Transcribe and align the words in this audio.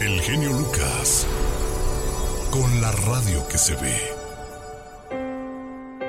El 0.00 0.20
genio 0.20 0.52
Lucas. 0.52 1.26
Con 2.52 2.80
la 2.80 2.92
radio 2.92 3.44
que 3.48 3.58
se 3.58 3.74
ve. 3.74 3.96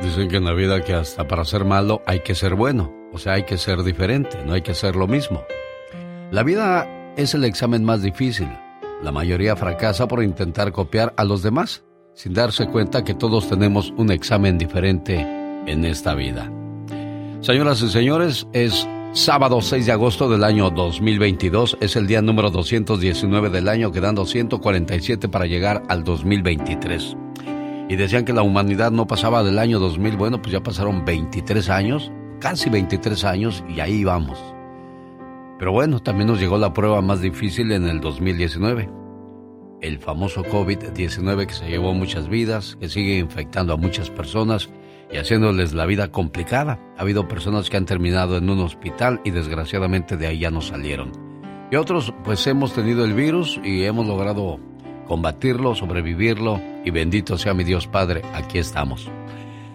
Dicen 0.04 0.30
que 0.30 0.38
en 0.38 0.46
la 0.46 0.54
vida 0.54 0.84
que 0.84 0.94
hasta 0.94 1.28
para 1.28 1.44
ser 1.44 1.66
malo 1.66 2.04
hay 2.06 2.20
que 2.20 2.36
ser 2.36 2.54
bueno. 2.54 2.94
O 3.12 3.18
sea, 3.18 3.34
hay 3.34 3.44
que 3.46 3.58
ser 3.58 3.82
diferente, 3.82 4.38
no 4.46 4.54
hay 4.54 4.62
que 4.62 4.76
ser 4.76 4.96
lo 4.96 5.08
mismo. 5.08 5.44
La 6.30 6.44
vida 6.44 6.88
es 7.18 7.34
el 7.34 7.44
examen 7.46 7.84
más 7.84 8.04
difícil. 8.04 8.48
La 9.02 9.12
mayoría 9.12 9.56
fracasa 9.56 10.08
por 10.08 10.22
intentar 10.22 10.72
copiar 10.72 11.16
a 11.18 11.24
los 11.24 11.42
demás, 11.42 11.84
sin 12.14 12.36
darse 12.36 12.68
cuenta 12.68 13.04
que 13.04 13.16
todos 13.16 13.50
tenemos 13.50 13.92
un 13.98 14.12
examen 14.12 14.60
diferente 14.60 15.20
en 15.66 15.84
esta 15.84 16.14
vida. 16.14 16.52
Señoras 17.42 17.82
y 17.82 17.90
señores, 17.90 18.46
es 18.54 18.88
sábado 19.12 19.60
6 19.60 19.88
de 19.88 19.92
agosto 19.92 20.30
del 20.30 20.44
año 20.44 20.70
2022, 20.70 21.78
es 21.82 21.96
el 21.96 22.06
día 22.06 22.22
número 22.22 22.52
219 22.52 23.50
del 23.50 23.68
año, 23.68 23.92
quedando 23.92 24.26
147 24.26 25.30
para 25.30 25.48
llegar 25.48 25.82
al 25.90 26.04
2023. 26.04 27.18
Y 27.90 27.96
decían 27.96 28.24
que 28.24 28.34
la 28.34 28.44
humanidad 28.44 28.92
no 28.92 29.08
pasaba 29.08 29.44
del 29.44 29.58
año 29.58 29.80
2000, 29.80 30.16
bueno, 30.16 30.42
pues 30.42 30.54
ya 30.54 30.62
pasaron 30.62 31.06
23 31.06 31.70
años, 31.70 32.12
casi 32.40 32.70
23 32.70 33.24
años, 33.24 33.64
y 33.68 33.80
ahí 33.80 34.04
vamos. 34.04 34.38
Pero 35.58 35.72
bueno, 35.72 36.00
también 36.00 36.28
nos 36.28 36.40
llegó 36.40 36.58
la 36.60 36.74
prueba 36.74 37.02
más 37.02 37.20
difícil 37.20 37.72
en 37.72 37.86
el 37.86 38.00
2019. 38.02 38.90
El 39.82 39.98
famoso 39.98 40.44
COVID-19 40.44 41.48
que 41.48 41.54
se 41.54 41.68
llevó 41.68 41.94
muchas 41.94 42.30
vidas, 42.30 42.78
que 42.80 42.90
sigue 42.90 43.18
infectando 43.18 43.74
a 43.74 43.78
muchas 43.78 44.10
personas 44.12 44.70
y 45.12 45.18
haciéndoles 45.18 45.74
la 45.74 45.86
vida 45.86 46.12
complicada. 46.12 46.80
Ha 46.98 47.02
habido 47.02 47.28
personas 47.28 47.70
que 47.70 47.78
han 47.78 47.86
terminado 47.86 48.38
en 48.38 48.50
un 48.50 48.60
hospital 48.60 49.22
y 49.24 49.32
desgraciadamente 49.32 50.18
de 50.18 50.28
ahí 50.28 50.40
ya 50.40 50.52
no 50.52 50.62
salieron. 50.62 51.12
Y 51.72 51.76
otros 51.76 52.14
pues 52.24 52.46
hemos 52.48 52.74
tenido 52.74 53.06
el 53.06 53.14
virus 53.14 53.60
y 53.64 53.84
hemos 53.84 54.08
logrado 54.08 54.60
combatirlo, 55.08 55.76
sobrevivirlo 55.76 56.62
y 56.86 56.92
bendito 56.92 57.38
sea 57.38 57.54
mi 57.54 57.64
Dios 57.64 57.88
Padre, 57.88 58.22
aquí 58.34 58.58
estamos. 58.58 59.10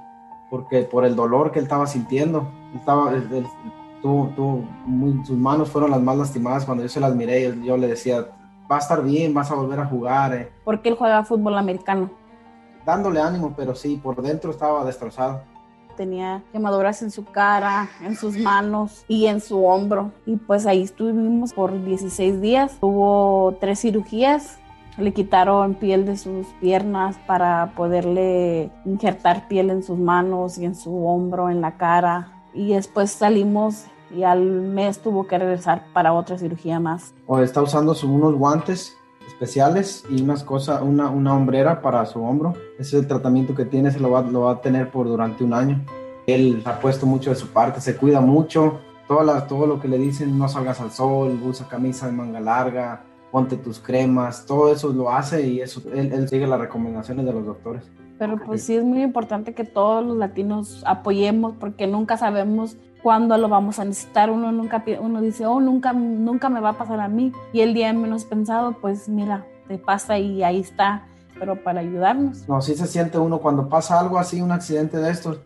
porque 0.49 0.83
por 0.83 1.05
el 1.05 1.15
dolor 1.15 1.51
que 1.51 1.59
él 1.59 1.65
estaba 1.65 1.87
sintiendo. 1.87 2.47
Estaba, 2.75 3.13
él, 3.13 3.47
muy, 4.85 5.25
sus 5.25 5.37
manos 5.37 5.69
fueron 5.69 5.91
las 5.91 6.01
más 6.01 6.17
lastimadas 6.17 6.65
cuando 6.65 6.83
yo 6.83 6.89
se 6.89 6.99
las 6.99 7.15
miré. 7.15 7.43
Yo, 7.43 7.53
yo 7.63 7.77
le 7.77 7.87
decía, 7.87 8.25
va 8.71 8.77
a 8.77 8.79
estar 8.79 9.03
bien, 9.03 9.33
vas 9.33 9.51
a 9.51 9.55
volver 9.55 9.79
a 9.79 9.85
jugar. 9.85 10.33
Eh. 10.33 10.51
Porque 10.63 10.89
él 10.89 10.95
juega 10.95 11.23
fútbol 11.23 11.57
americano. 11.57 12.09
Dándole 12.85 13.21
ánimo, 13.21 13.53
pero 13.55 13.75
sí, 13.75 13.99
por 14.01 14.21
dentro 14.21 14.51
estaba 14.51 14.83
destrozado. 14.85 15.41
Tenía 15.99 16.41
quemaduras 16.53 17.01
en 17.01 17.11
su 17.11 17.25
cara, 17.25 17.89
en 18.01 18.15
sus 18.15 18.37
manos 18.37 19.03
y 19.09 19.25
en 19.25 19.41
su 19.41 19.65
hombro. 19.65 20.13
Y 20.25 20.37
pues 20.37 20.65
ahí 20.65 20.83
estuvimos 20.83 21.51
por 21.51 21.83
16 21.83 22.39
días. 22.39 22.77
Tuvo 22.79 23.57
tres 23.59 23.81
cirugías 23.81 24.59
le 24.97 25.13
quitaron 25.13 25.75
piel 25.75 26.05
de 26.05 26.17
sus 26.17 26.47
piernas 26.61 27.17
para 27.27 27.73
poderle 27.75 28.71
injertar 28.85 29.47
piel 29.49 29.69
en 29.69 29.83
sus 29.83 29.97
manos 29.97 30.57
y 30.57 30.65
en 30.65 30.75
su 30.75 31.05
hombro, 31.05 31.49
en 31.49 31.59
la 31.59 31.77
cara. 31.77 32.43
Y 32.53 32.73
después 32.73 33.11
salimos 33.11 33.85
y 34.09 34.23
al 34.23 34.41
mes 34.41 35.01
tuvo 35.01 35.27
que 35.27 35.37
regresar 35.37 35.85
para 35.93 36.13
otra 36.13 36.37
cirugía 36.37 36.79
más. 36.79 37.13
O 37.27 37.39
está 37.39 37.61
usando 37.61 37.93
unos 38.03 38.35
guantes 38.35 38.95
especiales 39.39 40.03
y 40.09 40.21
unas 40.21 40.43
cosas, 40.43 40.81
una, 40.81 41.09
una 41.09 41.33
hombrera 41.33 41.81
para 41.81 42.05
su 42.05 42.21
hombro. 42.21 42.53
Ese 42.77 42.97
es 42.97 43.03
el 43.03 43.07
tratamiento 43.07 43.55
que 43.55 43.63
tiene, 43.63 43.89
se 43.89 43.99
lo 43.99 44.11
va, 44.11 44.21
lo 44.21 44.41
va 44.41 44.51
a 44.51 44.61
tener 44.61 44.91
por 44.91 45.07
durante 45.07 45.45
un 45.45 45.53
año. 45.53 45.81
Él 46.27 46.61
ha 46.65 46.77
puesto 46.79 47.05
mucho 47.05 47.29
de 47.29 47.37
su 47.37 47.47
parte, 47.47 47.79
se 47.79 47.95
cuida 47.95 48.19
mucho. 48.19 48.79
Todo, 49.07 49.41
todo 49.43 49.65
lo 49.65 49.79
que 49.79 49.87
le 49.87 49.97
dicen, 49.97 50.37
no 50.37 50.49
salgas 50.49 50.81
al 50.81 50.91
sol, 50.91 51.39
usa 51.43 51.67
camisa 51.69 52.05
de 52.05 52.11
manga 52.11 52.41
larga, 52.41 53.01
ponte 53.31 53.55
tus 53.55 53.79
cremas, 53.79 54.45
todo 54.45 54.73
eso 54.73 54.89
lo 54.89 55.09
hace 55.09 55.47
y 55.47 55.61
eso, 55.61 55.81
él, 55.93 56.27
sigue 56.27 56.45
las 56.45 56.59
recomendaciones 56.59 57.25
de 57.25 57.31
los 57.31 57.45
doctores. 57.45 57.89
Pero 58.19 58.37
pues 58.45 58.63
sí 58.63 58.75
es 58.75 58.83
muy 58.83 59.01
importante 59.01 59.53
que 59.53 59.63
todos 59.63 60.05
los 60.05 60.17
latinos 60.17 60.83
apoyemos 60.85 61.53
porque 61.57 61.87
nunca 61.87 62.17
sabemos 62.17 62.75
cuándo 63.01 63.37
lo 63.37 63.49
vamos 63.49 63.79
a 63.79 63.85
necesitar. 63.85 64.29
Uno 64.29 64.51
nunca 64.51 64.83
uno 64.99 65.21
dice, 65.21 65.45
oh, 65.45 65.59
nunca, 65.59 65.93
nunca 65.93 66.49
me 66.49 66.59
va 66.59 66.69
a 66.69 66.77
pasar 66.77 66.99
a 66.99 67.07
mí. 67.07 67.31
Y 67.53 67.61
el 67.61 67.73
día 67.73 67.91
menos 67.93 68.25
pensado, 68.25 68.73
pues 68.79 69.09
mira, 69.09 69.45
te 69.67 69.77
pasa 69.77 70.17
y 70.17 70.43
ahí 70.43 70.59
está, 70.59 71.07
pero 71.37 71.63
para 71.63 71.81
ayudarnos. 71.81 72.47
No, 72.47 72.61
sí 72.61 72.75
se 72.75 72.87
siente 72.87 73.17
uno 73.17 73.39
cuando 73.39 73.69
pasa 73.69 73.99
algo 73.99 74.17
así, 74.19 74.41
un 74.41 74.51
accidente 74.51 74.97
de 74.97 75.11
estos. 75.11 75.39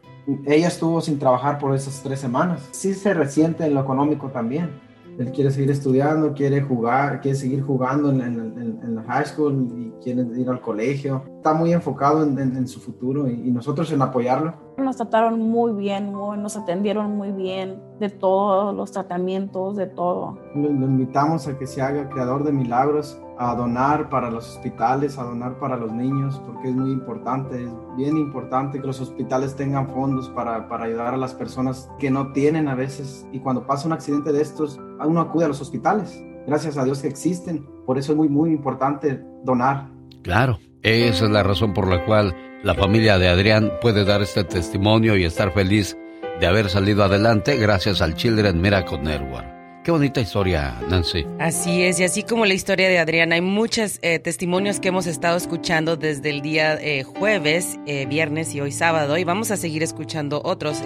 Ella 0.45 0.67
estuvo 0.67 1.01
sin 1.01 1.19
trabajar 1.19 1.57
por 1.59 1.75
esas 1.75 2.01
tres 2.01 2.19
semanas. 2.19 2.69
Sí 2.71 2.93
se 2.93 3.13
resiente 3.13 3.65
en 3.65 3.73
lo 3.73 3.81
económico 3.81 4.29
también 4.29 4.69
él 5.17 5.31
quiere 5.31 5.51
seguir 5.51 5.71
estudiando, 5.71 6.33
quiere 6.33 6.61
jugar, 6.61 7.21
quiere 7.21 7.37
seguir 7.37 7.61
jugando 7.61 8.09
en, 8.09 8.21
en, 8.21 8.95
la 8.95 9.03
high 9.03 9.25
school 9.25 9.67
y 9.75 10.03
quiere 10.03 10.23
ir 10.39 10.49
al 10.49 10.61
colegio. 10.61 11.23
Está 11.43 11.53
muy 11.53 11.73
enfocado 11.73 12.23
en, 12.23 12.67
su 12.69 12.79
futuro 12.79 13.29
y, 13.29 13.51
nosotros 13.51 13.91
en 13.91 14.01
apoyarlo. 14.01 14.53
Nos 14.77 14.95
trataron 14.95 15.41
muy 15.41 15.73
bien, 15.73 16.13
nos 16.13 16.55
atendieron 16.55 17.17
muy 17.17 17.33
bien 17.33 17.83
de 17.99 18.07
todos 18.09 18.73
los 18.73 18.93
tratamientos, 18.93 19.75
de 19.75 19.87
todo. 19.87 20.37
Lo, 20.55 20.69
lo 20.69 20.85
invitamos 20.85 21.45
a 21.49 21.57
que 21.57 21.67
se 21.67 21.81
haga 21.81 22.07
creador 22.07 22.45
de 22.45 22.53
milagros 22.53 23.21
a 23.37 23.53
donar 23.55 24.07
para 24.09 24.31
los 24.31 24.55
hospitales, 24.55 25.17
a 25.17 25.23
donar 25.23 25.59
para 25.59 25.75
los 25.75 25.91
niños, 25.91 26.41
porque 26.45 26.69
es 26.69 26.75
muy 26.77 26.91
importante, 26.93 27.61
es 27.61 27.69
bien 27.97 28.15
importante 28.15 28.79
que 28.79 28.87
los 28.87 29.01
hospitales 29.01 29.53
tengan 29.53 29.89
fondos 29.89 30.29
para, 30.29 30.69
para, 30.69 30.85
ayudar 30.85 31.13
a 31.13 31.17
las 31.17 31.33
personas 31.33 31.91
que 31.99 32.09
no 32.09 32.31
tienen 32.31 32.69
a 32.69 32.75
veces. 32.75 33.27
Y 33.33 33.41
cuando 33.41 33.67
pasa 33.67 33.85
un 33.85 33.91
accidente 33.91 34.31
de 34.31 34.41
estos, 34.41 34.79
uno 35.05 35.19
acude 35.19 35.43
a 35.43 35.49
los 35.49 35.59
hospitales. 35.59 36.23
Gracias 36.47 36.77
a 36.77 36.85
Dios 36.85 37.01
que 37.01 37.09
existen. 37.09 37.67
Por 37.85 37.97
eso 37.97 38.13
es 38.13 38.17
muy, 38.17 38.29
muy 38.29 38.51
importante 38.51 39.21
donar. 39.43 39.91
Claro, 40.21 40.57
esa 40.83 41.25
es 41.25 41.31
la 41.31 41.43
razón 41.43 41.73
por 41.73 41.87
la 41.87 42.03
cual 42.05 42.35
la 42.63 42.75
familia 42.75 43.17
de 43.17 43.29
Adrián 43.29 43.71
puede 43.81 44.03
dar 44.03 44.21
este 44.21 44.43
testimonio 44.43 45.15
y 45.15 45.23
estar 45.23 45.53
feliz 45.53 45.97
de 46.39 46.47
haber 46.47 46.69
salido 46.69 47.03
adelante 47.03 47.57
gracias 47.57 48.01
al 48.01 48.15
Children 48.15 48.61
Miracle 48.61 48.99
Network. 48.99 49.45
Qué 49.83 49.91
bonita 49.91 50.21
historia, 50.21 50.79
Nancy. 50.89 51.27
Así 51.39 51.83
es, 51.83 51.99
y 51.99 52.05
así 52.05 52.23
como 52.23 52.45
la 52.45 52.53
historia 52.53 52.87
de 52.87 52.99
Adriana, 52.99 53.35
hay 53.35 53.41
muchos 53.41 53.99
eh, 54.01 54.19
testimonios 54.19 54.79
que 54.79 54.87
hemos 54.87 55.07
estado 55.07 55.35
escuchando 55.35 55.97
desde 55.97 56.29
el 56.29 56.41
día 56.41 56.75
eh, 56.75 57.03
jueves, 57.03 57.77
eh, 57.85 58.05
viernes 58.05 58.55
y 58.55 58.61
hoy 58.61 58.71
sábado, 58.71 59.17
y 59.17 59.25
vamos 59.25 59.51
a 59.51 59.57
seguir 59.57 59.83
escuchando 59.83 60.41
otros. 60.45 60.81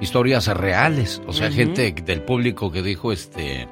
Historias 0.00 0.48
reales, 0.48 1.22
o 1.26 1.32
sea, 1.32 1.52
gente 1.52 1.92
del 1.92 2.22
público 2.22 2.72
que 2.72 2.82
dijo, 2.82 3.12
este, 3.12 3.68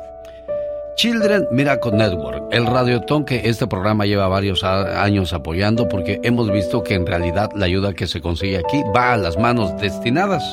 Children 0.97 1.49
Miracle 1.51 1.93
Network, 1.93 2.53
el 2.53 2.67
radiotón 2.67 3.25
que 3.25 3.49
este 3.49 3.67
programa 3.67 4.05
lleva 4.05 4.29
varios 4.29 4.63
años 4.65 5.33
apoyando 5.33 5.89
porque 5.89 6.21
hemos 6.23 6.53
visto 6.53 6.85
que 6.85 6.95
en 6.95 7.07
realidad 7.07 7.51
la 7.57 7.67
ayuda 7.67 7.95
que 7.95 8.07
se 8.07 8.21
consigue 8.21 8.59
aquí 8.59 8.83
va 8.95 9.15
a 9.15 9.17
las 9.17 9.39
manos 9.39 9.77
destinadas. 9.81 10.45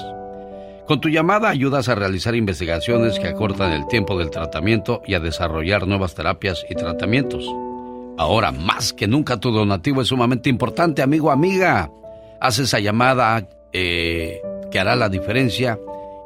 Con 0.87 1.01
tu 1.01 1.09
llamada 1.09 1.49
ayudas 1.49 1.89
a 1.89 1.95
realizar 1.95 2.33
investigaciones 2.33 3.19
que 3.19 3.27
acortan 3.27 3.73
el 3.73 3.87
tiempo 3.87 4.17
del 4.17 4.29
tratamiento 4.31 5.01
y 5.05 5.15
a 5.15 5.19
desarrollar 5.19 5.85
nuevas 5.85 6.15
terapias 6.15 6.65
y 6.69 6.75
tratamientos. 6.75 7.45
Ahora 8.17 8.53
más 8.53 8.93
que 8.93 9.05
nunca 9.05 9.37
tu 9.37 9.51
donativo 9.51 10.01
es 10.01 10.07
sumamente 10.07 10.49
importante, 10.49 11.01
amigo, 11.01 11.29
amiga. 11.29 11.91
Haz 12.39 12.59
esa 12.59 12.79
llamada 12.79 13.49
eh, 13.73 14.39
que 14.71 14.79
hará 14.79 14.95
la 14.95 15.09
diferencia 15.09 15.77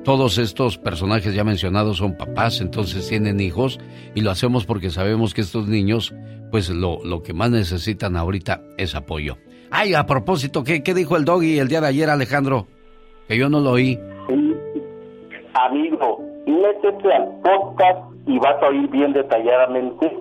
todos 0.04 0.36
estos 0.36 0.76
personajes 0.76 1.32
ya 1.32 1.44
mencionados 1.44 1.96
son 1.96 2.14
papás, 2.14 2.60
entonces 2.60 3.08
tienen 3.08 3.40
hijos 3.40 3.80
y 4.14 4.20
lo 4.20 4.30
hacemos 4.30 4.66
porque 4.66 4.90
sabemos 4.90 5.32
que 5.32 5.40
estos 5.40 5.66
niños, 5.66 6.14
pues 6.50 6.68
lo, 6.68 7.02
lo 7.04 7.22
que 7.22 7.32
más 7.32 7.50
necesitan 7.50 8.16
ahorita 8.16 8.62
es 8.76 8.94
apoyo. 8.94 9.38
Ay, 9.70 9.94
a 9.94 10.04
propósito, 10.04 10.62
¿qué, 10.62 10.82
¿qué 10.82 10.92
dijo 10.92 11.16
el 11.16 11.24
doggy 11.24 11.58
el 11.58 11.68
día 11.68 11.80
de 11.80 11.86
ayer, 11.86 12.10
Alejandro? 12.10 12.66
Que 13.28 13.38
yo 13.38 13.48
no 13.48 13.60
lo 13.60 13.70
oí. 13.70 13.98
Amigo, 15.54 16.19
métete 16.46 17.12
al 17.12 17.28
podcast 17.42 18.12
y 18.26 18.38
vas 18.38 18.62
a 18.62 18.66
oír 18.66 18.88
bien 18.88 19.12
detalladamente 19.12 20.12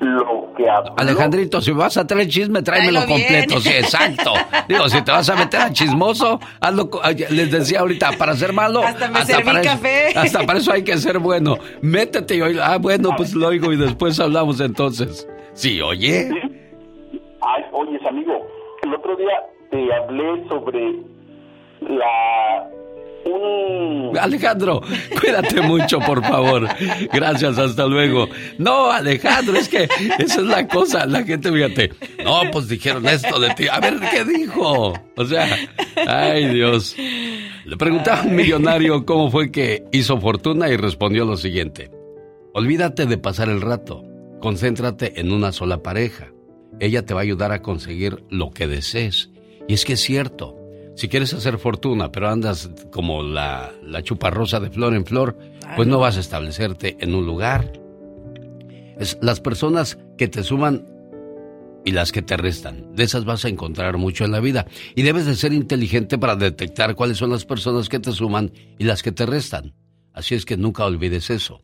lo 0.00 0.52
que 0.56 0.68
Alejandrito, 0.96 1.60
si 1.60 1.72
vas 1.72 1.96
a 1.96 2.06
traer 2.06 2.28
chisme, 2.28 2.62
tráemelo 2.62 3.00
completo, 3.00 3.58
sí, 3.60 3.70
exacto. 3.70 4.32
Digo, 4.68 4.88
si 4.88 5.02
te 5.02 5.10
vas 5.10 5.28
a 5.28 5.34
meter 5.34 5.60
a 5.60 5.72
chismoso, 5.72 6.38
hazlo, 6.60 6.88
les 7.30 7.50
decía 7.50 7.80
ahorita, 7.80 8.12
para 8.18 8.34
ser 8.34 8.52
malo, 8.52 8.82
hasta 8.82 9.08
me 9.08 9.24
serví 9.24 9.62
café. 9.62 10.08
hasta 10.14 10.46
para 10.46 10.58
eso 10.60 10.72
hay 10.72 10.84
que 10.84 10.96
ser 10.98 11.18
bueno. 11.18 11.56
Métete 11.82 12.36
y 12.36 12.42
oye, 12.42 12.60
ah, 12.62 12.78
bueno, 12.78 13.10
pues 13.16 13.34
lo 13.34 13.48
oigo 13.48 13.72
y 13.72 13.76
después 13.76 14.20
hablamos 14.20 14.60
entonces. 14.60 15.28
Sí, 15.54 15.80
oye. 15.80 16.30
Ay, 17.40 17.64
oyes, 17.72 18.04
amigo, 18.06 18.46
el 18.82 18.94
otro 18.94 19.16
día 19.16 19.42
te 19.70 19.94
hablé 19.94 20.48
sobre 20.48 20.94
la 21.80 22.70
Alejandro, 24.20 24.80
cuídate 25.20 25.60
mucho, 25.60 26.00
por 26.00 26.22
favor. 26.22 26.68
Gracias, 27.12 27.58
hasta 27.58 27.86
luego. 27.86 28.28
No, 28.58 28.90
Alejandro, 28.90 29.56
es 29.56 29.68
que 29.68 29.88
esa 30.18 30.40
es 30.40 30.46
la 30.46 30.66
cosa. 30.66 31.06
La 31.06 31.22
gente, 31.24 31.52
fíjate, 31.52 31.92
no, 32.24 32.42
pues 32.50 32.68
dijeron 32.68 33.06
esto 33.06 33.38
de 33.38 33.50
ti. 33.54 33.66
A 33.70 33.80
ver, 33.80 33.98
¿qué 34.10 34.24
dijo? 34.24 34.94
O 35.16 35.24
sea, 35.24 35.46
ay 36.06 36.48
Dios. 36.48 36.96
Le 37.64 37.76
preguntaba 37.76 38.20
a 38.20 38.24
un 38.24 38.34
millonario 38.36 39.04
cómo 39.04 39.30
fue 39.30 39.50
que 39.50 39.84
hizo 39.92 40.18
fortuna 40.20 40.68
y 40.70 40.76
respondió 40.76 41.24
lo 41.24 41.36
siguiente. 41.36 41.90
Olvídate 42.54 43.06
de 43.06 43.18
pasar 43.18 43.48
el 43.48 43.60
rato. 43.60 44.02
Concéntrate 44.40 45.20
en 45.20 45.32
una 45.32 45.52
sola 45.52 45.82
pareja. 45.82 46.32
Ella 46.80 47.04
te 47.04 47.12
va 47.12 47.20
a 47.20 47.24
ayudar 47.24 47.52
a 47.52 47.60
conseguir 47.62 48.24
lo 48.30 48.50
que 48.50 48.66
desees. 48.66 49.30
Y 49.66 49.74
es 49.74 49.84
que 49.84 49.94
es 49.94 50.00
cierto. 50.00 50.56
Si 50.98 51.08
quieres 51.08 51.32
hacer 51.32 51.58
fortuna, 51.58 52.10
pero 52.10 52.28
andas 52.28 52.68
como 52.90 53.22
la, 53.22 53.72
la 53.84 54.02
chuparrosa 54.02 54.58
de 54.58 54.68
flor 54.68 54.94
en 54.94 55.06
flor, 55.06 55.38
pues 55.76 55.86
no 55.86 56.00
vas 56.00 56.16
a 56.16 56.20
establecerte 56.20 56.96
en 56.98 57.14
un 57.14 57.24
lugar. 57.24 57.72
Es 58.98 59.16
las 59.22 59.38
personas 59.38 59.96
que 60.16 60.26
te 60.26 60.42
suman 60.42 60.88
y 61.84 61.92
las 61.92 62.10
que 62.10 62.20
te 62.20 62.36
restan. 62.36 62.96
De 62.96 63.04
esas 63.04 63.24
vas 63.24 63.44
a 63.44 63.48
encontrar 63.48 63.96
mucho 63.96 64.24
en 64.24 64.32
la 64.32 64.40
vida. 64.40 64.66
Y 64.96 65.02
debes 65.02 65.24
de 65.26 65.36
ser 65.36 65.52
inteligente 65.52 66.18
para 66.18 66.34
detectar 66.34 66.96
cuáles 66.96 67.18
son 67.18 67.30
las 67.30 67.44
personas 67.44 67.88
que 67.88 68.00
te 68.00 68.10
suman 68.10 68.50
y 68.76 68.82
las 68.82 69.04
que 69.04 69.12
te 69.12 69.24
restan. 69.24 69.76
Así 70.12 70.34
es 70.34 70.44
que 70.44 70.56
nunca 70.56 70.84
olvides 70.84 71.30
eso. 71.30 71.62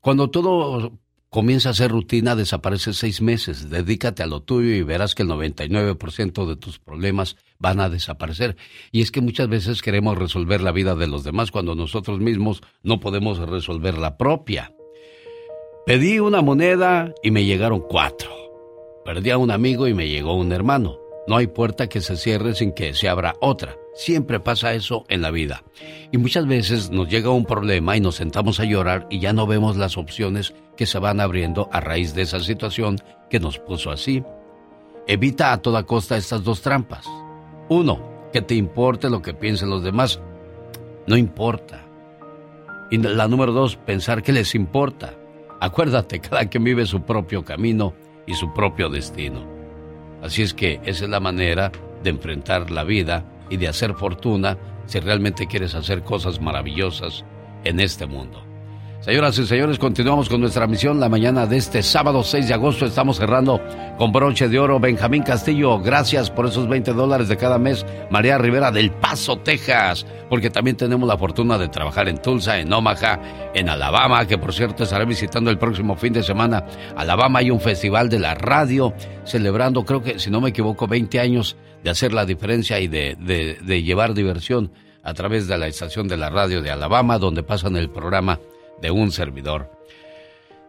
Cuando 0.00 0.30
todo 0.30 1.00
comienza 1.32 1.70
a 1.70 1.74
ser 1.74 1.90
rutina, 1.90 2.36
desaparece 2.36 2.92
seis 2.92 3.22
meses. 3.22 3.70
Dedícate 3.70 4.22
a 4.22 4.26
lo 4.26 4.42
tuyo 4.42 4.74
y 4.74 4.82
verás 4.82 5.14
que 5.14 5.22
el 5.22 5.30
99% 5.30 6.46
de 6.46 6.56
tus 6.56 6.78
problemas 6.78 7.36
van 7.58 7.80
a 7.80 7.88
desaparecer. 7.88 8.58
Y 8.92 9.00
es 9.00 9.10
que 9.10 9.22
muchas 9.22 9.48
veces 9.48 9.80
queremos 9.80 10.18
resolver 10.18 10.60
la 10.60 10.72
vida 10.72 10.94
de 10.94 11.06
los 11.06 11.24
demás 11.24 11.50
cuando 11.50 11.74
nosotros 11.74 12.20
mismos 12.20 12.60
no 12.82 13.00
podemos 13.00 13.38
resolver 13.38 13.96
la 13.96 14.18
propia. 14.18 14.74
Pedí 15.86 16.18
una 16.18 16.42
moneda 16.42 17.14
y 17.22 17.30
me 17.30 17.46
llegaron 17.46 17.80
cuatro. 17.80 18.30
Perdí 19.02 19.30
a 19.30 19.38
un 19.38 19.50
amigo 19.50 19.88
y 19.88 19.94
me 19.94 20.08
llegó 20.08 20.34
un 20.34 20.52
hermano. 20.52 21.01
No 21.26 21.36
hay 21.36 21.46
puerta 21.46 21.88
que 21.88 22.00
se 22.00 22.16
cierre 22.16 22.54
sin 22.54 22.72
que 22.72 22.94
se 22.94 23.08
abra 23.08 23.34
otra. 23.40 23.76
Siempre 23.94 24.40
pasa 24.40 24.74
eso 24.74 25.04
en 25.08 25.22
la 25.22 25.30
vida. 25.30 25.62
Y 26.10 26.18
muchas 26.18 26.46
veces 26.46 26.90
nos 26.90 27.08
llega 27.08 27.30
un 27.30 27.44
problema 27.44 27.96
y 27.96 28.00
nos 28.00 28.16
sentamos 28.16 28.58
a 28.58 28.64
llorar 28.64 29.06
y 29.08 29.20
ya 29.20 29.32
no 29.32 29.46
vemos 29.46 29.76
las 29.76 29.96
opciones 29.96 30.54
que 30.76 30.86
se 30.86 30.98
van 30.98 31.20
abriendo 31.20 31.68
a 31.72 31.80
raíz 31.80 32.14
de 32.14 32.22
esa 32.22 32.40
situación 32.40 32.98
que 33.30 33.38
nos 33.38 33.58
puso 33.58 33.90
así. 33.90 34.24
Evita 35.06 35.52
a 35.52 35.62
toda 35.62 35.84
costa 35.84 36.16
estas 36.16 36.42
dos 36.42 36.60
trampas. 36.60 37.06
Uno, 37.68 38.28
que 38.32 38.42
te 38.42 38.54
importe 38.54 39.08
lo 39.08 39.22
que 39.22 39.34
piensen 39.34 39.70
los 39.70 39.84
demás. 39.84 40.20
No 41.06 41.16
importa. 41.16 41.84
Y 42.90 42.98
la 42.98 43.28
número 43.28 43.52
dos, 43.52 43.76
pensar 43.76 44.22
que 44.22 44.32
les 44.32 44.54
importa. 44.54 45.14
Acuérdate, 45.60 46.20
cada 46.20 46.46
quien 46.46 46.64
vive 46.64 46.84
su 46.86 47.02
propio 47.02 47.44
camino 47.44 47.94
y 48.26 48.34
su 48.34 48.52
propio 48.52 48.88
destino. 48.88 49.51
Así 50.22 50.42
es 50.42 50.54
que 50.54 50.80
esa 50.84 51.04
es 51.04 51.10
la 51.10 51.20
manera 51.20 51.72
de 52.02 52.10
enfrentar 52.10 52.70
la 52.70 52.84
vida 52.84 53.24
y 53.50 53.56
de 53.56 53.68
hacer 53.68 53.94
fortuna 53.94 54.56
si 54.86 55.00
realmente 55.00 55.46
quieres 55.46 55.74
hacer 55.74 56.02
cosas 56.02 56.40
maravillosas 56.40 57.24
en 57.64 57.80
este 57.80 58.06
mundo. 58.06 58.51
Señoras 59.02 59.36
y 59.36 59.46
señores, 59.48 59.80
continuamos 59.80 60.28
con 60.28 60.40
nuestra 60.40 60.68
misión 60.68 61.00
la 61.00 61.08
mañana 61.08 61.44
de 61.44 61.56
este 61.56 61.82
sábado 61.82 62.22
6 62.22 62.46
de 62.46 62.54
agosto. 62.54 62.86
Estamos 62.86 63.16
cerrando 63.16 63.60
con 63.98 64.12
broche 64.12 64.48
de 64.48 64.60
oro. 64.60 64.78
Benjamín 64.78 65.24
Castillo, 65.24 65.80
gracias 65.80 66.30
por 66.30 66.46
esos 66.46 66.68
20 66.68 66.92
dólares 66.92 67.26
de 67.26 67.36
cada 67.36 67.58
mes. 67.58 67.84
María 68.12 68.38
Rivera 68.38 68.70
del 68.70 68.92
Paso, 68.92 69.38
Texas, 69.38 70.06
porque 70.30 70.50
también 70.50 70.76
tenemos 70.76 71.08
la 71.08 71.18
fortuna 71.18 71.58
de 71.58 71.66
trabajar 71.66 72.08
en 72.08 72.22
Tulsa, 72.22 72.60
en 72.60 72.72
Omaha, 72.72 73.50
en 73.54 73.68
Alabama, 73.68 74.24
que 74.24 74.38
por 74.38 74.54
cierto 74.54 74.84
estaré 74.84 75.04
visitando 75.04 75.50
el 75.50 75.58
próximo 75.58 75.96
fin 75.96 76.12
de 76.12 76.22
semana. 76.22 76.64
Alabama 76.96 77.40
hay 77.40 77.50
un 77.50 77.60
festival 77.60 78.08
de 78.08 78.20
la 78.20 78.36
radio 78.36 78.94
celebrando, 79.24 79.84
creo 79.84 80.04
que 80.04 80.20
si 80.20 80.30
no 80.30 80.40
me 80.40 80.50
equivoco, 80.50 80.86
20 80.86 81.18
años 81.18 81.56
de 81.82 81.90
hacer 81.90 82.12
la 82.12 82.24
diferencia 82.24 82.78
y 82.78 82.86
de, 82.86 83.16
de 83.16 83.82
llevar 83.82 84.14
diversión 84.14 84.70
a 85.02 85.12
través 85.12 85.48
de 85.48 85.58
la 85.58 85.66
estación 85.66 86.06
de 86.06 86.16
la 86.16 86.30
radio 86.30 86.62
de 86.62 86.70
Alabama, 86.70 87.18
donde 87.18 87.42
pasan 87.42 87.76
el 87.76 87.90
programa 87.90 88.38
de 88.80 88.90
un 88.90 89.12
servidor. 89.12 89.70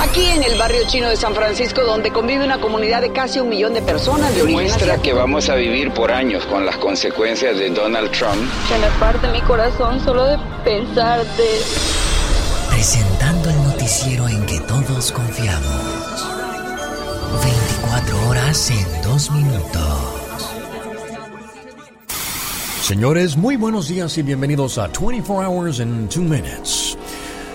Aquí 0.00 0.26
en 0.26 0.42
el 0.42 0.58
barrio 0.58 0.82
chino 0.86 1.08
de 1.08 1.16
San 1.16 1.34
Francisco, 1.34 1.82
donde 1.82 2.10
convive 2.10 2.44
una 2.44 2.60
comunidad 2.60 3.00
de 3.00 3.10
casi 3.12 3.40
un 3.40 3.48
millón 3.48 3.72
de 3.72 3.80
personas 3.80 4.34
de 4.34 4.42
origen 4.42 4.64
Muestra 4.64 5.00
que 5.00 5.12
vamos 5.12 5.48
a 5.48 5.54
vivir 5.54 5.92
por 5.92 6.12
años 6.12 6.44
con 6.46 6.66
las 6.66 6.76
consecuencias 6.76 7.56
de 7.56 7.70
Donald 7.70 8.10
Trump. 8.10 8.36
Se 8.68 8.78
me 8.78 8.88
parte 9.00 9.28
mi 9.28 9.40
corazón 9.40 9.98
solo 10.04 10.24
de 10.26 10.36
pensarte. 10.62 11.42
Presentando 12.68 13.50
el 13.50 13.56
noticiero 13.62 14.28
en 14.28 14.44
que 14.44 14.60
todos 14.60 15.10
confiamos. 15.10 16.13
24 17.42 18.28
horas 18.28 18.70
en 18.70 19.02
2 19.02 19.30
minutos. 19.32 20.14
Señores, 22.80 23.36
muy 23.36 23.56
buenos 23.56 23.88
días 23.88 24.16
y 24.18 24.22
bienvenidos 24.22 24.78
a 24.78 24.88
24 24.88 25.50
Hours 25.50 25.80
in 25.80 26.06
2 26.06 26.16
Minutes. 26.18 26.96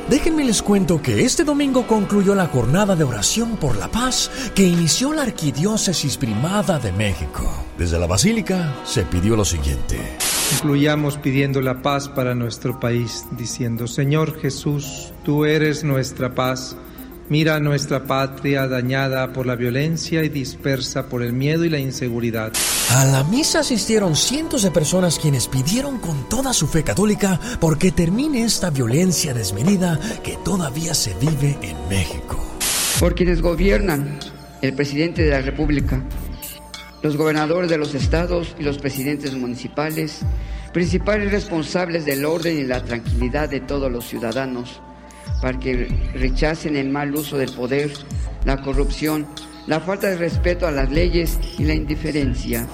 Déjenme 0.09 0.43
les 0.43 0.62
cuento 0.62 1.01
que 1.01 1.24
este 1.24 1.43
domingo 1.43 1.86
concluyó 1.86 2.33
la 2.33 2.48
jornada 2.48 2.95
de 2.95 3.03
oración 3.03 3.57
por 3.57 3.77
la 3.77 3.89
paz 3.89 4.31
que 4.55 4.63
inició 4.63 5.13
la 5.13 5.21
Arquidiócesis 5.21 6.17
Primada 6.17 6.79
de 6.79 6.91
México. 6.91 7.43
Desde 7.77 8.00
la 8.00 8.07
Basílica 8.07 8.75
se 8.83 9.03
pidió 9.03 9.36
lo 9.36 9.45
siguiente. 9.45 9.98
Concluyamos 10.50 11.17
pidiendo 11.17 11.62
la 11.62 11.81
paz 11.81 12.09
para 12.09 12.33
nuestro 12.33 12.79
país, 12.79 13.27
diciendo, 13.38 13.88
Señor 13.88 14.39
Jesús, 14.41 15.13
tú 15.24 15.45
eres 15.45 15.83
nuestra 15.83 16.33
paz 16.33 16.75
Mira 17.29 17.59
nuestra 17.59 18.05
patria 18.05 18.67
dañada 18.67 19.31
por 19.31 19.45
la 19.45 19.55
violencia 19.55 20.24
y 20.24 20.29
dispersa 20.29 21.07
por 21.07 21.21
el 21.21 21.31
miedo 21.31 21.63
y 21.63 21.69
la 21.69 21.77
inseguridad. 21.77 22.51
A 22.89 23.05
la 23.05 23.24
misa 23.24 23.59
asistieron 23.59 24.15
cientos 24.15 24.63
de 24.63 24.71
personas 24.71 25.19
quienes 25.19 25.48
pidieron 25.48 26.00
con 26.00 26.27
toda 26.27 26.53
su 26.53 26.65
fe 26.65 26.83
católica 26.83 27.39
porque 27.59 27.91
termine 27.91 28.43
esta 28.43 28.71
violencia 28.71 29.36
desmedida 29.36 30.00
que 30.24 30.38
todavía 30.43 30.95
se 30.95 31.13
vive 31.19 31.55
en 31.62 31.77
México. 31.88 32.43
Por 33.00 33.13
quienes 33.13 33.43
gobiernan, 33.43 34.17
el 34.63 34.74
presidente 34.74 35.21
de 35.21 35.29
la 35.29 35.41
República, 35.41 36.03
los 37.03 37.15
gobernadores 37.15 37.69
de 37.69 37.77
los 37.77 37.93
estados 37.93 38.55
y 38.57 38.63
los 38.63 38.79
presidentes 38.79 39.36
municipales, 39.36 40.21
principales 40.74 41.31
responsables 41.31 42.05
del 42.05 42.25
orden 42.25 42.57
y 42.57 42.63
la 42.63 42.83
tranquilidad 42.83 43.50
de 43.50 43.59
todos 43.59 43.91
los 43.91 44.07
ciudadanos 44.07 44.81
para 45.41 45.59
que 45.59 45.88
rechacen 46.13 46.75
el 46.75 46.89
mal 46.89 47.15
uso 47.15 47.38
del 47.38 47.51
poder, 47.51 47.91
la 48.45 48.62
corrupción, 48.62 49.27
la 49.67 49.79
falta 49.79 50.07
de 50.07 50.17
respeto 50.17 50.67
a 50.67 50.71
las 50.71 50.89
leyes 50.89 51.38
y 51.57 51.63
la 51.63 51.74
indiferencia. 51.74 52.67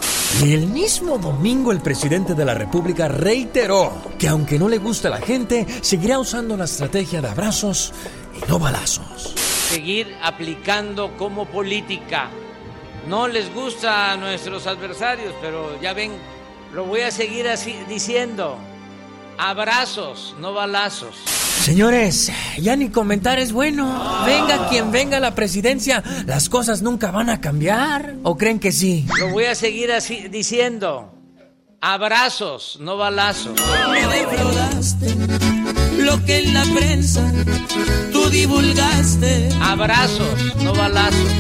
Y 0.44 0.54
el 0.54 0.68
mismo 0.68 1.18
domingo 1.18 1.72
el 1.72 1.82
presidente 1.82 2.34
de 2.34 2.46
la 2.46 2.54
República 2.54 3.08
reiteró 3.08 3.94
que 4.18 4.28
aunque 4.28 4.60
no 4.60 4.68
le 4.68 4.80
guste 4.80 5.08
a 5.08 5.12
la 5.12 5.22
gente, 5.22 5.66
seguirá 5.82 6.20
usando 6.20 6.58
la 6.58 6.66
estrategia 6.66 7.22
de 7.22 7.30
abrazos 7.30 7.94
y 8.36 8.50
no 8.50 8.60
balazos. 8.60 9.34
Seguir 9.70 10.16
aplicando 10.22 11.16
como 11.18 11.46
política. 11.46 12.30
No 13.08 13.28
les 13.28 13.54
gusta 13.54 14.12
a 14.12 14.18
nuestros 14.18 14.68
adversarios, 14.68 15.34
pero 15.42 15.80
ya 15.82 15.94
ven, 15.94 16.12
lo 16.74 16.86
voy 16.86 17.02
a 17.02 17.12
seguir 17.12 17.48
así 17.48 17.76
diciendo. 17.88 18.58
Abrazos, 19.38 20.36
no 20.40 20.54
balazos. 20.54 21.45
Señores, 21.66 22.32
ya 22.62 22.76
ni 22.76 22.90
comentar 22.90 23.40
es 23.40 23.52
bueno. 23.52 23.88
Venga 24.24 24.70
quien 24.70 24.92
venga 24.92 25.18
a 25.18 25.20
la 25.20 25.34
presidencia, 25.34 26.04
las 26.28 26.48
cosas 26.48 26.84
nunca 26.84 27.10
van 27.10 27.28
a 27.32 27.42
cambiar. 27.42 28.18
¿O 28.22 28.38
creen 28.38 28.60
que 28.60 28.72
sí? 28.72 29.08
Lo 29.18 29.30
voy 29.30 29.46
a 29.46 29.56
seguir 29.56 29.92
así 29.92 30.28
diciendo. 30.28 31.12
Abrazos, 31.82 32.78
no 32.80 32.98
balazos. 32.98 33.60
Me 33.92 34.06
defraudaste 34.06 35.16
lo 35.98 36.24
que 36.24 36.38
en 36.38 36.54
la 36.54 36.64
prensa 36.66 37.34
tú 38.14 38.30
divulgaste. 38.30 39.50
Abrazos, 39.60 40.56
no 40.58 40.72
balazos. 40.72 41.32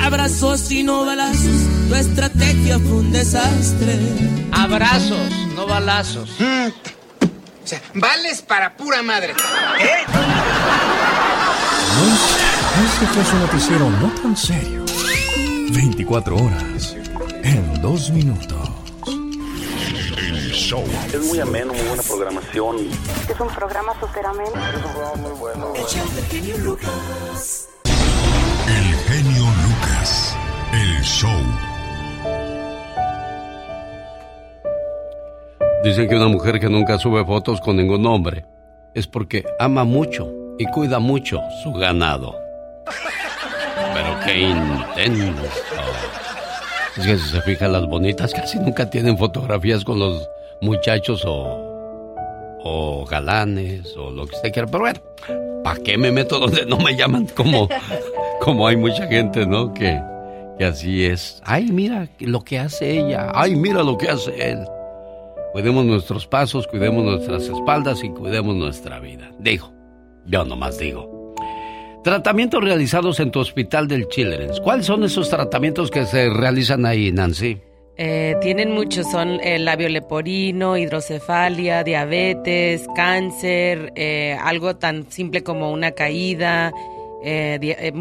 Abrazos 0.00 0.70
y 0.70 0.82
no 0.82 1.04
balazos, 1.04 1.88
tu 1.90 1.94
estrategia 1.94 2.78
fue 2.78 2.92
un 2.92 3.12
desastre. 3.12 3.98
Abrazos, 4.50 5.30
no 5.54 5.66
balazos. 5.66 6.30
Mm. 6.38 7.03
O 7.64 7.66
sea, 7.66 7.80
vales 7.94 8.42
para 8.42 8.76
pura 8.76 9.02
madre. 9.02 9.32
¿Qué? 9.78 10.04
Este 12.84 13.06
fue 13.06 13.24
su 13.24 13.38
noticiero 13.38 13.88
no 13.88 14.10
tan 14.20 14.36
serio. 14.36 14.84
24 15.70 16.36
horas 16.36 16.94
en 17.42 17.80
dos 17.80 18.10
minutos. 18.10 18.68
El 20.18 20.52
show. 20.52 20.84
Es 21.10 21.20
muy 21.20 21.40
ameno, 21.40 21.72
muy 21.72 21.86
buena 21.86 22.02
programación. 22.02 22.76
Es 23.30 23.40
un 23.40 23.48
programa 23.48 23.98
súper 23.98 24.26
ameno. 24.26 24.50
Es 24.50 24.84
un 24.84 24.92
programa 24.92 25.16
muy 25.16 25.32
bueno. 25.32 25.72
El 25.74 25.86
genio 26.34 26.58
Lucas. 26.58 27.68
El 30.72 31.02
show. 31.02 31.73
Dicen 35.84 36.08
que 36.08 36.16
una 36.16 36.28
mujer 36.28 36.58
que 36.58 36.70
nunca 36.70 36.98
sube 36.98 37.22
fotos 37.26 37.60
con 37.60 37.76
ningún 37.76 38.06
hombre 38.06 38.46
es 38.94 39.06
porque 39.06 39.44
ama 39.58 39.84
mucho 39.84 40.32
y 40.58 40.64
cuida 40.64 40.98
mucho 40.98 41.42
su 41.62 41.74
ganado. 41.74 42.34
Pero 43.92 44.18
qué 44.24 44.40
intenso. 44.40 45.42
Es 46.96 47.06
que 47.06 47.18
si 47.18 47.28
se 47.28 47.42
fijan 47.42 47.72
las 47.72 47.86
bonitas 47.86 48.32
casi 48.32 48.58
nunca 48.60 48.88
tienen 48.88 49.18
fotografías 49.18 49.84
con 49.84 49.98
los 49.98 50.26
muchachos 50.62 51.22
o, 51.26 52.56
o 52.62 53.04
galanes 53.04 53.94
o 53.94 54.10
lo 54.10 54.26
que 54.26 54.36
usted 54.36 54.52
quiera. 54.52 54.66
Pero 54.68 54.84
bueno, 54.84 55.00
¿para 55.62 55.80
qué 55.82 55.98
me 55.98 56.10
meto 56.10 56.38
donde 56.38 56.64
no 56.64 56.78
me 56.78 56.96
llaman? 56.96 57.26
Como, 57.36 57.68
como 58.40 58.66
hay 58.66 58.76
mucha 58.76 59.06
gente, 59.06 59.44
¿no? 59.44 59.74
Que, 59.74 60.00
que 60.58 60.64
así 60.64 61.04
es. 61.04 61.42
Ay, 61.44 61.66
mira 61.70 62.08
lo 62.20 62.40
que 62.40 62.58
hace 62.58 63.00
ella. 63.00 63.30
Ay, 63.34 63.54
mira 63.54 63.82
lo 63.82 63.98
que 63.98 64.08
hace 64.08 64.52
él. 64.52 64.66
Cuidemos 65.54 65.84
nuestros 65.84 66.26
pasos, 66.26 66.66
cuidemos 66.66 67.04
nuestras 67.04 67.44
espaldas 67.44 68.02
y 68.02 68.08
cuidemos 68.08 68.56
nuestra 68.56 68.98
vida. 68.98 69.30
Digo, 69.38 69.72
yo 70.26 70.44
nomás 70.44 70.80
digo. 70.80 71.32
Tratamientos 72.02 72.64
realizados 72.64 73.20
en 73.20 73.30
tu 73.30 73.38
hospital 73.38 73.86
del 73.86 74.08
Children's. 74.08 74.58
¿Cuáles 74.58 74.86
son 74.86 75.04
esos 75.04 75.30
tratamientos 75.30 75.92
que 75.92 76.06
se 76.06 76.28
realizan 76.28 76.84
ahí, 76.86 77.12
Nancy? 77.12 77.60
Eh, 77.96 78.34
tienen 78.40 78.72
muchos, 78.72 79.08
son 79.08 79.38
el 79.44 79.64
labio 79.64 79.88
leporino, 79.88 80.76
hidrocefalia, 80.76 81.84
diabetes, 81.84 82.88
cáncer, 82.96 83.92
eh, 83.94 84.36
algo 84.42 84.74
tan 84.74 85.08
simple 85.12 85.44
como 85.44 85.70
una 85.70 85.92
caída, 85.92 86.72
eh, 87.22 87.60
eh, 87.62 87.92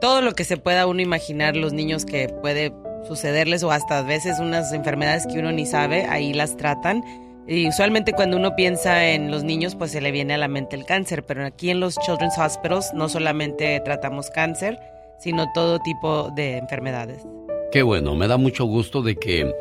todo 0.00 0.22
lo 0.22 0.34
que 0.34 0.44
se 0.44 0.58
pueda 0.58 0.86
uno 0.86 1.02
imaginar 1.02 1.56
los 1.56 1.72
niños 1.72 2.04
que 2.04 2.28
puede 2.40 2.72
sucederles 3.06 3.62
o 3.62 3.70
hasta 3.70 3.98
a 3.98 4.02
veces 4.02 4.38
unas 4.38 4.72
enfermedades 4.72 5.26
que 5.26 5.38
uno 5.38 5.52
ni 5.52 5.66
sabe, 5.66 6.06
ahí 6.06 6.32
las 6.32 6.56
tratan. 6.56 7.02
Y 7.46 7.68
usualmente 7.68 8.12
cuando 8.12 8.36
uno 8.36 8.54
piensa 8.54 9.08
en 9.08 9.30
los 9.30 9.42
niños, 9.42 9.74
pues 9.74 9.90
se 9.90 10.00
le 10.00 10.12
viene 10.12 10.34
a 10.34 10.38
la 10.38 10.48
mente 10.48 10.76
el 10.76 10.84
cáncer, 10.84 11.24
pero 11.24 11.44
aquí 11.44 11.70
en 11.70 11.80
los 11.80 11.96
Children's 11.96 12.38
Hospitals 12.38 12.92
no 12.94 13.08
solamente 13.08 13.80
tratamos 13.80 14.30
cáncer, 14.30 14.78
sino 15.18 15.50
todo 15.52 15.80
tipo 15.80 16.30
de 16.30 16.58
enfermedades. 16.58 17.26
Qué 17.72 17.82
bueno, 17.82 18.14
me 18.14 18.28
da 18.28 18.36
mucho 18.36 18.64
gusto 18.64 19.02
de 19.02 19.16
que 19.16 19.52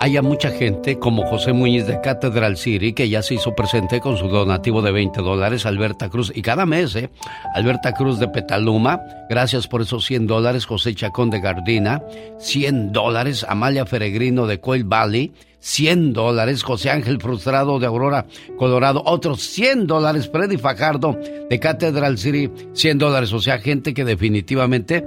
haya 0.00 0.22
mucha 0.22 0.50
gente 0.50 0.98
como 0.98 1.26
José 1.26 1.52
Muñiz 1.52 1.86
de 1.86 2.00
Catedral 2.00 2.56
City 2.56 2.92
que 2.92 3.08
ya 3.08 3.22
se 3.22 3.34
hizo 3.34 3.54
presente 3.54 4.00
con 4.00 4.16
su 4.16 4.28
donativo 4.28 4.82
de 4.82 4.92
20 4.92 5.20
dólares, 5.20 5.66
Alberta 5.66 6.08
Cruz, 6.08 6.32
y 6.34 6.42
cada 6.42 6.66
mes, 6.66 6.94
¿eh? 6.96 7.10
Alberta 7.54 7.92
Cruz 7.92 8.18
de 8.18 8.28
Petaluma, 8.28 9.00
gracias 9.28 9.66
por 9.66 9.82
esos 9.82 10.06
100 10.06 10.26
dólares, 10.26 10.66
José 10.66 10.94
Chacón 10.94 11.30
de 11.30 11.40
Gardina, 11.40 12.02
100 12.38 12.92
dólares, 12.92 13.44
Amalia 13.48 13.86
Feregrino 13.86 14.46
de 14.46 14.60
Coil 14.60 14.84
Valley, 14.84 15.32
100 15.60 16.12
dólares, 16.12 16.62
José 16.62 16.90
Ángel 16.90 17.20
Frustrado 17.20 17.78
de 17.78 17.86
Aurora, 17.86 18.26
Colorado, 18.56 19.02
otros 19.04 19.42
100 19.42 19.86
dólares, 19.86 20.30
Freddy 20.30 20.56
Fajardo 20.56 21.18
de 21.50 21.58
Catedral 21.58 22.18
City, 22.18 22.50
100 22.72 22.98
dólares, 22.98 23.32
o 23.32 23.40
sea, 23.40 23.58
gente 23.58 23.92
que 23.92 24.04
definitivamente 24.04 25.04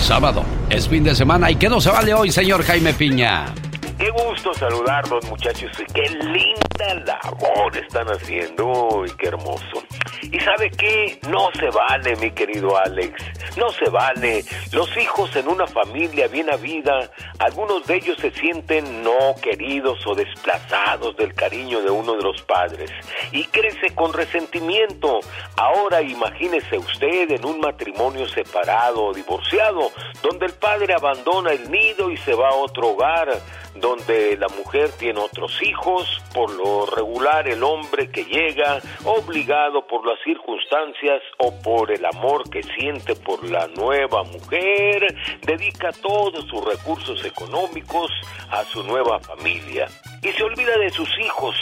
Sábado, 0.00 0.44
es 0.68 0.88
fin 0.88 1.04
de 1.04 1.14
semana 1.14 1.50
y 1.50 1.56
que 1.56 1.68
no 1.68 1.80
se 1.80 1.90
vale 1.90 2.12
hoy, 2.14 2.30
señor 2.32 2.64
Jaime 2.64 2.92
Piña. 2.94 3.54
Qué 4.00 4.08
gusto 4.12 4.54
saludarlos, 4.54 5.22
muchachos, 5.28 5.70
y 5.78 5.84
qué 5.92 6.08
linda 6.08 6.94
labor 7.04 7.76
están 7.76 8.06
haciendo, 8.08 9.04
y 9.06 9.10
qué 9.16 9.28
hermoso. 9.28 9.84
¿Y 10.22 10.40
sabe 10.40 10.70
qué? 10.70 11.20
No 11.28 11.50
se 11.52 11.68
vale, 11.68 12.16
mi 12.16 12.30
querido 12.30 12.78
Alex, 12.78 13.22
no 13.58 13.68
se 13.68 13.90
vale. 13.90 14.42
Los 14.72 14.96
hijos 14.96 15.36
en 15.36 15.48
una 15.48 15.66
familia 15.66 16.28
bien 16.28 16.50
habida, 16.50 17.10
algunos 17.40 17.86
de 17.86 17.96
ellos 17.96 18.16
se 18.18 18.30
sienten 18.30 19.02
no 19.02 19.34
queridos 19.42 19.98
o 20.06 20.14
desplazados 20.14 21.14
del 21.18 21.34
cariño 21.34 21.82
de 21.82 21.90
uno 21.90 22.14
de 22.14 22.22
los 22.22 22.40
padres, 22.40 22.90
y 23.32 23.44
crece 23.48 23.94
con 23.94 24.14
resentimiento. 24.14 25.20
Ahora 25.58 26.00
imagínese 26.00 26.78
usted 26.78 27.32
en 27.32 27.44
un 27.44 27.60
matrimonio 27.60 28.26
separado 28.30 29.04
o 29.04 29.12
divorciado, 29.12 29.90
donde 30.22 30.46
el 30.46 30.54
padre 30.54 30.94
abandona 30.94 31.52
el 31.52 31.70
nido 31.70 32.10
y 32.10 32.16
se 32.16 32.32
va 32.32 32.48
a 32.48 32.54
otro 32.54 32.92
hogar 32.92 33.28
donde 33.76 34.36
la 34.36 34.48
mujer 34.48 34.90
tiene 34.98 35.20
otros 35.20 35.60
hijos, 35.62 36.06
por 36.34 36.50
lo 36.52 36.86
regular 36.86 37.48
el 37.48 37.62
hombre 37.62 38.10
que 38.10 38.24
llega, 38.24 38.80
obligado 39.04 39.86
por 39.86 40.06
las 40.06 40.18
circunstancias 40.22 41.22
o 41.38 41.52
por 41.62 41.90
el 41.90 42.04
amor 42.04 42.48
que 42.50 42.62
siente 42.62 43.14
por 43.14 43.48
la 43.48 43.66
nueva 43.68 44.22
mujer, 44.24 45.14
dedica 45.42 45.90
todos 45.92 46.44
sus 46.46 46.64
recursos 46.64 47.24
económicos 47.24 48.10
a 48.50 48.64
su 48.64 48.82
nueva 48.82 49.20
familia 49.20 49.88
y 50.22 50.28
se 50.28 50.42
olvida 50.42 50.76
de 50.78 50.90
sus 50.90 51.08
hijos, 51.18 51.56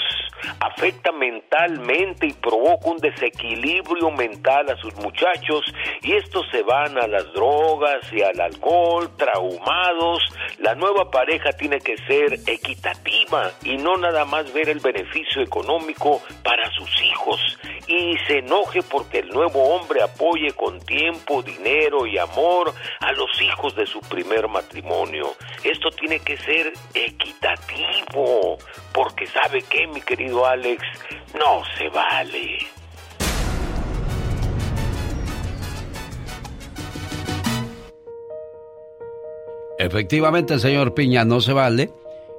afecta 0.60 1.12
mentalmente 1.12 2.26
y 2.26 2.32
provoca 2.32 2.90
un 2.90 2.98
desequilibrio 2.98 4.10
mental 4.10 4.70
a 4.70 4.76
sus 4.76 4.94
muchachos 4.96 5.64
y 6.02 6.14
estos 6.14 6.46
se 6.50 6.62
van 6.62 6.98
a 6.98 7.06
las 7.06 7.32
drogas 7.32 8.00
y 8.12 8.22
al 8.22 8.40
alcohol, 8.40 9.10
traumados. 9.16 10.22
La 10.58 10.74
nueva 10.74 11.10
pareja 11.10 11.50
tiene 11.52 11.78
que 11.80 11.96
ser 12.06 12.34
equitativa 12.46 13.52
y 13.64 13.76
no 13.76 13.96
nada 13.96 14.24
más 14.24 14.52
ver 14.52 14.68
el 14.68 14.80
beneficio 14.80 15.42
económico 15.42 16.20
para 16.42 16.70
sus 16.72 17.02
hijos 17.02 17.58
y 17.88 18.16
se 18.26 18.38
enoje 18.38 18.82
porque 18.82 19.20
el 19.20 19.30
nuevo 19.30 19.74
hombre 19.74 20.02
apoye 20.02 20.52
con 20.52 20.78
tiempo, 20.80 21.42
dinero 21.42 22.06
y 22.06 22.18
amor 22.18 22.72
a 23.00 23.12
los 23.12 23.40
hijos 23.40 23.74
de 23.74 23.86
su 23.86 24.00
primer 24.00 24.46
matrimonio. 24.46 25.34
Esto 25.64 25.90
tiene 25.90 26.20
que 26.20 26.36
ser 26.36 26.72
equitativo, 26.94 28.58
porque 28.98 29.28
sabe 29.28 29.62
que, 29.62 29.86
mi 29.86 30.00
querido 30.00 30.44
Alex, 30.44 30.82
no 31.34 31.62
se 31.76 31.88
vale. 31.88 32.58
Efectivamente, 39.78 40.58
señor 40.58 40.94
Piña, 40.94 41.24
no 41.24 41.40
se 41.40 41.52
vale. 41.52 41.92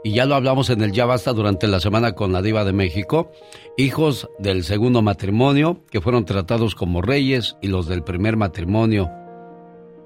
Y 0.03 0.11
ya 0.11 0.25
lo 0.25 0.35
hablamos 0.35 0.69
en 0.69 0.81
el 0.81 0.91
Ya 0.91 1.05
Basta 1.05 1.31
durante 1.31 1.65
la 1.67 1.79
semana 1.79 2.11
con 2.11 2.33
la 2.33 2.41
Diva 2.41 2.65
de 2.65 2.73
México. 2.73 3.31
Hijos 3.77 4.29
del 4.37 4.65
segundo 4.65 5.01
matrimonio 5.01 5.79
que 5.89 6.01
fueron 6.01 6.25
tratados 6.25 6.75
como 6.75 7.01
reyes 7.01 7.55
y 7.61 7.67
los 7.67 7.87
del 7.87 8.03
primer 8.03 8.35
matrimonio. 8.35 9.09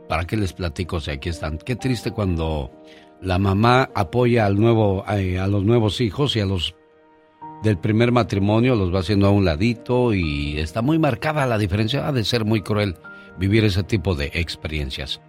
¿Para 0.08 0.28
qué 0.28 0.38
les 0.38 0.54
platico 0.54 1.00
si 1.00 1.10
aquí 1.10 1.30
están? 1.30 1.58
Qué 1.58 1.76
triste 1.76 2.12
cuando 2.12 2.70
la 3.22 3.40
mamá 3.40 3.90
apoya 3.96 4.46
al 4.46 4.60
nuevo, 4.60 5.06
eh, 5.10 5.40
a 5.40 5.48
los 5.48 5.64
nuevos 5.64 6.02
hijos 6.02 6.36
y 6.36 6.40
a 6.40 6.46
los 6.46 6.76
del 7.64 7.78
primer 7.78 8.12
matrimonio 8.12 8.76
los 8.76 8.94
va 8.94 9.00
haciendo 9.00 9.28
a 9.28 9.32
un 9.32 9.46
ladito 9.46 10.14
y 10.14 10.60
está 10.60 10.82
muy 10.82 11.00
marcada 11.00 11.46
la 11.46 11.58
diferencia. 11.58 12.08
Ha 12.08 12.12
de 12.12 12.26
ser 12.26 12.44
muy 12.44 12.62
cruel 12.62 12.98
vivir 13.40 13.64
ese 13.64 13.84
tipo 13.84 14.16
de 14.16 14.32
experiencias. 14.34 15.22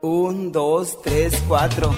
Un, 0.00 0.52
dos, 0.52 1.00
tres, 1.02 1.42
cuatro. 1.48 1.94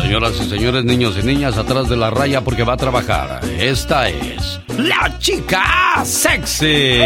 Señoras 0.00 0.32
y 0.40 0.48
señores, 0.48 0.84
niños 0.84 1.16
y 1.18 1.22
niñas, 1.26 1.56
atrás 1.56 1.88
de 1.88 1.96
la 1.96 2.10
raya 2.10 2.42
porque 2.42 2.64
va 2.64 2.74
a 2.74 2.76
trabajar. 2.76 3.40
Esta 3.58 4.08
es 4.08 4.60
la 4.76 5.18
chica 5.18 6.02
sexy. 6.04 7.00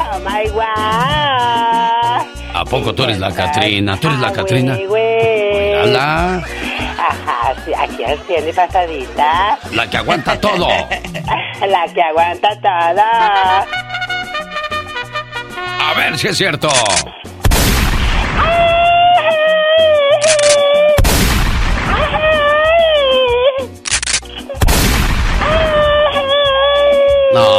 Oh 0.00 0.18
my 0.20 0.48
God. 0.50 0.64
¿A 2.54 2.64
poco 2.68 2.94
tú 2.94 3.04
eres 3.04 3.18
la 3.18 3.32
Catrina? 3.32 3.98
¿Tú 4.00 4.08
eres 4.08 4.20
la 4.20 4.32
Catrina? 4.32 4.74
Mírala, 4.74 6.42
Ajá, 6.98 7.54
aquí 7.78 8.02
tiene 8.26 8.52
pasadita. 8.52 9.58
la 9.72 9.88
que 9.88 9.96
aguanta 9.98 10.40
todo. 10.40 10.68
La 11.68 11.92
que 11.92 12.00
aguanta 12.00 12.48
toda. 12.60 13.66
A 15.80 15.94
ver 15.96 16.16
si 16.16 16.28
es 16.28 16.36
cierto. 16.36 16.68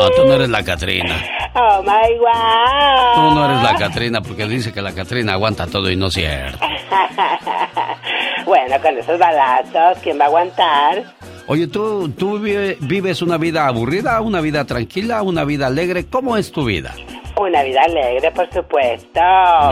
No, 0.10 0.16
tú 0.24 0.28
no 0.28 0.34
eres 0.36 0.50
la 0.50 0.64
Catrina. 0.64 1.16
Oh 1.56 1.82
my 1.82 2.18
God. 2.18 3.16
Tú 3.16 3.36
no 3.36 3.46
eres 3.52 3.64
la 3.64 3.76
Catrina 3.76 4.22
porque 4.22 4.48
dice 4.48 4.72
que 4.74 4.82
la 4.82 4.94
Catrina 4.94 5.34
aguanta 5.34 5.68
todo 5.68 5.90
y 5.90 5.96
no 5.96 6.08
es 6.08 6.14
cierto. 6.14 6.60
bueno, 8.46 8.76
con 8.82 8.98
esos 8.98 9.20
balazos, 9.20 9.98
¿quién 10.04 10.20
va 10.20 10.24
a 10.26 10.28
aguantar? 10.28 11.04
Oye, 11.48 11.68
¿tú, 11.68 12.10
tú 12.10 12.40
vive- 12.40 12.78
vives 12.82 13.22
una 13.22 13.38
vida 13.38 13.66
aburrida, 13.68 14.22
una 14.22 14.42
vida 14.42 14.66
tranquila, 14.66 15.22
una 15.24 15.44
vida 15.44 15.68
alegre? 15.68 16.06
¿Cómo 16.08 16.38
es 16.38 16.52
tu 16.52 16.64
vida? 16.66 16.94
Una 17.40 17.64
vida 17.64 17.82
alegre, 17.86 18.32
por 18.32 18.48
supuesto. 18.54 19.20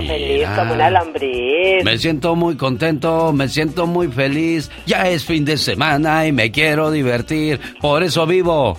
Feliz 0.07 0.47
como 0.55 0.73
una 0.73 0.89
lombriz. 0.89 1.83
Me 1.83 1.97
siento 1.97 2.33
muy 2.35 2.55
contento, 2.55 3.33
me 3.33 3.47
siento 3.49 3.85
muy 3.85 4.07
feliz. 4.07 4.71
Ya 4.85 5.07
es 5.09 5.25
fin 5.25 5.43
de 5.43 5.57
semana 5.57 6.25
y 6.25 6.31
me 6.31 6.49
quiero 6.49 6.89
divertir. 6.91 7.59
Por 7.81 8.03
eso 8.03 8.25
vivo. 8.25 8.77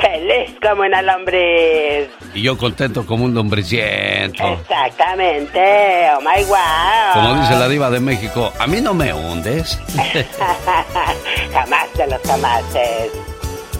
Feliz 0.00 0.54
como 0.62 0.82
una 0.82 1.02
lombriz. 1.02 2.08
Y 2.34 2.42
yo 2.42 2.56
contento 2.56 3.04
como 3.04 3.24
un 3.24 3.34
lombriciento. 3.34 4.44
Exactamente. 4.60 6.08
Oh 6.16 6.20
my 6.20 6.44
wow. 6.44 7.14
Como 7.14 7.34
dice 7.40 7.56
la 7.56 7.68
diva 7.68 7.90
de 7.90 8.00
México, 8.00 8.52
a 8.58 8.66
mí 8.66 8.80
no 8.80 8.94
me 8.94 9.12
hundes. 9.12 9.78
Jamás 11.52 11.92
de 11.96 12.06
los 12.06 12.22
jamases. 12.22 13.10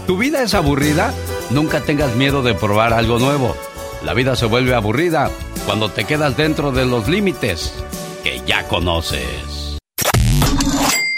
¿Tu 0.07 0.17
vida 0.17 0.43
es 0.43 0.55
aburrida? 0.55 1.13
Nunca 1.51 1.81
tengas 1.81 2.15
miedo 2.15 2.43
de 2.43 2.55
probar 2.55 2.93
algo 2.93 3.19
nuevo. 3.19 3.57
La 4.05 4.15
vida 4.15 4.37
se 4.37 4.47
vuelve 4.47 4.75
aburrida 4.75 5.31
cuando 5.67 5.91
te 5.91 6.05
quedas 6.05 6.37
dentro 6.37 6.73
de 6.73 6.87
los 6.87 7.09
límites 7.09 7.73
que 8.23 8.41
ya 8.47 8.67
conoces. 8.69 9.66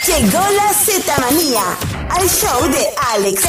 Llegó 0.08 0.38
la 0.38 0.72
Z-Manía 0.72 1.62
al 2.08 2.28
show 2.30 2.66
de 2.70 2.88
Alex, 3.12 3.42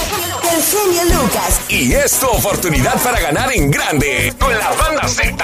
el 0.52 0.62
genio 0.62 1.04
Lucas. 1.06 1.62
Y 1.70 1.94
es 1.94 2.20
tu 2.20 2.28
oportunidad 2.28 3.02
para 3.02 3.18
ganar 3.22 3.50
en 3.54 3.72
grande 3.72 4.34
con 4.38 4.52
la 4.52 4.70
banda 4.74 5.08
Z. 5.08 5.38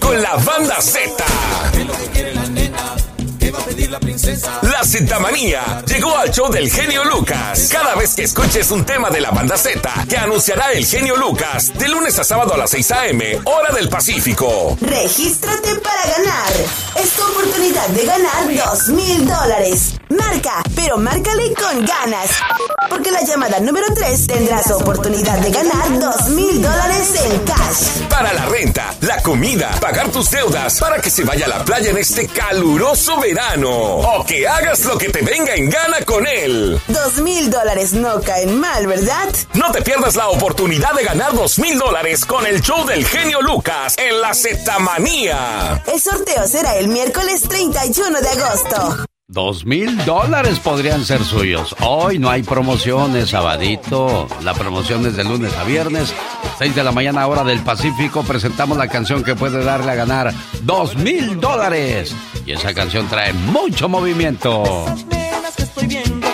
Con 0.00 0.22
la 0.22 0.34
banda 0.36 0.80
Z. 0.80 1.24
La 4.62 4.84
Z-Manía 4.84 5.82
llegó 5.86 6.16
al 6.16 6.30
show 6.30 6.50
del 6.50 6.70
genio 6.70 7.04
Lucas. 7.04 7.68
Cada 7.72 7.94
vez 7.94 8.14
que 8.14 8.24
escuches 8.24 8.70
un 8.70 8.84
tema 8.84 9.10
de 9.10 9.20
la 9.20 9.30
banda 9.30 9.56
Z, 9.56 10.06
que 10.08 10.16
anunciará 10.16 10.72
el 10.72 10.84
genio 10.86 11.16
Lucas 11.16 11.72
de 11.78 11.88
lunes 11.88 12.18
a 12.18 12.24
sábado 12.24 12.54
a 12.54 12.56
las 12.56 12.70
6 12.70 12.90
a.m., 12.92 13.40
hora 13.44 13.74
del 13.74 13.88
Pacífico. 13.88 14.76
Regístrate 14.80 15.74
para 15.76 16.06
ganar. 16.16 16.52
Es 16.96 17.10
tu 17.12 17.22
oportunidad 17.22 17.88
de 17.88 18.04
ganar 18.04 18.54
dos 18.54 18.88
mil 18.88 19.26
dólares. 19.26 19.94
Marca, 20.08 20.62
pero 20.86 20.98
márcale 20.98 21.52
con 21.54 21.84
ganas. 21.84 22.30
Porque 22.88 23.10
la 23.10 23.20
llamada 23.22 23.58
número 23.58 23.86
3 23.92 24.26
tendrá 24.28 24.62
su 24.62 24.74
oportunidad 24.74 25.36
de 25.38 25.50
ganar 25.50 25.98
dos 25.98 26.28
mil 26.28 26.62
dólares 26.62 27.12
en 27.24 27.40
cash. 27.40 28.06
Para 28.08 28.32
la 28.32 28.46
renta, 28.46 28.94
la 29.00 29.20
comida, 29.20 29.68
pagar 29.80 30.12
tus 30.12 30.30
deudas, 30.30 30.78
para 30.78 31.00
que 31.00 31.10
se 31.10 31.24
vaya 31.24 31.46
a 31.46 31.48
la 31.48 31.64
playa 31.64 31.90
en 31.90 31.98
este 31.98 32.28
caluroso 32.28 33.18
verano. 33.18 33.68
O 33.68 34.24
que 34.24 34.46
hagas 34.46 34.84
lo 34.84 34.96
que 34.96 35.08
te 35.08 35.22
venga 35.22 35.56
en 35.56 35.70
gana 35.70 36.04
con 36.04 36.24
él. 36.24 36.80
Dos 36.86 37.16
mil 37.16 37.50
dólares 37.50 37.92
no 37.92 38.20
caen 38.20 38.60
mal, 38.60 38.86
¿verdad? 38.86 39.28
No 39.54 39.72
te 39.72 39.82
pierdas 39.82 40.14
la 40.14 40.28
oportunidad 40.28 40.94
de 40.94 41.02
ganar 41.02 41.34
dos 41.34 41.58
mil 41.58 41.76
dólares 41.80 42.24
con 42.24 42.46
el 42.46 42.60
show 42.60 42.86
del 42.86 43.04
genio 43.04 43.42
Lucas 43.42 43.96
en 43.98 44.20
la 44.20 44.32
Zetamanía. 44.34 45.82
El 45.92 46.00
sorteo 46.00 46.46
será 46.46 46.76
el 46.76 46.86
miércoles 46.86 47.42
31 47.42 48.20
de 48.20 48.28
agosto. 48.28 49.06
Dos 49.28 49.66
mil 49.66 50.04
dólares 50.04 50.60
podrían 50.60 51.04
ser 51.04 51.24
suyos. 51.24 51.74
Hoy 51.80 52.16
no 52.20 52.30
hay 52.30 52.44
promociones, 52.44 53.30
sabadito. 53.30 54.28
La 54.44 54.54
promoción 54.54 55.04
es 55.04 55.16
de 55.16 55.24
lunes 55.24 55.52
a 55.56 55.64
viernes, 55.64 56.14
6 56.58 56.76
de 56.76 56.84
la 56.84 56.92
mañana, 56.92 57.26
hora 57.26 57.42
del 57.42 57.58
Pacífico. 57.58 58.22
Presentamos 58.22 58.78
la 58.78 58.86
canción 58.86 59.24
que 59.24 59.34
puede 59.34 59.64
darle 59.64 59.90
a 59.90 59.94
ganar 59.96 60.32
dos 60.62 60.94
mil 60.94 61.40
dólares. 61.40 62.14
Y 62.46 62.52
esa 62.52 62.72
canción 62.72 63.08
trae 63.08 63.32
mucho 63.32 63.88
movimiento. 63.88 64.86
nenas 65.10 65.56
que 65.56 65.62
estoy 65.64 65.88
viendo 65.88 66.26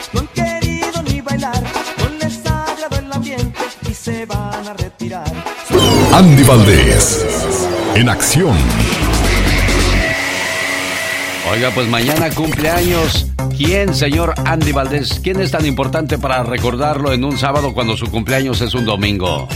Oiga, 11.50 11.70
pues 11.74 11.88
mañana 11.88 12.30
cumpleaños. 12.30 13.26
¿Quién, 13.56 13.94
señor 13.94 14.32
Andy 14.46 14.72
Valdés? 14.72 15.20
¿Quién 15.22 15.40
es 15.40 15.50
tan 15.50 15.66
importante 15.66 16.16
para 16.16 16.42
recordarlo 16.44 17.12
en 17.12 17.24
un 17.24 17.36
sábado 17.36 17.74
cuando 17.74 17.96
su 17.96 18.10
cumpleaños 18.10 18.60
es 18.60 18.74
un 18.74 18.84
domingo? 18.84 19.48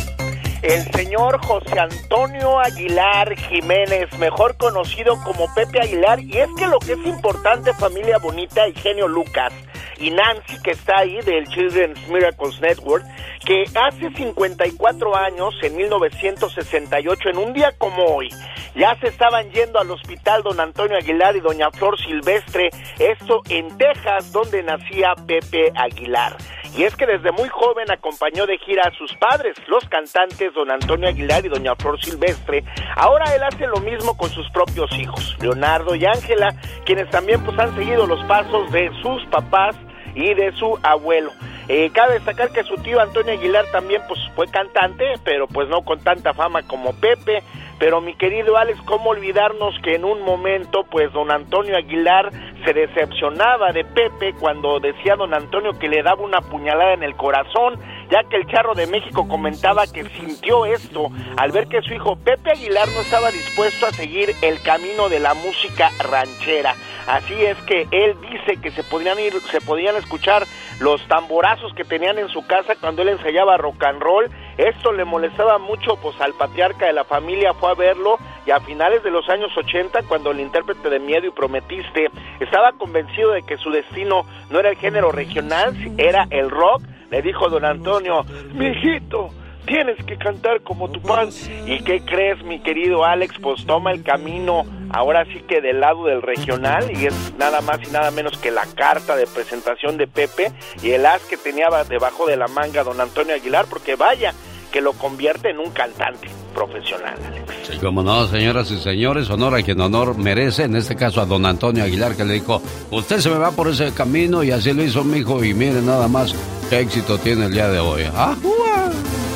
El 0.62 0.82
señor 0.92 1.38
José 1.44 1.78
Antonio 1.78 2.58
Aguilar 2.58 3.36
Jiménez, 3.36 4.08
mejor 4.18 4.56
conocido 4.56 5.16
como 5.22 5.46
Pepe 5.54 5.80
Aguilar, 5.80 6.18
y 6.20 6.38
es 6.38 6.48
que 6.58 6.66
lo 6.66 6.80
que 6.80 6.94
es 6.94 7.06
importante, 7.06 7.72
familia 7.74 8.18
bonita 8.18 8.66
y 8.66 8.74
genio 8.74 9.06
Lucas, 9.06 9.52
y 9.98 10.10
Nancy, 10.10 10.60
que 10.62 10.72
está 10.72 10.98
ahí 10.98 11.20
del 11.22 11.46
Children's 11.48 12.08
Miracles 12.08 12.60
Network, 12.60 13.04
que 13.44 13.64
hace 13.74 14.10
54 14.10 15.16
años, 15.16 15.54
en 15.62 15.76
1968, 15.76 17.28
en 17.30 17.38
un 17.38 17.52
día 17.52 17.72
como 17.78 18.04
hoy, 18.04 18.28
ya 18.74 18.94
se 19.00 19.08
estaban 19.08 19.50
yendo 19.50 19.78
al 19.78 19.90
hospital 19.90 20.42
don 20.42 20.60
Antonio 20.60 20.98
Aguilar 20.98 21.36
y 21.36 21.40
doña 21.40 21.70
Flor 21.70 21.98
Silvestre, 21.98 22.70
esto 22.98 23.40
en 23.48 23.76
Texas, 23.78 24.32
donde 24.32 24.62
nacía 24.62 25.14
Pepe 25.26 25.72
Aguilar. 25.74 26.36
Y 26.76 26.84
es 26.84 26.94
que 26.94 27.06
desde 27.06 27.32
muy 27.32 27.48
joven 27.48 27.90
acompañó 27.90 28.44
de 28.44 28.58
gira 28.58 28.82
a 28.86 28.98
sus 28.98 29.10
padres, 29.14 29.56
los 29.66 29.88
cantantes 29.88 30.52
don 30.52 30.70
Antonio 30.70 31.08
Aguilar 31.08 31.46
y 31.46 31.48
doña 31.48 31.74
Flor 31.76 31.98
Silvestre. 32.02 32.64
Ahora 32.96 33.34
él 33.34 33.42
hace 33.42 33.66
lo 33.66 33.80
mismo 33.80 34.14
con 34.18 34.28
sus 34.28 34.48
propios 34.50 34.90
hijos, 34.98 35.36
Leonardo 35.40 35.94
y 35.94 36.04
Ángela, 36.04 36.54
quienes 36.84 37.08
también 37.08 37.42
pues 37.44 37.58
han 37.58 37.74
seguido 37.76 38.06
los 38.06 38.22
pasos 38.26 38.70
de 38.72 38.90
sus 39.00 39.24
papás 39.30 39.74
y 40.16 40.34
de 40.34 40.50
su 40.52 40.76
abuelo. 40.82 41.30
Eh, 41.68 41.90
cabe 41.92 42.14
destacar 42.14 42.50
que 42.50 42.62
su 42.62 42.76
tío 42.76 43.00
Antonio 43.00 43.32
Aguilar 43.32 43.66
también 43.70 44.00
pues 44.08 44.20
fue 44.34 44.46
cantante, 44.48 45.04
pero 45.24 45.46
pues 45.46 45.68
no 45.68 45.82
con 45.82 46.00
tanta 46.00 46.32
fama 46.32 46.62
como 46.62 46.92
Pepe. 46.94 47.42
Pero 47.78 48.00
mi 48.00 48.14
querido 48.14 48.56
Alex, 48.56 48.80
¿cómo 48.86 49.10
olvidarnos 49.10 49.74
que 49.82 49.96
en 49.96 50.04
un 50.04 50.22
momento 50.22 50.84
pues 50.90 51.12
don 51.12 51.30
Antonio 51.30 51.76
Aguilar 51.76 52.30
se 52.64 52.72
decepcionaba 52.72 53.72
de 53.72 53.84
Pepe 53.84 54.32
cuando 54.40 54.80
decía 54.80 55.16
don 55.16 55.34
Antonio 55.34 55.78
que 55.78 55.88
le 55.88 56.02
daba 56.02 56.22
una 56.22 56.40
puñalada 56.40 56.94
en 56.94 57.02
el 57.02 57.14
corazón, 57.16 57.78
ya 58.10 58.24
que 58.30 58.36
el 58.36 58.46
charro 58.46 58.74
de 58.74 58.86
México 58.86 59.28
comentaba 59.28 59.86
que 59.86 60.04
sintió 60.08 60.64
esto 60.64 61.10
al 61.36 61.52
ver 61.52 61.66
que 61.66 61.82
su 61.82 61.92
hijo 61.92 62.16
Pepe 62.16 62.52
Aguilar 62.52 62.88
no 62.88 63.00
estaba 63.00 63.30
dispuesto 63.30 63.84
a 63.84 63.90
seguir 63.90 64.34
el 64.40 64.62
camino 64.62 65.10
de 65.10 65.20
la 65.20 65.34
música 65.34 65.90
ranchera. 65.98 66.74
Así 67.06 67.34
es 67.34 67.56
que 67.62 67.86
él 67.92 68.16
dice 68.20 68.60
que 68.60 68.70
se 68.72 68.82
podían 68.82 69.18
ir, 69.20 69.32
se 69.52 69.60
podían 69.60 69.94
escuchar 69.96 70.44
los 70.80 71.00
tamborazos 71.06 71.72
que 71.74 71.84
tenían 71.84 72.18
en 72.18 72.28
su 72.28 72.44
casa 72.46 72.74
cuando 72.80 73.02
él 73.02 73.10
ensayaba 73.10 73.56
rock 73.56 73.84
and 73.84 74.02
roll. 74.02 74.28
Esto 74.58 74.92
le 74.92 75.04
molestaba 75.04 75.58
mucho 75.58 75.96
pues 75.96 76.20
al 76.20 76.34
patriarca 76.34 76.86
de 76.86 76.92
la 76.92 77.04
familia 77.04 77.54
fue 77.54 77.70
a 77.70 77.74
verlo 77.74 78.18
y 78.44 78.50
a 78.50 78.60
finales 78.60 79.04
de 79.04 79.10
los 79.10 79.28
años 79.28 79.56
80 79.56 80.02
cuando 80.08 80.32
el 80.32 80.40
intérprete 80.40 80.90
de 80.90 80.98
Miedo 80.98 81.26
y 81.26 81.30
Prometiste 81.30 82.10
estaba 82.40 82.72
convencido 82.72 83.32
de 83.32 83.42
que 83.42 83.56
su 83.56 83.70
destino 83.70 84.22
no 84.50 84.58
era 84.58 84.70
el 84.70 84.76
género 84.76 85.12
regional, 85.12 85.76
era 85.98 86.26
el 86.30 86.50
rock, 86.50 86.82
le 87.10 87.22
dijo 87.22 87.48
don 87.48 87.64
Antonio, 87.64 88.24
mi 88.52 88.66
hijito, 88.66 89.30
tienes 89.66 90.02
que 90.04 90.16
cantar 90.16 90.62
como 90.62 90.90
tu 90.90 91.00
pan. 91.00 91.28
¿Y 91.66 91.80
qué 91.80 92.00
crees, 92.00 92.42
mi 92.44 92.60
querido 92.60 93.04
Alex? 93.04 93.36
Pues 93.42 93.66
toma 93.66 93.92
el 93.92 94.02
camino 94.02 94.64
ahora 94.90 95.24
sí 95.26 95.42
que 95.46 95.60
del 95.60 95.80
lado 95.80 96.06
del 96.06 96.22
regional 96.22 96.90
y 96.96 97.06
es 97.06 97.34
nada 97.38 97.60
más 97.60 97.78
y 97.86 97.90
nada 97.90 98.10
menos 98.10 98.38
que 98.38 98.50
la 98.50 98.64
carta 98.74 99.16
de 99.16 99.26
presentación 99.26 99.96
de 99.98 100.06
Pepe 100.06 100.52
y 100.82 100.90
el 100.90 101.04
as 101.04 101.22
que 101.22 101.36
tenía 101.36 101.66
debajo 101.88 102.26
de 102.26 102.36
la 102.36 102.48
manga 102.48 102.84
don 102.84 103.00
Antonio 103.00 103.34
Aguilar, 103.34 103.66
porque 103.68 103.96
vaya, 103.96 104.32
que 104.70 104.80
lo 104.80 104.92
convierte 104.92 105.50
en 105.50 105.58
un 105.58 105.70
cantante 105.70 106.28
profesional, 106.54 107.14
Alex. 107.26 107.52
Sí, 107.68 107.78
como 107.78 108.02
no, 108.02 108.26
señoras 108.26 108.70
y 108.70 108.78
señores, 108.78 109.28
honor 109.30 109.54
a 109.56 109.62
quien 109.62 109.80
honor 109.80 110.16
merece, 110.16 110.64
en 110.64 110.76
este 110.76 110.96
caso 110.96 111.20
a 111.20 111.26
don 111.26 111.44
Antonio 111.44 111.84
Aguilar, 111.84 112.16
que 112.16 112.24
le 112.24 112.34
dijo, 112.34 112.62
usted 112.90 113.18
se 113.18 113.30
me 113.30 113.38
va 113.38 113.50
por 113.50 113.68
ese 113.68 113.92
camino 113.92 114.42
y 114.42 114.52
así 114.52 114.72
lo 114.72 114.82
hizo 114.82 115.02
mi 115.02 115.18
hijo 115.18 115.42
y 115.44 115.54
mire 115.54 115.82
nada 115.82 116.08
más 116.08 116.34
qué 116.70 116.80
éxito 116.80 117.18
tiene 117.18 117.46
el 117.46 117.52
día 117.52 117.68
de 117.68 117.80
hoy. 117.80 118.02
¡Ah, 118.14 118.36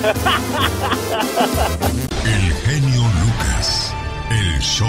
El 0.02 0.14
genio 2.64 3.02
Lucas, 3.02 3.94
el 4.30 4.58
show. 4.60 4.88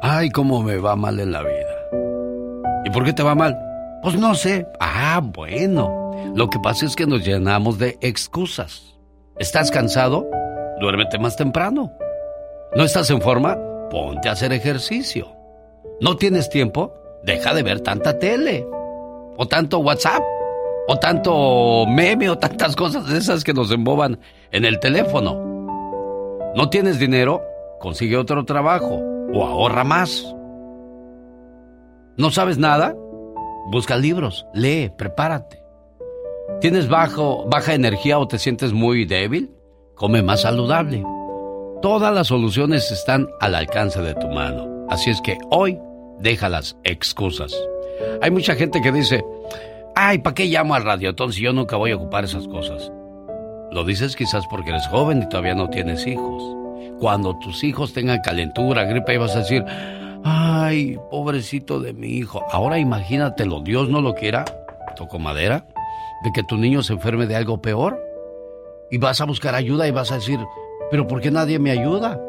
Ay, 0.00 0.30
cómo 0.30 0.60
me 0.64 0.78
va 0.78 0.96
mal 0.96 1.20
en 1.20 1.30
la 1.30 1.42
vida. 1.42 1.52
¿Y 2.84 2.90
por 2.90 3.04
qué 3.04 3.12
te 3.12 3.22
va 3.22 3.36
mal? 3.36 3.56
Pues 4.02 4.16
no 4.16 4.34
sé. 4.34 4.66
Ah, 4.80 5.20
bueno. 5.22 6.32
Lo 6.34 6.50
que 6.50 6.58
pasa 6.58 6.86
es 6.86 6.96
que 6.96 7.06
nos 7.06 7.24
llenamos 7.24 7.78
de 7.78 7.96
excusas. 8.00 8.96
¿Estás 9.38 9.70
cansado? 9.70 10.26
Duérmete 10.80 11.16
más 11.16 11.36
temprano. 11.36 11.92
¿No 12.74 12.82
estás 12.82 13.08
en 13.10 13.22
forma? 13.22 13.56
Ponte 13.88 14.28
a 14.28 14.32
hacer 14.32 14.52
ejercicio. 14.52 15.28
¿No 16.00 16.16
tienes 16.16 16.50
tiempo? 16.50 16.92
Deja 17.24 17.54
de 17.54 17.62
ver 17.62 17.80
tanta 17.80 18.18
tele. 18.18 18.66
O 19.36 19.46
tanto 19.46 19.78
WhatsApp. 19.78 20.22
O 20.88 20.98
tanto 20.98 21.86
meme 21.86 22.28
o 22.28 22.36
tantas 22.38 22.74
cosas 22.74 23.06
de 23.06 23.18
esas 23.18 23.44
que 23.44 23.54
nos 23.54 23.70
emboban 23.70 24.18
en 24.50 24.64
el 24.64 24.80
teléfono. 24.80 25.34
¿No 26.54 26.68
tienes 26.68 26.98
dinero? 26.98 27.42
Consigue 27.80 28.16
otro 28.16 28.44
trabajo. 28.44 29.00
O 29.32 29.44
ahorra 29.44 29.84
más. 29.84 30.34
¿No 32.16 32.30
sabes 32.30 32.58
nada? 32.58 32.94
Busca 33.70 33.96
libros, 33.96 34.46
lee, 34.52 34.90
prepárate. 34.98 35.62
¿Tienes 36.60 36.88
bajo, 36.88 37.46
baja 37.48 37.74
energía 37.74 38.18
o 38.18 38.28
te 38.28 38.38
sientes 38.38 38.72
muy 38.72 39.04
débil? 39.04 39.50
Come 39.94 40.22
más 40.22 40.42
saludable. 40.42 41.02
Todas 41.80 42.12
las 42.14 42.26
soluciones 42.26 42.90
están 42.90 43.28
al 43.40 43.54
alcance 43.54 44.02
de 44.02 44.14
tu 44.14 44.28
mano. 44.28 44.86
Así 44.88 45.10
es 45.10 45.20
que 45.22 45.38
hoy 45.50 45.78
deja 46.22 46.48
las 46.48 46.76
excusas. 46.84 47.54
Hay 48.20 48.30
mucha 48.30 48.54
gente 48.54 48.80
que 48.80 48.92
dice, 48.92 49.24
ay, 49.94 50.18
¿para 50.18 50.34
qué 50.34 50.46
llamo 50.46 50.74
al 50.74 50.84
radiotón 50.84 51.32
si 51.32 51.42
yo 51.42 51.52
nunca 51.52 51.76
voy 51.76 51.90
a 51.90 51.96
ocupar 51.96 52.24
esas 52.24 52.46
cosas? 52.48 52.90
Lo 53.72 53.84
dices 53.84 54.16
quizás 54.16 54.46
porque 54.48 54.70
eres 54.70 54.86
joven 54.88 55.22
y 55.22 55.28
todavía 55.28 55.54
no 55.54 55.70
tienes 55.70 56.06
hijos. 56.06 56.42
Cuando 57.00 57.38
tus 57.38 57.64
hijos 57.64 57.92
tengan 57.92 58.20
calentura, 58.20 58.84
gripe, 58.84 59.18
vas 59.18 59.34
a 59.34 59.40
decir, 59.40 59.64
ay, 60.24 60.98
pobrecito 61.10 61.80
de 61.80 61.92
mi 61.92 62.08
hijo. 62.08 62.44
Ahora 62.50 62.78
imagínatelo, 62.78 63.60
Dios 63.60 63.88
no 63.88 64.00
lo 64.00 64.14
quiera, 64.14 64.44
toco 64.94 65.18
madera, 65.18 65.66
de 66.22 66.32
que 66.32 66.42
tu 66.44 66.56
niño 66.56 66.82
se 66.82 66.92
enferme 66.92 67.26
de 67.26 67.34
algo 67.34 67.60
peor. 67.60 68.00
Y 68.90 68.98
vas 68.98 69.20
a 69.20 69.24
buscar 69.24 69.54
ayuda 69.54 69.88
y 69.88 69.90
vas 69.90 70.12
a 70.12 70.16
decir, 70.16 70.38
pero 70.90 71.06
¿por 71.06 71.20
qué 71.20 71.30
nadie 71.30 71.58
me 71.58 71.70
ayuda? 71.70 72.20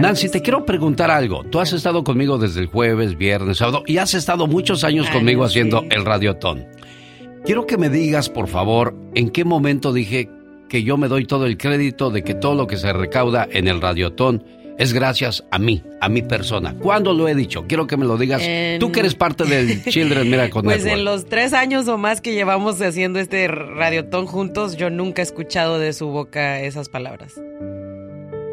Nancy, 0.00 0.30
te 0.30 0.40
quiero 0.40 0.64
preguntar 0.64 1.10
algo. 1.10 1.44
Tú 1.44 1.60
has 1.60 1.72
estado 1.72 2.02
conmigo 2.02 2.38
desde 2.38 2.60
el 2.60 2.66
jueves, 2.66 3.16
viernes, 3.16 3.58
sábado 3.58 3.82
y 3.86 3.98
has 3.98 4.14
estado 4.14 4.46
muchos 4.46 4.84
años 4.84 5.08
conmigo 5.10 5.44
haciendo 5.44 5.84
el 5.90 6.04
radiotón. 6.04 6.66
Quiero 7.44 7.66
que 7.66 7.76
me 7.76 7.88
digas, 7.88 8.28
por 8.28 8.48
favor, 8.48 8.94
en 9.14 9.30
qué 9.30 9.44
momento 9.44 9.92
dije 9.92 10.30
que 10.68 10.82
yo 10.82 10.96
me 10.96 11.08
doy 11.08 11.26
todo 11.26 11.46
el 11.46 11.58
crédito 11.58 12.10
de 12.10 12.22
que 12.22 12.34
todo 12.34 12.54
lo 12.54 12.66
que 12.66 12.76
se 12.76 12.92
recauda 12.92 13.46
en 13.50 13.68
el 13.68 13.80
radiotón 13.80 14.44
es 14.78 14.92
gracias 14.92 15.44
a 15.50 15.58
mí, 15.58 15.82
a 16.00 16.08
mi 16.08 16.22
persona. 16.22 16.74
¿Cuándo 16.78 17.12
lo 17.12 17.28
he 17.28 17.34
dicho? 17.34 17.64
Quiero 17.66 17.86
que 17.86 17.96
me 17.96 18.04
lo 18.04 18.16
digas. 18.16 18.42
Tú 18.80 18.92
que 18.92 19.00
eres 19.00 19.14
parte 19.14 19.44
del 19.44 19.84
Children 19.84 20.30
Miracle 20.30 20.62
Pues 20.64 20.86
en 20.86 21.04
los 21.04 21.26
tres 21.26 21.52
años 21.52 21.88
o 21.88 21.98
más 21.98 22.20
que 22.20 22.34
llevamos 22.34 22.80
haciendo 22.80 23.18
este 23.18 23.48
radiotón 23.48 24.26
juntos, 24.26 24.76
yo 24.76 24.90
nunca 24.90 25.22
he 25.22 25.24
escuchado 25.24 25.78
de 25.78 25.92
su 25.92 26.08
boca 26.08 26.60
esas 26.60 26.88
palabras. 26.88 27.40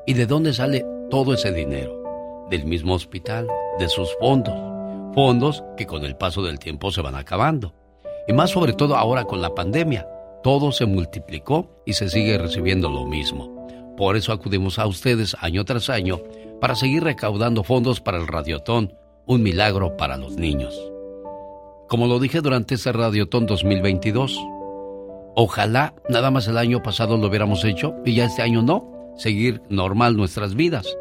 ¿Y 0.07 0.15
de 0.15 0.27
dónde 0.27 0.53
sale 0.53 0.87
todo 1.11 1.35
ese 1.35 1.51
dinero? 1.53 2.01
Del 2.49 2.65
mismo 2.65 2.95
hospital, 2.95 3.49
de 3.81 3.89
sus 3.89 4.17
fondos. 4.21 4.55
Fondos 5.17 5.65
que 5.77 5.87
con 5.87 6.05
el 6.05 6.15
paso 6.15 6.45
del 6.45 6.61
tiempo 6.61 6.93
se 6.93 7.03
van 7.03 7.17
acabando. 7.17 7.75
Y 8.27 8.33
más 8.33 8.51
sobre 8.51 8.73
todo 8.73 8.97
ahora 8.97 9.25
con 9.25 9.43
la 9.43 9.55
pandemia. 9.55 10.09
Todo 10.43 10.73
se 10.73 10.87
multiplicó 10.87 11.83
y 11.87 11.95
se 11.95 12.09
sigue 12.09 12.39
recibiendo 12.39 12.89
lo 12.89 13.07
mismo. 13.07 13.55
Por 13.97 14.17
eso 14.17 14.33
acudimos 14.33 14.79
a 14.79 14.87
ustedes 14.87 15.37
año 15.41 15.65
tras 15.65 15.89
año 15.89 16.21
para 16.61 16.75
seguir 16.75 17.05
recaudando 17.05 17.63
fondos 17.63 18.01
para 18.01 18.19
el 18.19 18.27
Radiotón, 18.27 18.95
un 19.27 19.43
milagro 19.43 19.97
para 19.97 20.17
los 20.17 20.37
niños. 20.37 20.79
Como 21.89 22.07
lo 22.07 22.19
dije 22.19 22.41
durante 22.41 22.75
ese 22.75 22.93
Radiotón 22.93 23.47
2022, 23.47 24.39
ojalá 25.37 25.95
nada 26.09 26.31
más 26.31 26.49
el 26.49 26.59
año 26.59 26.83
pasado 26.83 27.17
lo 27.17 27.29
hubiéramos 27.29 27.65
hecho 27.65 27.95
y 28.05 28.15
ya 28.15 28.25
este 28.25 28.43
año 28.43 28.63
no, 28.63 29.13
seguir 29.17 29.63
normal 29.69 30.17
nuestras 30.17 30.55
vidas. 30.55 30.97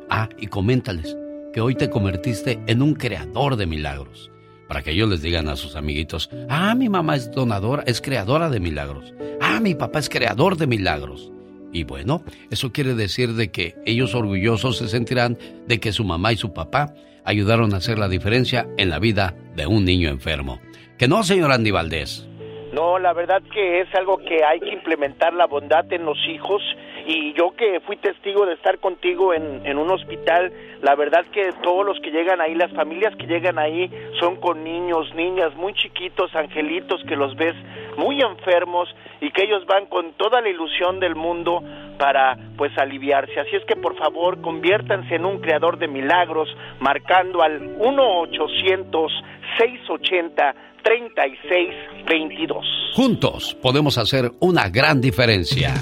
Ah, 0.10 0.30
y 0.40 0.48
coméntales 0.48 1.18
que 1.54 1.62
hoy 1.62 1.76
te 1.76 1.90
convertiste 1.90 2.60
en 2.68 2.82
un 2.82 2.94
creador 2.94 3.56
de 3.56 3.66
milagros. 3.66 4.32
Para 4.68 4.82
que 4.82 4.92
ellos 4.92 5.10
les 5.10 5.22
digan 5.22 5.48
a 5.48 5.56
sus 5.56 5.76
amiguitos, 5.76 6.30
ah, 6.50 6.76
mi 6.76 6.90
mamá 6.90 7.16
es 7.16 7.32
donadora, 7.32 7.84
es 7.86 8.02
creadora 8.02 8.50
de 8.50 8.60
milagros. 8.60 9.14
Ah, 9.42 9.60
mi 9.62 9.76
papá 9.76 10.00
es 10.00 10.10
creador 10.10 10.58
de 10.58 10.68
milagros. 10.68 11.32
Y 11.72 11.84
bueno, 11.84 12.24
eso 12.50 12.72
quiere 12.72 12.94
decir 12.94 13.34
de 13.34 13.52
que 13.52 13.76
ellos 13.86 14.16
orgullosos 14.16 14.78
se 14.78 14.88
sentirán 14.88 15.38
de 15.68 15.80
que 15.80 15.92
su 15.92 16.04
mamá 16.04 16.34
y 16.34 16.38
su 16.38 16.54
papá 16.54 16.94
ayudaron 17.24 17.74
a 17.74 17.78
hacer 17.78 18.00
la 18.00 18.08
diferencia 18.08 18.68
en 18.78 18.90
la 18.90 19.00
vida 19.00 19.36
de 19.56 19.68
un 19.68 19.86
niño 19.86 20.10
enfermo. 20.10 20.60
Que 20.98 21.08
no, 21.08 21.24
señor 21.24 21.52
Andy 21.52 21.72
Valdés. 21.72 22.28
No, 22.74 23.00
la 23.00 23.14
verdad 23.14 23.42
que 23.54 23.82
es 23.82 23.88
algo 23.96 24.18
que 24.18 24.44
hay 24.44 24.60
que 24.60 24.72
implementar 24.74 25.34
la 25.34 25.46
bondad 25.46 25.92
en 25.92 26.06
los 26.06 26.18
hijos 26.28 26.62
y 27.08 27.34
yo 27.34 27.52
que 27.56 27.80
fui 27.80 27.96
testigo 27.96 28.46
de 28.46 28.54
estar 28.56 28.80
contigo 28.80 29.34
en, 29.34 29.78
un 29.78 29.90
hospital, 29.90 30.52
la 30.82 30.94
verdad 30.96 31.26
que 31.32 31.54
todos 31.64 31.86
los 31.86 31.98
que 32.02 32.12
llegan 32.12 32.42
ahí, 32.42 32.54
las 32.54 32.72
familias 32.74 33.16
que 33.16 33.26
llegan 33.26 33.58
ahí 33.58 33.90
son 34.20 34.36
con 34.36 34.62
niños, 34.66 35.08
niñas 35.16 35.56
muy 35.56 35.74
chiquitos, 35.74 36.36
angelitos 36.36 37.02
que 37.08 37.16
los 37.16 37.34
ves 37.38 37.56
muy 37.96 38.20
enfermos 38.20 38.90
y 39.22 39.32
que 39.32 39.44
ellos 39.46 39.66
van 39.66 39.86
con 39.86 40.14
toda 40.14 40.42
la 40.42 40.50
ilusión 40.50 41.00
del 41.00 41.16
mundo 41.16 41.64
para 41.98 42.38
pues 42.58 42.78
aliviarse. 42.78 43.40
Así 43.40 43.56
es 43.56 43.64
que 43.64 43.78
por 43.78 43.98
favor 43.98 44.42
conviértanse 44.42 45.16
en 45.16 45.24
un 45.24 45.40
creador 45.40 45.78
de 45.80 45.88
milagros 45.88 46.50
marcando 46.82 47.42
al 47.42 47.78
1 47.80 48.20
800 48.20 49.12
680 49.58 50.56
3622. 50.84 52.66
Juntos 52.94 53.56
podemos 53.62 53.98
hacer 53.98 54.32
una 54.42 54.68
gran 54.70 55.00
diferencia. 55.00 55.74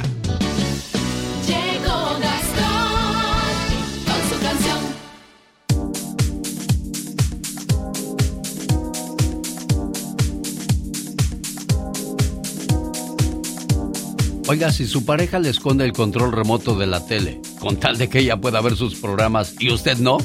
Oiga, 14.47 14.71
si 14.71 14.85
su 14.85 15.05
pareja 15.05 15.39
le 15.39 15.49
esconde 15.49 15.85
el 15.85 15.93
control 15.93 16.31
remoto 16.31 16.75
de 16.75 16.85
la 16.85 17.03
tele, 17.03 17.41
con 17.59 17.77
tal 17.77 17.97
de 17.97 18.09
que 18.09 18.19
ella 18.19 18.37
pueda 18.37 18.61
ver 18.61 18.75
sus 18.75 18.93
programas 18.93 19.55
y 19.59 19.71
usted 19.71 19.97
no, 19.97 20.19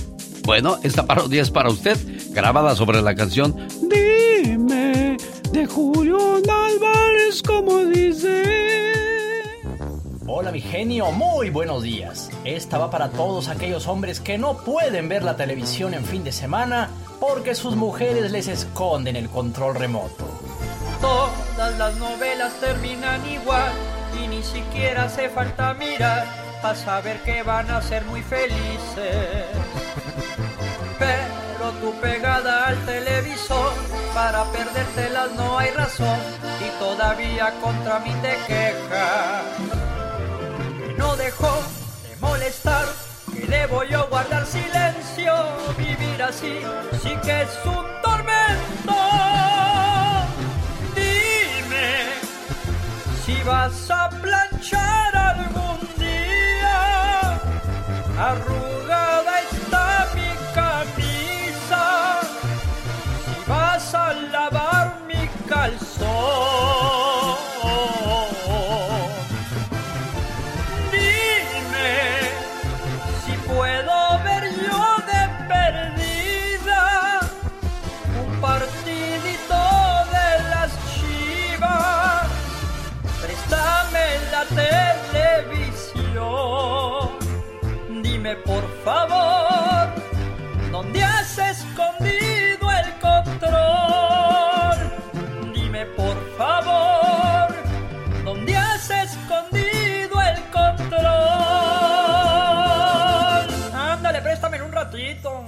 bueno, 0.44 0.76
esta 0.82 1.06
parodia 1.06 1.40
es 1.40 1.50
para 1.50 1.70
usted, 1.70 1.96
grabada 2.30 2.76
sobre 2.76 3.00
la 3.00 3.14
canción 3.14 3.56
Dime 3.80 5.16
de 5.52 5.66
Julio 5.66 6.18
Álvarez, 6.36 7.42
como 7.42 7.78
dice. 7.86 8.92
Hola 10.26 10.52
mi 10.52 10.60
genio, 10.60 11.12
muy 11.12 11.48
buenos 11.48 11.82
días. 11.82 12.30
Esta 12.44 12.76
va 12.76 12.90
para 12.90 13.08
todos 13.08 13.48
aquellos 13.48 13.88
hombres 13.88 14.20
que 14.20 14.36
no 14.36 14.58
pueden 14.58 15.08
ver 15.08 15.22
la 15.22 15.36
televisión 15.36 15.94
en 15.94 16.04
fin 16.04 16.24
de 16.24 16.32
semana 16.32 16.90
porque 17.20 17.54
sus 17.54 17.74
mujeres 17.74 18.30
les 18.30 18.48
esconden 18.48 19.16
el 19.16 19.30
control 19.30 19.76
remoto. 19.76 20.28
Todas 21.00 21.78
las 21.78 21.96
novelas 21.96 22.52
terminan 22.60 23.26
igual 23.26 23.72
ni 24.40 24.46
siquiera 24.46 25.04
hace 25.04 25.28
falta 25.28 25.74
mirar 25.74 26.24
para 26.62 26.74
saber 26.74 27.18
que 27.24 27.42
van 27.42 27.70
a 27.70 27.82
ser 27.82 28.02
muy 28.06 28.22
felices. 28.22 29.44
Pero 30.98 31.70
tú 31.80 31.94
pegada 32.00 32.68
al 32.68 32.78
televisor, 32.86 33.74
para 34.14 34.44
perdértelas 34.44 35.32
no 35.32 35.58
hay 35.58 35.70
razón 35.72 36.18
y 36.66 36.78
todavía 36.78 37.52
contra 37.60 37.98
mí 37.98 38.14
te 38.22 38.34
quejas. 38.46 39.42
No 40.96 41.16
dejó 41.16 41.54
de 42.04 42.16
molestar, 42.20 42.86
que 43.34 43.46
debo 43.46 43.84
yo 43.84 44.08
guardar 44.08 44.46
silencio, 44.46 45.34
vivir 45.76 46.22
así 46.22 46.62
sí 47.02 47.14
que 47.22 47.42
es 47.42 47.58
un 47.66 47.84
tormento. 48.02 49.29
Vas 53.44 53.90
a 53.90 54.08
planchar 54.10 55.16
algún 55.16 55.78
día, 55.98 57.40
arrugada 58.18 58.69
Dime 88.30 88.42
por 88.42 88.62
favor, 88.84 89.88
¿dónde 90.70 91.02
has 91.02 91.36
escondido 91.36 92.70
el 92.70 92.92
control? 93.00 94.78
Dime 95.52 95.84
por 95.96 96.16
favor, 96.38 97.52
¿dónde 98.24 98.56
has 98.56 98.88
escondido 98.88 100.22
el 100.22 100.40
control? 100.52 101.00
Ándale, 103.74 104.22
préstame 104.22 104.62
un 104.62 104.70
ratito. 104.70 105.42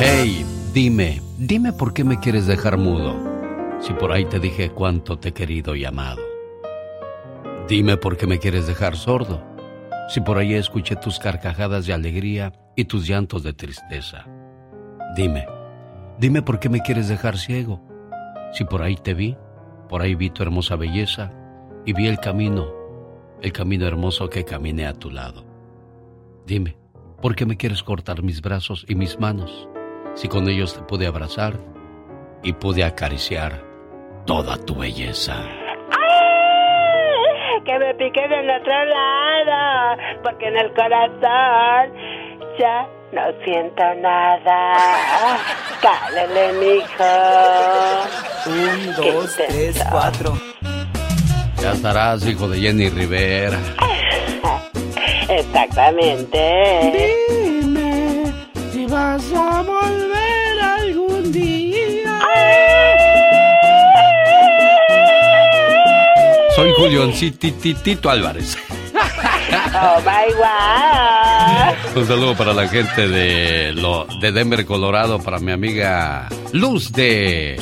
Hey, 0.00 0.46
dime, 0.72 1.20
dime 1.36 1.74
por 1.74 1.92
qué 1.92 2.04
me 2.04 2.20
quieres 2.20 2.46
dejar 2.46 2.78
mudo. 2.78 3.16
Si 3.82 3.92
por 3.92 4.12
ahí 4.12 4.24
te 4.24 4.40
dije 4.40 4.70
cuánto 4.70 5.18
te 5.18 5.28
he 5.28 5.34
querido 5.34 5.74
y 5.76 5.84
amado. 5.84 6.22
Dime 7.68 7.98
por 7.98 8.16
qué 8.16 8.26
me 8.26 8.38
quieres 8.38 8.66
dejar 8.66 8.96
sordo. 8.96 9.53
Si 10.08 10.20
por 10.20 10.38
ahí 10.38 10.54
escuché 10.54 10.96
tus 10.96 11.18
carcajadas 11.18 11.86
de 11.86 11.92
alegría 11.92 12.52
y 12.76 12.84
tus 12.84 13.06
llantos 13.06 13.42
de 13.42 13.52
tristeza. 13.52 14.26
Dime, 15.16 15.46
dime 16.18 16.42
por 16.42 16.58
qué 16.58 16.68
me 16.68 16.80
quieres 16.80 17.08
dejar 17.08 17.38
ciego. 17.38 17.80
Si 18.52 18.64
por 18.64 18.82
ahí 18.82 18.96
te 18.96 19.14
vi, 19.14 19.36
por 19.88 20.02
ahí 20.02 20.14
vi 20.14 20.30
tu 20.30 20.42
hermosa 20.42 20.76
belleza 20.76 21.32
y 21.86 21.92
vi 21.92 22.06
el 22.06 22.18
camino, 22.18 22.66
el 23.40 23.52
camino 23.52 23.86
hermoso 23.86 24.28
que 24.28 24.44
caminé 24.44 24.86
a 24.86 24.94
tu 24.94 25.10
lado. 25.10 25.44
Dime, 26.46 26.76
¿por 27.22 27.34
qué 27.34 27.46
me 27.46 27.56
quieres 27.56 27.82
cortar 27.82 28.22
mis 28.22 28.42
brazos 28.42 28.84
y 28.88 28.94
mis 28.94 29.18
manos? 29.18 29.68
Si 30.14 30.28
con 30.28 30.48
ellos 30.48 30.74
te 30.74 30.82
pude 30.82 31.06
abrazar 31.06 31.58
y 32.42 32.52
pude 32.52 32.84
acariciar 32.84 33.64
toda 34.26 34.56
tu 34.58 34.74
belleza. 34.74 35.63
Me 37.94 38.04
pique 38.04 38.28
del 38.28 38.50
otro 38.50 38.84
lado, 38.84 39.96
porque 40.22 40.46
en 40.48 40.56
el 40.56 40.72
corazón 40.74 41.92
ya 42.58 42.88
no 43.12 43.22
siento 43.44 43.82
nada. 43.96 45.38
Cálele, 45.80 46.52
mijo. 46.54 47.04
Un, 48.46 48.94
dos, 48.96 49.36
tres, 49.36 49.84
cuatro. 49.90 50.36
Ya 51.60 51.72
estarás, 51.72 52.26
hijo 52.26 52.48
de 52.48 52.60
Jenny 52.60 52.88
Rivera. 52.90 53.58
Exactamente. 55.28 56.92
Dime 56.92 58.32
si 58.72 58.86
vas 58.86 59.32
a 59.32 59.62
volver 59.62 60.03
Julioncititito 66.94 68.08
Álvarez. 68.08 68.56
Oh 69.74 70.00
my 70.02 70.32
God. 70.34 71.96
Un 71.96 72.06
saludo 72.06 72.36
para 72.36 72.54
la 72.54 72.68
gente 72.68 73.08
de, 73.08 73.72
lo, 73.72 74.06
de 74.20 74.30
Denver, 74.30 74.64
Colorado, 74.64 75.18
para 75.18 75.40
mi 75.40 75.50
amiga 75.50 76.28
Luz 76.52 76.92
de 76.92 77.56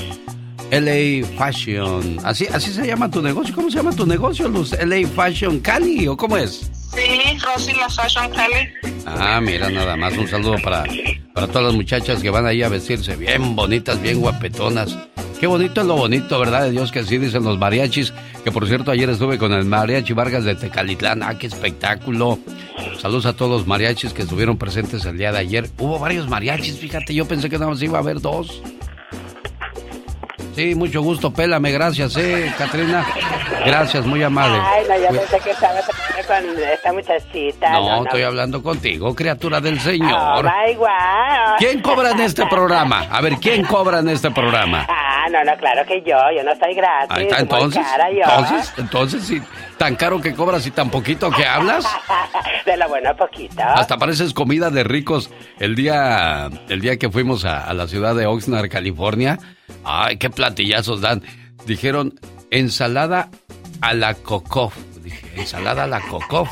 LA 0.71 1.27
Fashion. 1.39 2.19
¿Así, 2.25 2.47
¿Así 2.53 2.73
se 2.73 2.87
llama 2.87 3.11
tu 3.11 3.23
negocio? 3.23 3.55
¿Cómo 3.55 3.71
se 3.71 3.79
llama 3.79 3.97
tu 3.97 4.05
negocio, 4.05 4.49
Luz? 4.49 4.73
¿LA 4.73 5.09
Fashion 5.09 5.61
Cali 5.61 6.07
o 6.09 6.15
cómo 6.15 6.37
es? 6.37 6.71
Sí, 6.95 7.39
Rosy 7.39 7.73
La 7.73 7.89
Fashion 7.89 8.31
Cali. 8.31 8.69
Ah, 9.07 9.41
mira, 9.41 9.71
nada 9.71 9.97
más 9.97 10.17
un 10.19 10.29
saludo 10.29 10.57
para, 10.63 10.85
para 11.33 11.47
todas 11.47 11.69
las 11.69 11.75
muchachas 11.75 12.21
que 12.21 12.29
van 12.29 12.45
ahí 12.45 12.63
a 12.63 12.69
vestirse 12.69 13.17
bien 13.17 13.57
bonitas, 13.57 14.01
bien 14.03 14.21
guapetonas. 14.21 14.99
Qué 15.43 15.49
bonito 15.49 15.81
es 15.81 15.89
lo 15.89 15.97
bonito, 15.97 16.39
¿verdad? 16.39 16.63
De 16.63 16.71
Dios 16.71 16.93
que 16.93 17.03
sí 17.03 17.19
dicen 17.19 17.43
los 17.43 17.59
mariachis. 17.59 18.15
Que 18.45 18.53
por 18.53 18.69
cierto, 18.69 18.93
ayer 18.93 19.11
estuve 19.11 19.39
con 19.39 19.53
el 19.53 19.65
mariachi 19.65 20.13
Vargas 20.13 20.45
de 20.45 20.55
Tecalitlán. 20.55 21.21
¡Ah, 21.25 21.37
qué 21.37 21.49
espectáculo! 21.49 22.39
Saludos 23.01 23.27
a 23.27 23.33
todos 23.33 23.51
los 23.51 23.67
mariachis 23.67 24.13
que 24.13 24.23
estuvieron 24.23 24.57
presentes 24.57 25.05
el 25.05 25.19
día 25.19 25.33
de 25.33 25.39
ayer. 25.39 25.69
Hubo 25.81 25.99
varios 25.99 26.29
mariachis, 26.29 26.79
fíjate, 26.79 27.13
yo 27.13 27.27
pensé 27.27 27.51
que 27.51 27.59
nada 27.59 27.73
más 27.73 27.83
iba 27.83 27.99
a 27.99 28.03
haber 28.03 28.21
dos. 28.21 28.63
Sí, 30.55 30.77
mucho 30.77 31.03
gusto, 31.03 31.33
pélame, 31.33 31.73
gracias, 31.73 32.17
eh, 32.19 32.55
Katrina. 32.57 33.05
Gracias, 33.67 34.07
muy 34.07 34.23
amable. 34.23 34.61
Ay, 34.63 34.85
no, 34.89 34.97
yo 34.97 35.21
pensé 35.21 35.41
que 35.41 35.51
estabas 35.51 35.85
con 36.27 36.63
esta 36.63 36.93
muchachita. 36.93 37.71
No, 37.73 38.05
estoy 38.05 38.23
hablando 38.23 38.63
contigo, 38.63 39.15
criatura 39.15 39.61
del 39.61 39.81
Señor. 39.81 40.13
Oh, 40.13 40.43
my 40.43 40.75
God. 40.75 40.89
¿Quién 41.59 41.81
cobra 41.81 42.11
en 42.13 42.21
este 42.21 42.47
programa? 42.47 43.07
A 43.11 43.21
ver, 43.21 43.37
¿quién 43.37 43.65
cobra 43.65 44.01
en 44.01 44.09
este 44.09 44.31
programa? 44.31 44.87
Ah, 44.89 45.27
no, 45.31 45.43
no, 45.45 45.57
claro 45.57 45.85
que 45.87 46.03
yo, 46.03 46.17
yo 46.37 46.43
no 46.45 46.53
estoy 46.53 46.75
gratis. 46.75 47.17
Ahí 47.17 47.25
está, 47.25 47.39
entonces. 47.41 47.85
cara 47.85 48.11
yo. 48.11 48.23
Entonces, 48.23 48.73
entonces, 48.77 49.25
sí, 49.25 49.43
tan 49.79 49.97
caro 49.97 50.21
que 50.21 50.35
cobras 50.35 50.67
y 50.67 50.71
tan 50.71 50.91
poquito 50.91 51.31
que 51.31 51.47
hablas. 51.47 51.85
De 52.67 52.77
lo 52.77 52.89
bueno 52.89 53.11
a 53.11 53.15
poquito. 53.15 53.63
Hasta 53.63 53.97
pareces 53.99 54.35
comida 54.35 54.71
de 54.71 54.85
ricos. 54.85 55.31
El 55.59 55.75
día, 55.75 56.49
el 56.69 56.81
día 56.81 56.97
que 56.97 57.11
fuimos 57.11 57.45
a, 57.45 57.65
a 57.67 57.75
la 57.75 57.89
ciudad 57.89 58.15
de 58.15 58.27
Oxnard, 58.27 58.69
California, 58.69 59.39
ay, 59.85 60.17
qué 60.19 60.31
platillazos 60.31 61.01
dan. 61.01 61.23
Dijeron 61.67 62.15
ensalada 62.51 63.29
a 63.81 63.95
la 63.95 64.15
cocof. 64.15 64.75
Dije, 65.03 65.27
ensalada 65.37 65.87
la 65.87 66.01
cocof. 66.01 66.49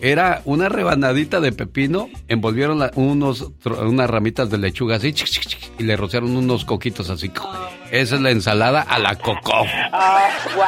Era 0.00 0.42
una 0.44 0.68
rebanadita 0.68 1.40
de 1.40 1.52
pepino, 1.52 2.08
envolvieron 2.28 2.90
unos, 2.96 3.52
unas 3.64 4.10
ramitas 4.10 4.50
de 4.50 4.58
lechuga 4.58 4.96
así, 4.96 5.14
y 5.78 5.82
le 5.84 5.96
rociaron 5.96 6.36
unos 6.36 6.64
coquitos 6.64 7.10
así. 7.10 7.30
Esa 7.94 8.16
es 8.16 8.22
la 8.22 8.30
ensalada 8.32 8.82
a 8.82 8.98
la 8.98 9.14
cocof. 9.14 9.68
Oh, 9.92 10.56
wow. 10.56 10.64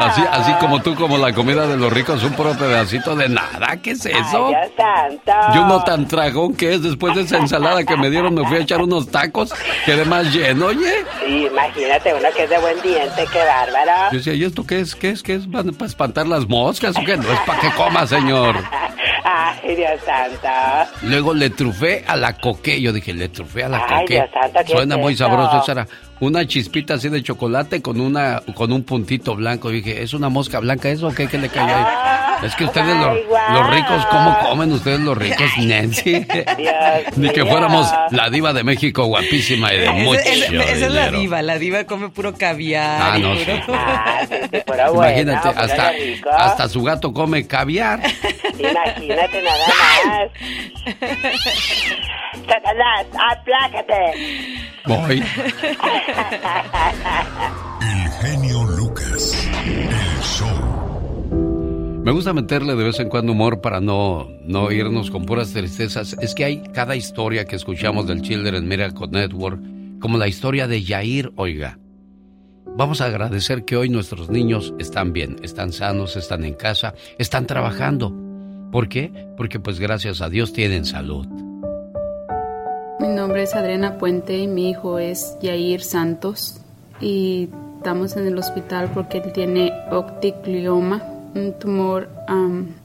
Así, 0.00 0.22
así 0.32 0.50
como 0.54 0.80
tú, 0.80 0.94
como 0.94 1.18
la 1.18 1.34
comida 1.34 1.66
de 1.66 1.76
los 1.76 1.92
ricos, 1.92 2.24
un 2.24 2.32
puro 2.32 2.54
pedacito 2.54 3.14
de 3.14 3.28
nada. 3.28 3.76
¿Qué 3.82 3.90
es 3.90 4.06
eso? 4.06 4.46
Ay, 4.46 4.54
Dios 4.54 4.72
santo. 4.78 5.32
Y 5.54 5.58
uno 5.58 5.84
tan 5.84 6.08
tragón 6.08 6.54
que 6.54 6.72
es 6.72 6.82
después 6.82 7.14
de 7.14 7.20
esa 7.20 7.36
ensalada 7.36 7.84
que 7.84 7.98
me 7.98 8.08
dieron, 8.08 8.32
me 8.32 8.46
fui 8.46 8.56
a 8.56 8.60
echar 8.60 8.80
unos 8.80 9.10
tacos, 9.10 9.52
quedé 9.84 10.06
más 10.06 10.32
lleno, 10.32 10.68
oye. 10.68 11.04
Sí, 11.22 11.48
imagínate, 11.52 12.14
uno 12.14 12.28
que 12.34 12.44
es 12.44 12.48
de 12.48 12.58
buen 12.58 12.80
diente, 12.80 13.26
qué 13.30 13.44
bárbaro. 13.44 14.10
Yo 14.12 14.16
decía, 14.16 14.32
¿y 14.32 14.44
esto 14.44 14.66
qué 14.66 14.80
es? 14.80 14.94
¿Qué 14.94 15.10
es? 15.10 15.22
¿Qué 15.22 15.34
es? 15.34 15.50
¿Van 15.50 15.72
para 15.72 15.86
espantar 15.86 16.26
las 16.28 16.48
moscas 16.48 16.96
o 16.96 17.04
qué? 17.04 17.18
No 17.18 17.30
es 17.30 17.40
para 17.40 17.60
que 17.60 17.70
coma, 17.72 18.06
señor. 18.06 18.56
Ay, 19.24 19.74
Dios 19.76 20.00
santo. 20.04 20.90
Luego 21.02 21.34
le 21.34 21.50
trufé 21.50 22.04
a 22.06 22.16
la 22.16 22.36
coque. 22.36 22.80
Yo 22.80 22.92
dije, 22.92 23.12
le 23.12 23.28
trufé 23.28 23.64
a 23.64 23.68
la 23.68 23.84
Ay, 23.88 24.00
coque. 24.04 24.14
Dios 24.14 24.28
santo, 24.32 24.58
¿qué 24.66 24.72
Suena 24.72 24.94
es 24.96 25.00
muy 25.00 25.12
eso? 25.14 25.24
sabroso. 25.24 25.60
Esa 25.62 25.72
era 25.72 25.86
una 26.20 26.46
chispita 26.46 26.94
así 26.94 27.08
de 27.08 27.22
chocolate 27.22 27.80
con 27.82 28.00
una 28.00 28.42
con 28.54 28.72
un 28.72 28.82
puntito 28.84 29.34
blanco. 29.36 29.70
dije, 29.70 30.02
¿es 30.02 30.14
una 30.14 30.28
mosca 30.28 30.60
blanca 30.60 30.88
eso 30.88 31.08
o 31.08 31.14
qué? 31.14 31.26
¿Qué 31.26 31.38
le 31.38 31.48
cae 31.48 31.72
ahí? 31.72 31.84
Es 32.42 32.54
que 32.56 32.64
ustedes, 32.64 32.96
los, 32.96 33.70
ricos, 33.70 34.06
¿cómo 34.06 34.38
comen 34.48 34.72
ustedes 34.72 35.00
los 35.00 35.16
ricos, 35.16 35.50
Nancy? 35.58 36.26
Ni 37.16 37.28
que 37.30 37.44
fuéramos 37.44 37.86
la 38.10 38.30
diva 38.30 38.52
de 38.52 38.64
México 38.64 39.04
guapísima 39.04 39.72
y 39.74 39.78
de 39.80 39.90
mucho 39.90 40.20
Esa, 40.20 40.32
esa- 40.32 40.62
esa 40.64 40.86
es 40.86 40.92
la 40.92 41.10
diva, 41.10 41.42
la 41.42 41.58
diva 41.58 41.84
come 41.84 42.08
puro 42.08 42.34
caviar. 42.34 43.00
Ah, 43.02 43.18
no, 43.18 43.34
puro- 43.34 43.44
sí. 43.44 43.62
Ah, 43.72 44.20
sí, 44.28 44.34
sí, 44.50 44.58
pero 44.66 44.92
bueno, 44.94 45.10
Imagínate, 45.12 45.48
pero 45.50 45.60
hasta, 45.60 45.92
hasta 46.36 46.68
su 46.68 46.82
gato 46.82 47.12
come 47.12 47.46
caviar. 47.46 48.00
Imagínate 48.58 49.42
nada 49.42 49.66
más. 50.06 50.96
Satanás, 52.46 53.06
aplácate. 53.30 54.54
Voy. 54.86 55.22
El 57.82 58.10
genio 58.22 58.64
Me 62.02 62.12
gusta 62.12 62.32
meterle 62.32 62.76
de 62.76 62.84
vez 62.84 62.98
en 62.98 63.10
cuando 63.10 63.32
humor 63.32 63.60
para 63.60 63.80
no, 63.80 64.26
no 64.44 64.72
irnos 64.72 65.10
con 65.10 65.26
puras 65.26 65.52
tristezas. 65.52 66.16
Es 66.20 66.34
que 66.34 66.46
hay 66.46 66.62
cada 66.62 66.96
historia 66.96 67.44
que 67.44 67.56
escuchamos 67.56 68.06
del 68.06 68.22
Children 68.22 68.66
Miracle 68.66 69.08
Network, 69.08 69.60
como 70.00 70.16
la 70.16 70.26
historia 70.26 70.66
de 70.66 70.82
Yair, 70.82 71.30
oiga. 71.36 71.78
Vamos 72.74 73.02
a 73.02 73.06
agradecer 73.06 73.66
que 73.66 73.76
hoy 73.76 73.90
nuestros 73.90 74.30
niños 74.30 74.72
están 74.78 75.12
bien, 75.12 75.36
están 75.42 75.72
sanos, 75.72 76.16
están 76.16 76.44
en 76.44 76.54
casa, 76.54 76.94
están 77.18 77.46
trabajando. 77.46 78.14
¿Por 78.72 78.88
qué? 78.88 79.28
Porque 79.36 79.60
pues 79.60 79.78
gracias 79.78 80.22
a 80.22 80.30
Dios 80.30 80.54
tienen 80.54 80.86
salud. 80.86 81.26
Mi 82.98 83.08
nombre 83.08 83.42
es 83.42 83.54
Adriana 83.54 83.98
Puente 83.98 84.38
y 84.38 84.46
mi 84.46 84.70
hijo 84.70 84.98
es 84.98 85.36
Yair 85.42 85.82
Santos 85.82 86.62
y 86.98 87.50
estamos 87.76 88.16
en 88.16 88.26
el 88.26 88.38
hospital 88.38 88.90
porque 88.94 89.18
él 89.18 89.32
tiene 89.32 89.72
octiglioma, 89.90 91.02
un 91.34 91.52
tumor 91.58 92.08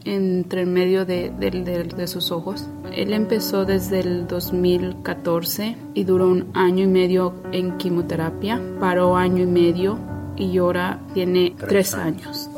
entre 0.05 0.61
el 0.61 0.67
medio 0.67 1.05
de, 1.05 1.31
de- 1.39 1.51
de- 1.51 1.83
de 1.83 2.07
sus 2.07 2.31
ojos. 2.31 2.67
Él 2.95 3.13
empezó 3.13 3.65
desde 3.65 3.99
el 3.99 4.27
2014 4.27 5.77
y 5.93 6.03
duró 6.03 6.27
un 6.27 6.47
año 6.53 6.83
y 6.83 6.87
medio 6.87 7.33
en 7.51 7.77
quimioterapia, 7.77 8.61
paró 8.79 9.15
año 9.15 9.43
y 9.43 9.47
medio 9.47 9.97
y 10.37 10.57
ahora 10.57 10.99
tiene 11.13 11.55
tres 11.67 11.93
años. 11.93 12.49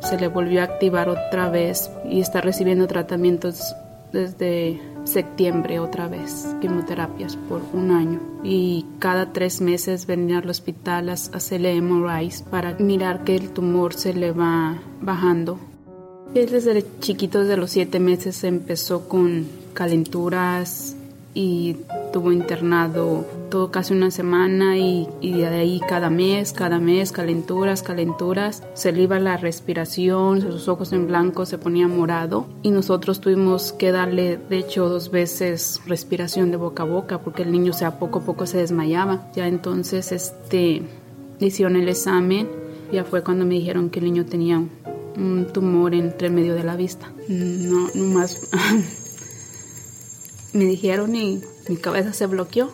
Se 0.00 0.18
le 0.18 0.28
volvió 0.28 0.60
a 0.62 0.64
activar 0.64 1.08
otra 1.08 1.48
vez 1.50 1.90
y 2.08 2.20
está 2.20 2.40
recibiendo 2.40 2.86
tratamientos 2.86 3.74
desde 4.12 4.80
septiembre 5.10 5.80
otra 5.80 6.08
vez, 6.08 6.46
quimioterapias 6.60 7.36
por 7.36 7.62
un 7.72 7.90
año. 7.90 8.20
Y 8.42 8.86
cada 8.98 9.32
tres 9.32 9.60
meses 9.60 10.06
venir 10.06 10.36
al 10.36 10.48
hospital 10.50 11.08
a 11.08 11.12
hacerle 11.12 11.80
MRIs 11.80 12.42
para 12.42 12.74
mirar 12.78 13.24
que 13.24 13.36
el 13.36 13.50
tumor 13.50 13.94
se 13.94 14.14
le 14.14 14.32
va 14.32 14.78
bajando. 15.00 15.58
Él 16.34 16.48
desde 16.50 16.84
chiquito, 17.00 17.40
desde 17.40 17.56
los 17.56 17.70
siete 17.70 17.98
meses, 17.98 18.44
empezó 18.44 19.08
con 19.08 19.46
calenturas 19.74 20.96
y 21.34 21.76
tuvo 22.12 22.32
internado 22.32 23.24
todo 23.50 23.70
casi 23.70 23.92
una 23.92 24.10
semana 24.10 24.78
y, 24.78 25.08
y 25.20 25.32
de 25.32 25.46
ahí 25.46 25.80
cada 25.88 26.08
mes, 26.08 26.52
cada 26.52 26.78
mes, 26.78 27.12
calenturas, 27.12 27.82
calenturas. 27.82 28.62
Se 28.74 28.92
le 28.92 29.02
iba 29.02 29.18
la 29.18 29.36
respiración, 29.36 30.40
sus 30.40 30.68
ojos 30.68 30.92
en 30.92 31.06
blanco 31.06 31.46
se 31.46 31.58
ponía 31.58 31.88
morado 31.88 32.46
y 32.62 32.70
nosotros 32.70 33.20
tuvimos 33.20 33.72
que 33.72 33.92
darle, 33.92 34.38
de 34.48 34.58
hecho, 34.58 34.88
dos 34.88 35.10
veces 35.10 35.80
respiración 35.86 36.50
de 36.50 36.56
boca 36.56 36.84
a 36.84 36.86
boca 36.86 37.18
porque 37.18 37.42
el 37.42 37.52
niño, 37.52 37.72
o 37.72 37.76
sea, 37.76 37.98
poco 37.98 38.20
a 38.20 38.22
poco 38.22 38.46
se 38.46 38.58
desmayaba. 38.58 39.30
Ya 39.34 39.48
entonces, 39.48 40.12
este, 40.12 40.82
hicieron 41.40 41.76
el 41.76 41.88
examen, 41.88 42.48
ya 42.92 43.04
fue 43.04 43.22
cuando 43.22 43.44
me 43.44 43.54
dijeron 43.54 43.90
que 43.90 43.98
el 43.98 44.06
niño 44.06 44.26
tenía 44.26 44.58
un, 44.58 45.48
tumor 45.52 45.94
entre 45.94 46.30
medio 46.30 46.54
de 46.54 46.64
la 46.64 46.76
vista. 46.76 47.12
No, 47.28 47.88
no 47.94 48.04
más. 48.14 48.48
me 50.52 50.64
dijeron 50.64 51.14
y 51.14 51.40
mi 51.68 51.76
cabeza 51.76 52.12
se 52.12 52.26
bloqueó. 52.26 52.72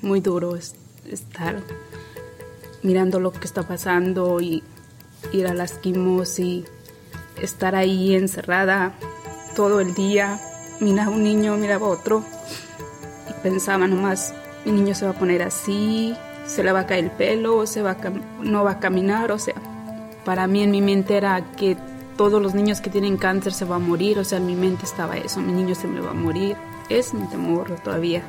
Muy 0.00 0.20
duro 0.20 0.56
es- 0.56 0.74
estar 1.08 1.62
mirando 2.82 3.20
lo 3.20 3.32
que 3.32 3.44
está 3.44 3.62
pasando 3.62 4.40
y 4.40 4.62
ir 5.32 5.46
a 5.46 5.54
las 5.54 5.74
quimos 5.74 6.38
y 6.38 6.64
estar 7.40 7.74
ahí 7.76 8.14
encerrada 8.14 8.94
todo 9.54 9.80
el 9.80 9.94
día. 9.94 10.40
Miraba 10.80 11.10
un 11.10 11.22
niño, 11.22 11.56
miraba 11.56 11.86
otro 11.86 12.24
y 13.30 13.32
pensaba 13.42 13.86
nomás, 13.86 14.34
mi 14.64 14.72
niño 14.72 14.94
se 14.94 15.04
va 15.04 15.12
a 15.12 15.18
poner 15.18 15.42
así, 15.42 16.16
se 16.46 16.64
le 16.64 16.72
va 16.72 16.80
a 16.80 16.86
caer 16.86 17.04
el 17.04 17.10
pelo, 17.12 17.66
se 17.66 17.82
va 17.82 17.92
a 17.92 17.96
no 18.42 18.64
va 18.64 18.72
a 18.72 18.80
caminar, 18.80 19.30
o 19.30 19.38
sea, 19.38 19.54
para 20.24 20.46
mí 20.48 20.62
en 20.62 20.72
mi 20.72 20.80
mente 20.82 21.16
era 21.16 21.52
que 21.56 21.76
todos 22.16 22.42
los 22.42 22.54
niños 22.54 22.80
que 22.80 22.90
tienen 22.90 23.16
cáncer 23.16 23.52
se 23.52 23.64
van 23.64 23.82
a 23.82 23.86
morir, 23.86 24.18
o 24.18 24.24
sea, 24.24 24.38
en 24.38 24.46
mi 24.46 24.56
mente 24.56 24.84
estaba 24.84 25.16
eso, 25.16 25.40
mi 25.40 25.52
niño 25.52 25.74
se 25.76 25.86
me 25.86 26.00
va 26.00 26.10
a 26.10 26.14
morir. 26.14 26.56
Es 26.92 27.14
mi 27.14 27.26
temor 27.26 27.70
todavía, 27.82 28.20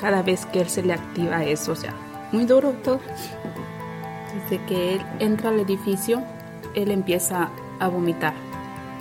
cada 0.00 0.22
vez 0.22 0.46
que 0.46 0.62
él 0.62 0.70
se 0.70 0.82
le 0.82 0.94
activa 0.94 1.44
eso, 1.44 1.72
o 1.72 1.76
sea, 1.76 1.92
muy 2.32 2.46
duro 2.46 2.70
todo. 2.82 3.00
Desde 4.32 4.64
que 4.64 4.94
él 4.94 5.02
entra 5.18 5.50
al 5.50 5.60
edificio, 5.60 6.22
él 6.74 6.90
empieza 6.90 7.50
a 7.78 7.88
vomitar 7.88 8.32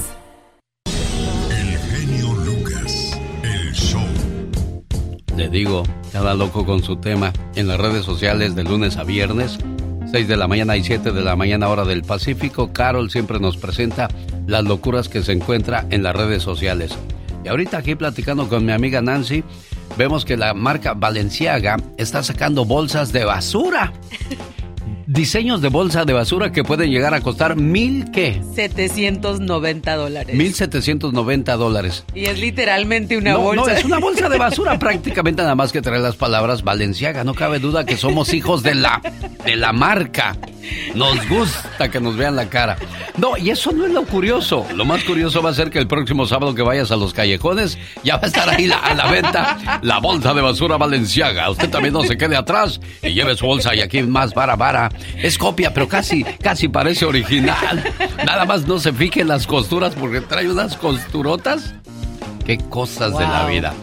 El 0.86 1.78
genio 1.78 2.34
Lucas, 2.36 3.20
el 3.42 3.72
show. 3.72 4.00
Le 5.36 5.48
digo, 5.50 5.82
cada 6.10 6.32
loco 6.32 6.64
con 6.64 6.82
su 6.82 6.96
tema 6.96 7.30
en 7.54 7.68
las 7.68 7.78
redes 7.78 8.06
sociales 8.06 8.54
de 8.54 8.64
lunes 8.64 8.96
a 8.96 9.04
viernes, 9.04 9.58
6 10.10 10.26
de 10.26 10.36
la 10.38 10.48
mañana 10.48 10.78
y 10.78 10.84
7 10.84 11.12
de 11.12 11.20
la 11.20 11.36
mañana 11.36 11.68
hora 11.68 11.84
del 11.84 12.02
Pacífico. 12.02 12.72
Carol 12.72 13.10
siempre 13.10 13.38
nos 13.38 13.58
presenta 13.58 14.08
las 14.46 14.64
locuras 14.64 15.10
que 15.10 15.22
se 15.22 15.32
encuentra 15.32 15.86
en 15.90 16.02
las 16.02 16.16
redes 16.16 16.42
sociales. 16.42 16.96
Y 17.44 17.48
ahorita 17.48 17.76
aquí 17.76 17.94
platicando 17.96 18.48
con 18.48 18.64
mi 18.64 18.72
amiga 18.72 19.02
Nancy, 19.02 19.44
vemos 19.98 20.24
que 20.24 20.38
la 20.38 20.54
marca 20.54 20.94
Valenciaga 20.94 21.76
está 21.98 22.22
sacando 22.22 22.64
bolsas 22.64 23.12
de 23.12 23.26
basura. 23.26 23.92
Diseños 25.06 25.60
de 25.60 25.68
bolsa 25.68 26.04
de 26.04 26.12
basura 26.14 26.50
que 26.50 26.64
pueden 26.64 26.90
llegar 26.90 27.12
a 27.14 27.20
costar 27.20 27.56
mil 27.56 28.10
qué? 28.10 28.40
790 28.54 29.96
dólares. 29.96 30.34
Mil 30.34 30.54
setecientos 30.54 31.12
noventa 31.12 31.56
dólares. 31.56 32.04
Y 32.14 32.24
es 32.26 32.38
literalmente 32.38 33.16
una 33.16 33.32
no, 33.32 33.40
bolsa. 33.40 33.64
No, 33.64 33.68
es 33.78 33.84
una 33.84 33.98
bolsa 33.98 34.28
de 34.28 34.38
basura 34.38 34.78
prácticamente 34.78 35.42
nada 35.42 35.54
más 35.54 35.72
que 35.72 35.82
trae 35.82 35.98
las 36.00 36.16
palabras 36.16 36.62
Valenciaga. 36.62 37.22
No 37.24 37.34
cabe 37.34 37.58
duda 37.58 37.84
que 37.84 37.96
somos 37.96 38.32
hijos 38.32 38.62
de 38.62 38.74
la, 38.74 39.00
de 39.44 39.56
la 39.56 39.72
marca. 39.72 40.36
Nos 40.94 41.28
gusta 41.28 41.90
que 41.90 42.00
nos 42.00 42.16
vean 42.16 42.36
la 42.36 42.48
cara. 42.48 42.76
No, 43.18 43.36
y 43.36 43.50
eso 43.50 43.70
no 43.72 43.84
es 43.84 43.92
lo 43.92 44.04
curioso. 44.04 44.66
Lo 44.74 44.86
más 44.86 45.04
curioso 45.04 45.42
va 45.42 45.50
a 45.50 45.54
ser 45.54 45.68
que 45.70 45.78
el 45.78 45.86
próximo 45.86 46.24
sábado 46.26 46.54
que 46.54 46.62
vayas 46.62 46.90
a 46.90 46.96
los 46.96 47.12
callejones 47.12 47.76
ya 48.02 48.16
va 48.16 48.22
a 48.22 48.26
estar 48.26 48.48
ahí 48.48 48.66
la- 48.66 48.78
a 48.78 48.94
la 48.94 49.06
venta 49.10 49.80
la 49.82 49.98
bolsa 49.98 50.32
de 50.32 50.40
basura 50.40 50.78
Valenciaga. 50.78 51.50
Usted 51.50 51.68
también 51.68 51.92
no 51.92 52.02
se 52.04 52.16
quede 52.16 52.36
atrás 52.36 52.80
y 53.02 53.10
lleve 53.12 53.36
su 53.36 53.44
bolsa 53.46 53.74
y 53.74 53.82
aquí 53.82 54.02
más 54.02 54.32
vara 54.32 54.56
vara. 54.56 54.90
Es 55.16 55.38
copia, 55.38 55.72
pero 55.72 55.88
casi, 55.88 56.24
casi 56.24 56.68
parece 56.68 57.04
original. 57.04 57.82
Nada 58.24 58.44
más 58.44 58.66
no 58.66 58.78
se 58.78 58.92
fije 58.92 59.20
en 59.20 59.28
las 59.28 59.46
costuras 59.46 59.94
porque 59.94 60.20
trae 60.20 60.50
unas 60.50 60.76
costurotas. 60.76 61.74
Qué 62.44 62.58
cosas 62.58 63.16
de 63.16 63.24
la 63.24 63.46
vida. 63.46 63.74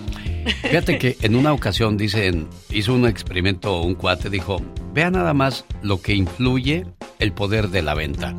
Fíjate 0.62 0.98
que 0.98 1.18
en 1.22 1.36
una 1.36 1.54
ocasión, 1.54 1.98
dicen, 1.98 2.48
hizo 2.70 2.94
un 2.94 3.08
experimento 3.08 3.82
un 3.82 3.96
cuate, 3.96 4.30
dijo, 4.30 4.62
vea 4.94 5.12
nada 5.12 5.34
más 5.34 5.66
lo 5.82 6.02
que 6.02 6.14
influye 6.14 6.86
el 7.20 7.32
poder 7.32 7.70
de 7.70 7.82
la 7.82 7.94
venta. 7.94 8.34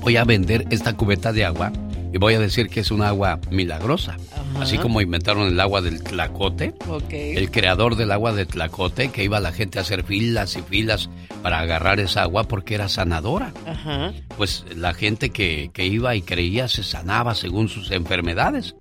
Voy 0.00 0.16
a 0.16 0.24
vender 0.24 0.66
esta 0.70 0.96
cubeta 0.96 1.32
de 1.32 1.44
agua 1.44 1.72
y 2.12 2.18
voy 2.18 2.34
a 2.34 2.40
decir 2.40 2.68
que 2.68 2.80
es 2.80 2.90
un 2.90 3.02
agua 3.02 3.40
milagrosa. 3.50 4.16
Así 4.58 4.78
como 4.78 5.00
inventaron 5.00 5.48
el 5.48 5.60
agua 5.60 5.80
del 5.80 6.02
tlacote, 6.02 6.74
el 7.10 7.50
creador 7.50 7.96
del 7.96 8.10
agua 8.10 8.32
de 8.32 8.46
tlacote, 8.46 9.10
que 9.10 9.24
iba 9.24 9.40
la 9.40 9.52
gente 9.52 9.78
a 9.78 9.82
hacer 9.82 10.04
filas 10.04 10.56
y 10.56 10.62
filas 10.62 11.08
para 11.42 11.60
agarrar 11.60 12.00
esa 12.00 12.22
agua 12.22 12.44
porque 12.44 12.74
era 12.74 12.88
sanadora. 12.88 13.52
Ajá. 13.66 14.12
Pues 14.36 14.64
la 14.76 14.92
gente 14.92 15.30
que, 15.30 15.70
que 15.72 15.86
iba 15.86 16.14
y 16.14 16.22
creía 16.22 16.68
se 16.68 16.82
sanaba 16.82 17.34
según 17.34 17.68
sus 17.68 17.90
enfermedades. 17.90 18.74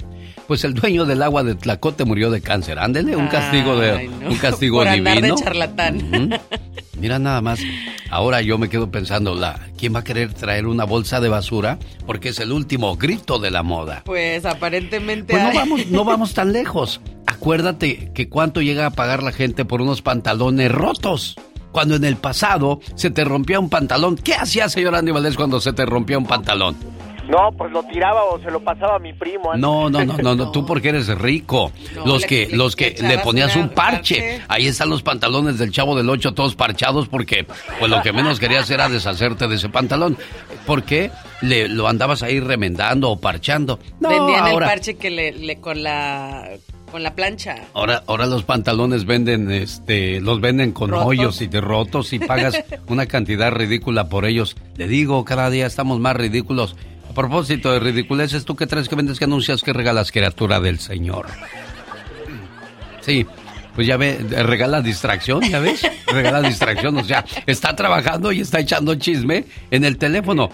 Pues 0.50 0.64
el 0.64 0.74
dueño 0.74 1.06
del 1.06 1.22
agua 1.22 1.44
de 1.44 1.54
Tlacote 1.54 2.06
murió 2.06 2.32
de 2.32 2.42
cáncer. 2.42 2.80
Ándele, 2.80 3.16
un 3.16 3.28
castigo 3.28 3.80
de 3.80 3.92
Ay, 3.92 4.08
no. 4.08 4.30
un 4.30 4.36
castigo 4.38 4.78
Por 4.80 4.90
divino. 4.92 5.10
andar 5.12 5.24
de 5.24 5.36
charlatán. 5.36 6.40
Mira 7.00 7.20
nada 7.20 7.40
más. 7.40 7.60
Ahora 8.10 8.42
yo 8.42 8.58
me 8.58 8.68
quedo 8.68 8.90
pensando, 8.90 9.36
la, 9.36 9.60
¿quién 9.78 9.94
va 9.94 10.00
a 10.00 10.04
querer 10.04 10.34
traer 10.34 10.66
una 10.66 10.86
bolsa 10.86 11.20
de 11.22 11.30
basura? 11.30 11.78
Porque 12.08 12.30
es 12.30 12.40
el 12.40 12.52
último 12.52 12.98
grito 12.98 13.38
de 13.38 13.52
la 13.52 13.62
moda. 13.62 14.02
Pues 14.06 14.44
aparentemente. 14.44 15.34
Pues 15.34 15.44
no 15.44 15.54
vamos, 15.54 15.86
no 15.92 16.04
vamos 16.04 16.34
tan 16.34 16.52
lejos. 16.52 17.00
Acuérdate 17.28 18.12
que 18.16 18.28
cuánto 18.28 18.64
llega 18.64 18.88
a 18.88 18.90
pagar 18.90 19.22
la 19.22 19.32
gente 19.32 19.66
por 19.66 19.84
unos 19.84 20.02
pantalones 20.02 20.72
rotos. 20.72 21.36
Cuando 21.72 21.96
en 21.96 22.04
el 22.06 22.16
pasado 22.16 22.80
se 22.96 23.12
te 23.12 23.24
rompía 23.24 23.60
un 23.60 23.70
pantalón, 23.70 24.16
¿qué 24.16 24.34
hacía 24.34 24.68
señor 24.68 24.96
Andy 24.96 25.12
Valdés 25.12 25.36
cuando 25.36 25.62
se 25.62 25.74
te 25.74 25.86
rompía 25.86 26.18
un 26.18 26.26
pantalón? 26.26 26.76
No, 27.30 27.52
pues 27.58 27.72
lo 27.72 27.84
tiraba 27.84 28.24
o 28.26 28.40
se 28.42 28.50
lo 28.50 28.60
pasaba 28.60 28.96
a 28.96 29.00
mi 29.00 29.14
primo. 29.14 29.52
antes. 29.52 29.62
No, 29.62 29.90
no, 29.90 30.04
no, 30.04 30.18
no, 30.18 30.36
no, 30.36 30.52
tú 30.52 30.66
porque 30.66 30.90
eres 30.90 31.08
rico. 31.18 31.72
No, 31.96 32.06
los 32.06 32.26
que, 32.26 32.48
le- 32.48 32.58
los 32.58 32.76
que 32.76 32.96
le 33.02 33.20
ponías 33.20 33.56
un 33.56 33.70
parche. 33.70 34.16
parche. 34.16 34.42
Ahí 34.48 34.68
están 34.68 34.90
los 34.90 35.04
pantalones 35.04 35.58
del 35.60 35.72
chavo 35.72 35.96
del 35.96 36.10
8 36.10 36.34
todos 36.34 36.56
parchados 36.56 37.08
porque 37.08 37.46
pues 37.80 37.92
lo 37.92 38.02
que 38.02 38.12
menos 38.12 38.40
querías 38.40 38.70
era 38.72 38.90
deshacerte 38.90 39.48
de 39.48 39.56
ese 39.56 39.70
pantalón. 39.70 40.18
¿Por 40.66 40.84
qué? 40.84 41.12
Le, 41.42 41.68
lo 41.68 41.88
andabas 41.88 42.24
ahí 42.24 42.40
remendando 42.40 43.12
o 43.12 43.20
parchando. 43.20 43.80
No, 44.00 44.10
Vendían 44.10 44.48
ahora, 44.48 44.66
el 44.66 44.72
parche 44.72 44.98
que 44.98 45.10
le, 45.10 45.32
le- 45.32 45.60
con 45.62 45.84
la 45.84 46.50
con 46.92 47.04
la 47.04 47.14
plancha. 47.14 47.56
ahora, 47.76 48.02
ahora 48.08 48.26
los 48.26 48.44
pantalones 48.44 49.06
venden, 49.06 49.52
este, 49.52 50.20
los 50.22 50.42
venden 50.42 50.72
con 50.72 50.90
¿Rotos? 50.90 51.06
hoyos 51.06 51.42
y 51.44 51.46
de 51.48 51.62
rotos 51.62 52.12
y 52.14 52.18
pagas 52.18 52.64
una 52.88 53.06
cantidad 53.06 53.52
ridícula 53.52 54.10
por 54.10 54.26
ellos. 54.26 54.56
Le 54.76 54.88
digo, 54.88 55.24
cada 55.24 55.52
día 55.52 55.68
estamos 55.68 56.00
más 56.00 56.16
ridículos. 56.16 56.76
Propósito 57.20 57.74
de 57.74 57.82
ridiculeces, 57.82 58.46
¿tú 58.46 58.56
qué 58.56 58.66
traes 58.66 58.88
que 58.88 58.96
vendes, 58.96 59.20
que 59.20 59.26
anuncias, 59.26 59.62
que 59.62 59.74
regalas 59.74 60.10
criatura 60.10 60.62
del 60.62 60.80
Señor? 60.80 61.26
Sí, 63.02 63.26
pues 63.76 63.86
ya 63.86 63.98
ve, 63.98 64.18
regala 64.44 64.82
distracción, 64.82 65.42
¿ya 65.42 65.60
ves? 65.60 65.82
Regala 66.08 66.42
distracción, 66.42 66.96
o 66.96 67.04
sea, 67.04 67.26
está 67.46 67.76
trabajando 67.76 68.32
y 68.32 68.40
está 68.40 68.62
echando 68.62 68.96
chisme 68.96 69.44
en 69.70 69.84
el 69.84 69.98
teléfono. 69.98 70.50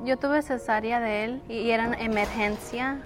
Yo 0.04 0.16
tuve 0.16 0.42
cesárea 0.42 0.98
de 0.98 1.24
él 1.24 1.40
y 1.48 1.70
era 1.70 1.84
en 1.84 1.94
emergencia. 1.94 3.00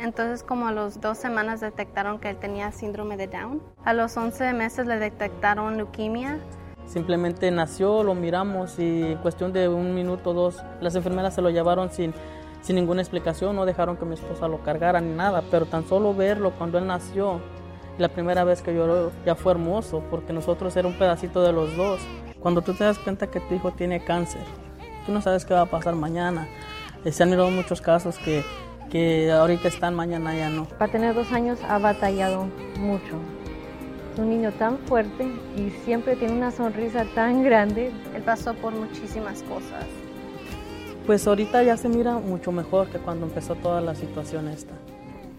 Entonces 0.00 0.42
como 0.42 0.66
a 0.66 0.72
los 0.72 1.00
dos 1.00 1.18
semanas 1.18 1.60
detectaron 1.60 2.18
que 2.18 2.30
él 2.30 2.36
tenía 2.36 2.72
síndrome 2.72 3.16
de 3.16 3.26
Down. 3.26 3.62
A 3.84 3.92
los 3.92 4.16
11 4.16 4.54
meses 4.54 4.86
le 4.86 4.98
detectaron 4.98 5.76
leucemia. 5.76 6.38
Simplemente 6.86 7.50
nació, 7.50 8.02
lo 8.02 8.14
miramos 8.14 8.78
y 8.78 9.12
en 9.12 9.18
cuestión 9.18 9.52
de 9.52 9.68
un 9.68 9.94
minuto 9.94 10.30
o 10.30 10.34
dos 10.34 10.64
las 10.80 10.94
enfermeras 10.96 11.34
se 11.34 11.42
lo 11.42 11.50
llevaron 11.50 11.90
sin, 11.90 12.14
sin 12.62 12.76
ninguna 12.76 13.02
explicación, 13.02 13.54
no 13.54 13.66
dejaron 13.66 13.96
que 13.96 14.06
mi 14.06 14.14
esposa 14.14 14.48
lo 14.48 14.62
cargara 14.62 15.00
ni 15.00 15.14
nada, 15.14 15.42
pero 15.50 15.66
tan 15.66 15.86
solo 15.86 16.14
verlo 16.14 16.52
cuando 16.58 16.78
él 16.78 16.86
nació, 16.86 17.40
la 17.98 18.08
primera 18.08 18.42
vez 18.44 18.62
que 18.62 18.74
lloró 18.74 19.12
ya 19.26 19.34
fue 19.34 19.52
hermoso 19.52 20.02
porque 20.10 20.32
nosotros 20.32 20.74
era 20.76 20.88
un 20.88 20.94
pedacito 20.94 21.42
de 21.42 21.52
los 21.52 21.76
dos. 21.76 22.00
Cuando 22.40 22.62
tú 22.62 22.72
te 22.72 22.84
das 22.84 22.98
cuenta 22.98 23.26
que 23.26 23.40
tu 23.40 23.54
hijo 23.54 23.72
tiene 23.72 24.02
cáncer, 24.02 24.40
tú 25.04 25.12
no 25.12 25.20
sabes 25.20 25.44
qué 25.44 25.52
va 25.52 25.62
a 25.62 25.66
pasar 25.66 25.94
mañana. 25.94 26.48
Eh, 27.04 27.12
Se 27.12 27.22
han 27.22 27.30
mirado 27.30 27.50
muchos 27.50 27.80
casos 27.82 28.16
que, 28.18 28.42
que 28.90 29.30
ahorita 29.30 29.68
están, 29.68 29.94
mañana 29.94 30.34
ya 30.34 30.50
no. 30.50 30.64
Para 30.64 30.90
tener 30.90 31.14
dos 31.14 31.32
años 31.32 31.58
ha 31.68 31.78
batallado 31.78 32.48
mucho. 32.78 33.16
Es 34.12 34.18
un 34.18 34.30
niño 34.30 34.52
tan 34.52 34.78
fuerte 34.78 35.30
y 35.56 35.70
siempre 35.84 36.16
tiene 36.16 36.34
una 36.34 36.50
sonrisa 36.50 37.04
tan 37.14 37.42
grande. 37.44 37.92
Él 38.14 38.22
pasó 38.22 38.54
por 38.54 38.72
muchísimas 38.74 39.42
cosas. 39.44 39.86
Pues 41.06 41.26
ahorita 41.26 41.62
ya 41.62 41.76
se 41.76 41.88
mira 41.88 42.18
mucho 42.18 42.52
mejor 42.52 42.88
que 42.88 42.98
cuando 42.98 43.26
empezó 43.26 43.54
toda 43.54 43.80
la 43.80 43.94
situación 43.94 44.48
esta. 44.48 44.74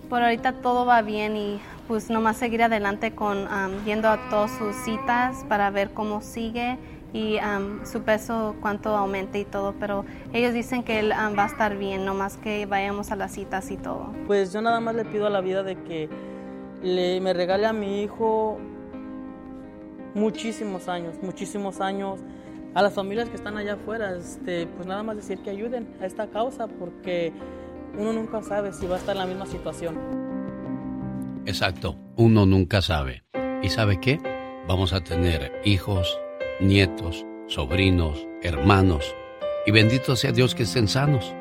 Por 0.09 0.21
ahorita 0.21 0.53
todo 0.53 0.85
va 0.85 1.01
bien 1.01 1.37
y 1.37 1.61
pues 1.87 2.09
nomás 2.09 2.37
seguir 2.37 2.63
adelante 2.63 3.13
con 3.13 3.47
um, 3.47 3.85
yendo 3.85 4.09
a 4.09 4.29
todas 4.29 4.51
sus 4.57 4.75
citas 4.83 5.45
para 5.47 5.69
ver 5.69 5.91
cómo 5.91 6.21
sigue 6.21 6.77
y 7.13 7.37
um, 7.37 7.85
su 7.85 8.01
peso 8.03 8.55
cuánto 8.61 8.95
aumente 8.95 9.39
y 9.39 9.45
todo, 9.45 9.73
pero 9.79 10.05
ellos 10.33 10.53
dicen 10.53 10.83
que 10.83 10.99
él 10.99 11.11
um, 11.11 11.37
va 11.37 11.43
a 11.43 11.47
estar 11.47 11.77
bien, 11.77 12.05
nomás 12.05 12.37
que 12.37 12.65
vayamos 12.65 13.11
a 13.11 13.15
las 13.15 13.33
citas 13.33 13.71
y 13.71 13.77
todo. 13.77 14.13
Pues 14.27 14.53
yo 14.53 14.61
nada 14.61 14.79
más 14.79 14.95
le 14.95 15.05
pido 15.05 15.27
a 15.27 15.29
la 15.29 15.41
vida 15.41 15.63
de 15.63 15.75
que 15.83 16.09
le, 16.81 17.19
me 17.21 17.33
regale 17.33 17.65
a 17.65 17.73
mi 17.73 18.01
hijo 18.03 18.59
muchísimos 20.13 20.87
años, 20.87 21.15
muchísimos 21.21 21.81
años. 21.81 22.19
A 22.73 22.81
las 22.81 22.93
familias 22.93 23.27
que 23.27 23.35
están 23.35 23.57
allá 23.57 23.73
afuera, 23.73 24.15
este, 24.15 24.65
pues 24.65 24.87
nada 24.87 25.03
más 25.03 25.17
decir 25.17 25.39
que 25.39 25.49
ayuden 25.49 25.93
a 25.99 26.05
esta 26.05 26.27
causa 26.27 26.67
porque 26.67 27.33
uno 27.97 28.13
nunca 28.13 28.41
sabe 28.41 28.71
si 28.71 28.87
va 28.87 28.95
a 28.95 28.99
estar 28.99 29.13
en 29.15 29.21
la 29.21 29.27
misma 29.27 29.45
situación. 29.45 29.97
Exacto, 31.45 31.97
uno 32.15 32.45
nunca 32.45 32.81
sabe. 32.81 33.23
¿Y 33.61 33.69
sabe 33.69 33.99
qué? 33.99 34.19
Vamos 34.67 34.93
a 34.93 35.03
tener 35.03 35.51
hijos, 35.65 36.17
nietos, 36.61 37.25
sobrinos, 37.47 38.25
hermanos. 38.41 39.13
Y 39.65 39.71
bendito 39.71 40.15
sea 40.15 40.31
Dios 40.31 40.55
que 40.55 40.63
estén 40.63 40.87
sanos. 40.87 41.35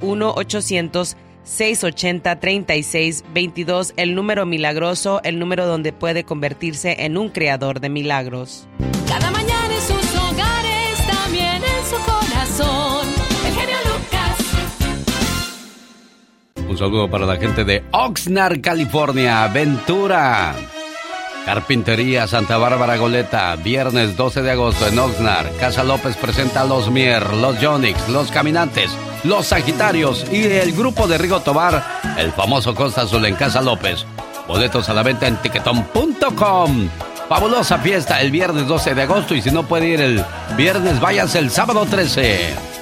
1-800-680-3622, 1.47 3.94
el 3.97 4.14
número 4.14 4.44
milagroso, 4.47 5.20
el 5.24 5.38
número 5.38 5.66
donde 5.66 5.92
puede 5.92 6.24
convertirse 6.24 7.05
en 7.05 7.16
un 7.16 7.30
creador 7.30 7.80
de 7.80 7.88
milagros. 7.88 8.68
Cada 9.09 9.30
mañana 9.30 9.74
en 9.74 9.80
sus 9.80 10.16
hogares, 10.16 11.07
también 11.07 11.62
en 11.62 11.86
su 11.88 11.97
corazón. 12.05 13.07
El 13.47 13.55
genio 13.55 13.76
Lucas. 13.84 14.36
Un 16.68 16.76
saludo 16.76 17.09
para 17.09 17.24
la 17.26 17.36
gente 17.36 17.64
de 17.64 17.84
Oxnard, 17.92 18.61
California, 18.61 19.47
Ventura. 19.49 20.55
Carpintería 21.47 22.26
Santa 22.26 22.59
Bárbara 22.59 22.97
Goleta, 22.97 23.55
viernes 23.55 24.16
12 24.16 24.42
de 24.42 24.51
agosto 24.51 24.88
en 24.88 24.99
Oxnard. 24.99 25.57
Casa 25.61 25.84
López 25.84 26.16
presenta 26.16 26.62
a 26.62 26.64
los 26.64 26.90
Mier, 26.90 27.34
los 27.34 27.59
Jonix, 27.64 28.09
los 28.09 28.32
Caminantes, 28.32 28.90
los 29.22 29.47
Sagitarios 29.47 30.26
y 30.32 30.42
el 30.42 30.72
grupo 30.72 31.07
de 31.07 31.18
Rigo 31.18 31.38
Tobar, 31.38 32.01
el 32.18 32.32
famoso 32.32 32.74
Costa 32.74 33.03
Azul 33.03 33.24
en 33.26 33.36
Casa 33.36 33.62
López. 33.62 34.05
Boletos 34.49 34.88
a 34.88 34.94
la 34.94 35.05
venta 35.05 35.28
en 35.28 35.36
tiquetón.com. 35.36 36.88
Fabulosa 37.28 37.78
fiesta 37.78 38.20
el 38.20 38.32
viernes 38.32 38.66
12 38.66 38.97
de 38.97 39.03
agosto 39.03 39.32
y 39.36 39.40
si 39.40 39.53
no 39.53 39.62
puede 39.68 39.86
ir 39.86 40.01
el 40.01 40.24
viernes, 40.57 40.99
váyanse 40.99 41.38
el 41.38 41.53
sábado 41.53 41.86
13. 41.88 42.76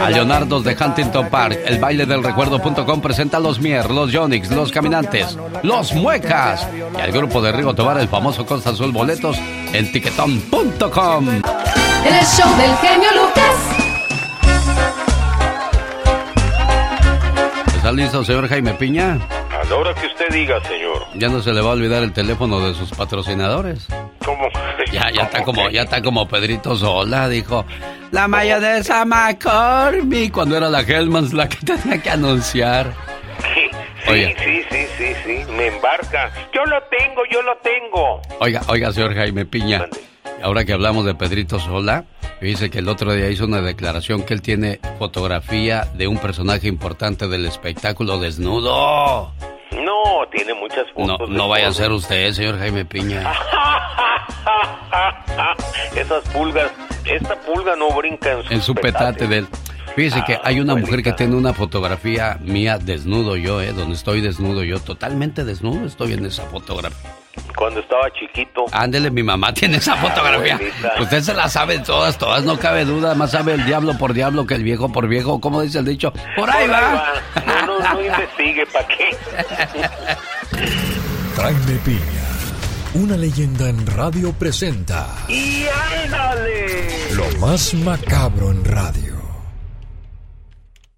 A 0.00 0.10
Leonardo 0.10 0.62
de 0.62 0.76
Huntington 0.78 1.28
Park, 1.28 1.58
el 1.64 1.78
baile 1.78 2.06
del 2.06 2.24
recuerdo.com 2.24 3.00
presenta 3.00 3.36
a 3.36 3.40
los 3.40 3.60
Mier, 3.60 3.90
los 3.90 4.10
Yonix, 4.10 4.50
los 4.50 4.72
Caminantes, 4.72 5.38
los 5.62 5.94
Muecas 5.94 6.66
y 6.96 7.00
al 7.00 7.12
grupo 7.12 7.40
de 7.40 7.52
Rigo 7.52 7.74
Tobar, 7.74 7.98
el 7.98 8.08
famoso 8.08 8.44
Costa 8.44 8.70
Azul 8.70 8.92
Boletos 8.92 9.36
en 9.72 9.92
tiquetón.com. 9.92 11.28
El 11.28 12.24
show 12.24 12.56
del 12.56 12.76
genio 12.78 13.08
Lucas. 13.14 13.86
¿Está 17.76 17.92
listo, 17.92 18.24
señor 18.24 18.48
Jaime 18.48 18.74
Piña? 18.74 19.18
La 19.68 19.76
hora 19.76 19.94
que 19.94 20.06
usted 20.06 20.28
diga, 20.30 20.62
señor. 20.64 21.02
Ya 21.14 21.28
no 21.28 21.42
se 21.42 21.52
le 21.52 21.60
va 21.60 21.70
a 21.70 21.72
olvidar 21.72 22.02
el 22.02 22.12
teléfono 22.12 22.60
de 22.60 22.72
sus 22.74 22.90
patrocinadores. 22.92 23.86
¿Cómo? 24.24 24.48
Ya, 24.92 25.10
ya 25.10 25.22
está 25.24 25.42
como, 25.42 25.68
ya 25.70 25.82
está 25.82 26.00
como 26.02 26.28
Pedrito 26.28 26.76
Sola, 26.76 27.28
dijo. 27.28 27.64
La 28.12 28.28
mayonesa 28.28 29.04
McCormick 29.04 30.32
cuando 30.32 30.56
era 30.56 30.68
la 30.70 30.80
Hellmans 30.82 31.32
la 31.32 31.48
que 31.48 31.56
tenía 31.66 32.00
que 32.00 32.10
anunciar. 32.10 32.92
Sí, 33.54 34.10
Oye. 34.10 34.36
sí, 34.38 34.62
sí, 34.70 34.86
sí, 34.96 35.14
sí, 35.24 35.52
me 35.52 35.66
embarca. 35.66 36.30
Yo 36.54 36.64
lo 36.64 36.80
tengo, 36.84 37.22
yo 37.32 37.42
lo 37.42 37.56
tengo. 37.58 38.22
Oiga, 38.38 38.62
oiga, 38.68 38.92
señor 38.92 39.14
Jaime 39.14 39.46
Piña. 39.46 39.86
Ahora 40.42 40.64
que 40.64 40.74
hablamos 40.74 41.04
de 41.04 41.14
Pedrito 41.16 41.58
Sola, 41.58 42.04
dice 42.40 42.70
que 42.70 42.78
el 42.78 42.88
otro 42.88 43.12
día 43.12 43.28
hizo 43.30 43.46
una 43.46 43.60
declaración 43.62 44.22
que 44.22 44.34
él 44.34 44.42
tiene 44.42 44.78
fotografía 44.98 45.88
de 45.94 46.06
un 46.06 46.18
personaje 46.18 46.68
importante 46.68 47.26
del 47.26 47.46
espectáculo 47.46 48.18
desnudo. 48.20 49.32
No, 49.72 50.26
tiene 50.30 50.54
muchas 50.54 50.90
fotos. 50.92 51.28
no 51.28 51.48
vaya 51.48 51.68
a 51.68 51.72
ser 51.72 51.90
usted, 51.90 52.32
señor 52.32 52.58
Jaime 52.58 52.84
Piña. 52.84 53.32
Esas 55.96 56.24
pulgas, 56.28 56.70
esta 57.04 57.34
pulga 57.40 57.74
no 57.76 57.90
brinca 57.90 58.32
en 58.32 58.44
su, 58.44 58.52
En 58.52 58.62
su 58.62 58.74
petate 58.74 59.26
de 59.26 59.38
él. 59.38 59.48
Fíjese 59.96 60.22
que 60.24 60.38
hay 60.42 60.60
una 60.60 60.74
mujer 60.74 61.02
que 61.02 61.12
tiene 61.12 61.36
una 61.36 61.54
fotografía 61.54 62.38
mía 62.42 62.78
desnudo 62.78 63.36
yo, 63.36 63.62
¿eh? 63.62 63.72
Donde 63.72 63.94
estoy 63.94 64.20
desnudo 64.20 64.62
yo, 64.62 64.78
totalmente 64.78 65.42
desnudo 65.44 65.86
estoy 65.86 66.12
en 66.12 66.26
esa 66.26 66.42
fotografía. 66.44 67.10
Cuando 67.56 67.80
estaba 67.80 68.10
chiquito. 68.12 68.64
Ándele, 68.72 69.10
mi 69.10 69.22
mamá 69.22 69.52
tiene 69.54 69.78
esa 69.78 69.96
fotografía. 69.96 70.54
abuelita. 70.56 70.92
Usted 71.00 71.20
se 71.22 71.34
la 71.34 71.48
sabe 71.48 71.78
todas, 71.78 72.18
todas, 72.18 72.44
no 72.44 72.58
cabe 72.58 72.84
duda. 72.84 73.14
Más 73.14 73.30
sabe 73.30 73.54
el 73.54 73.64
diablo 73.64 73.96
por 73.96 74.12
diablo 74.12 74.46
que 74.46 74.54
el 74.54 74.62
viejo 74.62 74.92
por 74.92 75.08
viejo. 75.08 75.40
¿Cómo 75.40 75.62
dice 75.62 75.78
el 75.78 75.86
dicho? 75.86 76.12
Por 76.36 76.50
ahí 76.50 76.68
va. 76.68 77.14
No, 77.46 77.66
no, 77.66 77.78
no 77.94 78.00
investigue, 78.04 78.66
¿para 78.66 78.86
qué? 78.88 79.16
Jaime 81.36 81.78
Piña, 81.84 82.28
una 82.94 83.16
leyenda 83.16 83.68
en 83.68 83.86
radio 83.86 84.32
presenta 84.32 85.06
¡Y 85.28 85.66
ándale! 86.04 86.88
lo 87.14 87.26
más 87.38 87.74
macabro 87.74 88.50
en 88.50 88.64
radio. 88.64 89.14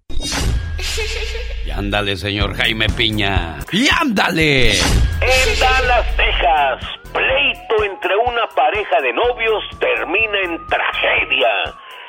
Y 1.69 1.71
ándale, 1.71 2.15
señor 2.15 2.55
Jaime 2.55 2.87
Piña. 2.89 3.59
Y 3.71 3.87
ándale. 4.01 4.71
En 4.71 5.59
Dallas, 5.59 6.15
Texas, 6.17 6.83
pleito 7.13 7.83
entre 7.83 8.15
una 8.15 8.47
pareja 8.55 8.99
de 9.03 9.13
novios 9.13 9.63
termina 9.79 10.39
en 10.45 10.65
tragedia. 10.65 11.47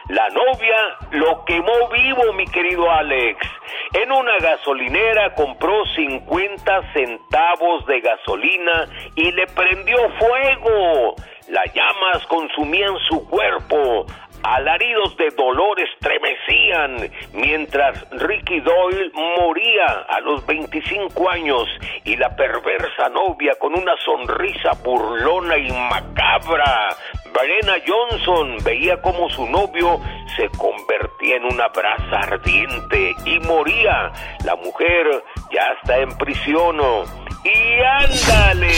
La 0.08 0.30
novia 0.30 0.96
lo 1.10 1.44
quemó 1.44 1.90
vivo, 1.92 2.32
mi 2.32 2.46
querido 2.46 2.90
Alex. 2.90 3.38
En 3.92 4.10
una 4.10 4.38
gasolinera 4.38 5.34
compró 5.34 5.84
50 5.94 6.92
centavos 6.94 7.84
de 7.84 8.00
gasolina 8.00 8.86
y 9.14 9.30
le 9.30 9.46
prendió 9.48 9.98
fuego. 10.18 11.16
Las 11.48 11.66
llamas 11.74 12.26
consumían 12.28 12.96
su 13.10 13.28
cuerpo. 13.28 14.06
Alaridos 14.42 15.16
de 15.18 15.30
dolor 15.30 15.78
estremecían 15.80 17.10
mientras 17.34 18.06
Ricky 18.10 18.60
Doyle 18.60 19.12
moría 19.38 19.86
a 20.08 20.20
los 20.20 20.44
25 20.46 21.28
años 21.28 21.68
y 22.04 22.16
la 22.16 22.34
perversa 22.34 23.10
novia 23.10 23.54
con 23.58 23.74
una 23.74 23.96
sonrisa 23.98 24.72
burlona 24.82 25.58
y 25.58 25.70
macabra. 25.70 26.96
Brenna 27.32 27.74
Johnson 27.86 28.56
veía 28.64 29.00
como 29.02 29.28
su 29.30 29.46
novio 29.46 30.00
se 30.36 30.48
convertía 30.56 31.36
en 31.36 31.44
una 31.44 31.68
brasa 31.68 32.16
ardiente 32.16 33.14
y 33.24 33.38
moría. 33.40 34.10
La 34.44 34.56
mujer 34.56 35.22
ya 35.52 35.74
está 35.80 35.98
en 35.98 36.16
prisión. 36.16 36.80
Y 37.42 37.80
ándale, 37.80 38.70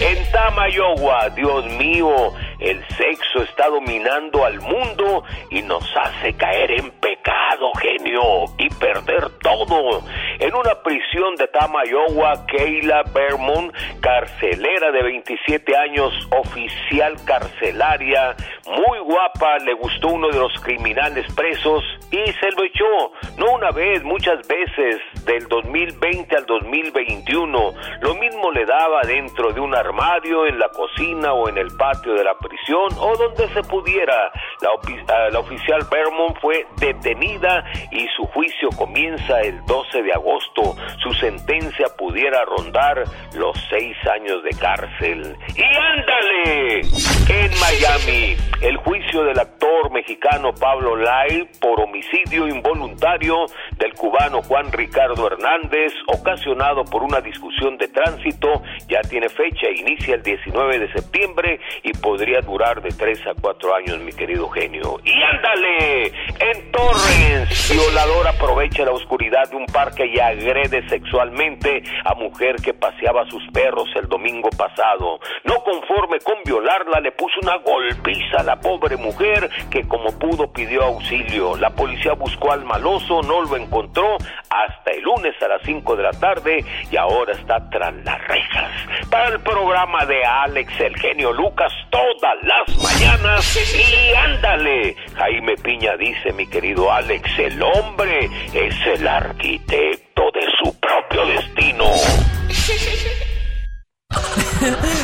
en 0.00 0.32
Tamayowa, 0.32 1.28
Dios 1.36 1.66
mío, 1.72 2.32
el 2.58 2.82
sexo 2.88 3.42
está 3.42 3.68
dominando 3.68 4.42
al 4.42 4.58
mundo 4.60 5.22
y 5.50 5.60
nos 5.60 5.84
hace 5.94 6.32
caer 6.32 6.70
en 6.70 6.90
pecado, 6.92 7.70
genio, 7.78 8.22
y 8.56 8.70
perder 8.70 9.28
todo. 9.42 10.02
En 10.38 10.54
una 10.54 10.82
prisión 10.82 11.36
de 11.36 11.46
Tamayowa, 11.48 12.46
Kayla 12.46 13.02
Vermont, 13.12 13.74
carcelera 14.00 14.90
de 14.92 15.02
27 15.02 15.76
años, 15.76 16.12
oficial 16.30 17.16
carcelaria, 17.26 18.34
muy 18.66 18.98
guapa, 19.00 19.58
le 19.58 19.74
gustó 19.74 20.08
uno 20.08 20.28
de 20.28 20.38
los 20.38 20.52
criminales 20.62 21.26
presos 21.34 21.84
y 22.10 22.32
se 22.32 22.50
lo 22.52 22.64
echó, 22.64 23.12
no 23.36 23.52
una 23.52 23.70
vez, 23.72 24.02
muchas 24.04 24.46
veces, 24.48 25.00
del 25.26 25.46
2020 25.48 26.36
al 26.36 26.46
2021. 26.46 27.74
Lo 28.06 28.14
mismo 28.14 28.52
le 28.52 28.64
daba 28.64 29.00
dentro 29.04 29.52
de 29.52 29.58
un 29.58 29.74
armario, 29.74 30.46
en 30.46 30.60
la 30.60 30.68
cocina 30.68 31.32
o 31.32 31.48
en 31.48 31.58
el 31.58 31.76
patio 31.76 32.14
de 32.14 32.22
la 32.22 32.38
prisión 32.38 32.86
o 33.00 33.16
donde 33.16 33.48
se 33.48 33.64
pudiera. 33.64 34.30
La, 34.60 34.68
ah, 35.12 35.38
oficial 35.40 35.80
Vermont 35.90 36.38
fue 36.40 36.68
detenida 36.76 37.64
y 37.90 38.06
su 38.16 38.24
juicio 38.26 38.68
comienza 38.78 39.40
el 39.40 39.60
12 39.66 40.04
de 40.04 40.12
agosto. 40.12 40.76
Su 41.02 41.12
sentencia 41.14 41.86
pudiera 41.98 42.44
rondar 42.44 43.02
los 43.34 43.56
seis 43.70 43.96
años 44.06 44.40
de 44.44 44.50
cárcel. 44.50 45.36
¡Y 45.56 45.64
ándale! 45.64 46.80
En 47.28 47.50
Miami, 47.58 48.36
el 48.62 48.76
juicio 48.76 49.24
del 49.24 49.40
actor 49.40 49.90
mexicano 49.90 50.52
Pablo 50.54 50.94
Lai 50.94 51.48
por 51.60 51.80
homicidio 51.80 52.46
involuntario 52.46 53.46
del 53.78 53.94
cubano 53.94 54.42
Juan 54.42 54.70
Ricardo 54.70 55.26
Hernández, 55.26 55.92
ocasionado 56.06 56.84
por 56.84 57.02
una 57.02 57.20
discusión 57.20 57.76
de 57.78 57.95
tránsito, 57.96 58.62
ya 58.88 59.00
tiene 59.08 59.30
fecha, 59.30 59.70
inicia 59.74 60.16
el 60.16 60.22
19 60.22 60.80
de 60.80 60.92
septiembre 60.92 61.58
y 61.82 61.92
podría 61.94 62.42
durar 62.42 62.82
de 62.82 62.90
3 62.90 63.26
a 63.28 63.40
4 63.40 63.74
años, 63.74 63.98
mi 64.00 64.12
querido 64.12 64.48
genio. 64.50 65.00
¡Y 65.02 65.14
ándale! 65.22 66.12
En 66.38 66.70
Torrens, 66.72 67.72
violador 67.72 68.28
aprovecha 68.28 68.84
la 68.84 68.92
oscuridad 68.92 69.48
de 69.50 69.56
un 69.56 69.64
parque 69.64 70.06
y 70.06 70.20
agrede 70.20 70.86
sexualmente 70.90 71.82
a 72.04 72.14
mujer 72.14 72.56
que 72.56 72.74
paseaba 72.74 73.24
sus 73.30 73.42
perros 73.50 73.88
el 73.94 74.06
domingo 74.08 74.50
pasado. 74.50 75.18
No 75.44 75.54
conforme 75.64 76.18
con 76.20 76.36
violarla, 76.44 77.00
le 77.00 77.12
puso 77.12 77.40
una 77.42 77.56
golpiza 77.56 78.40
a 78.40 78.42
la 78.42 78.60
pobre 78.60 78.98
mujer 78.98 79.48
que 79.70 79.88
como 79.88 80.10
pudo 80.18 80.52
pidió 80.52 80.84
auxilio. 80.84 81.56
La 81.56 81.70
policía 81.70 82.12
buscó 82.12 82.52
al 82.52 82.66
maloso, 82.66 83.22
no 83.22 83.40
lo 83.40 83.56
encontró 83.56 84.18
hasta 84.50 84.90
el 84.90 85.02
lunes 85.02 85.34
a 85.40 85.48
las 85.48 85.62
5 85.62 85.96
de 85.96 86.02
la 86.02 86.12
tarde 86.12 86.64
y 86.90 86.96
ahora 86.96 87.32
está 87.32 87.70
tras 87.70 87.85
las 87.92 88.26
rejas. 88.28 88.70
Para 89.10 89.28
el 89.28 89.40
programa 89.40 90.04
de 90.06 90.24
Alex, 90.24 90.72
el 90.80 90.96
genio 90.98 91.32
Lucas, 91.32 91.72
todas 91.90 92.34
las 92.42 92.76
mañanas. 92.82 93.56
Y 93.74 94.14
ándale, 94.14 94.96
Jaime 95.16 95.54
Piña 95.56 95.96
dice, 95.96 96.32
mi 96.32 96.46
querido 96.48 96.90
Alex, 96.92 97.28
el 97.38 97.62
hombre 97.62 98.28
es 98.52 98.74
el 98.98 99.06
arquitecto 99.06 100.22
de 100.34 100.46
su 100.62 100.78
propio 100.80 101.26
destino. 101.26 101.84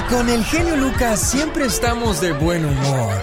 Con 0.08 0.28
el 0.28 0.44
genio 0.44 0.76
Lucas 0.76 1.20
siempre 1.20 1.64
estamos 1.66 2.20
de 2.20 2.32
buen 2.32 2.64
humor. 2.64 3.14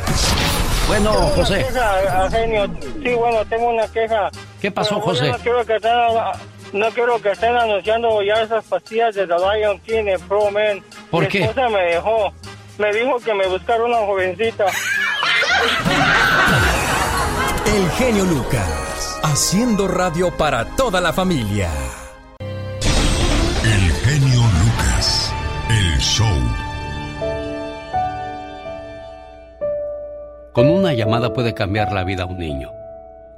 Bueno, 0.88 1.12
Tengo 1.12 1.26
una 1.28 1.36
José. 1.36 1.66
queja, 1.68 2.30
genio. 2.32 2.68
Sí, 3.04 3.14
bueno, 3.14 3.46
tengo 3.46 3.70
una 3.70 3.88
queja. 3.90 4.30
¿Qué 4.62 4.72
pasó, 4.72 5.00
José? 5.00 5.32
quiero 5.44 5.64
no 6.74 6.90
quiero 6.92 7.22
que 7.22 7.32
estén 7.32 7.56
anunciando 7.56 8.22
ya 8.22 8.42
esas 8.42 8.64
pastillas 8.66 9.16
de 9.16 9.26
The 9.28 9.36
Lion 9.36 9.80
King 9.80 10.06
en 10.08 10.22
Pro 10.28 10.52
Men. 10.52 10.84
¿Por 11.10 11.24
Mi 11.24 11.30
qué? 11.30 11.42
esposa 11.44 11.70
me 11.70 11.82
dejó. 11.82 12.34
Me 12.78 12.94
dijo 12.94 13.20
que 13.20 13.34
me 13.34 13.48
buscara 13.48 13.84
una 13.84 13.98
jovencita. 13.98 14.66
El 17.66 17.90
genio 17.92 18.24
Lucas, 18.26 19.20
haciendo 19.24 19.88
radio 19.88 20.36
para 20.38 20.66
toda 20.76 21.02
la 21.02 21.12
familia. 21.14 21.70
El 22.40 23.92
genio 24.04 24.40
Lucas, 24.42 25.34
el 25.70 25.98
show. 26.00 26.28
Con 30.54 30.70
una 30.70 30.94
llamada 30.94 31.34
puede 31.34 31.54
cambiar 31.54 31.92
la 31.92 32.04
vida 32.04 32.24
a 32.24 32.26
un 32.26 32.38
niño. 32.40 32.72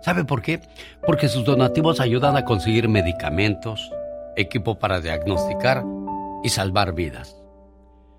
¿Sabe 0.01 0.23
por 0.25 0.41
qué? 0.41 0.59
Porque 1.05 1.27
sus 1.27 1.45
donativos 1.45 1.99
ayudan 1.99 2.35
a 2.35 2.45
conseguir 2.45 2.89
medicamentos, 2.89 3.91
equipo 4.35 4.79
para 4.79 4.99
diagnosticar 4.99 5.83
y 6.43 6.49
salvar 6.49 6.93
vidas. 6.93 7.37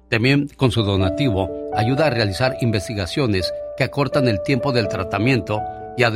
También 0.09 0.49
con 0.57 0.70
su 0.70 0.83
donativo 0.83 1.51
ayuda 1.74 2.07
a 2.07 2.11
realizar 2.11 2.57
investigaciones 2.61 3.53
que 3.76 3.85
acortan 3.85 4.28
el 4.28 4.43
tiempo 4.43 4.72
del 4.72 4.89
tratamiento 4.89 5.62
y 5.97 6.05
a, 6.05 6.11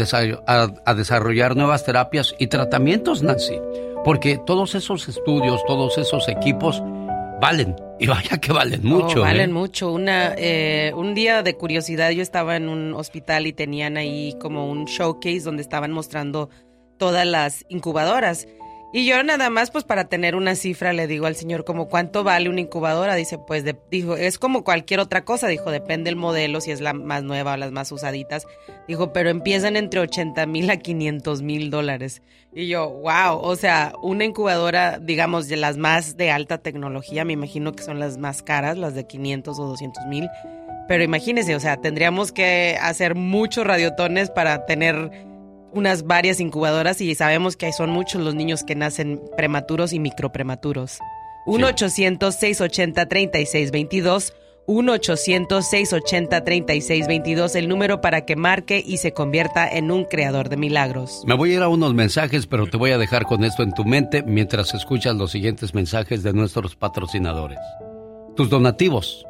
desarrollar 0.95 1.57
nuevas 1.57 1.85
terapias 1.85 2.35
y 2.39 2.47
tratamientos, 2.47 3.23
Nancy. 3.23 3.61
Porque 4.05 4.39
todos 4.45 4.75
esos 4.75 5.09
estudios, 5.09 5.65
todos 5.67 5.99
esos 5.99 6.29
equipos 6.29 6.83
valen. 7.41 7.77
Y 7.99 8.07
vaya 8.07 8.39
que 8.39 8.53
valen 8.53 8.81
Oh, 8.85 8.89
mucho. 8.89 9.21
valen 9.23 9.51
¿eh? 9.51 9.53
mucho. 9.53 9.91
Una, 9.93 10.35
eh, 10.37 10.93
un 10.95 11.15
día 11.15 11.43
de 11.43 11.57
curiosidad, 11.57 12.11
yo 12.11 12.23
estaba 12.23 12.57
en 12.57 12.69
un 12.69 12.93
hospital 12.95 13.47
y 13.47 13.53
tenían 13.53 13.97
ahí 13.97 14.37
como 14.41 14.71
un 14.71 14.85
showcase 14.85 15.41
donde 15.41 15.63
estaban 15.63 15.93
mostrando 15.93 16.51
todas 16.99 17.27
las 17.27 17.65
incubadoras. 17.69 18.47
Y 18.93 19.05
yo 19.05 19.23
nada 19.23 19.51
más, 19.51 19.71
pues 19.71 19.85
para 19.85 20.09
tener 20.09 20.37
una 20.37 20.55
cifra, 20.55 20.93
le 20.93 21.07
digo 21.07 21.27
al 21.27 21.37
señor 21.37 21.65
como 21.65 21.89
cuánto 21.89 22.25
vale 22.25 22.49
una 22.49 22.61
incubadora. 22.61 23.15
Dice, 23.15 23.37
pues, 23.39 23.65
dijo, 23.91 24.17
es 24.17 24.39
como 24.39 24.65
cualquier 24.65 25.01
otra 25.01 25.25
cosa. 25.25 25.49
Dijo, 25.49 25.71
depende 25.71 26.09
el 26.09 26.17
modelo, 26.17 26.61
si 26.61 26.71
es 26.71 26.81
la 26.81 26.93
más 26.93 27.23
nueva 27.23 27.55
o 27.55 27.57
las 27.57 27.73
más 27.73 27.91
usaditas. 27.93 28.47
Dijo, 28.87 29.13
pero 29.13 29.29
empiezan 29.29 29.77
entre 29.77 30.01
80 30.01 30.47
mil 30.47 30.71
a 30.71 30.77
500 30.79 31.43
mil 31.43 31.71
dólares. 31.71 32.23
Y 32.55 32.69
yo, 32.69 32.89
wow, 32.89 33.39
o 33.43 33.57
sea, 33.57 33.93
una 34.03 34.25
incubadora, 34.25 34.99
digamos, 34.99 35.49
de 35.49 35.57
las 35.57 35.77
más 35.77 36.17
de 36.17 36.31
alta 36.31 36.59
tecnología, 36.59 37.25
me 37.25 37.35
imagino 37.35 37.73
que 37.73 37.83
son 37.83 37.99
las 37.99 38.17
más 38.17 38.43
caras, 38.43 38.79
las 38.79 38.95
de 38.95 39.07
500 39.07 39.59
o 39.59 39.67
200 39.67 40.07
mil. 40.07 40.31
Pero 40.89 41.03
imagínese, 41.03 41.57
o 41.57 41.61
sea, 41.61 41.77
tendríamos 41.79 42.31
que 42.31 42.79
hacer 42.81 43.17
muchos 43.17 43.67
radiotones 43.67 44.31
para 44.31 44.67
tener 44.67 45.26
unas 45.77 46.05
varias 46.05 46.41
incubadoras 46.41 47.01
y 47.01 47.15
sabemos 47.15 47.57
que 47.57 47.73
son 47.73 47.91
muchos 47.91 48.21
los 48.23 48.35
niños 48.35 48.65
que 48.65 48.75
nacen 48.75 49.23
prematuros 49.37 49.93
y 49.93 50.01
microprematuros. 50.01 50.99
1-800-680-3622. 51.47 54.33
1-800-680-3622, 54.67 57.55
el 57.55 57.69
número 57.69 58.01
para 58.01 58.25
que 58.25 58.35
marque 58.35 58.83
y 58.85 58.97
se 58.97 59.13
convierta 59.13 59.69
en 59.69 59.93
un 59.93 60.05
creador 60.05 60.49
de 60.49 60.57
milagros. 60.57 61.23
Me 61.25 61.35
voy 61.35 61.53
a 61.53 61.55
ir 61.55 61.63
a 61.63 61.69
unos 61.69 61.95
mensajes, 61.95 62.49
pero 62.49 62.67
te 62.67 62.77
voy 62.77 62.91
a 62.91 62.99
dejar 62.99 63.27
con 63.27 63.45
esto 63.45 63.63
en 63.63 63.73
tu 63.73 63.85
mente 63.85 64.25
mientras 64.25 64.75
escuchas 64.75 65.15
los 65.15 65.31
siguientes 65.31 65.73
mensajes 65.73 66.25
de 66.25 66.33
nuestros 66.33 66.75
patrocinadores. 66.75 67.61
Tus 68.35 68.51
donativos 68.51 69.25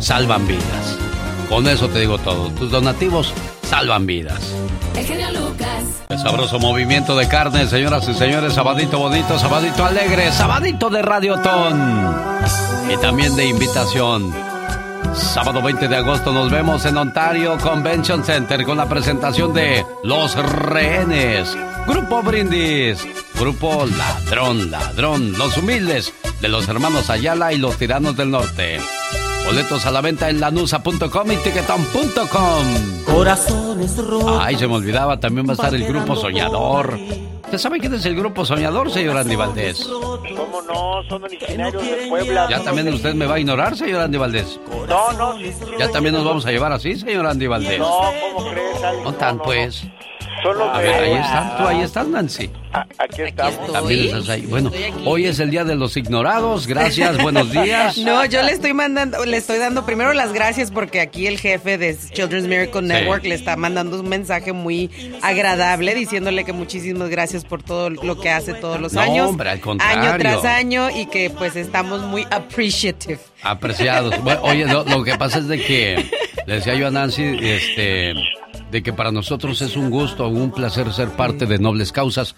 salvan 0.00 0.44
vidas. 0.48 0.98
Con 1.48 1.68
eso 1.68 1.88
te 1.88 2.00
digo 2.00 2.18
todo. 2.18 2.50
Tus 2.50 2.72
donativos 2.72 3.32
salvan 3.72 4.04
vidas. 4.04 4.38
El 4.94 5.06
genio 5.06 5.30
Lucas. 5.30 6.04
El 6.10 6.18
sabroso 6.18 6.58
movimiento 6.58 7.16
de 7.16 7.26
carne, 7.26 7.66
señoras 7.66 8.06
y 8.06 8.12
señores. 8.12 8.52
Sabadito 8.52 8.98
bonito, 8.98 9.38
sabadito 9.38 9.86
alegre, 9.86 10.30
sabadito 10.30 10.90
de 10.90 11.00
Radiotón. 11.00 12.14
Y 12.92 12.98
también 12.98 13.34
de 13.34 13.46
invitación. 13.46 14.30
Sábado 15.14 15.62
20 15.62 15.88
de 15.88 15.96
agosto 15.96 16.34
nos 16.34 16.50
vemos 16.50 16.84
en 16.84 16.98
Ontario 16.98 17.56
Convention 17.56 18.22
Center 18.22 18.62
con 18.64 18.76
la 18.76 18.90
presentación 18.90 19.54
de 19.54 19.86
Los 20.04 20.34
Rehenes. 20.36 21.56
Grupo 21.86 22.22
Brindis. 22.22 22.98
Grupo 23.40 23.86
Ladrón, 23.86 24.70
Ladrón. 24.70 25.32
Los 25.38 25.56
humildes 25.56 26.12
de 26.42 26.48
los 26.48 26.68
hermanos 26.68 27.08
Ayala 27.08 27.54
y 27.54 27.56
los 27.56 27.78
tiranos 27.78 28.18
del 28.18 28.32
norte. 28.32 28.80
Boletos 29.44 29.84
a 29.86 29.90
la 29.90 30.00
venta 30.00 30.30
en 30.30 30.40
lanusa.com 30.40 31.32
y 31.32 31.36
tiquetón.com. 31.36 33.04
Corazones 33.04 33.96
rotos. 33.98 34.38
Ay, 34.40 34.56
se 34.56 34.66
me 34.66 34.74
olvidaba, 34.74 35.18
también 35.20 35.46
va 35.46 35.50
a 35.50 35.54
estar 35.54 35.74
el 35.74 35.84
grupo 35.86 36.16
Soñador. 36.16 36.98
¿Usted 37.44 37.58
sabe 37.58 37.80
quién 37.80 37.92
es 37.92 38.06
el 38.06 38.16
grupo 38.16 38.46
Soñador, 38.46 38.90
señor 38.90 39.16
Andy 39.18 39.36
Valdés? 39.36 39.86
¿Cómo 39.86 40.62
no? 40.62 41.02
Son 41.06 41.22
originarios 41.22 41.82
de 41.82 42.06
Puebla. 42.08 42.46
Ya 42.48 42.62
también 42.62 42.88
usted 42.88 43.14
me 43.14 43.26
va 43.26 43.34
a 43.34 43.40
ignorar, 43.40 43.76
señor 43.76 44.00
Andy 44.00 44.16
Valdés. 44.16 44.58
No, 44.88 45.12
no, 45.12 45.36
sí, 45.36 45.52
sí, 45.52 45.66
Ya 45.78 45.90
también 45.90 46.14
nos 46.14 46.24
vamos 46.24 46.46
a 46.46 46.50
llevar 46.50 46.72
así, 46.72 46.96
señor 46.96 47.26
Andy 47.26 47.46
Valdés. 47.46 47.78
No, 47.78 48.00
¿cómo 48.34 48.50
crees, 48.50 48.82
Alex? 48.82 49.04
No 49.04 49.12
tan, 49.14 49.38
pues. 49.38 49.84
Ver, 50.78 50.94
ahí 50.94 51.12
están, 51.12 51.56
tú 51.56 51.66
ahí 51.66 51.80
estás, 51.82 52.08
Nancy. 52.08 52.50
Aquí 52.98 53.22
estamos. 53.22 53.72
También 53.72 54.06
estás 54.06 54.28
ahí. 54.30 54.42
Bueno, 54.46 54.70
hoy 55.04 55.26
es 55.26 55.38
el 55.38 55.50
día 55.50 55.62
de 55.64 55.74
los 55.76 55.96
ignorados. 55.96 56.66
Gracias, 56.66 57.18
buenos 57.22 57.50
días. 57.52 57.96
No, 58.02 58.24
yo 58.24 58.42
le 58.42 58.52
estoy 58.52 58.72
mandando, 58.72 59.24
le 59.24 59.36
estoy 59.36 59.58
dando 59.58 59.84
primero 59.86 60.12
las 60.14 60.32
gracias 60.32 60.70
porque 60.70 61.00
aquí 61.00 61.26
el 61.26 61.38
jefe 61.38 61.78
de 61.78 61.96
Children's 62.12 62.48
Miracle 62.48 62.82
Network 62.82 63.24
le 63.24 63.34
está 63.34 63.56
mandando 63.56 64.00
un 64.00 64.08
mensaje 64.08 64.52
muy 64.52 64.90
agradable 65.22 65.94
diciéndole 65.94 66.44
que 66.44 66.52
muchísimas 66.52 67.08
gracias 67.08 67.44
por 67.44 67.62
todo 67.62 67.90
lo 67.90 68.18
que 68.18 68.30
hace 68.30 68.54
todos 68.54 68.80
los 68.80 68.92
No, 68.94 69.00
años. 69.02 69.28
hombre, 69.28 69.50
al 69.50 69.60
contrario. 69.60 70.02
Año 70.10 70.18
tras 70.18 70.44
año 70.44 70.90
y 70.90 71.06
que 71.06 71.30
pues 71.30 71.54
estamos 71.56 72.02
muy 72.02 72.26
appreciative. 72.30 73.18
Apreciados. 73.42 74.20
Bueno, 74.22 74.40
oye, 74.42 74.64
lo, 74.66 74.84
lo 74.84 75.04
que 75.04 75.14
pasa 75.16 75.38
es 75.38 75.48
de 75.48 75.60
que 75.62 76.10
le 76.46 76.54
decía 76.54 76.74
yo 76.74 76.88
a 76.88 76.90
Nancy, 76.90 77.36
este, 77.40 78.14
de 78.72 78.82
que 78.82 78.94
para 78.94 79.12
nosotros 79.12 79.60
es 79.60 79.76
un 79.76 79.90
gusto, 79.90 80.26
un 80.28 80.50
placer 80.50 80.90
ser 80.94 81.10
parte 81.10 81.44
de 81.44 81.58
nobles 81.58 81.92
causas. 81.92 82.34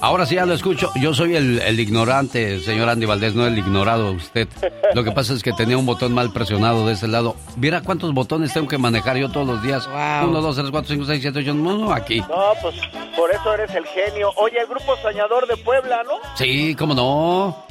Ahora 0.00 0.26
sí 0.26 0.34
ya 0.34 0.44
lo 0.44 0.52
escucho. 0.52 0.90
Yo 0.96 1.14
soy 1.14 1.36
el, 1.36 1.60
el 1.60 1.78
ignorante, 1.78 2.58
señor 2.60 2.88
Andy 2.88 3.06
Valdés, 3.06 3.36
no 3.36 3.46
el 3.46 3.56
ignorado 3.56 4.10
usted. 4.10 4.48
Lo 4.94 5.04
que 5.04 5.12
pasa 5.12 5.32
es 5.32 5.44
que 5.44 5.52
tenía 5.52 5.78
un 5.78 5.86
botón 5.86 6.12
mal 6.12 6.32
presionado 6.32 6.84
de 6.86 6.94
ese 6.94 7.06
lado. 7.06 7.36
Viera 7.56 7.82
cuántos 7.82 8.12
botones 8.12 8.52
tengo 8.52 8.66
que 8.66 8.78
manejar 8.78 9.16
yo 9.16 9.30
todos 9.30 9.46
los 9.46 9.62
días. 9.62 9.88
Uno, 10.24 10.42
dos, 10.42 10.56
tres, 10.56 10.70
cuatro, 10.72 10.92
cinco, 10.92 11.06
seis, 11.06 11.22
siete, 11.22 11.38
ocho, 11.38 11.54
no, 11.54 11.92
aquí. 11.92 12.20
No, 12.20 12.52
pues 12.60 12.74
por 13.16 13.30
eso 13.30 13.54
eres 13.54 13.72
el 13.72 13.86
genio. 13.86 14.32
Oye, 14.36 14.58
el 14.60 14.66
grupo 14.66 14.96
Soñador 15.00 15.46
de 15.46 15.56
Puebla, 15.58 16.02
¿no? 16.02 16.14
Sí, 16.34 16.74
cómo 16.74 16.94
no. 16.94 17.64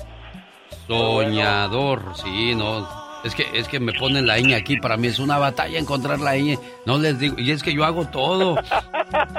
Soñador, 0.88 2.14
sí, 2.16 2.56
no. 2.56 3.05
Es 3.26 3.34
que, 3.34 3.50
es 3.54 3.68
que 3.68 3.80
me 3.80 3.92
ponen 3.92 4.28
la 4.28 4.38
ñ 4.38 4.54
aquí, 4.54 4.78
para 4.78 4.98
mí 4.98 5.08
es 5.08 5.18
una 5.18 5.40
batalla 5.40 5.80
encontrar 5.80 6.20
la 6.20 6.36
ñ. 6.36 6.60
No 6.86 7.00
les 7.00 7.18
digo, 7.18 7.40
y 7.40 7.50
es 7.50 7.64
que 7.64 7.74
yo 7.74 7.84
hago 7.84 8.06
todo. 8.06 8.56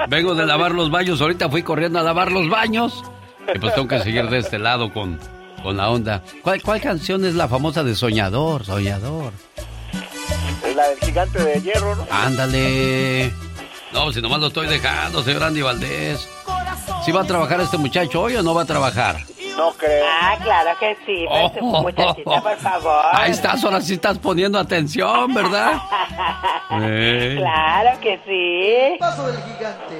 Vengo 0.09 0.35
de 0.35 0.45
lavar 0.45 0.73
los 0.73 0.91
baños, 0.91 1.21
ahorita 1.21 1.49
fui 1.49 1.63
corriendo 1.63 1.97
a 1.97 2.03
lavar 2.03 2.29
los 2.29 2.49
baños. 2.49 3.01
Y 3.55 3.57
pues 3.59 3.73
tengo 3.75 3.87
que 3.87 3.99
seguir 3.99 4.29
de 4.29 4.39
este 4.39 4.59
lado 4.59 4.91
con, 4.91 5.17
con 5.63 5.77
la 5.77 5.89
onda. 5.89 6.21
¿Cuál, 6.43 6.61
¿Cuál 6.61 6.81
canción 6.81 7.23
es 7.23 7.35
la 7.35 7.47
famosa 7.47 7.81
de 7.81 7.95
Soñador, 7.95 8.65
Soñador? 8.65 9.31
La 10.75 10.89
del 10.89 10.99
gigante 10.99 11.41
de 11.41 11.61
hierro, 11.61 11.95
¿no? 11.95 12.05
Ándale. 12.11 13.31
No, 13.93 14.11
si 14.11 14.21
nomás 14.21 14.41
lo 14.41 14.47
estoy 14.47 14.67
dejando, 14.67 15.23
señor 15.23 15.43
Andy 15.43 15.61
Valdés. 15.61 16.27
¿Sí 17.05 17.13
va 17.13 17.21
a 17.21 17.25
trabajar 17.25 17.61
este 17.61 17.77
muchacho 17.77 18.21
hoy 18.21 18.35
o 18.35 18.43
no 18.43 18.53
va 18.53 18.63
a 18.63 18.65
trabajar? 18.65 19.23
No 19.57 19.71
creo. 19.73 20.05
Ah, 20.21 20.37
claro 20.43 20.69
que 20.79 20.95
sí, 21.05 21.25
pues, 21.27 21.51
Oh. 21.61 21.81
muchachita, 21.81 22.41
por 22.41 22.57
favor. 22.57 23.01
Ahí 23.13 23.31
estás, 23.31 23.63
ahora 23.63 23.81
sí 23.81 23.93
estás 23.95 24.17
poniendo 24.19 24.59
atención, 24.59 25.33
¿verdad? 25.33 25.73
Eh. 26.81 27.35
Claro 27.37 27.97
que 28.01 28.19
sí. 28.27 28.99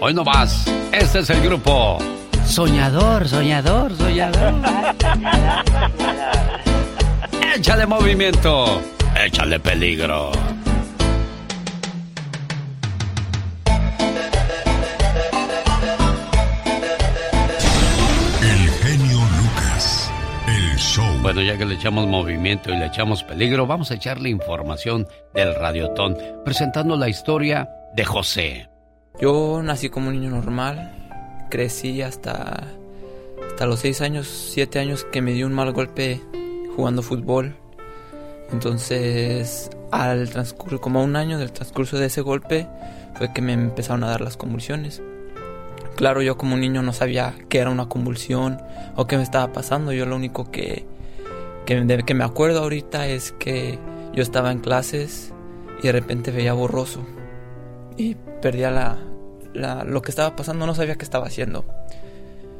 Hoy 0.01 0.13
no 0.13 0.23
más. 0.25 0.67
Este 0.91 1.19
es 1.19 1.29
el 1.29 1.41
grupo. 1.41 1.97
Soñador, 2.45 3.25
soñador, 3.27 3.95
soñador. 3.95 4.53
Échale 7.55 7.85
movimiento. 7.87 8.81
Échale 9.25 9.59
peligro. 9.59 10.31
Show. 20.97 21.21
Bueno, 21.21 21.41
ya 21.41 21.57
que 21.57 21.65
le 21.65 21.75
echamos 21.75 22.07
movimiento 22.07 22.71
y 22.71 22.77
le 22.77 22.87
echamos 22.87 23.23
peligro, 23.23 23.67
vamos 23.67 23.91
a 23.91 23.95
echarle 23.95 24.29
información 24.29 25.07
del 25.33 25.53
Radiotón, 25.53 26.17
presentando 26.43 26.95
la 26.95 27.07
historia 27.07 27.69
de 27.93 28.03
José. 28.03 28.69
Yo 29.19 29.61
nací 29.63 29.89
como 29.89 30.09
un 30.09 30.19
niño 30.19 30.31
normal, 30.31 31.47
crecí 31.51 32.01
hasta, 32.01 32.63
hasta 33.47 33.65
los 33.67 33.79
6 33.81 34.01
años, 34.01 34.27
7 34.53 34.79
años 34.79 35.05
que 35.11 35.21
me 35.21 35.33
dio 35.33 35.45
un 35.45 35.53
mal 35.53 35.71
golpe 35.71 36.19
jugando 36.75 37.03
fútbol. 37.03 37.55
Entonces, 38.51 39.69
al 39.91 40.29
transcurso, 40.29 40.81
como 40.81 41.01
a 41.01 41.03
un 41.03 41.15
año 41.15 41.37
del 41.37 41.51
transcurso 41.51 41.99
de 41.99 42.07
ese 42.07 42.21
golpe, 42.21 42.67
fue 43.15 43.33
que 43.33 43.41
me 43.41 43.53
empezaron 43.53 44.03
a 44.03 44.09
dar 44.09 44.21
las 44.21 44.35
convulsiones. 44.35 45.01
Claro, 45.97 46.21
yo 46.21 46.37
como 46.37 46.55
niño 46.57 46.83
no 46.83 46.93
sabía 46.93 47.33
qué 47.49 47.57
era 47.57 47.71
una 47.71 47.89
convulsión 47.89 48.61
o 48.95 49.07
qué 49.07 49.17
me 49.17 49.23
estaba 49.23 49.51
pasando. 49.51 49.91
Yo 49.91 50.05
lo 50.05 50.15
único 50.15 50.51
que, 50.51 50.85
que, 51.65 51.81
de- 51.81 52.03
que 52.03 52.13
me 52.13 52.23
acuerdo 52.23 52.59
ahorita 52.61 53.07
es 53.07 53.31
que 53.33 53.79
yo 54.13 54.21
estaba 54.21 54.51
en 54.51 54.59
clases 54.59 55.33
y 55.81 55.87
de 55.87 55.91
repente 55.91 56.29
veía 56.31 56.53
borroso 56.53 57.03
y 57.97 58.15
perdía 58.41 58.69
la, 58.69 58.97
la- 59.53 59.83
lo 59.83 60.03
que 60.03 60.11
estaba 60.11 60.35
pasando, 60.35 60.67
no 60.67 60.75
sabía 60.75 60.95
qué 60.95 61.03
estaba 61.03 61.25
haciendo. 61.25 61.65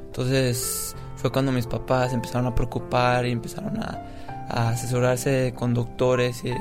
Entonces 0.08 0.96
fue 1.16 1.32
cuando 1.32 1.52
mis 1.52 1.68
papás 1.68 2.14
empezaron 2.14 2.48
a 2.48 2.56
preocupar 2.56 3.28
y 3.28 3.32
empezaron 3.32 3.78
a, 3.78 4.04
a 4.50 4.70
asesorarse 4.70 5.54
con 5.56 5.76
doctores 5.76 6.44
y 6.44 6.52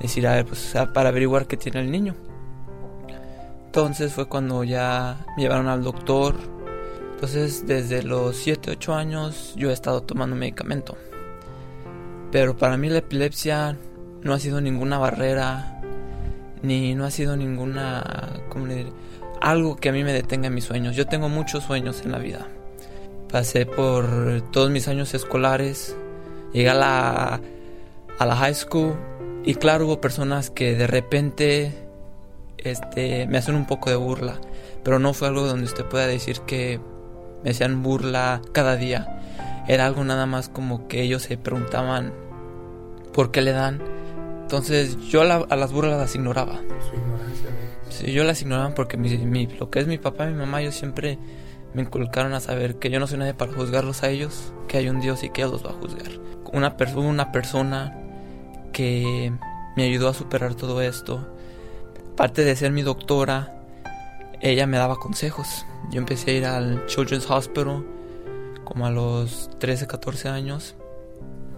decir, 0.00 0.26
a 0.26 0.32
ver, 0.34 0.46
pues 0.46 0.74
para 0.92 1.10
averiguar 1.10 1.46
qué 1.46 1.56
tiene 1.56 1.78
el 1.80 1.92
niño. 1.92 2.16
Entonces 3.68 4.14
fue 4.14 4.26
cuando 4.26 4.64
ya 4.64 5.26
me 5.36 5.42
llevaron 5.42 5.68
al 5.68 5.84
doctor. 5.84 6.34
Entonces 7.12 7.66
desde 7.66 8.02
los 8.02 8.34
7, 8.36 8.70
8 8.70 8.94
años 8.94 9.52
yo 9.56 9.68
he 9.68 9.74
estado 9.74 10.00
tomando 10.00 10.34
medicamento. 10.36 10.96
Pero 12.32 12.56
para 12.56 12.78
mí 12.78 12.88
la 12.88 13.00
epilepsia 13.00 13.76
no 14.22 14.32
ha 14.32 14.38
sido 14.38 14.62
ninguna 14.62 14.96
barrera, 14.96 15.82
ni 16.62 16.94
no 16.94 17.04
ha 17.04 17.10
sido 17.10 17.36
ninguna... 17.36 18.40
¿cómo 18.48 18.66
le 18.66 18.76
diré? 18.76 18.92
Algo 19.42 19.76
que 19.76 19.90
a 19.90 19.92
mí 19.92 20.02
me 20.02 20.14
detenga 20.14 20.46
en 20.46 20.54
mis 20.54 20.64
sueños. 20.64 20.96
Yo 20.96 21.06
tengo 21.06 21.28
muchos 21.28 21.64
sueños 21.64 22.00
en 22.06 22.12
la 22.12 22.18
vida. 22.18 22.48
Pasé 23.30 23.66
por 23.66 24.40
todos 24.50 24.70
mis 24.70 24.88
años 24.88 25.12
escolares, 25.12 25.94
llegué 26.54 26.70
a 26.70 26.74
la, 26.74 27.40
a 28.18 28.26
la 28.26 28.34
high 28.34 28.54
school 28.54 28.96
y 29.44 29.56
claro 29.56 29.84
hubo 29.84 30.00
personas 30.00 30.48
que 30.48 30.74
de 30.74 30.86
repente 30.86 31.87
este, 32.58 33.26
me 33.26 33.38
hacen 33.38 33.54
un 33.54 33.66
poco 33.66 33.90
de 33.90 33.96
burla, 33.96 34.40
pero 34.84 34.98
no 34.98 35.14
fue 35.14 35.28
algo 35.28 35.46
donde 35.46 35.64
usted 35.64 35.84
pueda 35.84 36.06
decir 36.06 36.40
que 36.40 36.80
me 37.44 37.50
hacían 37.50 37.82
burla 37.82 38.40
cada 38.52 38.76
día. 38.76 39.14
Era 39.68 39.86
algo 39.86 40.02
nada 40.04 40.26
más 40.26 40.48
como 40.48 40.88
que 40.88 41.02
ellos 41.02 41.22
se 41.22 41.36
preguntaban 41.36 42.12
por 43.12 43.30
qué 43.30 43.42
le 43.42 43.52
dan. 43.52 43.80
Entonces 44.42 44.96
yo 45.08 45.24
la- 45.24 45.46
a 45.48 45.56
las 45.56 45.72
burlas 45.72 45.98
las 45.98 46.14
ignoraba. 46.14 46.60
Sí, 47.90 48.12
yo 48.12 48.24
las 48.24 48.40
ignoraba 48.42 48.74
porque 48.74 48.96
mi, 48.96 49.16
mi- 49.18 49.46
lo 49.46 49.70
que 49.70 49.80
es 49.80 49.86
mi 49.86 49.98
papá 49.98 50.24
y 50.26 50.32
mi 50.32 50.38
mamá, 50.38 50.60
ellos 50.62 50.74
siempre 50.74 51.18
me 51.74 51.82
inculcaron 51.82 52.32
a 52.32 52.40
saber 52.40 52.76
que 52.76 52.90
yo 52.90 52.98
no 53.00 53.06
soy 53.06 53.18
nadie 53.18 53.34
para 53.34 53.52
juzgarlos 53.52 54.02
a 54.02 54.08
ellos, 54.08 54.52
que 54.68 54.78
hay 54.78 54.88
un 54.88 55.00
Dios 55.00 55.22
y 55.22 55.30
que 55.30 55.42
Él 55.42 55.50
los 55.50 55.64
va 55.64 55.70
a 55.70 55.74
juzgar. 55.74 56.10
Una, 56.52 56.74
una 56.96 57.30
persona 57.32 57.94
que 58.72 59.32
me 59.76 59.84
ayudó 59.84 60.08
a 60.08 60.14
superar 60.14 60.54
todo 60.54 60.80
esto, 60.80 61.26
aparte 62.18 62.42
de 62.42 62.56
ser 62.56 62.72
mi 62.72 62.82
doctora, 62.82 63.54
ella 64.40 64.66
me 64.66 64.76
daba 64.76 64.96
consejos. 64.96 65.64
Yo 65.92 65.98
empecé 65.98 66.32
a 66.32 66.34
ir 66.34 66.46
al 66.46 66.84
Children's 66.86 67.30
Hospital 67.30 67.86
como 68.64 68.86
a 68.86 68.90
los 68.90 69.48
13, 69.60 69.86
14 69.86 70.28
años. 70.28 70.74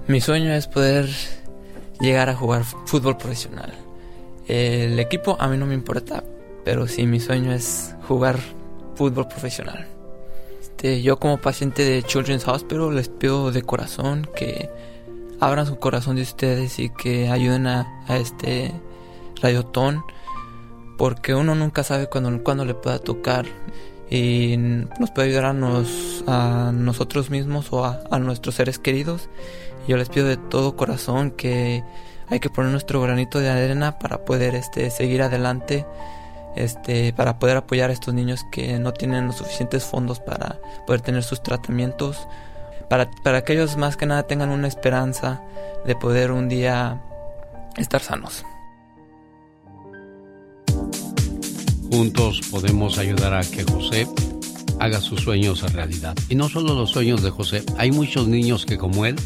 Mi 0.06 0.20
sueño 0.20 0.52
es 0.52 0.66
poder 0.66 1.08
llegar 1.98 2.28
a 2.28 2.34
jugar 2.34 2.64
fútbol 2.84 3.16
profesional. 3.16 3.72
El 4.48 5.00
equipo 5.00 5.38
a 5.40 5.48
mí 5.48 5.56
no 5.56 5.64
me 5.64 5.72
importa, 5.72 6.22
pero 6.62 6.86
sí 6.86 7.06
mi 7.06 7.20
sueño 7.20 7.54
es 7.54 7.96
jugar 8.06 8.38
fútbol 8.96 9.28
profesional. 9.28 9.86
Este, 10.60 11.00
yo 11.00 11.18
como 11.18 11.38
paciente 11.38 11.86
de 11.86 12.02
Children's 12.02 12.46
Hospital 12.46 12.94
les 12.94 13.08
pido 13.08 13.50
de 13.50 13.62
corazón 13.62 14.28
que 14.36 14.68
abran 15.40 15.64
su 15.64 15.78
corazón 15.78 16.16
de 16.16 16.22
ustedes 16.22 16.78
y 16.80 16.90
que 16.90 17.30
ayuden 17.30 17.66
a, 17.66 18.04
a 18.08 18.18
este 18.18 18.74
radiotón 19.40 20.04
porque 21.00 21.34
uno 21.34 21.54
nunca 21.54 21.82
sabe 21.82 22.08
cuándo, 22.08 22.44
cuándo 22.44 22.66
le 22.66 22.74
pueda 22.74 22.98
tocar 22.98 23.46
y 24.10 24.56
nos 24.58 25.10
puede 25.10 25.28
ayudar 25.28 25.46
a, 25.46 25.52
nos, 25.54 26.22
a 26.26 26.72
nosotros 26.74 27.30
mismos 27.30 27.72
o 27.72 27.86
a, 27.86 28.00
a 28.10 28.18
nuestros 28.18 28.56
seres 28.56 28.78
queridos. 28.78 29.30
Yo 29.88 29.96
les 29.96 30.10
pido 30.10 30.26
de 30.26 30.36
todo 30.36 30.76
corazón 30.76 31.30
que 31.30 31.82
hay 32.28 32.38
que 32.38 32.50
poner 32.50 32.70
nuestro 32.70 33.00
granito 33.00 33.40
de 33.40 33.48
arena 33.48 33.98
para 33.98 34.26
poder 34.26 34.54
este, 34.54 34.90
seguir 34.90 35.22
adelante, 35.22 35.86
este, 36.54 37.14
para 37.14 37.38
poder 37.38 37.56
apoyar 37.56 37.88
a 37.88 37.94
estos 37.94 38.12
niños 38.12 38.44
que 38.52 38.78
no 38.78 38.92
tienen 38.92 39.28
los 39.28 39.36
suficientes 39.36 39.84
fondos 39.84 40.20
para 40.20 40.58
poder 40.86 41.00
tener 41.00 41.22
sus 41.22 41.42
tratamientos, 41.42 42.28
para, 42.90 43.10
para 43.24 43.42
que 43.42 43.54
ellos 43.54 43.78
más 43.78 43.96
que 43.96 44.04
nada 44.04 44.24
tengan 44.24 44.50
una 44.50 44.68
esperanza 44.68 45.40
de 45.86 45.96
poder 45.96 46.30
un 46.30 46.50
día 46.50 47.00
estar 47.78 48.02
sanos. 48.02 48.44
Juntos 51.90 52.40
podemos 52.50 52.98
ayudar 52.98 53.34
a 53.34 53.42
que 53.42 53.64
José 53.64 54.06
haga 54.78 55.00
sus 55.00 55.20
sueños 55.20 55.62
realidad. 55.72 56.16
Y 56.28 56.34
no 56.34 56.48
solo 56.48 56.74
los 56.74 56.90
sueños 56.90 57.22
de 57.22 57.30
José, 57.30 57.64
hay 57.78 57.90
muchos 57.90 58.28
niños 58.28 58.64
que 58.64 58.78
como 58.78 59.06
él 59.06 59.16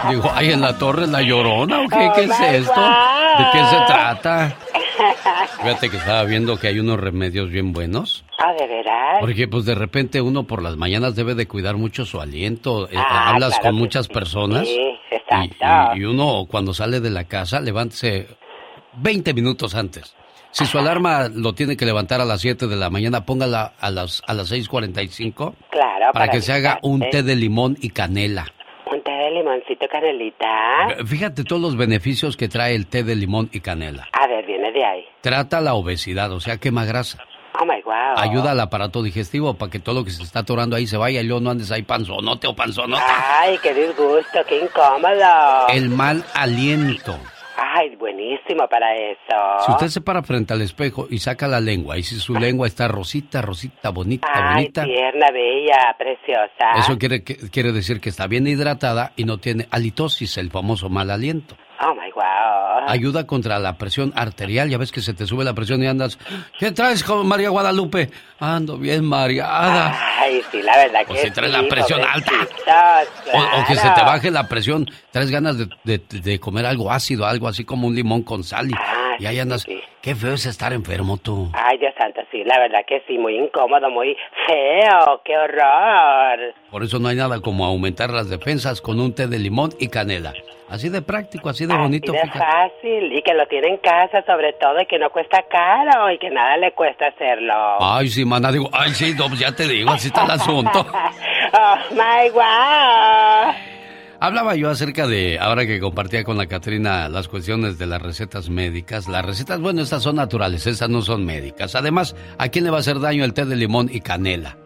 Digo, 0.09 0.31
ay, 0.33 0.51
en 0.51 0.61
la 0.61 0.77
torre 0.77 1.07
la 1.07 1.21
llorona 1.21 1.81
o 1.81 1.87
qué, 1.89 2.09
¿qué 2.15 2.23
es 2.25 2.39
esto? 2.39 2.81
¿De 2.81 3.45
qué 3.51 3.63
se 3.65 3.75
trata? 3.87 4.55
Fíjate 5.61 5.89
que 5.89 5.97
estaba 5.97 6.23
viendo 6.23 6.57
que 6.57 6.67
hay 6.67 6.79
unos 6.79 6.99
remedios 6.99 7.49
bien 7.49 7.73
buenos. 7.73 8.23
Ah, 8.39 8.53
¿de 8.57 8.67
veras? 8.67 9.17
Porque 9.19 9.47
pues 9.47 9.65
de 9.65 9.75
repente 9.75 10.21
uno 10.21 10.43
por 10.43 10.61
las 10.61 10.75
mañanas 10.77 11.15
debe 11.15 11.35
de 11.35 11.47
cuidar 11.47 11.75
mucho 11.77 12.05
su 12.05 12.19
aliento. 12.21 12.87
Eh, 12.89 12.95
Ah, 12.97 13.29
hablas 13.31 13.51
claro 13.59 13.63
con 13.65 13.75
muchas 13.75 14.05
sí. 14.07 14.13
personas. 14.13 14.67
Sí, 14.67 14.75
Y, 15.11 15.15
exacto. 15.15 15.95
y- 15.95 15.99
y 16.01 16.05
uno 16.05 16.45
cuando 16.49 16.73
sale 16.73 16.99
de 16.99 17.09
la 17.09 17.23
casa, 17.25 17.59
levántese 17.59 18.27
20 18.97 19.33
minutos 19.33 19.75
antes. 19.75 20.15
Si 20.51 20.65
su 20.65 20.79
alarma 20.79 21.27
lo 21.31 21.53
tiene 21.53 21.75
que 21.77 21.85
levantar 21.85 22.21
a 22.21 22.25
las 22.25 22.41
7 22.41 22.67
de 22.67 22.75
la 22.75 22.89
mañana, 22.89 23.25
póngala 23.25 23.73
a 23.79 23.91
las, 23.91 24.23
a 24.25 24.33
las 24.33 24.49
6.45 24.51 25.53
Claro, 25.69 25.99
para, 25.99 26.11
para 26.13 26.29
que 26.29 26.41
se 26.41 26.53
haga 26.53 26.79
un 26.81 27.01
té 27.11 27.21
de 27.21 27.35
limón 27.35 27.77
y 27.81 27.89
canela. 27.89 28.45
Té 29.03 29.11
de 29.11 29.31
limoncito 29.31 29.87
canelita. 29.87 31.05
Fíjate 31.05 31.43
todos 31.43 31.61
los 31.61 31.77
beneficios 31.77 32.35
que 32.35 32.47
trae 32.49 32.75
el 32.75 32.87
té 32.87 33.03
de 33.03 33.15
limón 33.15 33.49
y 33.53 33.61
canela. 33.61 34.07
A 34.11 34.27
ver, 34.27 34.45
viene 34.45 34.71
de 34.71 34.83
ahí. 34.83 35.05
Trata 35.21 35.61
la 35.61 35.75
obesidad, 35.75 36.31
o 36.31 36.39
sea, 36.39 36.57
quema 36.57 36.83
grasa. 36.83 37.23
Oh 37.59 37.65
my 37.65 37.81
wow. 37.83 38.17
Ayuda 38.17 38.51
al 38.51 38.59
aparato 38.59 39.01
digestivo 39.03 39.53
para 39.53 39.71
que 39.71 39.79
todo 39.79 39.95
lo 39.95 40.03
que 40.03 40.11
se 40.11 40.23
está 40.23 40.39
atorando 40.39 40.75
ahí 40.75 40.87
se 40.87 40.97
vaya 40.97 41.21
y 41.21 41.23
luego 41.23 41.41
no 41.41 41.51
andes 41.51 41.71
ahí 41.71 41.83
panzonote 41.83 42.47
o 42.47 42.55
panzonota. 42.55 43.03
Ay, 43.39 43.57
qué 43.63 43.73
disgusto, 43.73 44.39
qué 44.47 44.59
incómodo. 44.63 45.67
El 45.69 45.89
mal 45.89 46.23
aliento. 46.33 47.17
Ay, 47.59 47.95
buenísimo 47.95 48.67
para 48.69 48.93
eso. 48.95 49.65
Si 49.65 49.71
usted 49.71 49.87
se 49.87 50.01
para 50.01 50.21
frente 50.21 50.53
al 50.53 50.61
espejo 50.61 51.07
y 51.09 51.17
saca 51.17 51.47
la 51.47 51.59
lengua, 51.59 51.97
y 51.97 52.03
si 52.03 52.19
su 52.19 52.35
lengua 52.35 52.67
está 52.67 52.87
rosita, 52.87 53.41
rosita, 53.41 53.89
bonita, 53.89 54.27
Ay, 54.31 54.53
bonita, 54.53 54.83
tierna, 54.83 55.27
bella, 55.31 55.95
preciosa. 55.97 56.77
eso 56.77 56.99
quiere, 56.99 57.23
quiere 57.23 57.71
decir 57.71 57.99
que 57.99 58.09
está 58.09 58.27
bien 58.27 58.45
hidratada 58.45 59.13
y 59.15 59.23
no 59.23 59.39
tiene 59.39 59.67
halitosis, 59.71 60.37
el 60.37 60.51
famoso 60.51 60.89
mal 60.89 61.09
aliento. 61.09 61.55
Oh 61.79 61.93
my 61.93 62.11
wow. 62.15 62.87
Ayuda 62.89 63.27
contra 63.27 63.59
la 63.59 63.77
presión 63.77 64.11
arterial, 64.15 64.69
ya 64.69 64.77
ves 64.79 64.91
que 64.91 65.01
se 65.01 65.13
te 65.13 65.27
sube 65.27 65.43
la 65.45 65.53
presión 65.53 65.83
y 65.83 65.87
andas, 65.87 66.17
¿qué 66.57 66.71
traes, 66.71 67.03
joven 67.03 67.27
María 67.27 67.49
Guadalupe? 67.49 68.09
Ando 68.39 68.77
bien 68.77 69.05
mareada. 69.05 69.95
Ay, 70.19 70.41
sí, 70.51 70.61
la 70.63 70.75
verdad 70.77 71.05
que 71.05 71.13
O 71.13 71.15
si 71.17 71.29
trae 71.31 71.49
sí, 71.49 71.55
la 71.61 71.67
presión 71.69 72.01
alta. 72.03 72.31
O, 73.33 73.61
o 73.61 73.65
que 73.67 73.75
se 73.75 73.89
te 73.89 74.01
baje 74.01 74.31
la 74.31 74.47
presión, 74.47 74.89
traes 75.11 75.29
ganas 75.29 75.57
de, 75.57 75.69
de- 75.83 75.99
de 76.21 76.39
comer 76.39 76.65
algo 76.65 76.91
ácido, 76.91 77.25
algo 77.25 77.47
así 77.47 77.63
como 77.63 77.87
un 77.87 77.95
limón 77.95 78.23
con 78.23 78.43
sal 78.43 78.69
y, 78.69 78.73
y 79.19 79.25
ahí 79.25 79.39
andas. 79.39 79.65
Qué 80.01 80.15
feo 80.15 80.33
es 80.33 80.45
estar 80.45 80.73
enfermo 80.73 81.17
tú. 81.17 81.49
Ay, 81.53 81.77
Dios 81.77 81.93
santo, 81.97 82.21
sí, 82.31 82.43
la 82.45 82.59
verdad 82.59 82.79
que 82.87 83.03
sí, 83.07 83.17
muy 83.17 83.37
incómodo, 83.37 83.89
muy 83.89 84.15
feo, 84.45 85.21
qué 85.25 85.37
horror. 85.37 86.53
Por 86.71 86.83
eso 86.83 86.99
no 86.99 87.07
hay 87.09 87.17
nada 87.17 87.39
como 87.41 87.65
aumentar 87.65 88.09
las 88.09 88.29
defensas 88.29 88.81
con 88.81 88.99
un 88.99 89.13
té 89.13 89.27
de 89.27 89.39
limón 89.39 89.71
y 89.79 89.87
canela. 89.89 90.33
Así 90.69 90.89
de 90.89 91.01
práctico, 91.01 91.47
así 91.49 91.65
de 91.65 91.73
bonito. 91.75 92.11
Así 92.11 92.21
de 92.21 92.31
fíjate. 92.31 92.39
fácil, 92.39 93.13
y 93.17 93.21
que 93.21 93.33
lo 93.33 93.45
tiene 93.47 93.69
en 93.69 93.77
casa 93.77 94.21
sobre 94.25 94.51
todo, 94.53 94.81
y 94.81 94.85
que 94.85 94.99
no 94.99 95.09
cuesta 95.11 95.43
caro, 95.49 96.11
y 96.11 96.17
que 96.17 96.29
nada 96.29 96.57
le 96.57 96.73
cuesta 96.73 97.07
hacerlo. 97.07 97.53
Ay, 97.79 98.09
sí, 98.09 98.25
mana, 98.25 98.51
digo, 98.51 98.69
ay, 98.73 98.91
sí, 98.91 99.13
no, 99.17 99.27
pues 99.27 99.39
ya 99.39 99.55
te 99.55 99.65
digo, 99.67 99.91
así 99.91 100.07
está 100.07 100.25
el 100.25 100.31
asunto. 100.31 100.85
Oh 101.53 101.77
my 101.91 102.29
wow. 102.31 103.53
Hablaba 104.19 104.55
yo 104.55 104.71
acerca 104.71 105.05
de, 105.05 105.37
ahora 105.39 105.67
que 105.67 105.79
compartía 105.79 106.23
con 106.23 106.37
la 106.37 106.47
Catrina 106.47 107.07
las 107.07 107.27
cuestiones 107.27 107.77
de 107.77 107.85
las 107.85 108.01
recetas 108.01 108.49
médicas. 108.49 109.07
Las 109.07 109.23
recetas, 109.23 109.59
bueno, 109.59 109.81
estas 109.81 110.01
son 110.01 110.15
naturales, 110.15 110.65
estas 110.65 110.89
no 110.89 111.03
son 111.03 111.23
médicas. 111.23 111.75
Además, 111.75 112.15
¿a 112.39 112.49
quién 112.49 112.63
le 112.63 112.71
va 112.71 112.77
a 112.77 112.79
hacer 112.79 112.99
daño 112.99 113.23
el 113.23 113.33
té 113.33 113.45
de 113.45 113.55
limón 113.55 113.89
y 113.91 114.01
canela? 114.01 114.57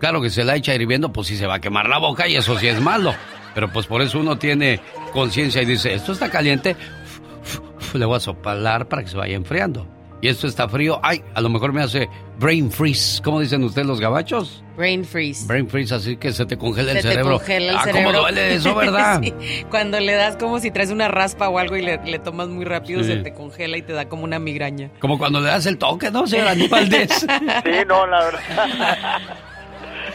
Claro 0.00 0.20
que 0.20 0.30
se 0.30 0.42
la 0.42 0.56
echa 0.56 0.74
hirviendo, 0.74 1.12
pues 1.12 1.28
sí 1.28 1.36
se 1.36 1.46
va 1.46 1.54
a 1.54 1.60
quemar 1.60 1.88
la 1.88 1.98
boca 1.98 2.26
y 2.26 2.34
eso 2.34 2.58
sí 2.58 2.66
es 2.66 2.80
malo. 2.80 3.14
Pero 3.54 3.72
pues 3.72 3.86
por 3.86 4.02
eso 4.02 4.18
uno 4.18 4.36
tiene 4.36 4.80
conciencia 5.12 5.62
y 5.62 5.66
dice, 5.66 5.94
esto 5.94 6.10
está 6.10 6.28
caliente, 6.28 6.74
le 7.94 8.04
voy 8.04 8.16
a 8.16 8.20
soplar 8.20 8.88
para 8.88 9.02
que 9.04 9.08
se 9.08 9.16
vaya 9.16 9.36
enfriando. 9.36 9.86
Y 10.22 10.28
esto 10.28 10.46
está 10.46 10.68
frío, 10.68 11.00
ay, 11.02 11.20
a 11.34 11.40
lo 11.40 11.48
mejor 11.48 11.72
me 11.72 11.82
hace 11.82 12.08
brain 12.38 12.70
freeze. 12.70 13.20
¿Cómo 13.24 13.40
dicen 13.40 13.64
ustedes 13.64 13.88
los 13.88 14.00
gabachos? 14.00 14.62
Brain 14.76 15.04
freeze. 15.04 15.44
Brain 15.48 15.68
freeze, 15.68 15.92
así 15.92 16.16
que 16.16 16.30
se 16.32 16.46
te 16.46 16.56
congela 16.56 16.92
el 16.92 16.98
Se 16.98 17.02
te 17.02 17.08
cerebro. 17.08 17.38
congela 17.38 17.70
el 17.72 17.76
ah, 17.76 17.82
cerebro. 17.82 18.08
cómo 18.12 18.20
duele 18.22 18.54
eso, 18.54 18.72
¿verdad? 18.76 19.20
Sí, 19.20 19.34
Cuando 19.68 19.98
le 19.98 20.12
das 20.12 20.36
como 20.36 20.60
si 20.60 20.70
traes 20.70 20.90
una 20.92 21.08
raspa 21.08 21.48
o 21.48 21.58
algo 21.58 21.76
y 21.76 21.82
le, 21.82 21.98
le 22.04 22.18
tomas 22.20 22.46
muy 22.48 22.64
rápido, 22.64 23.02
Sí. 23.02 23.08
se 23.08 23.16
te 23.16 23.34
congela 23.34 23.76
y 23.76 23.82
te 23.82 23.92
da 23.94 24.08
como 24.08 24.22
una 24.22 24.38
migraña. 24.38 24.90
Como 25.00 25.18
cuando 25.18 25.40
le 25.40 25.48
das 25.48 25.66
el 25.66 25.76
toque, 25.76 26.08
¿no, 26.12 26.24
señor 26.28 26.46
Andy 26.48 26.68
Valdés? 26.68 27.10
Sí, 27.64 27.70
no, 27.88 28.06
la 28.06 28.24
verdad. 28.24 28.40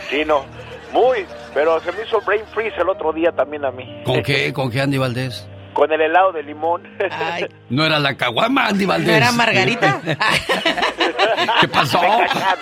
Sí, 0.09 0.23
no. 0.25 0.45
Muy, 0.93 1.25
pero 1.53 1.81
se 1.81 1.91
me 1.91 2.03
hizo 2.07 2.21
brain 2.21 2.43
freeze 2.53 2.77
el 2.79 2.87
otro 2.87 3.11
día 3.11 3.33
también 3.33 3.65
a 3.65 3.71
mí. 3.71 3.83
¿Con 4.05 4.23
qué? 4.23 4.53
¿Con 4.53 4.71
qué, 4.71 4.79
Andy 4.79 4.97
Valdés? 4.97 5.45
Con 5.77 5.91
el 5.91 6.01
helado 6.01 6.31
de 6.31 6.41
limón. 6.41 6.81
No 7.69 7.85
era 7.85 7.99
la 7.99 8.15
caguama, 8.17 8.67
Andy 8.67 8.85
Valdés. 8.85 9.09
¿No 9.09 9.13
era 9.13 9.31
Margarita? 9.31 10.01
¿Qué 11.61 11.67
pasó? 11.67 12.01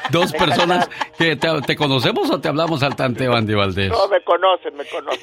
Dos 0.10 0.34
personas 0.34 0.90
que 1.18 1.36
te, 1.38 1.48
te 1.62 1.76
conocemos 1.78 2.30
o 2.30 2.42
te 2.42 2.50
hablamos 2.50 2.84
al 2.84 2.96
tanteo, 2.96 3.34
Andy 3.34 3.54
Valdés. 3.54 3.90
No, 3.92 4.08
me 4.10 4.22
conocen, 4.22 4.76
me 4.76 4.84
conocen. 4.86 5.22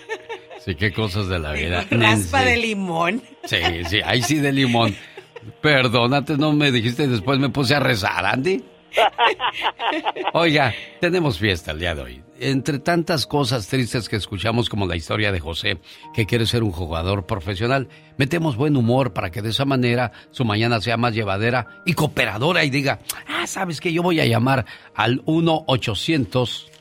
Sí, 0.61 0.75
qué 0.75 0.91
cosas 0.93 1.29
de 1.29 1.39
la 1.39 1.53
vida. 1.53 1.85
Raspa 1.91 1.97
Nancy. 1.97 2.45
de 2.45 2.57
limón. 2.57 3.23
Sí, 3.45 3.59
sí, 3.89 4.01
ahí 4.03 4.23
sí 4.23 4.37
de 4.37 4.53
limón. 4.53 4.97
Perdón, 5.61 6.15
antes 6.15 6.39
no 6.39 6.53
me 6.53 6.71
dijiste, 6.71 7.07
después 7.09 7.39
me 7.41 7.51
puse 7.51 7.75
a 7.75 7.81
rezar, 7.81 8.25
Andy. 8.25 8.65
Oiga, 10.33 10.75
tenemos 11.01 11.39
fiesta 11.39 11.73
el 11.73 11.79
día 11.79 11.95
de 11.95 12.03
hoy. 12.03 12.23
Entre 12.41 12.79
tantas 12.79 13.27
cosas 13.27 13.69
tristes 13.69 14.09
que 14.09 14.17
escuchamos 14.17 14.69
como 14.69 14.87
la 14.87 14.97
historia 14.97 15.31
de 15.31 15.41
José, 15.41 15.79
que 16.13 16.27
quiere 16.27 16.47
ser 16.47 16.63
un 16.63 16.73
jugador 16.73 17.27
profesional, 17.27 17.89
metemos 18.17 18.57
buen 18.57 18.77
humor 18.77 19.13
para 19.13 19.31
que 19.31 19.43
de 19.43 19.51
esa 19.51 19.65
manera 19.65 20.13
su 20.31 20.45
mañana 20.45 20.81
sea 20.81 20.97
más 20.97 21.15
llevadera 21.15 21.83
y 21.87 21.95
cooperadora 21.95 22.65
y 22.65 22.71
diga, 22.71 23.01
ah, 23.29 23.47
sabes 23.47 23.81
que 23.81 23.93
yo 23.93 24.03
voy 24.03 24.21
a 24.21 24.27
llamar 24.27 24.67
al 24.95 25.25
1-800 25.25 26.73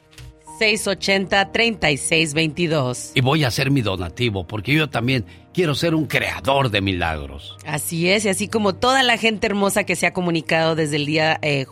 680-3622. 0.62 3.14
y 3.16 3.22
voy 3.22 3.44
a 3.44 3.48
hacer 3.48 3.72
mi 3.72 3.82
donativo, 3.82 4.46
porque 4.46 4.76
yo 4.76 4.88
también 4.90 5.26
quiero 5.54 5.74
ser 5.74 5.96
un 5.96 6.06
creador 6.06 6.70
de 6.70 6.82
milagros. 6.82 7.58
Así 7.66 8.10
es, 8.10 8.26
y 8.26 8.30
así 8.30 8.48
como 8.48 8.76
toda 8.76 9.02
la 9.02 9.18
gente 9.18 9.48
hermosa 9.48 9.86
que 9.86 9.96
se 9.96 10.06
ha 10.06 10.14
comunicado 10.14 10.76
desde 10.76 10.98
el 10.98 11.08
día 11.08 11.40
eh, 11.42 11.66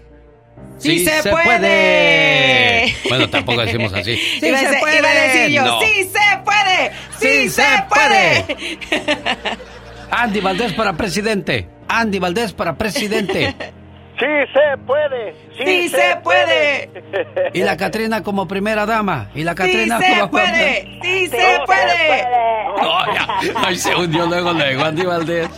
¡Sí 0.78 1.04
se 1.04 1.30
puede! 1.30 2.94
Bueno, 3.08 3.28
tampoco 3.30 3.62
decimos 3.62 3.92
así. 3.92 4.16
¡Sí 4.40 4.40
se 4.40 4.78
puede! 4.80 4.98
iba 4.98 5.08
a 5.08 5.14
decir 5.14 5.50
yo, 5.50 5.64
No. 5.64 5.80
¡sí 5.80 6.04
se 6.04 6.38
puede! 6.44 6.92
¡Sí, 7.18 7.48
se, 7.48 7.62
puede! 7.88 8.78
Andy 10.10 10.40
Valdés 10.40 10.72
para 10.74 10.92
presidente. 10.92 11.68
Andy 11.88 12.18
Valdés 12.18 12.52
para 12.52 12.74
presidente. 12.76 13.54
Sí 14.16 14.26
se 14.52 14.78
puede. 14.86 15.34
¡Sí 15.58 15.88
se 15.88 16.16
puede! 16.22 16.88
Y 17.52 17.62
la 17.62 17.76
Catrina 17.76 18.22
como 18.22 18.46
primera 18.46 18.86
dama. 18.86 19.28
Y 19.34 19.42
la 19.42 19.50
¡Sí 19.52 19.56
Catrina 19.56 19.98
se 19.98 20.08
como 20.20 20.30
puede! 20.30 21.00
¡Sí 21.02 21.26
se 21.26 21.58
puede! 21.66 22.22
No, 22.80 23.12
ya. 23.12 23.40
Ay, 23.56 23.76
se 23.76 23.92
hundió 23.96 24.24
luego, 24.26 24.52
luego, 24.52 24.84
Andy 24.84 25.04
Valdés. 25.04 25.48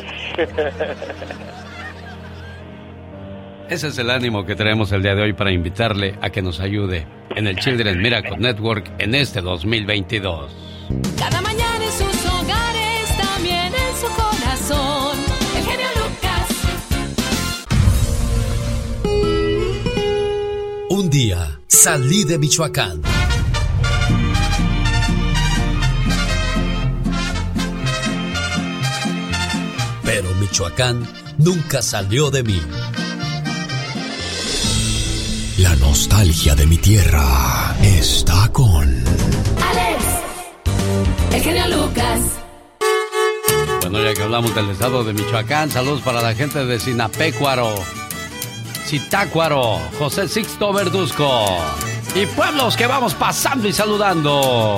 Ese 3.69 3.89
es 3.89 3.99
el 3.99 4.11
ánimo 4.11 4.47
que 4.47 4.55
traemos 4.55 4.93
el 4.93 5.03
día 5.03 5.17
de 5.17 5.23
hoy 5.23 5.33
para 5.33 5.51
invitarle 5.51 6.17
a 6.23 6.31
que 6.31 6.41
nos 6.41 6.61
ayude 6.61 7.05
en 7.35 7.49
el 7.49 7.57
Children's 7.57 8.01
Miracle 8.01 8.37
Network 8.39 8.93
en 8.99 9.13
este 9.17 9.41
2022. 9.41 10.53
Cada 11.19 11.41
mañana 11.41 11.85
en 11.85 11.91
sus 11.91 12.27
hogares, 12.27 13.17
también 13.17 13.73
en 13.75 13.97
su 14.01 14.07
corazón. 14.15 15.19
El 15.57 15.65
genio 15.65 15.87
Lucas. 15.97 16.49
Un 20.91 21.11
día 21.11 21.59
salí 21.67 22.23
de 22.23 22.39
Michoacán. 22.39 23.03
Pero 30.05 30.33
Michoacán 30.35 31.05
nunca 31.39 31.83
salió 31.83 32.31
de 32.31 32.45
mí. 32.45 32.61
La 35.59 35.75
nostalgia 35.77 36.55
de 36.55 36.67
mi 36.67 36.77
tierra 36.77 37.75
está 37.83 38.47
con... 38.53 38.83
Alex, 39.63 40.05
el 41.33 41.43
genio 41.43 41.67
Lucas. 41.69 42.21
Bueno, 43.81 44.03
ya 44.03 44.13
que 44.13 44.23
hablamos 44.23 44.55
del 44.55 44.69
estado 44.69 45.03
de 45.03 45.15
Michoacán, 45.15 45.71
saludos 45.71 46.03
para 46.03 46.21
la 46.21 46.35
gente 46.35 46.63
de 46.67 46.79
Sinapecuaro, 46.79 47.75
Zitácuaro, 48.85 49.81
José 49.99 50.29
Sixto 50.29 50.75
Verduzco 50.75 51.47
y 52.15 52.27
pueblos 52.27 52.77
que 52.77 52.87
vamos 52.87 53.15
pasando 53.15 53.67
y 53.67 53.73
saludando. 53.73 54.77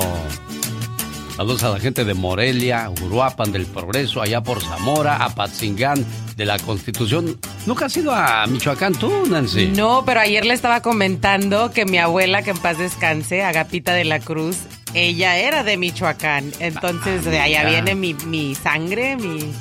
Saludos 1.38 1.62
a 1.62 1.68
la 1.68 1.78
gente 1.78 2.04
de 2.04 2.14
Morelia, 2.14 2.90
Uruapan 3.00 3.52
del 3.52 3.64
Progreso, 3.64 4.20
allá 4.20 4.40
por 4.40 4.60
Zamora, 4.60 5.24
Apatzingán 5.24 6.04
de 6.36 6.44
la 6.44 6.58
Constitución. 6.58 7.38
¿Nunca 7.64 7.86
has 7.86 7.96
ido 7.96 8.12
a 8.12 8.44
Michoacán 8.48 8.92
tú, 8.96 9.24
Nancy? 9.30 9.68
No, 9.68 10.02
pero 10.04 10.18
ayer 10.18 10.44
le 10.44 10.52
estaba 10.52 10.82
comentando 10.82 11.70
que 11.70 11.84
mi 11.84 11.98
abuela, 11.98 12.42
que 12.42 12.50
en 12.50 12.58
paz 12.58 12.78
descanse, 12.78 13.44
Agapita 13.44 13.94
de 13.94 14.04
la 14.04 14.18
Cruz, 14.18 14.56
ella 14.94 15.38
era 15.38 15.62
de 15.62 15.76
Michoacán. 15.76 16.50
Entonces, 16.58 17.24
de 17.24 17.38
allá 17.38 17.60
mira. 17.60 17.70
viene 17.70 17.94
mi, 17.94 18.14
mi 18.14 18.56
sangre, 18.56 19.14
mi... 19.14 19.52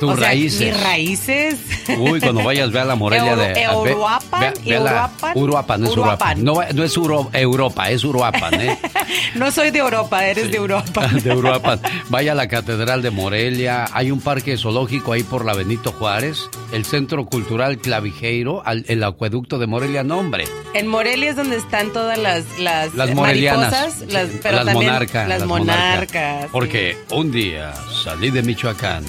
Tus 0.00 0.10
o 0.12 0.16
sea, 0.16 0.28
raíces. 0.28 0.60
Mis 0.74 0.82
raíces. 0.82 1.56
Uy, 1.98 2.20
cuando 2.20 2.44
vayas, 2.44 2.70
ve 2.70 2.80
a 2.80 2.84
la 2.84 2.94
Morelia 2.94 3.30
Euro- 3.32 3.42
de... 3.42 3.62
Euroapan, 3.62 4.54
ve- 4.64 4.78
la- 4.80 5.10
Uruapan, 5.34 5.84
es 5.84 5.90
Uruapan. 5.90 6.44
No, 6.44 6.60
no 6.74 6.84
es 6.84 6.96
Uro- 6.96 7.28
Europa, 7.32 7.90
es 7.90 8.04
Uruapan, 8.04 8.60
¿eh? 8.60 8.78
no 9.34 9.50
soy 9.50 9.70
de 9.70 9.78
Europa, 9.80 10.24
eres 10.26 10.50
de 10.50 10.56
Europa. 10.56 11.08
de 11.24 11.34
Uruapan. 11.34 11.80
Vaya 12.10 12.32
a 12.32 12.34
la 12.34 12.46
Catedral 12.48 13.02
de 13.02 13.10
Morelia. 13.10 13.86
Hay 13.92 14.10
un 14.10 14.20
parque 14.20 14.56
zoológico 14.56 15.12
ahí 15.12 15.22
por 15.22 15.44
la 15.44 15.54
Benito 15.54 15.92
Juárez. 15.92 16.48
El 16.72 16.84
Centro 16.84 17.24
Cultural 17.26 17.78
Clavijeiro, 17.78 18.62
al- 18.64 18.84
el 18.88 19.02
acueducto 19.02 19.58
de 19.58 19.66
Morelia, 19.66 20.04
nombre. 20.04 20.44
En 20.74 20.86
Morelia 20.86 21.30
es 21.30 21.36
donde 21.36 21.56
están 21.56 21.90
todas 21.92 22.18
las, 22.18 22.44
las, 22.60 22.94
Las 22.94 23.10
morelianas. 23.14 23.72
mariposas, 23.72 24.12
las, 24.12 24.28
pero 24.42 24.56
las 24.58 24.66
también 24.66 24.90
monarcas. 24.92 25.28
Las, 25.28 25.44
monarcas. 25.46 26.42
sí. 26.42 26.48
Porque 26.52 26.96
un 27.10 27.32
día 27.32 27.72
salí 28.04 28.30
de 28.30 28.42
Michoacán, 28.42 29.04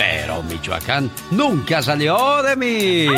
pero 0.00 0.42
Michoacán 0.42 1.10
nunca 1.30 1.82
salió 1.82 2.42
de 2.42 2.56
mí. 2.56 3.06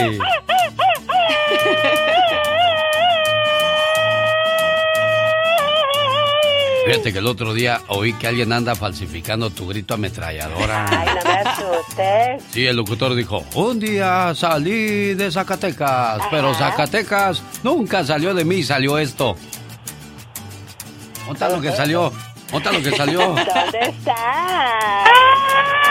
Fíjate 6.84 7.12
que 7.12 7.20
el 7.20 7.26
otro 7.28 7.54
día 7.54 7.80
oí 7.86 8.14
que 8.14 8.26
alguien 8.26 8.52
anda 8.52 8.74
falsificando 8.74 9.50
tu 9.50 9.68
grito 9.68 9.94
ametralladora. 9.94 10.86
Ay, 10.90 11.06
no 11.14 11.30
me 11.30 11.38
asustes. 11.38 12.42
Sí, 12.50 12.66
el 12.66 12.74
locutor 12.74 13.14
dijo, 13.14 13.44
un 13.54 13.78
día 13.78 14.34
salí 14.34 15.14
de 15.14 15.30
Zacatecas, 15.30 16.20
pero 16.32 16.52
Zacatecas 16.52 17.44
nunca 17.62 18.04
salió 18.04 18.34
de 18.34 18.44
mí, 18.44 18.64
salió 18.64 18.98
esto. 18.98 19.36
¿Dónde 21.28 21.48
lo 21.48 21.60
que 21.60 21.70
salió? 21.70 22.12
¿Dónde 22.50 22.72
lo 22.72 22.82
que 22.82 22.96
salió? 22.96 23.20
¿Dónde 23.20 23.78
está? 23.82 25.04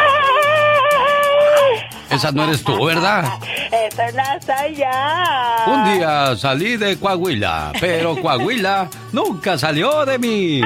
Esa 2.12 2.32
no 2.32 2.44
eres 2.44 2.64
tú, 2.64 2.86
¿verdad? 2.86 3.26
Eso 3.72 4.04
no 4.16 4.42
soy 4.46 4.76
yo. 4.76 5.72
Un 5.74 5.94
día 5.94 6.36
salí 6.36 6.78
de 6.78 6.98
Coahuila, 6.98 7.72
pero 7.80 8.16
Coahuila 8.22 8.90
nunca 9.12 9.58
salió 9.58 10.06
de 10.06 10.18
mí. 10.20 10.62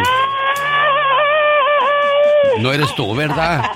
No 2.59 2.71
eres 2.71 2.93
tú, 2.95 3.13
¿verdad? 3.15 3.69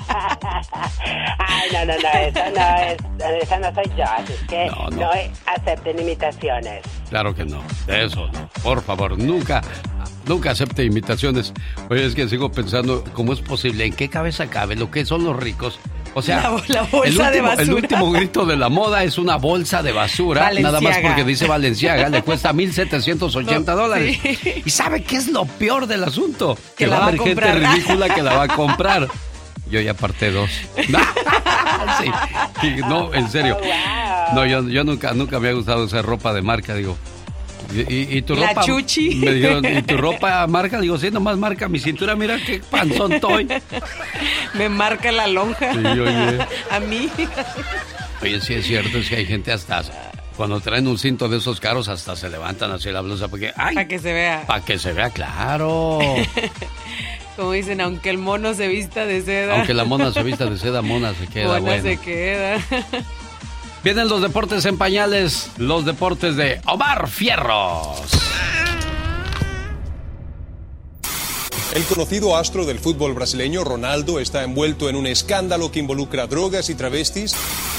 Ay, 1.38 1.68
no, 1.72 1.84
no, 1.84 1.92
no, 1.98 2.08
eso 2.18 2.40
no 2.56 2.76
es, 2.78 3.42
esa 3.42 3.58
no 3.58 3.74
soy 3.74 3.84
yo, 3.96 4.04
así 4.04 4.32
que 4.48 4.66
No, 4.66 4.90
no, 4.90 4.96
no. 5.02 5.10
acepten 5.46 5.98
imitaciones. 6.00 6.82
Claro 7.10 7.34
que 7.34 7.44
no, 7.44 7.62
eso 7.86 8.26
no. 8.32 8.48
Por 8.62 8.82
favor, 8.82 9.18
nunca, 9.18 9.60
nunca 10.26 10.52
acepte 10.52 10.84
imitaciones. 10.84 11.52
Oye, 11.90 12.06
es 12.06 12.14
que 12.14 12.26
sigo 12.28 12.50
pensando, 12.50 13.04
¿cómo 13.12 13.32
es 13.34 13.40
posible? 13.40 13.84
¿En 13.84 13.92
qué 13.94 14.08
cabeza 14.08 14.46
cabe 14.48 14.76
lo 14.76 14.90
que 14.90 15.04
son 15.04 15.24
los 15.24 15.36
ricos? 15.36 15.78
O 16.14 16.22
sea, 16.22 16.36
La- 16.42 16.50
la 16.68 16.82
bolsa 16.82 17.06
el, 17.08 17.14
de 17.16 17.40
último, 17.40 17.50
el 17.50 17.56
basura. 17.56 17.74
último 17.76 18.10
grito 18.12 18.46
de 18.46 18.56
la 18.56 18.68
moda 18.68 19.04
es 19.04 19.16
una 19.18 19.36
bolsa 19.36 19.82
de 19.82 19.92
basura, 19.92 20.50
nada 20.60 20.80
más 20.80 20.98
porque 20.98 21.24
dice 21.24 21.46
Valenciaga, 21.46 22.08
le 22.08 22.22
cuesta 22.22 22.52
1.780 22.52 23.64
No, 23.66 23.76
dólares. 23.76 24.18
sí. 24.22 24.62
¿Y 24.64 24.70
sabe 24.70 25.02
qué 25.04 25.16
es 25.16 25.28
lo 25.28 25.44
peor 25.44 25.86
del 25.86 26.02
asunto? 26.04 26.56
Que 26.76 26.84
Que, 26.84 26.86
la 26.90 26.98
va 26.98 27.04
a 27.04 27.08
haber 27.08 27.20
gente 27.20 27.52
ridícula 27.52 28.08
que 28.14 28.22
la 28.22 28.34
va 28.34 28.42
a 28.44 28.48
comprar. 28.56 29.08
Yo 29.70 29.80
ya 29.80 29.92
aparté 29.92 30.30
dos. 30.32 30.50
Sí, 32.60 32.74
no, 32.88 33.12
en 33.14 33.28
serio. 33.30 33.56
No, 34.34 34.44
yo, 34.46 34.68
yo 34.68 34.84
nunca, 34.84 35.12
nunca 35.14 35.38
me 35.40 35.48
ha 35.48 35.52
gustado 35.52 35.84
usar 35.84 36.04
ropa 36.04 36.32
de 36.32 36.42
marca, 36.42 36.74
digo. 36.74 36.96
¿Y, 37.74 37.80
y- 37.94 38.18
y 38.18 38.22
tu 38.22 38.34
La 38.34 38.48
ropa? 38.48 38.62
chuchi. 38.64 39.14
Me 39.16 39.32
dijeron, 39.34 39.64
¿y 39.64 39.82
tu 39.82 39.96
ropa 39.96 40.46
marca? 40.46 40.80
Digo, 40.80 40.98
sí, 40.98 41.10
nomás 41.10 41.36
marca 41.38 41.68
mi 41.68 41.78
cintura, 41.78 42.16
mira 42.16 42.38
qué 42.44 42.60
panzón 42.70 43.12
estoy. 43.14 43.46
Me 44.54 44.68
marca 44.68 45.12
la 45.12 45.26
lonja. 45.26 45.72
Sí, 45.72 45.78
oye. 45.78 46.38
A 46.70 46.80
mí. 46.80 47.08
Oye, 48.22 48.40
sí 48.40 48.54
es 48.54 48.66
cierto, 48.66 48.98
es 48.98 49.08
que 49.08 49.16
hay 49.16 49.26
gente 49.26 49.52
hasta... 49.52 49.82
Cuando 50.36 50.58
traen 50.60 50.86
un 50.88 50.98
cinto 50.98 51.28
de 51.28 51.36
esos 51.36 51.60
caros, 51.60 51.88
hasta 51.88 52.16
se 52.16 52.28
levantan 52.30 52.70
así 52.72 52.90
la 52.90 53.02
blusa 53.02 53.28
porque... 53.28 53.52
¡Ay! 53.56 53.74
Para 53.74 53.88
que 53.88 53.98
se 53.98 54.12
vea. 54.12 54.44
Para 54.46 54.64
que 54.64 54.78
se 54.78 54.92
vea 54.92 55.10
claro. 55.10 55.98
Como 57.36 57.52
dicen, 57.52 57.80
aunque 57.80 58.10
el 58.10 58.18
mono 58.18 58.54
se 58.54 58.66
vista 58.68 59.04
de 59.06 59.22
seda. 59.22 59.56
Aunque 59.56 59.74
la 59.74 59.84
mona 59.84 60.12
se 60.12 60.22
vista 60.22 60.46
de 60.46 60.58
seda, 60.58 60.82
mona 60.82 61.14
se 61.14 61.26
queda 61.26 61.46
mona 61.46 61.60
bueno. 61.60 61.82
se 61.82 61.96
queda. 61.98 62.58
Vienen 63.82 64.08
los 64.08 64.20
deportes 64.20 64.66
en 64.66 64.76
pañales, 64.76 65.50
los 65.56 65.86
deportes 65.86 66.36
de 66.36 66.60
Omar 66.66 67.08
Fierros. 67.08 68.02
El 71.72 71.84
conocido 71.84 72.36
astro 72.36 72.64
del 72.66 72.80
fútbol 72.80 73.14
brasileño, 73.14 73.62
Ronaldo, 73.62 74.18
está 74.18 74.42
envuelto 74.42 74.88
en 74.88 74.96
un 74.96 75.06
escándalo 75.06 75.70
que 75.70 75.78
involucra 75.78 76.26
drogas 76.26 76.68
y 76.68 76.74
travestis. 76.74 77.32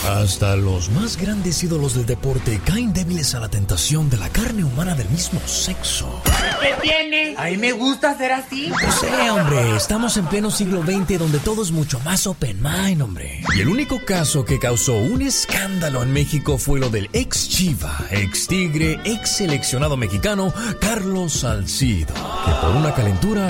Hasta 0.08 0.56
los 0.56 0.90
más 0.90 1.18
grandes 1.18 1.62
ídolos 1.62 1.96
del 1.96 2.06
deporte 2.06 2.62
caen 2.64 2.94
débiles 2.94 3.36
a 3.36 3.42
la 3.42 3.50
tentación 3.50 4.10
de 4.10 4.16
la 4.16 4.30
carne 4.30 4.64
humana 4.64 4.96
del 4.96 5.10
mismo 5.10 5.42
sexo. 5.46 6.22
¿Qué 6.62 6.74
tiene? 6.82 7.36
A 7.38 7.50
mí 7.50 7.58
me 7.58 7.74
gusta 7.74 8.18
ser 8.18 8.32
así. 8.32 8.70
No 8.70 8.92
sé, 8.94 9.30
hombre, 9.30 9.76
estamos 9.76 10.16
en 10.16 10.26
pleno 10.28 10.52
siglo 10.52 10.84
XX 10.84 11.20
donde 11.20 11.40
todo 11.40 11.62
es 11.62 11.72
mucho 11.72 12.00
más 12.00 12.26
open 12.28 12.64
mind, 12.64 13.02
hombre. 13.02 13.44
Y 13.58 13.60
el 13.60 13.68
único 13.68 14.00
caso 14.06 14.46
que 14.46 14.58
causó 14.58 14.96
un 14.96 15.22
escándalo 15.22 16.02
en 16.02 16.14
México 16.14 16.58
fue 16.58 16.80
lo 16.80 16.90
del 16.90 17.10
ex 17.12 17.50
Chiva, 17.50 18.06
ex 18.10 18.48
Tigre, 18.48 19.02
ex 19.04 19.30
seleccionado 19.30 19.98
mexicano, 19.98 20.54
Carlos 20.80 21.34
Salcido, 21.34 22.14
que 22.14 22.52
por 22.62 22.76
una 22.78 22.94
calentura 22.94 23.50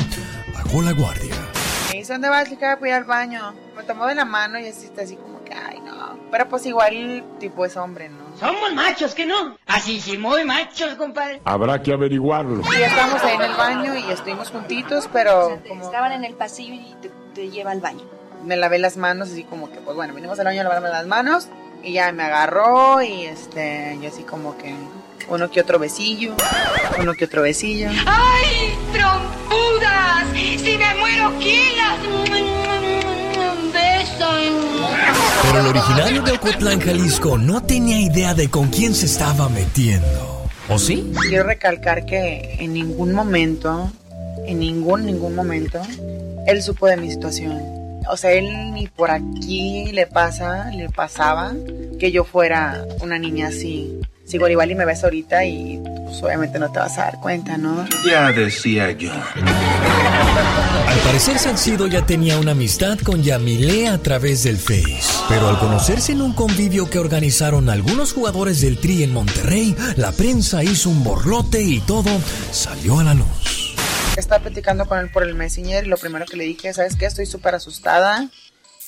bajó 0.72 0.82
la 0.84 0.94
guardia. 0.94 1.36
Me 1.92 1.98
dice, 2.00 2.14
¿dónde 2.14 2.30
vas? 2.30 2.46
Le 2.46 2.52
dije, 2.56 2.66
"Ah, 2.66 2.78
voy 2.80 2.92
al 2.92 3.04
baño. 3.04 3.54
Me 3.76 3.84
tomó 3.84 4.08
de 4.08 4.16
la 4.16 4.24
mano 4.26 4.58
y 4.58 4.68
así 4.68 4.86
está 4.86 5.02
así 5.02 5.16
como 5.18 5.44
que, 5.44 5.54
ay, 5.54 5.80
no. 5.82 6.18
Pero 6.32 6.48
pues 6.48 6.66
igual, 6.66 7.24
tipo, 7.40 7.66
es 7.66 7.76
hombre, 7.76 8.08
¿no? 8.08 8.22
Somos 8.40 8.74
machos, 8.74 9.14
¿que 9.14 9.26
no? 9.26 9.58
Así 9.68 10.00
sí, 10.00 10.18
muy 10.18 10.46
machos, 10.46 10.96
compadre. 10.96 11.42
Habrá 11.44 11.82
que 11.82 11.92
averiguarlo. 11.92 12.62
Y 12.74 12.80
ya 12.80 12.88
estábamos 12.88 13.22
ahí 13.22 13.36
en 13.36 13.42
el 13.42 13.54
baño 13.56 13.96
y 13.98 14.12
estuvimos 14.12 14.50
juntitos, 14.50 15.10
pero 15.12 15.60
como 15.68 15.84
Estaban 15.84 16.14
en 16.14 16.24
el 16.24 16.36
pasillo 16.36 16.74
y 16.74 16.96
te, 17.02 17.12
te 17.36 17.50
lleva 17.50 17.72
al 17.72 17.82
baño. 17.82 18.06
me 18.46 18.56
lavé 18.56 18.80
las 18.80 18.96
manos 18.98 19.30
así 19.32 19.44
como 19.44 19.70
que, 19.72 19.80
pues 19.80 19.96
bueno, 19.98 20.14
venimos 20.14 20.40
al 20.40 20.46
baño 20.46 20.62
a 20.62 20.64
lavarme 20.64 20.90
las 20.90 21.06
manos 21.06 21.48
y 21.84 21.94
ya 21.94 22.12
me 22.14 22.24
agarró 22.24 23.02
y 23.02 23.26
este, 23.26 23.98
yo 24.02 24.08
así 24.08 24.24
como 24.24 24.58
que 24.58 24.74
uno 25.28 25.52
que 25.52 25.62
otro 25.62 25.78
besillo, 25.80 26.34
uno 27.00 27.14
que 27.14 27.26
otro 27.26 27.42
besillo. 27.44 27.90
¡Ay, 28.08 28.76
originario 35.72 36.22
de 36.22 36.34
Ocotlán, 36.34 36.82
Jalisco, 36.82 37.38
no 37.38 37.64
tenía 37.64 38.00
idea 38.02 38.34
de 38.34 38.50
con 38.50 38.68
quién 38.68 38.94
se 38.94 39.06
estaba 39.06 39.48
metiendo. 39.48 40.46
¿O 40.68 40.78
sí? 40.78 41.12
Quiero 41.30 41.46
recalcar 41.46 42.06
que 42.06 42.58
en 42.60 42.74
ningún 42.74 43.14
momento, 43.14 43.90
en 44.46 44.60
ningún, 44.60 45.06
ningún 45.06 45.34
momento, 45.34 45.82
él 46.46 46.62
supo 46.62 46.88
de 46.88 46.98
mi 46.98 47.10
situación. 47.10 47.62
O 48.10 48.18
sea, 48.18 48.32
él 48.32 48.74
ni 48.74 48.88
por 48.88 49.12
aquí 49.12 49.92
le 49.94 50.08
pasa, 50.08 50.72
le 50.72 50.90
pasaba 50.90 51.54
que 52.00 52.12
yo 52.12 52.26
fuera 52.26 52.86
una 53.00 53.18
niña 53.18 53.48
así. 53.48 53.98
Si 54.26 54.36
igual 54.36 54.52
igual 54.52 54.72
y 54.72 54.76
me 54.76 54.86
ves 54.86 55.04
ahorita 55.04 55.46
y 55.46 55.82
pues 56.06 56.22
obviamente 56.22 56.60
no 56.60 56.70
te 56.72 56.80
vas 56.80 56.98
a 56.98 57.04
dar 57.04 57.20
cuenta, 57.22 57.58
¿no? 57.58 57.86
Ya 58.06 58.32
decía 58.32 58.92
yo. 58.92 59.12
Al 60.88 60.98
parecer 61.00 61.38
Salcido 61.40 61.88
ya 61.88 62.06
tenía 62.06 62.38
una 62.40 62.52
amistad 62.52 62.98
con 63.00 63.22
Yamile 63.24 63.88
a 63.88 63.98
través 63.98 64.44
del 64.44 64.58
Face. 64.58 65.02
Pero 65.30 65.48
al 65.50 65.60
conocerse 65.60 66.12
en 66.14 66.22
un 66.22 66.34
convivio 66.34 66.90
que 66.90 67.00
organizaron 67.00 67.70
algunos 67.70 68.14
jugadores 68.14 68.62
del 68.62 68.78
Tri 68.78 69.04
en 69.04 69.14
Monterrey, 69.14 69.76
la 69.98 70.12
prensa 70.12 70.64
hizo 70.64 70.90
un 70.90 71.04
borlote 71.04 71.62
y 71.62 71.80
todo 71.82 72.10
salió 72.52 73.00
a 73.00 73.04
la 73.04 73.14
luz. 73.14 73.76
Estaba 74.18 74.42
platicando 74.44 74.86
con 74.86 75.00
él 75.00 75.10
por 75.12 75.24
el 75.24 75.36
Messenger 75.36 75.86
y 75.86 75.88
lo 75.88 75.98
primero 75.98 76.26
que 76.26 76.38
le 76.38 76.44
dije, 76.46 76.74
¿sabes 76.74 76.96
qué? 76.96 77.06
Estoy 77.06 77.26
súper 77.26 77.56
asustada. 77.56 78.30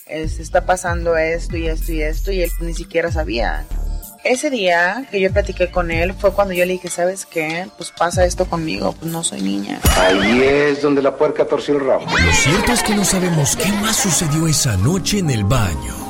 Es- 0.05 0.39
está 0.39 0.65
pasando 0.65 1.15
esto 1.17 1.55
y 1.57 1.67
esto 1.67 1.91
y 1.93 2.01
esto 2.01 2.31
y 2.31 2.41
él 2.41 2.51
ni 2.59 2.73
siquiera 2.73 3.11
sabía. 3.11 3.65
Ese 4.23 4.49
día 4.49 5.05
que 5.11 5.19
yo 5.19 5.31
platiqué 5.33 5.69
con 5.69 5.91
él 5.91 6.13
fue 6.13 6.31
cuando 6.31 6.53
yo 6.53 6.65
le 6.65 6.73
dije, 6.73 6.87
¿sabes 6.87 7.25
qué? 7.25 7.67
Pues 7.75 7.91
pasa 7.91 8.23
esto 8.25 8.45
conmigo, 8.45 8.93
pues 8.93 9.11
no 9.11 9.21
soy 9.21 9.41
niña. 9.41 9.81
Ahí 9.97 10.41
es 10.43 10.81
donde 10.81 11.01
la 11.01 11.13
puerca 11.13 11.45
torció 11.45 11.75
el 11.75 11.85
rabo. 11.85 12.05
Lo 12.05 12.31
cierto 12.31 12.71
es 12.71 12.83
que 12.83 12.95
no 12.95 13.03
sabemos 13.03 13.57
qué 13.57 13.69
más 13.73 13.97
sucedió 13.97 14.47
esa 14.47 14.77
noche 14.77 15.19
en 15.19 15.29
el 15.29 15.43
baño. 15.43 16.02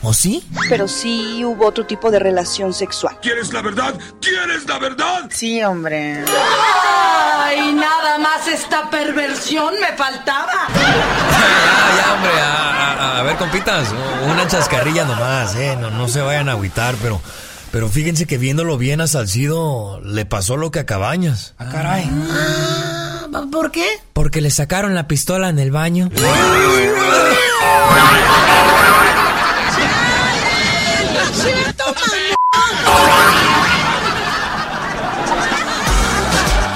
Ah. 0.00 0.06
¿O 0.06 0.12
sí? 0.14 0.46
Pero 0.68 0.86
sí 0.88 1.44
hubo 1.44 1.66
otro 1.66 1.84
tipo 1.86 2.10
de 2.10 2.18
relación 2.18 2.72
sexual. 2.72 3.18
¿Quieres 3.20 3.52
la 3.52 3.62
verdad? 3.62 3.94
¿Quieres 4.20 4.66
la 4.66 4.78
verdad? 4.78 5.24
Sí, 5.30 5.62
hombre. 5.62 6.24
¡Ay, 7.40 7.72
nada 7.72 8.18
más 8.18 8.46
esta 8.46 8.88
perversión 8.90 9.74
me 9.80 9.96
faltaba! 9.96 10.52
Ya, 10.72 11.96
ya, 11.96 12.14
hombre, 12.14 12.30
a, 12.40 12.92
a- 12.92 13.18
a 13.18 13.22
ver, 13.22 13.36
compitas, 13.36 13.88
una 14.30 14.46
chascarrilla 14.46 15.04
nomás, 15.04 15.56
eh, 15.56 15.76
no, 15.80 15.90
no 15.90 16.06
se 16.08 16.20
vayan 16.20 16.48
a 16.48 16.52
agüitar, 16.52 16.94
pero, 17.02 17.20
pero 17.72 17.88
fíjense 17.88 18.26
que 18.26 18.38
viéndolo 18.38 18.78
bien 18.78 19.00
a 19.00 19.06
Salcido 19.08 20.00
le 20.04 20.24
pasó 20.26 20.56
lo 20.56 20.70
que 20.70 20.78
a 20.80 20.86
Cabañas. 20.86 21.54
Ah, 21.58 21.66
caray. 21.72 22.08
¿Por 23.50 23.70
qué? 23.72 23.86
Porque 24.12 24.40
le 24.40 24.50
sacaron 24.50 24.94
la 24.94 25.08
pistola 25.08 25.48
en 25.48 25.58
el 25.58 25.70
baño. 25.72 26.08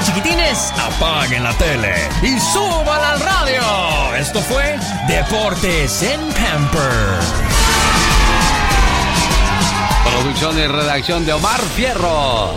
Chiquitines, 0.04 0.72
apaguen 0.78 1.42
la 1.42 1.52
tele 1.54 2.08
y 2.22 2.38
suban 2.38 3.00
al 3.02 3.20
radio. 3.20 3.62
Esto 4.16 4.40
fue 4.40 4.78
Deportes 5.08 6.02
en 6.02 6.20
Pamper. 6.32 7.20
Producción 10.04 10.58
y 10.58 10.66
redacción 10.66 11.24
de 11.24 11.32
Omar 11.32 11.60
Fierro. 11.74 12.52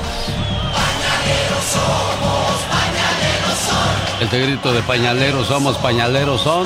Este 4.19 4.39
grito 4.39 4.73
de 4.73 4.81
pañaleros 4.83 5.47
somos, 5.47 5.77
pañaleros 5.77 6.41
son. 6.41 6.65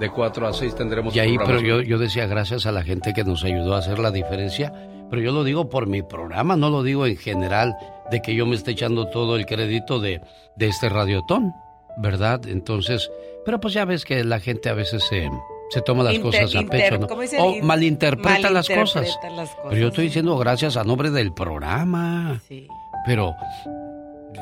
De 0.00 0.10
4 0.10 0.46
a 0.46 0.52
6 0.52 0.74
tendremos 0.76 1.14
Y 1.14 1.18
ahí, 1.18 1.36
pero 1.38 1.60
yo, 1.60 1.80
yo 1.80 1.98
decía 1.98 2.26
gracias 2.26 2.66
a 2.66 2.72
la 2.72 2.82
gente 2.84 3.12
que 3.12 3.24
nos 3.24 3.42
ayudó 3.44 3.74
a 3.74 3.78
hacer 3.78 3.98
la 3.98 4.10
diferencia, 4.10 4.72
pero 5.10 5.20
yo 5.22 5.32
lo 5.32 5.42
digo 5.44 5.68
por 5.68 5.86
mi 5.88 6.02
programa, 6.02 6.56
no 6.56 6.70
lo 6.70 6.82
digo 6.82 7.06
en 7.06 7.16
general 7.16 7.76
de 8.10 8.22
que 8.22 8.34
yo 8.34 8.46
me 8.46 8.54
esté 8.54 8.70
echando 8.72 9.08
todo 9.08 9.36
el 9.36 9.44
crédito 9.46 9.98
de, 10.00 10.20
de 10.56 10.66
este 10.68 10.88
radiotón, 10.88 11.52
¿verdad? 11.96 12.40
Entonces, 12.46 13.10
pero 13.44 13.58
pues 13.60 13.74
ya 13.74 13.84
ves 13.84 14.04
que 14.04 14.22
la 14.24 14.38
gente 14.40 14.68
a 14.68 14.74
veces 14.74 15.02
se, 15.08 15.28
se 15.70 15.80
toma 15.82 16.04
las 16.04 16.14
Inter- 16.14 16.30
cosas 16.42 16.54
a 16.54 16.60
inter- 16.60 16.98
pecho, 16.98 16.98
¿no? 17.38 17.44
O 17.44 17.56
In- 17.56 17.66
malinterpreta 17.66 18.50
las 18.50 18.68
cosas. 18.68 19.18
las 19.36 19.50
Pero 19.64 19.76
yo 19.76 19.88
estoy 19.88 20.04
diciendo 20.04 20.36
gracias 20.38 20.76
a 20.76 20.84
nombre 20.84 21.10
del 21.10 21.32
programa. 21.34 22.40
Pero 23.06 23.34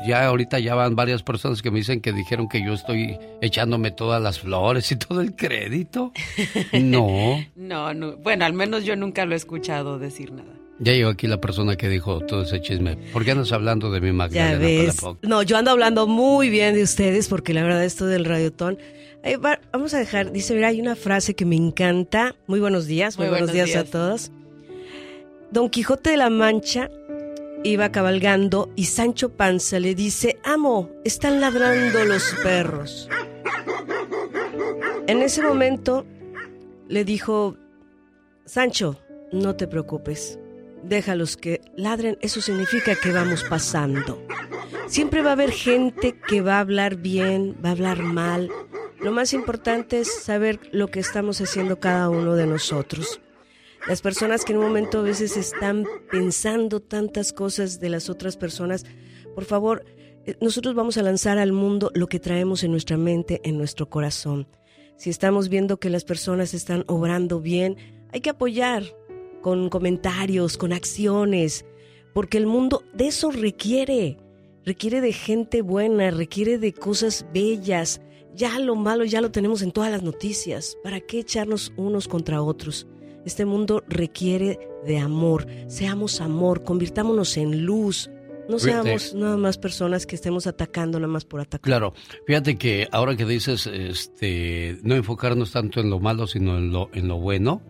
ya 0.05 0.25
ahorita 0.27 0.59
ya 0.59 0.75
van 0.75 0.95
varias 0.95 1.23
personas 1.23 1.61
que 1.61 1.71
me 1.71 1.77
dicen 1.79 2.01
que 2.01 2.11
dijeron 2.13 2.47
que 2.49 2.63
yo 2.63 2.73
estoy 2.73 3.17
echándome 3.41 3.91
todas 3.91 4.21
las 4.21 4.39
flores 4.39 4.91
y 4.91 4.95
todo 4.97 5.21
el 5.21 5.35
crédito. 5.35 6.11
No. 6.73 7.43
No, 7.55 7.93
no. 7.93 8.17
Bueno, 8.17 8.45
al 8.45 8.53
menos 8.53 8.83
yo 8.85 8.95
nunca 8.95 9.25
lo 9.25 9.33
he 9.33 9.37
escuchado 9.37 9.99
decir 9.99 10.31
nada. 10.31 10.53
Ya 10.79 10.93
llegó 10.93 11.09
aquí 11.09 11.25
la 11.27 11.41
persona 11.41 11.75
que 11.75 11.89
dijo 11.89 12.19
todo 12.21 12.43
ese 12.43 12.61
chisme. 12.61 12.97
¿Por 13.11 13.25
qué 13.25 13.31
andas 13.31 13.51
hablando 13.51 13.89
de 13.91 13.99
mi 13.99 14.07
Ya 14.07 14.13
Magdalena 14.13 14.57
ves. 14.59 14.95
Palafox? 15.01 15.19
No, 15.27 15.41
yo 15.41 15.57
ando 15.57 15.71
hablando 15.71 16.05
muy 16.07 16.49
bien 16.49 16.75
de 16.75 16.83
ustedes 16.83 17.27
porque 17.29 17.53
la 17.53 17.63
verdad 17.63 17.83
esto 17.83 18.05
del 18.05 18.25
radiotón. 18.25 18.77
eh, 19.23 19.37
va- 19.37 19.59
vamos 19.73 19.93
a 19.95 19.99
dejar, 19.99 20.31
dice, 20.31 20.53
mira, 20.53 20.67
hay 20.67 20.79
una 20.79 20.95
frase 20.95 21.33
que 21.33 21.45
me 21.45 21.55
encanta. 21.55 22.35
Muy 22.45 22.59
buenos 22.59 22.85
días, 22.85 23.17
muy, 23.17 23.25
Muy 23.25 23.31
buenos, 23.31 23.51
buenos 23.51 23.67
días, 23.71 23.85
a 23.87 23.89
todos. 23.89 24.31
Don 25.51 25.69
Quijote 25.69 26.11
de 26.11 26.17
la 26.17 26.29
Mancha 26.29 26.89
iba 27.63 27.91
cabalgando 27.91 28.71
y 28.75 28.85
Sancho 28.85 29.29
Panza 29.29 29.79
le 29.79 29.95
dice, 29.95 30.39
amo, 30.43 30.89
están 31.03 31.41
ladrando 31.41 32.05
los 32.05 32.33
perros. 32.43 33.09
En 35.07 35.21
ese 35.21 35.41
momento 35.41 36.05
le 36.87 37.03
dijo, 37.03 37.57
Sancho, 38.45 38.99
no 39.31 39.55
te 39.55 39.67
preocupes, 39.67 40.39
déjalos 40.83 41.37
que 41.37 41.61
ladren, 41.75 42.17
eso 42.21 42.41
significa 42.41 42.95
que 42.95 43.11
vamos 43.11 43.43
pasando. 43.43 44.21
Siempre 44.87 45.21
va 45.21 45.31
a 45.31 45.33
haber 45.33 45.51
gente 45.51 46.17
que 46.27 46.41
va 46.41 46.57
a 46.57 46.61
hablar 46.61 46.95
bien, 46.95 47.57
va 47.63 47.69
a 47.69 47.71
hablar 47.73 48.01
mal. 48.01 48.49
Lo 48.99 49.11
más 49.11 49.33
importante 49.33 49.99
es 49.99 50.23
saber 50.23 50.59
lo 50.71 50.87
que 50.87 50.99
estamos 50.99 51.41
haciendo 51.41 51.79
cada 51.79 52.09
uno 52.09 52.35
de 52.35 52.47
nosotros. 52.47 53.19
Las 53.87 54.01
personas 54.01 54.43
que 54.43 54.51
en 54.51 54.57
un 54.57 54.65
momento 54.65 54.99
a 54.99 55.03
veces 55.03 55.37
están 55.37 55.85
pensando 56.11 56.81
tantas 56.81 57.31
cosas 57.31 57.79
de 57.79 57.87
las 57.87 58.09
otras 58.09 58.35
personas, 58.35 58.85
por 59.33 59.45
favor, 59.45 59.85
eh, 60.25 60.35
nosotros 60.41 60.75
vamos 60.75 60.97
a 60.97 61.03
lanzar 61.03 61.37
al 61.37 61.53
mundo 61.53 61.89
lo 61.93 62.07
que 62.07 62.19
traemos 62.19 62.65
en 62.65 62.71
nuestra 62.71 62.97
mente, 62.97 63.39
en 63.45 63.57
nuestro 63.57 63.89
corazón. 63.89 64.45
Si 64.97 65.09
estamos 65.09 65.47
viendo 65.47 65.79
que 65.79 65.89
las 65.89 66.03
personas 66.03 66.53
están 66.53 66.83
obrando 66.87 67.39
bien, 67.39 67.77
hay 68.11 68.19
que 68.19 68.29
apoyar 68.29 68.83
con 69.41 69.69
comentarios, 69.69 70.57
con 70.57 70.73
acciones, 70.73 71.63
porque 72.13 72.37
el 72.37 72.45
mundo 72.45 72.83
de 72.93 73.07
eso 73.07 73.31
requiere. 73.31 74.17
Requiere 74.65 74.99
de 74.99 75.13
gente 75.13 75.61
buena, 75.61 76.11
requiere 76.11 76.57
de 76.57 76.73
cosas 76.73 77.25
bellas. 77.33 78.01
Ya 78.35 78.59
lo 78.59 78.75
malo 78.75 79.05
ya 79.05 79.21
lo 79.21 79.31
tenemos 79.31 79.61
en 79.61 79.71
todas 79.71 79.91
las 79.91 80.03
noticias. 80.03 80.77
¿Para 80.83 80.99
qué 80.99 81.19
echarnos 81.19 81.71
unos 81.77 82.09
contra 82.09 82.41
otros? 82.41 82.85
Este 83.27 83.43
mundo 83.43 83.83
requiere 83.89 84.57
de 84.85 84.99
amor. 84.99 85.47
Seamos 85.67 86.21
amor, 86.21 86.63
convirtámonos 86.63 87.35
en 87.35 87.65
luz. 87.65 88.09
No 88.47 88.57
Fíjate. 88.57 88.83
seamos 88.97 89.15
nada 89.15 89.35
más 89.35 89.57
personas 89.57 90.05
que 90.05 90.15
estemos 90.15 90.47
atacando 90.47 90.97
nada 90.97 91.11
más 91.11 91.25
por 91.25 91.41
atacar. 91.41 91.59
Claro, 91.69 91.93
fíjate 92.25 92.57
que 92.57 92.87
ahora 92.89 93.17
que 93.17 93.25
dices, 93.25 93.67
este, 93.67 94.77
no 94.81 94.95
enfocarnos 94.95 95.51
tanto 95.51 95.81
en 95.81 95.89
lo 95.89 95.99
malo, 95.99 96.25
sino 96.25 96.57
en 96.57 96.71
lo, 96.71 96.89
en 96.93 97.09
lo 97.09 97.17
bueno. 97.17 97.61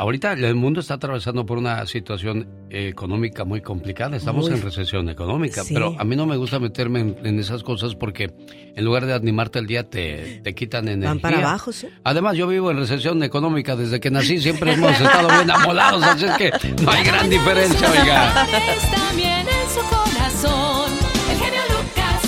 Ahorita 0.00 0.32
el 0.34 0.54
mundo 0.54 0.78
está 0.78 0.94
atravesando 0.94 1.44
por 1.44 1.58
una 1.58 1.84
situación 1.86 2.46
económica 2.70 3.44
muy 3.44 3.60
complicada. 3.60 4.16
Estamos 4.16 4.48
Muy. 4.48 4.56
en 4.56 4.62
recesión 4.62 5.08
económica, 5.08 5.64
Sí. 5.64 5.74
pero 5.74 5.96
a 5.98 6.04
mí 6.04 6.14
no 6.14 6.24
me 6.24 6.36
gusta 6.36 6.60
meterme 6.60 7.00
en, 7.00 7.16
en 7.24 7.40
esas 7.40 7.64
cosas 7.64 7.96
porque 7.96 8.32
en 8.76 8.84
lugar 8.84 9.06
de 9.06 9.14
animarte 9.14 9.58
el 9.58 9.66
día 9.66 9.90
te, 9.90 10.40
te 10.44 10.54
quitan 10.54 10.86
energía. 10.86 11.08
Van 11.08 11.18
para 11.20 11.38
abajo, 11.38 11.72
sí. 11.72 11.88
Además, 12.04 12.36
yo 12.36 12.46
vivo 12.46 12.70
en 12.70 12.76
recesión 12.76 13.20
económica 13.24 13.74
desde 13.74 13.98
que 13.98 14.08
nací. 14.12 14.38
Siempre 14.40 14.74
hemos 14.74 14.92
estado 15.00 15.26
bien 15.34 15.50
amolados, 15.50 16.00
así 16.04 16.26
es 16.26 16.36
que 16.36 16.52
no 16.84 16.92
hay 16.92 17.02
gran 17.02 17.28
diferencia, 17.28 17.90
oiga. 17.90 18.46
También 18.94 19.40
en 19.48 19.68
su 19.74 19.80
corazón. 19.90 20.92
El 21.28 21.38
genio 21.38 21.60
Lucas. 21.70 22.22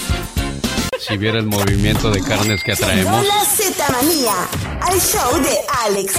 Si 0.99 1.17
viera 1.19 1.39
el 1.39 1.47
movimiento 1.47 2.11
de 2.11 2.21
carnes 2.21 2.65
que 2.65 2.73
atraemos. 2.73 3.25
La 3.25 3.45
Z-Manía 3.45 4.35
al 4.83 4.99
show 5.01 5.41
de 5.41 5.57
Alex, 5.87 6.15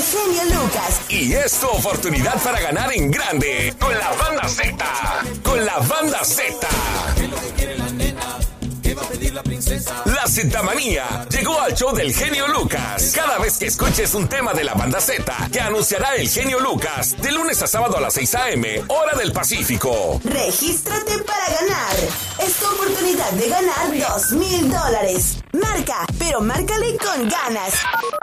el 0.00 0.06
genio 0.06 0.60
Lucas. 0.60 1.00
Y 1.08 1.34
es 1.34 1.60
tu 1.60 1.66
oportunidad 1.66 2.42
para 2.42 2.60
ganar 2.60 2.92
en 2.94 3.10
grande 3.10 3.74
con 3.78 3.92
la 3.92 4.10
banda 4.12 4.48
Z. 4.48 4.76
Con 5.42 5.64
la 5.64 5.78
banda 5.78 6.24
Z. 6.24 6.54
La 9.29 9.29
Z-Manía 10.30 11.26
llegó 11.28 11.60
al 11.60 11.74
show 11.74 11.94
del 11.94 12.14
genio 12.14 12.46
Lucas. 12.48 13.12
Cada 13.14 13.38
vez 13.38 13.58
que 13.58 13.66
escuches 13.66 14.14
un 14.14 14.28
tema 14.28 14.52
de 14.52 14.64
la 14.64 14.74
banda 14.74 15.00
Z, 15.00 15.48
que 15.52 15.60
anunciará 15.60 16.14
el 16.16 16.28
genio 16.28 16.60
Lucas 16.60 17.16
de 17.20 17.32
lunes 17.32 17.60
a 17.62 17.66
sábado 17.66 17.96
a 17.96 18.00
las 18.00 18.14
6 18.14 18.34
a.m., 18.36 18.84
hora 18.88 19.16
del 19.18 19.32
Pacífico. 19.32 20.20
Regístrate 20.24 21.18
para 21.18 21.44
ganar. 21.60 21.96
Es 22.38 22.54
tu 22.54 22.66
oportunidad 22.66 23.30
de 23.32 23.48
ganar 23.48 23.98
dos 23.98 24.32
mil 24.32 24.70
dólares. 24.70 25.38
Marca, 25.52 26.06
pero 26.18 26.40
márcale 26.40 26.96
con 26.96 27.28
ganas. 27.28 27.74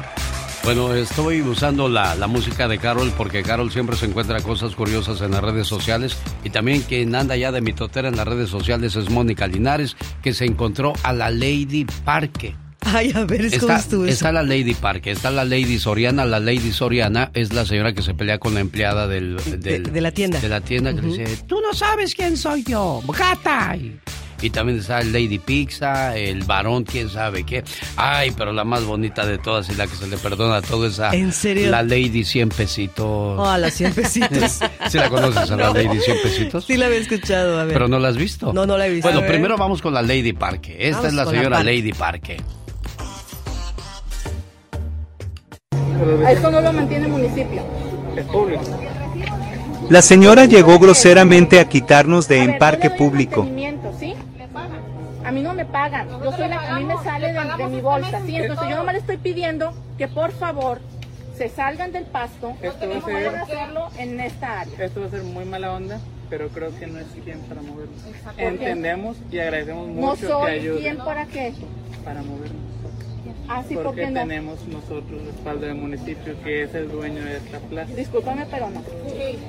Bueno, 0.66 0.92
estoy 0.94 1.42
usando 1.42 1.88
la, 1.88 2.16
la 2.16 2.26
música 2.26 2.66
de 2.66 2.78
Carol 2.78 3.12
porque 3.16 3.44
Carol 3.44 3.70
siempre 3.70 3.94
se 3.94 4.06
encuentra 4.06 4.40
cosas 4.40 4.74
curiosas 4.74 5.20
en 5.20 5.30
las 5.30 5.40
redes 5.40 5.68
sociales 5.68 6.18
y 6.42 6.50
también 6.50 6.82
quien 6.82 7.14
anda 7.14 7.36
ya 7.36 7.52
de 7.52 7.60
mitotera 7.60 8.08
en 8.08 8.16
las 8.16 8.26
redes 8.26 8.50
sociales 8.50 8.96
es 8.96 9.08
Mónica 9.08 9.46
Linares 9.46 9.96
que 10.22 10.34
se 10.34 10.44
encontró 10.44 10.94
a 11.04 11.12
la 11.12 11.30
Lady 11.30 11.86
Parque. 12.04 12.56
Ay, 12.80 13.10
a 13.14 13.24
ver, 13.24 13.50
¿cómo 13.58 13.72
Está, 13.74 14.06
está 14.06 14.32
la 14.32 14.42
Lady 14.44 14.74
Parque, 14.74 15.10
está 15.10 15.30
la 15.30 15.44
Lady 15.44 15.78
Soriana. 15.78 16.24
La 16.24 16.38
Lady 16.38 16.70
Soriana 16.72 17.30
es 17.34 17.52
la 17.52 17.64
señora 17.66 17.92
que 17.92 18.02
se 18.02 18.14
pelea 18.14 18.38
con 18.38 18.54
la 18.54 18.60
empleada 18.60 19.08
del, 19.08 19.36
del- 19.60 19.92
de 19.92 20.00
la 20.00 20.12
tienda. 20.12 20.38
De 20.40 20.48
la 20.48 20.60
tienda 20.60 20.94
que 20.94 21.02
le 21.02 21.08
dice, 21.08 21.38
tú 21.48 21.60
no 21.60 21.72
sabes 21.74 22.14
quién 22.14 22.36
soy 22.36 22.62
yo, 22.62 23.02
gata. 23.18 23.76
Y, 24.42 24.50
también 24.50 24.78
está 24.78 25.00
el 25.00 25.12
Lady 25.12 25.38
Pizza, 25.40 26.14
el 26.16 26.44
varón, 26.44 26.84
quién 26.84 27.08
sabe 27.08 27.42
qué. 27.44 27.64
Ay, 27.96 28.30
pero 28.36 28.52
la 28.52 28.62
más 28.64 28.84
bonita 28.84 29.26
de 29.26 29.38
todas 29.38 29.68
y 29.70 29.74
la 29.74 29.86
que 29.88 29.96
se 29.96 30.06
le 30.06 30.18
perdona 30.18 30.60
todo 30.62 30.86
es 30.86 31.00
a 31.00 31.10
¿En 31.16 31.32
serio? 31.32 31.70
la 31.70 31.82
Lady 31.82 32.22
100 32.22 32.50
pesitos. 32.50 33.04
Oh, 33.06 33.46
a 33.48 33.56
las 33.58 33.72
100 33.74 33.94
pesitos. 33.94 34.60
¿Sí 34.90 34.98
la 34.98 35.08
conoces 35.08 35.50
a 35.50 35.56
la. 35.56 35.70
Lady 35.74 35.98
100 35.98 36.18
pesitos? 36.22 36.64
Sí 36.66 36.76
la 36.76 36.86
había 36.86 36.98
escuchado, 36.98 37.58
a 37.58 37.64
ver. 37.64 37.72
Pero 37.72 37.88
no 37.88 37.98
la 37.98 38.08
has 38.08 38.16
visto. 38.18 38.52
No, 38.52 38.64
no 38.66 38.76
la 38.78 38.86
he 38.86 38.90
visto. 38.90 39.10
Bueno, 39.10 39.26
primero 39.26 39.56
vamos 39.56 39.80
con 39.82 39.92
la 39.94 40.02
Lady 40.02 40.34
Parque. 40.34 40.76
Esta 40.78 40.98
Vamos 40.98 41.08
es 41.08 41.14
la 41.14 41.24
la 41.24 41.30
señora 41.30 41.56
Parque. 41.56 41.74
Lady 41.76 41.92
Parque. 41.94 42.36
Eso 46.28 46.50
no 46.50 46.60
lo 46.60 46.72
mantiene 46.72 47.06
el 47.06 47.12
municipio. 47.12 47.62
Es 48.16 48.24
público. 48.26 48.62
La 49.88 50.02
señora 50.02 50.44
llegó 50.46 50.78
groseramente 50.78 51.60
a 51.60 51.68
quitarnos 51.68 52.26
de 52.28 52.42
emparque 52.42 52.90
público. 52.90 53.46
A 55.24 55.32
mí 55.32 55.42
no 55.42 55.54
me 55.54 55.64
pagan. 55.64 56.08
Yo 56.22 56.30
soy 56.32 56.48
la, 56.48 56.74
a 56.76 56.78
mí 56.78 56.84
me 56.84 56.94
sale 57.02 57.32
de, 57.32 57.40
de 57.56 57.66
mi 57.68 57.80
bolsa, 57.80 58.20
¿sí? 58.24 58.36
Entonces 58.36 58.68
yo 58.68 58.76
nomás 58.76 58.94
le 58.94 59.00
estoy 59.00 59.16
pidiendo 59.16 59.72
que 59.98 60.06
por 60.08 60.30
favor 60.32 60.80
se 61.36 61.48
salgan 61.48 61.92
del 61.92 62.04
pasto 62.04 62.54
Esto 62.62 62.84
y 62.84 62.88
va 62.88 62.94
a 62.94 62.98
no 63.00 63.06
ser- 63.06 63.36
hacerlo 63.36 63.88
en 63.98 64.20
esta 64.20 64.60
área. 64.60 64.84
Esto 64.84 65.00
va 65.00 65.06
a 65.06 65.10
ser 65.10 65.22
muy 65.24 65.44
mala 65.44 65.72
onda, 65.72 65.98
pero 66.30 66.48
creo 66.48 66.74
que 66.78 66.86
no 66.86 66.98
es 67.00 67.06
quien 67.24 67.40
para 67.40 67.60
movernos. 67.60 68.00
Entendemos 68.38 69.16
y 69.30 69.38
agradecemos 69.40 69.88
No 69.88 69.92
mucho 69.94 70.20
que 70.20 70.26
soy 70.28 70.52
ayuden 70.52 70.80
quien 70.82 70.96
para 70.98 71.26
qué. 71.26 71.52
para 72.04 72.22
movernos. 72.22 72.65
Así 73.48 73.74
porque 73.74 73.88
porque 73.88 74.06
no. 74.10 74.20
tenemos 74.20 74.66
nosotros 74.68 75.24
respaldo 75.26 75.66
del 75.66 75.74
municipio 75.76 76.34
que 76.42 76.62
es 76.64 76.74
el 76.74 76.90
dueño 76.90 77.24
de 77.24 77.36
esta 77.36 77.58
plaza. 77.58 77.92
Discúlpame, 77.94 78.46
pero 78.50 78.68
no. 78.70 78.82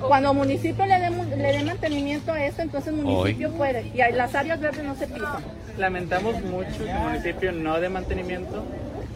Cuando 0.08 0.34
municipio 0.34 0.86
le 0.86 1.00
dé 1.00 1.10
le 1.10 1.54
dé 1.58 1.64
mantenimiento 1.64 2.32
a 2.32 2.44
esto, 2.46 2.62
entonces 2.62 2.94
el 2.94 3.02
municipio 3.04 3.52
puede. 3.52 3.88
Y 3.94 3.98
las 4.14 4.36
áreas 4.36 4.60
verdes 4.60 4.84
no 4.84 4.96
se 4.96 5.08
pisan. 5.08 5.44
Lamentamos 5.78 6.42
mucho 6.44 6.78
que 6.86 6.92
el 6.92 7.00
municipio 7.00 7.52
no 7.52 7.80
dé 7.80 7.90
mantenimiento, 7.90 8.64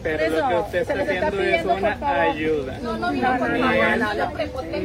pero 0.02 0.18
Por 0.18 0.30
lo 0.30 0.38
eso, 0.38 0.48
que 0.48 0.56
usted 0.56 0.78
está 0.82 0.94
les 0.94 1.08
está 1.08 1.26
haciendo 1.28 1.42
es 1.42 1.46
pidiendo, 1.46 1.74
una 1.74 1.90
por 1.90 1.98
favor. 2.00 2.18
ayuda. 2.20 2.78
No, 2.82 2.96
no 2.96 3.12
vino 3.12 3.28
no, 3.38 3.46
es- 3.46 3.60
no, 3.60 3.96
no, 3.96 4.14
no 4.14 4.32
prepotente. 4.32 4.78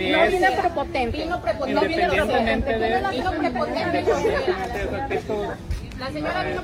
Independientemente 1.67 2.77
de 2.77 2.87
Vino 2.87 3.31
prepotente. 3.31 3.99
independientemente 3.99 4.87
de 4.87 5.01
actitud, 5.01 5.45
La 5.99 6.11
señora 6.11 6.43
vino. 6.43 6.61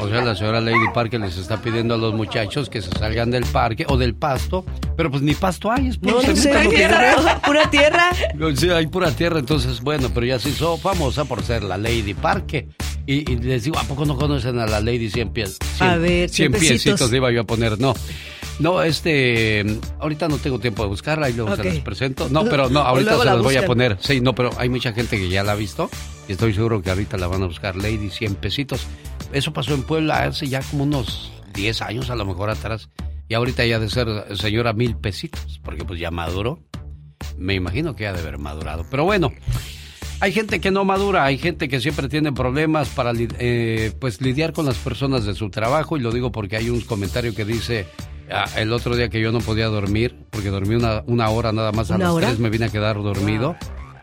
O 0.00 0.08
sea, 0.08 0.22
la 0.22 0.34
señora 0.34 0.60
Lady 0.60 0.88
Parque 0.94 1.18
les 1.18 1.36
está 1.36 1.60
pidiendo 1.60 1.94
a 1.94 1.98
los 1.98 2.14
muchachos 2.14 2.68
que 2.68 2.82
se 2.82 2.90
salgan 2.90 3.30
del 3.30 3.44
parque 3.46 3.84
o 3.88 3.96
del 3.96 4.14
pasto, 4.14 4.64
pero 4.96 5.10
pues 5.10 5.22
ni 5.22 5.34
pasto 5.34 5.70
hay, 5.70 5.88
es 5.88 5.98
puro 5.98 6.20
No, 6.22 6.28
no 6.28 6.36
sé, 6.36 6.50
tierra, 6.68 7.40
pura 7.44 7.70
tierra. 7.70 8.10
Sí, 8.54 8.70
hay 8.70 8.86
pura 8.86 9.10
tierra, 9.12 9.38
entonces 9.38 9.80
bueno, 9.80 10.10
pero 10.12 10.26
ya 10.26 10.38
se 10.38 10.50
hizo 10.50 10.76
famosa 10.78 11.24
por 11.24 11.42
ser 11.42 11.62
la 11.62 11.76
Lady 11.78 12.14
Parque. 12.14 12.68
Y, 13.06 13.30
y 13.30 13.36
les 13.36 13.64
digo, 13.64 13.78
¿a 13.78 13.84
poco 13.84 14.04
no 14.04 14.16
conocen 14.16 14.58
a 14.58 14.66
la 14.66 14.80
Lady 14.80 15.10
100 15.10 15.32
pies? 15.32 15.58
A 15.80 15.96
ver, 15.96 16.28
100 16.28 16.30
cien 16.30 16.52
piecitos 16.52 16.78
pesitos. 16.82 17.10
le 17.10 17.16
iba 17.16 17.32
yo 17.32 17.40
a 17.40 17.44
poner, 17.44 17.78
no. 17.80 17.94
No, 18.60 18.82
este, 18.82 19.64
ahorita 19.98 20.28
no 20.28 20.36
tengo 20.36 20.58
tiempo 20.58 20.82
de 20.82 20.90
buscarla, 20.90 21.26
ahí 21.26 21.32
luego 21.32 21.56
se 21.56 21.64
las 21.64 21.78
presento. 21.78 22.28
No, 22.28 22.44
pero 22.44 22.68
no, 22.68 22.80
ahorita 22.80 23.18
se 23.18 23.24
la 23.24 23.34
las 23.34 23.42
voy 23.42 23.56
a 23.56 23.64
poner. 23.64 23.96
Sí, 24.00 24.20
no, 24.20 24.34
pero 24.34 24.50
hay 24.58 24.68
mucha 24.68 24.92
gente 24.92 25.16
que 25.16 25.30
ya 25.30 25.42
la 25.42 25.52
ha 25.52 25.54
visto 25.54 25.88
y 26.28 26.32
estoy 26.32 26.52
seguro 26.52 26.82
que 26.82 26.90
ahorita 26.90 27.16
la 27.16 27.26
van 27.26 27.42
a 27.42 27.46
buscar 27.46 27.74
Lady 27.76 28.10
100 28.10 28.34
pesitos. 28.34 28.86
Eso 29.32 29.54
pasó 29.54 29.72
en 29.72 29.82
Puebla 29.82 30.24
hace 30.24 30.46
ya 30.46 30.60
como 30.60 30.84
unos 30.84 31.32
10 31.54 31.80
años 31.82 32.10
a 32.10 32.16
lo 32.16 32.26
mejor 32.26 32.50
atrás. 32.50 32.90
Y 33.28 33.34
ahorita 33.34 33.64
ya 33.64 33.78
de 33.78 33.88
ser 33.88 34.08
señora 34.36 34.74
mil 34.74 34.94
pesitos, 34.96 35.58
porque 35.64 35.84
pues 35.84 35.98
ya 35.98 36.10
maduró. 36.10 36.58
Me 37.38 37.54
imagino 37.54 37.96
que 37.96 38.06
ha 38.06 38.12
de 38.12 38.20
haber 38.20 38.38
madurado. 38.38 38.84
Pero 38.90 39.04
bueno, 39.04 39.32
hay 40.20 40.32
gente 40.32 40.60
que 40.60 40.70
no 40.70 40.84
madura, 40.84 41.24
hay 41.24 41.38
gente 41.38 41.68
que 41.68 41.80
siempre 41.80 42.08
tiene 42.08 42.32
problemas 42.32 42.90
para 42.90 43.12
eh, 43.16 43.92
pues 43.98 44.20
lidiar 44.20 44.52
con 44.52 44.66
las 44.66 44.76
personas 44.76 45.24
de 45.24 45.34
su 45.34 45.48
trabajo 45.48 45.96
y 45.96 46.00
lo 46.00 46.12
digo 46.12 46.30
porque 46.30 46.56
hay 46.56 46.68
un 46.68 46.82
comentario 46.82 47.34
que 47.34 47.46
dice 47.46 47.86
El 48.56 48.72
otro 48.72 48.96
día 48.96 49.08
que 49.08 49.20
yo 49.20 49.32
no 49.32 49.40
podía 49.40 49.66
dormir, 49.66 50.16
porque 50.30 50.50
dormí 50.50 50.74
una, 50.74 51.02
una 51.06 51.28
hora 51.30 51.52
nada 51.52 51.72
más, 51.72 51.90
a 51.90 51.96
¿Una 51.96 52.04
las 52.06 52.14
hora? 52.14 52.26
tres 52.28 52.38
me 52.38 52.50
vine 52.50 52.66
a 52.66 52.68
quedar 52.68 52.96
dormido. 52.96 53.56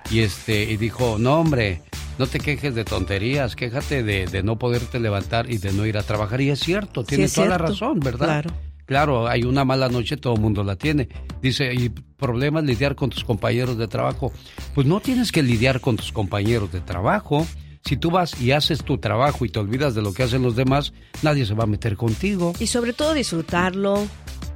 Y 0.09 0.19
este, 0.19 0.63
y 0.63 0.77
dijo, 0.77 1.17
no 1.19 1.39
hombre, 1.39 1.81
no 2.17 2.27
te 2.27 2.39
quejes 2.39 2.73
de 2.75 2.85
tonterías, 2.85 3.55
quéjate 3.55 4.03
de, 4.03 4.25
de 4.25 4.43
no 4.43 4.57
poderte 4.57 4.99
levantar 4.99 5.49
y 5.51 5.57
de 5.57 5.73
no 5.73 5.85
ir 5.85 5.97
a 5.97 6.03
trabajar. 6.03 6.39
Y 6.41 6.49
es 6.49 6.59
cierto, 6.59 7.03
tiene 7.03 7.25
es 7.25 7.33
toda 7.33 7.47
la 7.47 7.57
razón, 7.57 7.99
¿verdad? 7.99 8.25
claro. 8.25 8.51
Claro, 8.85 9.27
hay 9.27 9.43
una 9.43 9.65
mala 9.65 9.89
noche, 9.89 10.15
todo 10.15 10.35
el 10.35 10.39
mundo 10.39 10.63
la 10.63 10.77
tiene. 10.77 11.09
Dice, 11.41 11.73
¿y 11.73 11.89
problemas 11.89 12.63
lidiar 12.63 12.95
con 12.95 13.09
tus 13.09 13.25
compañeros 13.25 13.77
de 13.77 13.89
trabajo? 13.89 14.31
Pues 14.73 14.87
no 14.87 15.01
tienes 15.01 15.33
que 15.33 15.43
lidiar 15.43 15.81
con 15.81 15.97
tus 15.97 16.13
compañeros 16.13 16.71
de 16.71 16.79
trabajo. 16.79 17.45
Si 17.87 17.95
tú 17.97 18.11
vas 18.11 18.39
y 18.41 18.51
haces 18.51 18.83
tu 18.83 18.97
trabajo 18.97 19.45
y 19.45 19.49
te 19.49 19.59
olvidas 19.59 19.95
de 19.95 20.01
lo 20.01 20.13
que 20.13 20.23
hacen 20.23 20.41
los 20.43 20.55
demás, 20.55 20.91
nadie 21.21 21.45
se 21.45 21.53
va 21.53 21.63
a 21.63 21.67
meter 21.67 21.95
contigo. 21.95 22.53
Y 22.59 22.67
sobre 22.67 22.91
todo 22.93 23.13
disfrutarlo, 23.13 24.05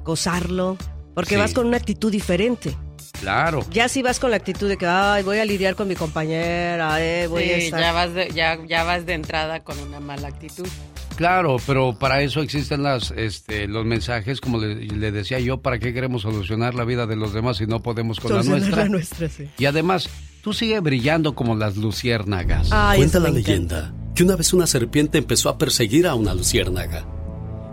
gozarlo, 0.03 0.77
porque 1.15 1.35
Sí. 1.35 1.39
vas 1.39 1.53
con 1.53 1.65
una 1.67 1.77
actitud 1.77 2.11
diferente. 2.11 2.75
Claro. 3.21 3.63
Ya 3.71 3.87
si 3.87 4.01
vas 4.01 4.19
con 4.19 4.31
la 4.31 4.37
actitud 4.37 4.67
de 4.67 4.77
que, 4.77 4.85
ay, 4.87 5.23
voy 5.23 5.37
a 5.37 5.45
lidiar 5.45 5.75
con 5.75 5.87
mi 5.87 5.95
compañera, 5.95 7.01
eh, 7.03 7.27
voy 7.27 7.43
a 7.43 7.55
Sí, 7.57 7.61
estar... 7.65 7.79
ya 7.79 7.91
vas, 7.93 8.13
de, 8.13 8.29
ya, 8.33 8.57
ya 8.67 8.83
vas 8.83 9.05
de 9.05 9.13
entrada 9.13 9.63
con 9.63 9.77
una 9.79 9.99
mala 9.99 10.27
actitud. 10.27 10.67
Claro, 11.17 11.57
pero 11.67 11.93
para 11.99 12.21
eso 12.23 12.41
existen 12.41 12.81
las, 12.83 13.11
este, 13.11 13.67
los 13.67 13.85
mensajes, 13.85 14.41
como 14.41 14.57
le, 14.57 14.75
le 14.75 15.11
decía 15.11 15.39
yo, 15.39 15.61
¿para 15.61 15.77
qué 15.77 15.93
queremos 15.93 16.23
solucionar 16.23 16.73
la 16.73 16.83
vida 16.83 17.05
de 17.05 17.15
los 17.15 17.31
demás 17.33 17.57
si 17.57 17.67
no 17.67 17.83
podemos 17.83 18.19
con 18.19 18.31
la 18.33 18.43
Solucionar 18.43 18.61
nuestra? 18.61 18.83
la 18.83 18.89
nuestra, 18.89 19.29
sí. 19.29 19.49
Y 19.59 19.65
además, 19.65 20.09
tú 20.41 20.53
sigue 20.53 20.79
brillando 20.79 21.35
como 21.35 21.55
las 21.55 21.77
luciérnagas. 21.77 22.69
Ay, 22.71 22.97
Cuenta 22.97 23.19
la 23.19 23.29
leyenda 23.29 23.93
que 24.15 24.23
una 24.23 24.35
vez 24.35 24.53
una 24.53 24.67
serpiente 24.67 25.17
empezó 25.17 25.49
a 25.49 25.57
perseguir 25.57 26.07
a 26.07 26.15
una 26.15 26.33
luciérnaga. 26.33 27.05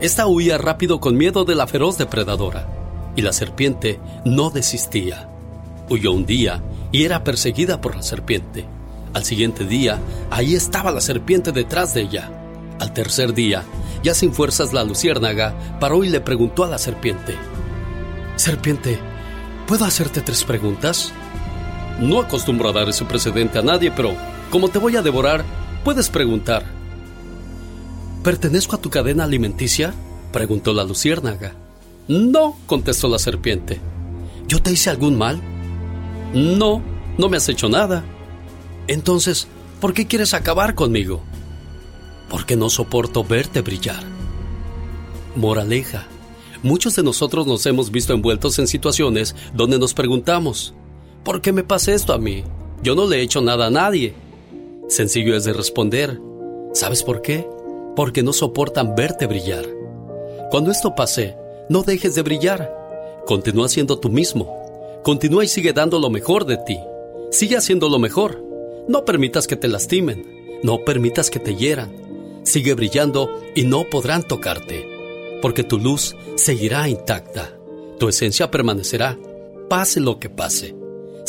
Esta 0.01 0.27
huía 0.27 0.57
rápido 0.59 1.01
con 1.01 1.17
miedo 1.17 1.45
de 1.45 1.57
la 1.57 1.67
feroz 1.67 1.99
depredadora, 1.99 2.69
y 3.17 3.23
la 3.23 3.33
serpiente 3.33 3.99
no 4.25 4.51
desistía. 4.51 5.29
Huyó 5.89 6.13
un 6.13 6.27
día 6.27 6.63
y 6.93 7.05
era 7.05 7.25
perseguida 7.25 7.81
por 7.81 7.97
la 7.97 8.03
serpiente. 8.03 8.67
Al 9.15 9.25
siguiente 9.25 9.65
día, 9.65 9.99
ahí 10.31 10.55
estaba 10.55 10.93
la 10.93 11.01
serpiente 11.01 11.51
detrás 11.51 11.95
de 11.95 12.03
ella. 12.03 12.31
Al 12.79 12.93
tercer 12.93 13.35
día, 13.35 13.65
ya 14.05 14.15
sin 14.15 14.33
fuerzas 14.33 14.73
la 14.73 14.85
luciérnaga 14.85 15.79
paró 15.81 16.05
y 16.05 16.11
le 16.11 16.21
preguntó 16.21 16.63
a 16.63 16.69
la 16.69 16.79
serpiente, 16.79 17.35
Serpiente, 18.37 19.01
¿puedo 19.67 19.85
hacerte 19.85 20.21
tres 20.21 20.45
preguntas? 20.45 21.13
No 21.99 22.21
acostumbro 22.21 22.69
a 22.69 22.73
dar 22.73 22.89
ese 22.89 23.05
precedente 23.05 23.59
a 23.59 23.63
nadie, 23.63 23.91
pero 23.91 24.15
como 24.51 24.69
te 24.69 24.79
voy 24.79 24.97
a 24.97 25.03
devorar, 25.03 25.45
puedes 25.85 26.09
preguntar. 26.09 26.65
¿Pertenezco 28.23 28.77
a 28.77 28.81
tu 28.81 28.91
cadena 28.91 29.25
alimenticia? 29.25 29.95
preguntó 30.33 30.73
la 30.73 30.85
luciérnaga. 30.85 31.55
No, 32.07 32.57
contestó 32.67 33.09
la 33.09 33.19
serpiente. 33.19 33.81
¿Yo 34.47 34.63
te 34.63 34.73
hice 34.73 34.91
algún 34.91 35.19
mal? 35.19 35.41
No, 36.33 36.83
no 37.19 37.29
me 37.29 37.37
has 37.37 37.49
hecho 37.49 37.69
nada. 37.69 38.05
Entonces, 38.87 39.49
¿por 39.81 39.93
qué 39.93 40.07
quieres 40.07 40.35
acabar 40.35 40.75
conmigo? 40.75 41.23
Porque 42.29 42.57
no 42.57 42.71
soporto 42.71 43.25
verte 43.25 43.61
brillar. 43.61 44.03
Moraleja. 45.37 46.07
Muchos 46.63 46.97
de 46.97 47.03
nosotros 47.03 47.47
nos 47.47 47.65
hemos 47.67 47.91
visto 47.91 48.13
envueltos 48.13 48.59
en 48.59 48.67
situaciones 48.67 49.37
donde 49.55 49.79
nos 49.79 49.95
preguntamos, 49.95 50.75
¿por 51.25 51.41
qué 51.41 51.53
me 51.53 51.65
pasa 51.65 51.93
esto 51.93 52.13
a 52.13 52.19
mí? 52.19 52.45
Yo 52.83 52.95
no 52.95 53.07
le 53.07 53.19
he 53.19 53.23
hecho 53.23 53.41
nada 53.41 53.67
a 53.67 53.71
nadie. 53.71 54.15
Sencillo 54.89 55.37
es 55.37 55.45
de 55.45 55.53
responder, 55.53 56.21
¿sabes 56.73 57.03
por 57.03 57.23
qué? 57.23 57.47
Porque 57.97 58.23
no 58.23 58.33
soportan 58.33 58.95
verte 58.95 59.27
brillar. 59.27 59.67
Cuando 60.51 60.71
esto 60.71 60.95
pase, 60.95 61.37
no 61.69 61.83
dejes 61.83 62.15
de 62.15 62.23
brillar. 62.23 62.75
Continúa 63.27 63.69
siendo 63.69 63.99
tú 63.99 64.09
mismo. 64.09 65.01
Continúa 65.03 65.45
y 65.45 65.49
sigue 65.49 65.73
dando 65.73 65.99
lo 65.99 66.09
mejor 66.09 66.47
de 66.47 66.57
ti. 66.57 66.79
Sigue 67.31 67.57
haciendo 67.57 67.89
lo 67.89 67.99
mejor. 67.99 68.43
No 68.89 69.05
permitas 69.05 69.47
que 69.47 69.57
te 69.57 69.69
lastimen. 69.69 70.61
No 70.63 70.85
permitas 70.85 71.29
que 71.29 71.39
te 71.39 71.55
hieran. 71.55 71.93
Sigue 72.45 72.73
brillando 72.73 73.39
y 73.55 73.65
no 73.65 73.85
podrán 73.85 74.23
tocarte. 74.23 74.89
Porque 75.43 75.63
tu 75.63 75.79
luz 75.79 76.17
seguirá 76.37 76.89
intacta. 76.89 77.53
Tu 77.99 78.09
esencia 78.09 78.51
permanecerá. 78.51 79.19
Pase 79.69 80.01
lo 80.01 80.19
que 80.19 80.31
pase. 80.31 80.78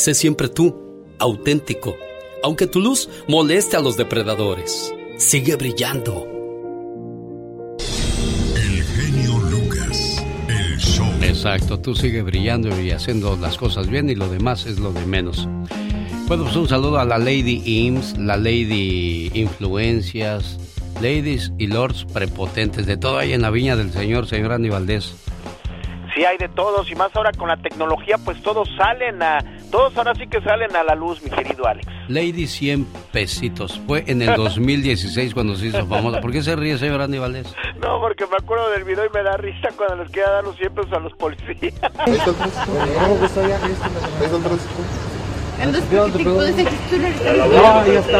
Sé 0.00 0.14
siempre 0.14 0.48
tú, 0.48 1.04
auténtico. 1.18 1.94
Aunque 2.42 2.66
tu 2.66 2.80
luz 2.80 3.10
moleste 3.28 3.76
a 3.76 3.80
los 3.80 3.98
depredadores. 3.98 4.94
Sigue 5.18 5.56
brillando. 5.56 6.26
El 8.56 8.82
genio 8.82 9.38
Lucas. 9.50 10.24
El 10.48 10.78
show. 10.78 11.06
Exacto, 11.20 11.80
tú 11.80 11.94
sigue 11.94 12.22
brillando 12.22 12.80
y 12.80 12.92
haciendo 12.92 13.36
las 13.36 13.58
cosas 13.58 13.90
bien 13.90 14.08
y 14.08 14.14
lo 14.14 14.30
demás 14.30 14.64
es 14.64 14.78
lo 14.78 14.90
de 14.90 15.04
menos. 15.04 15.46
Bueno, 16.28 16.44
pues 16.44 16.56
un 16.56 16.66
saludo 16.66 16.98
a 16.98 17.04
la 17.04 17.18
Lady 17.18 17.60
Ims, 17.66 18.16
la 18.16 18.38
Lady 18.38 19.30
Influencias, 19.34 20.58
Ladies 20.94 21.52
y 21.58 21.66
Lords 21.66 22.06
prepotentes, 22.06 22.86
de 22.86 22.96
todo 22.96 23.18
ahí 23.18 23.34
en 23.34 23.42
la 23.42 23.50
viña 23.50 23.76
del 23.76 23.92
señor, 23.92 24.26
señor 24.26 24.52
Andy 24.52 24.70
Valdés. 24.70 25.14
Sí, 26.14 26.24
hay 26.24 26.38
de 26.38 26.48
todos 26.48 26.90
y 26.90 26.94
más 26.94 27.14
ahora 27.14 27.32
con 27.32 27.48
la 27.48 27.58
tecnología, 27.58 28.16
pues 28.16 28.42
todos 28.42 28.66
salen 28.78 29.22
a, 29.22 29.38
todos 29.70 29.96
ahora 29.96 30.14
sí 30.14 30.26
que 30.26 30.40
salen 30.42 30.74
a 30.76 30.82
la 30.82 30.94
luz, 30.94 31.22
mi 31.22 31.30
querido 31.30 31.66
Alex. 31.66 31.86
Lady 32.08 32.46
100 32.46 32.86
pesitos, 33.12 33.80
fue 33.86 34.04
en 34.06 34.22
el 34.22 34.34
2016 34.36 35.32
cuando 35.34 35.54
se 35.56 35.66
hizo 35.66 35.86
famosa. 35.86 36.20
¿Por 36.20 36.32
qué 36.32 36.42
se 36.42 36.56
ríe, 36.56 36.76
señor 36.78 37.00
Andy 37.00 37.18
Valdés? 37.18 37.54
No, 37.80 38.00
porque 38.00 38.26
me 38.26 38.36
acuerdo 38.36 38.70
del 38.70 38.84
video 38.84 39.04
y 39.06 39.10
me 39.14 39.22
da 39.22 39.36
risa 39.36 39.68
cuando 39.76 39.96
les 40.02 40.10
queda 40.12 40.30
dar 40.30 40.44
los 40.44 40.56
100 40.56 40.74
pesos 40.74 40.92
a 40.92 40.98
los 40.98 41.12
policías. 41.14 41.74
Entonces, 45.62 45.84
¿por 45.90 46.10
qué 46.12 46.18
te 46.18 46.24
puedes 46.24 46.56
decir 46.56 46.70
que 46.70 46.76
tú 46.88 46.96
no 47.02 47.06
eres 47.06 47.20
tránsito? 47.20 47.46
No, 47.48 47.86
ya 47.86 48.00
está. 48.00 48.18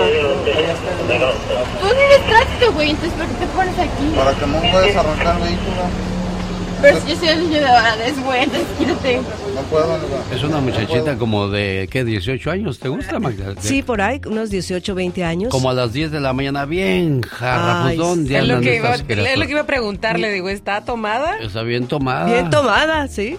Tú 1.80 1.86
no 1.86 1.90
eres 1.90 2.26
tránsito, 2.26 2.72
güey, 2.74 2.90
entonces 2.90 3.18
¿por 3.18 3.26
qué 3.26 3.34
te 3.34 3.46
pones 3.46 3.78
aquí? 3.78 4.12
Para 4.14 4.32
que 4.34 4.46
no 4.46 4.60
puedas 4.60 4.96
arrancar 4.96 5.36
el 5.36 5.42
vehículo. 5.42 5.82
Pero 6.82 7.00
si 7.00 7.08
yo 7.10 7.16
soy 7.16 7.28
el 7.28 7.40
niño 7.40 7.60
de 7.60 7.66
ahora, 7.66 8.06
es 8.06 8.24
bueno, 8.24 8.52
quítate. 8.78 9.16
No 9.54 9.60
puedo, 9.70 9.98
Es 10.34 10.42
una 10.42 10.60
muchachita 10.60 11.16
como 11.18 11.48
de, 11.48 11.88
¿qué? 11.90 12.04
18 12.04 12.50
años, 12.50 12.78
¿te 12.78 12.88
gusta, 12.88 13.18
Magda? 13.18 13.54
De- 13.54 13.60
Sí, 13.60 13.82
por 13.82 14.00
ahí, 14.00 14.20
unos 14.26 14.48
18, 14.50 14.94
20 14.94 15.24
años. 15.24 15.50
Como 15.50 15.70
a 15.70 15.74
las 15.74 15.92
10 15.92 16.10
de 16.10 16.20
la 16.20 16.32
mañana, 16.32 16.64
bien 16.64 17.20
jarra, 17.22 17.82
pues 17.82 17.92
Ay, 17.92 17.96
¿dónde 17.98 18.38
Es 18.38 18.46
lo, 18.46 18.60
que 18.60 18.76
iba, 18.76 18.94
estas 18.94 19.00
es 19.00 19.00
lo 19.00 19.06
que 19.06 19.14
criaturas? 19.22 19.50
iba 19.50 19.60
a 19.60 19.66
preguntar, 19.66 20.18
le 20.18 20.32
digo, 20.32 20.48
¿está 20.48 20.80
tomada? 20.84 21.36
Está 21.38 21.62
bien 21.62 21.86
tomada. 21.86 22.26
Bien 22.32 22.48
tomada, 22.50 23.06
sí. 23.08 23.36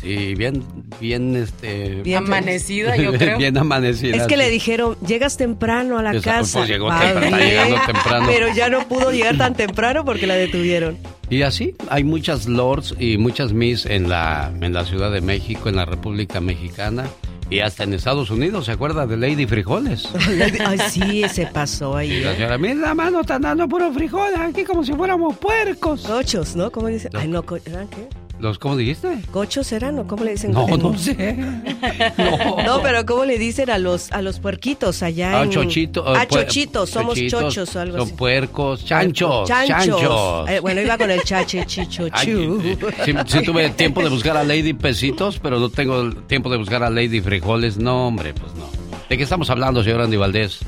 Sí, 0.00 0.34
bien, 0.34 0.64
bien, 0.98 1.36
este... 1.36 2.00
Bien 2.02 2.24
Amanecida, 2.24 2.96
yo 2.96 3.12
creo. 3.18 3.36
bien 3.36 3.56
amanecida. 3.58 4.16
Es 4.16 4.22
que 4.22 4.34
sí. 4.34 4.38
le 4.38 4.48
dijeron, 4.48 4.96
llegas 5.06 5.36
temprano 5.36 5.98
a 5.98 6.02
la 6.02 6.12
Esa- 6.12 6.22
casa. 6.38 6.58
pues 6.60 6.70
llegó 6.70 6.88
temprano, 6.88 7.36
llegando 7.36 7.76
temprano. 7.86 8.26
Pero 8.26 8.48
ya 8.54 8.70
no 8.70 8.88
pudo 8.88 9.12
llegar 9.12 9.36
tan 9.36 9.54
temprano 9.54 10.04
porque 10.04 10.26
la 10.26 10.34
detuvieron. 10.36 10.96
Y 11.30 11.42
así, 11.42 11.76
hay 11.88 12.02
muchas 12.04 12.46
lords 12.48 12.94
y 12.98 13.16
muchas 13.16 13.52
miss 13.52 13.86
en 13.86 14.08
la, 14.08 14.52
en 14.60 14.72
la 14.72 14.84
Ciudad 14.84 15.12
de 15.12 15.20
México, 15.20 15.68
en 15.68 15.76
la 15.76 15.84
República 15.84 16.40
Mexicana 16.40 17.04
y 17.48 17.60
hasta 17.60 17.84
en 17.84 17.94
Estados 17.94 18.30
Unidos. 18.30 18.66
¿Se 18.66 18.72
acuerda 18.72 19.06
de 19.06 19.16
Lady 19.16 19.46
Frijoles? 19.46 20.08
Ay, 20.66 20.78
sí, 20.90 21.22
se 21.28 21.46
pasó 21.46 21.96
ahí. 21.96 22.20
la 22.20 22.34
señora, 22.34 22.58
mira 22.58 22.74
la 22.74 22.94
mano, 22.94 23.20
están 23.20 23.42
dando 23.42 23.68
puro 23.68 23.92
frijol 23.92 24.30
aquí 24.40 24.64
como 24.64 24.82
si 24.84 24.92
fuéramos 24.92 25.36
puercos. 25.36 26.02
Cochos, 26.02 26.56
¿no? 26.56 26.70
¿Cómo 26.72 26.88
dicen? 26.88 27.12
Ay, 27.14 27.28
no, 27.28 27.44
co- 27.44 27.58
¿eran 27.64 27.86
qué? 27.88 28.08
¿Los, 28.40 28.58
¿Cómo 28.58 28.76
dijiste? 28.76 29.18
¿Cochos 29.32 29.70
eran 29.72 29.98
o 29.98 30.06
cómo 30.06 30.24
le 30.24 30.32
dicen? 30.32 30.52
No, 30.52 30.66
no 30.66 30.96
sé. 30.96 31.36
No, 32.64 32.80
pero 32.82 33.04
¿cómo 33.06 33.24
le 33.24 33.38
dicen 33.38 33.70
a 33.70 33.78
los 33.78 34.10
a 34.12 34.22
los 34.22 34.40
puerquitos 34.40 35.02
allá 35.02 35.40
Ah, 35.40 35.44
en... 35.44 35.50
chochito, 35.50 36.04
Ah, 36.06 36.22
eh, 36.24 36.26
chochitos, 36.28 36.90
somos 36.90 37.14
chochitos, 37.14 37.54
chochos 37.54 37.76
o 37.76 37.80
algo 37.80 37.98
Son 37.98 38.06
así. 38.08 38.16
puercos, 38.16 38.84
chanchos, 38.84 39.48
Chanchos. 39.48 40.00
chanchos. 40.00 40.50
Eh, 40.50 40.60
bueno, 40.60 40.80
iba 40.80 40.96
con 40.98 41.10
el 41.10 41.22
chache 41.22 41.64
chicho 41.66 42.08
chu. 42.08 42.62
sí, 43.04 43.12
sí 43.26 43.42
tuve 43.44 43.70
tiempo 43.70 44.02
de 44.02 44.08
buscar 44.08 44.36
a 44.36 44.44
Lady 44.44 44.72
Pesitos, 44.72 45.38
pero 45.38 45.58
no 45.58 45.68
tengo 45.68 46.10
tiempo 46.26 46.50
de 46.50 46.56
buscar 46.58 46.82
a 46.82 46.90
Lady 46.90 47.20
Frijoles. 47.20 47.76
No, 47.76 48.08
hombre, 48.08 48.32
pues 48.34 48.54
no. 48.54 48.68
¿De 49.08 49.16
qué 49.16 49.22
estamos 49.24 49.50
hablando, 49.50 49.82
señor 49.82 50.00
Andy 50.02 50.16
Valdés? 50.16 50.60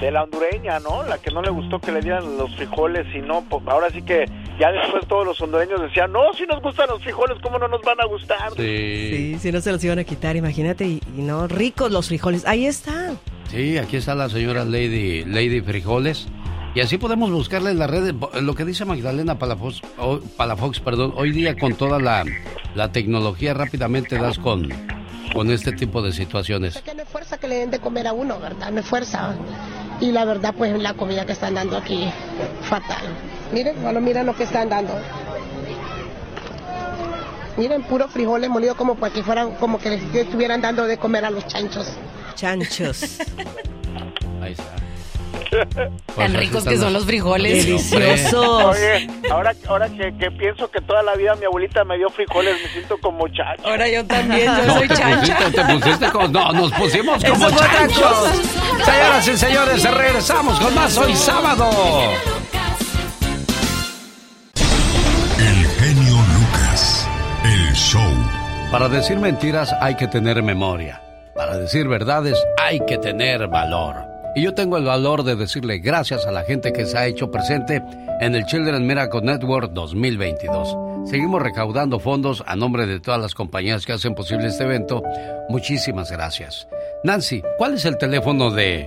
De 0.00 0.12
la 0.12 0.22
hondureña, 0.22 0.78
¿no? 0.78 1.02
La 1.02 1.18
que 1.18 1.32
no 1.32 1.42
le 1.42 1.50
gustó 1.50 1.80
que 1.80 1.90
le 1.90 2.00
dieran 2.00 2.36
los 2.38 2.54
frijoles 2.54 3.04
y 3.14 3.18
no, 3.18 3.42
pues 3.48 3.64
ahora 3.66 3.90
sí 3.90 4.00
que 4.02 4.26
ya 4.60 4.70
después 4.70 5.06
todos 5.08 5.26
los 5.26 5.40
hondureños 5.40 5.80
decían, 5.80 6.12
no, 6.12 6.32
si 6.34 6.46
nos 6.46 6.62
gustan 6.62 6.88
los 6.88 7.02
frijoles, 7.02 7.36
¿cómo 7.42 7.58
no 7.58 7.66
nos 7.66 7.82
van 7.82 8.00
a 8.00 8.06
gustar? 8.06 8.52
Sí, 8.56 9.36
si 9.40 9.50
no 9.50 9.60
se 9.60 9.72
los 9.72 9.82
iban 9.82 9.98
a 9.98 10.04
quitar, 10.04 10.36
imagínate, 10.36 10.86
y, 10.86 11.02
y 11.16 11.22
no, 11.22 11.48
ricos 11.48 11.90
los 11.90 12.06
frijoles. 12.06 12.46
Ahí 12.46 12.66
están. 12.66 13.18
Sí, 13.50 13.76
aquí 13.76 13.96
está 13.96 14.14
la 14.14 14.28
señora 14.28 14.64
Lady, 14.64 15.24
Lady 15.24 15.60
Frijoles. 15.62 16.28
Y 16.76 16.80
así 16.80 16.96
podemos 16.98 17.32
buscarle 17.32 17.70
en 17.70 17.78
las 17.80 17.90
redes. 17.90 18.14
Lo 18.40 18.54
que 18.54 18.64
dice 18.64 18.84
Magdalena 18.84 19.36
Palafox, 19.36 19.80
o- 19.98 20.20
Palafox 20.36 20.78
perdón, 20.78 21.12
hoy 21.16 21.32
día 21.32 21.56
con 21.58 21.74
toda 21.74 21.98
la, 21.98 22.24
la 22.76 22.92
tecnología 22.92 23.52
rápidamente 23.54 24.16
das 24.18 24.38
con, 24.38 24.68
con 25.32 25.50
este 25.50 25.72
tipo 25.72 26.02
de 26.02 26.12
situaciones. 26.12 26.76
que 26.82 26.94
no 26.94 27.02
es 27.02 27.08
fuerza 27.08 27.38
que 27.38 27.48
le 27.48 27.56
den 27.56 27.70
de 27.72 27.80
comer 27.80 28.06
a 28.06 28.12
uno, 28.12 28.38
¿verdad? 28.38 28.70
No 28.70 28.78
es 28.80 28.86
fuerza. 28.86 29.34
Y 30.00 30.12
la 30.12 30.24
verdad, 30.24 30.54
pues 30.56 30.80
la 30.80 30.94
comida 30.94 31.26
que 31.26 31.32
están 31.32 31.54
dando 31.54 31.76
aquí, 31.76 32.10
fatal. 32.62 33.02
Miren, 33.52 33.80
solo 33.82 34.00
miren 34.00 34.26
lo 34.26 34.34
que 34.36 34.44
están 34.44 34.68
dando. 34.68 34.94
Miren, 37.56 37.82
puros 37.82 38.10
frijoles 38.12 38.48
molidos 38.48 38.76
como 38.76 38.94
para 38.94 39.12
que 39.12 39.22
fueran, 39.22 39.52
como 39.56 39.78
que 39.78 39.90
les 39.90 40.14
estuvieran 40.14 40.60
dando 40.60 40.84
de 40.84 40.96
comer 40.98 41.24
a 41.24 41.30
los 41.30 41.46
chanchos. 41.46 41.88
Chanchos. 42.36 43.18
Ahí 44.40 44.52
está. 44.52 44.87
Tan 46.16 46.34
ricos 46.34 46.64
que 46.64 46.76
son 46.76 46.92
los 46.92 47.04
frijoles. 47.04 47.64
Deliciosos. 47.64 48.64
Oye, 48.64 49.08
ahora, 49.30 49.52
ahora 49.68 49.88
que, 49.88 50.14
que 50.18 50.30
pienso 50.32 50.70
que 50.70 50.80
toda 50.80 51.02
la 51.02 51.14
vida 51.14 51.34
mi 51.36 51.44
abuelita 51.46 51.84
me 51.84 51.96
dio 51.96 52.08
frijoles, 52.10 52.56
me 52.62 52.68
siento 52.70 52.98
como 52.98 53.28
chacho. 53.28 53.62
Ahora 53.66 53.88
yo 53.88 54.04
también, 54.06 54.46
yo 54.46 54.64
No, 54.66 54.74
soy 54.74 54.88
te 54.88 54.94
chancha. 54.94 55.36
pusiste, 55.36 55.62
te 55.62 55.74
pusiste 55.74 56.08
como... 56.10 56.28
No, 56.28 56.52
nos 56.52 56.72
pusimos 56.72 57.22
Eso 57.22 57.32
como 57.32 57.46
otra 57.46 57.66
chanchos. 57.72 58.28
Señoras 58.84 59.28
y 59.28 59.36
señores, 59.36 59.82
regresamos 59.94 60.58
con 60.60 60.74
más 60.74 60.96
hoy 60.98 61.14
sábado. 61.14 61.70
El 65.38 65.66
genio 65.66 66.14
Lucas. 66.34 67.08
El 67.44 67.72
show. 67.74 68.02
Para 68.70 68.88
decir 68.88 69.18
mentiras 69.18 69.74
hay 69.80 69.94
que 69.94 70.06
tener 70.08 70.42
memoria. 70.42 71.00
Para 71.34 71.56
decir 71.56 71.86
verdades 71.88 72.36
hay 72.62 72.80
que 72.84 72.98
tener 72.98 73.46
valor. 73.48 74.04
Y 74.38 74.42
yo 74.42 74.54
tengo 74.54 74.76
el 74.76 74.84
valor 74.84 75.24
de 75.24 75.34
decirle 75.34 75.80
gracias 75.80 76.24
a 76.24 76.30
la 76.30 76.44
gente 76.44 76.72
que 76.72 76.86
se 76.86 76.96
ha 76.96 77.08
hecho 77.08 77.28
presente 77.28 77.82
en 78.20 78.36
el 78.36 78.46
Children 78.46 78.86
Miracle 78.86 79.20
Network 79.20 79.72
2022. 79.72 81.10
Seguimos 81.10 81.42
recaudando 81.42 81.98
fondos 81.98 82.44
a 82.46 82.54
nombre 82.54 82.86
de 82.86 83.00
todas 83.00 83.20
las 83.20 83.34
compañías 83.34 83.84
que 83.84 83.94
hacen 83.94 84.14
posible 84.14 84.46
este 84.46 84.62
evento. 84.62 85.02
Muchísimas 85.48 86.12
gracias. 86.12 86.68
Nancy, 87.02 87.42
¿cuál 87.56 87.74
es 87.74 87.84
el 87.84 87.98
teléfono 87.98 88.52
de 88.52 88.86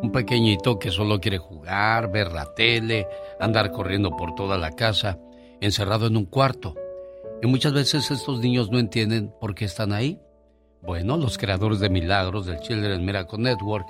Un 0.03 0.13
pequeñito 0.13 0.79
que 0.79 0.91
solo 0.91 1.21
quiere 1.21 1.39
jugar, 1.39 2.11
ver 2.11 2.33
la 2.33 2.55
tele, 2.55 3.07
andar 3.39 3.71
corriendo 3.71 4.17
por 4.17 4.35
toda 4.35 4.57
la 4.57 4.73
casa, 4.73 5.19
encerrado 5.61 6.07
en 6.07 6.17
un 6.17 6.25
cuarto. 6.25 6.75
Y 7.43 7.47
muchas 7.47 7.75
veces 7.75 8.11
estos 8.11 8.41
niños 8.41 8.71
no 8.71 8.79
entienden 8.79 9.31
por 9.41 9.55
qué 9.55 9.67
están 9.67 9.93
ahí. 9.93 10.19
Bueno, 10.83 11.19
los 11.19 11.37
creadores 11.37 11.81
de 11.81 11.91
milagros 11.91 12.47
del 12.47 12.61
Children 12.61 13.05
Miracle 13.05 13.39
Network 13.39 13.87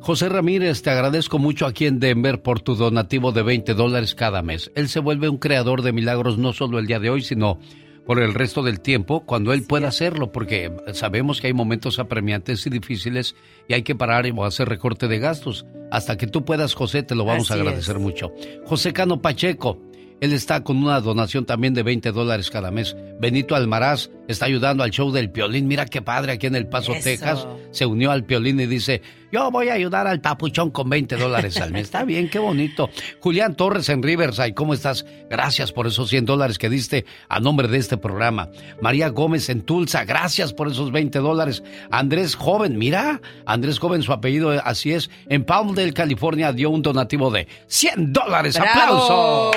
José 0.00 0.28
Ramírez, 0.28 0.82
te 0.82 0.90
agradezco 0.90 1.38
mucho 1.38 1.64
aquí 1.64 1.86
en 1.86 2.00
Denver 2.00 2.42
por 2.42 2.60
tu 2.60 2.74
donativo 2.74 3.30
de 3.30 3.44
20 3.44 3.74
dólares 3.74 4.16
cada 4.16 4.42
mes. 4.42 4.72
Él 4.74 4.88
se 4.88 4.98
vuelve 4.98 5.28
un 5.28 5.38
creador 5.38 5.82
de 5.82 5.92
milagros 5.92 6.38
no 6.38 6.52
solo 6.52 6.80
el 6.80 6.88
día 6.88 6.98
de 6.98 7.08
hoy, 7.08 7.22
sino 7.22 7.60
por 8.06 8.20
el 8.20 8.34
resto 8.34 8.62
del 8.62 8.80
tiempo 8.80 9.24
cuando 9.24 9.52
él 9.52 9.64
pueda 9.64 9.88
hacerlo, 9.88 10.32
porque 10.32 10.72
sabemos 10.92 11.40
que 11.40 11.48
hay 11.48 11.52
momentos 11.52 11.98
apremiantes 11.98 12.66
y 12.66 12.70
difíciles 12.70 13.34
y 13.68 13.74
hay 13.74 13.82
que 13.82 13.94
parar 13.94 14.24
o 14.34 14.44
hacer 14.44 14.68
recorte 14.68 15.08
de 15.08 15.18
gastos. 15.18 15.66
Hasta 15.90 16.16
que 16.16 16.26
tú 16.26 16.44
puedas, 16.44 16.74
José, 16.74 17.02
te 17.02 17.14
lo 17.14 17.24
vamos 17.24 17.50
a 17.50 17.54
agradecer 17.54 17.96
es. 17.96 18.02
mucho. 18.02 18.32
José 18.64 18.92
Cano 18.92 19.20
Pacheco, 19.20 19.78
él 20.22 20.32
está 20.32 20.62
con 20.62 20.76
una 20.76 21.00
donación 21.00 21.46
también 21.46 21.74
de 21.74 21.82
20 21.82 22.12
dólares 22.12 22.48
cada 22.48 22.70
mes. 22.70 22.94
Benito 23.18 23.56
Almaraz 23.56 24.08
está 24.28 24.46
ayudando 24.46 24.84
al 24.84 24.92
show 24.92 25.10
del 25.10 25.32
Piolín. 25.32 25.66
Mira 25.66 25.84
qué 25.84 26.00
padre 26.00 26.30
aquí 26.30 26.46
en 26.46 26.54
El 26.54 26.68
Paso, 26.68 26.92
Eso. 26.94 27.02
Texas. 27.02 27.44
Se 27.72 27.86
unió 27.86 28.12
al 28.12 28.22
Piolín 28.22 28.60
y 28.60 28.66
dice, 28.66 29.02
yo 29.32 29.50
voy 29.50 29.70
a 29.70 29.72
ayudar 29.72 30.06
al 30.06 30.20
papuchón 30.20 30.70
con 30.70 30.88
20 30.88 31.16
dólares 31.16 31.60
al 31.60 31.72
mes. 31.72 31.82
Está 31.86 32.04
bien, 32.04 32.30
qué 32.30 32.38
bonito. 32.38 32.88
Julián 33.18 33.56
Torres 33.56 33.88
en 33.88 34.00
Riverside, 34.00 34.54
¿cómo 34.54 34.74
estás? 34.74 35.04
Gracias 35.28 35.72
por 35.72 35.88
esos 35.88 36.08
100 36.08 36.24
dólares 36.24 36.56
que 36.56 36.70
diste 36.70 37.04
a 37.28 37.40
nombre 37.40 37.66
de 37.66 37.78
este 37.78 37.96
programa. 37.96 38.48
María 38.80 39.08
Gómez 39.08 39.48
en 39.48 39.62
Tulsa, 39.62 40.04
gracias 40.04 40.52
por 40.52 40.68
esos 40.68 40.92
20 40.92 41.18
dólares. 41.18 41.64
Andrés 41.90 42.36
Joven, 42.36 42.78
mira, 42.78 43.20
Andrés 43.44 43.80
Joven, 43.80 44.02
su 44.02 44.12
apellido 44.12 44.50
así 44.50 44.92
es. 44.92 45.10
En 45.28 45.42
Palmdale, 45.42 45.92
California, 45.92 46.52
dio 46.52 46.70
un 46.70 46.82
donativo 46.82 47.32
de 47.32 47.48
100 47.66 48.12
dólares. 48.12 48.56
¡Aplauso! 48.56 49.50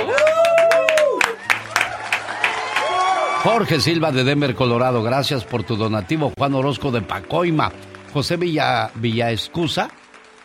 Jorge 3.46 3.80
Silva 3.80 4.12
de 4.12 4.24
Denver, 4.24 4.56
Colorado, 4.56 5.04
gracias 5.04 5.44
por 5.46 5.64
tu 5.64 5.76
donativo. 5.76 6.32
Juan 6.36 6.56
Orozco 6.56 6.90
de 6.92 7.02
Pacoima. 7.02 7.72
José 8.12 8.38
Villa, 8.38 8.90
Villaescusa. 8.96 9.90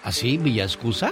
¿Así? 0.05 0.37
¿Villaescusa? 0.37 1.11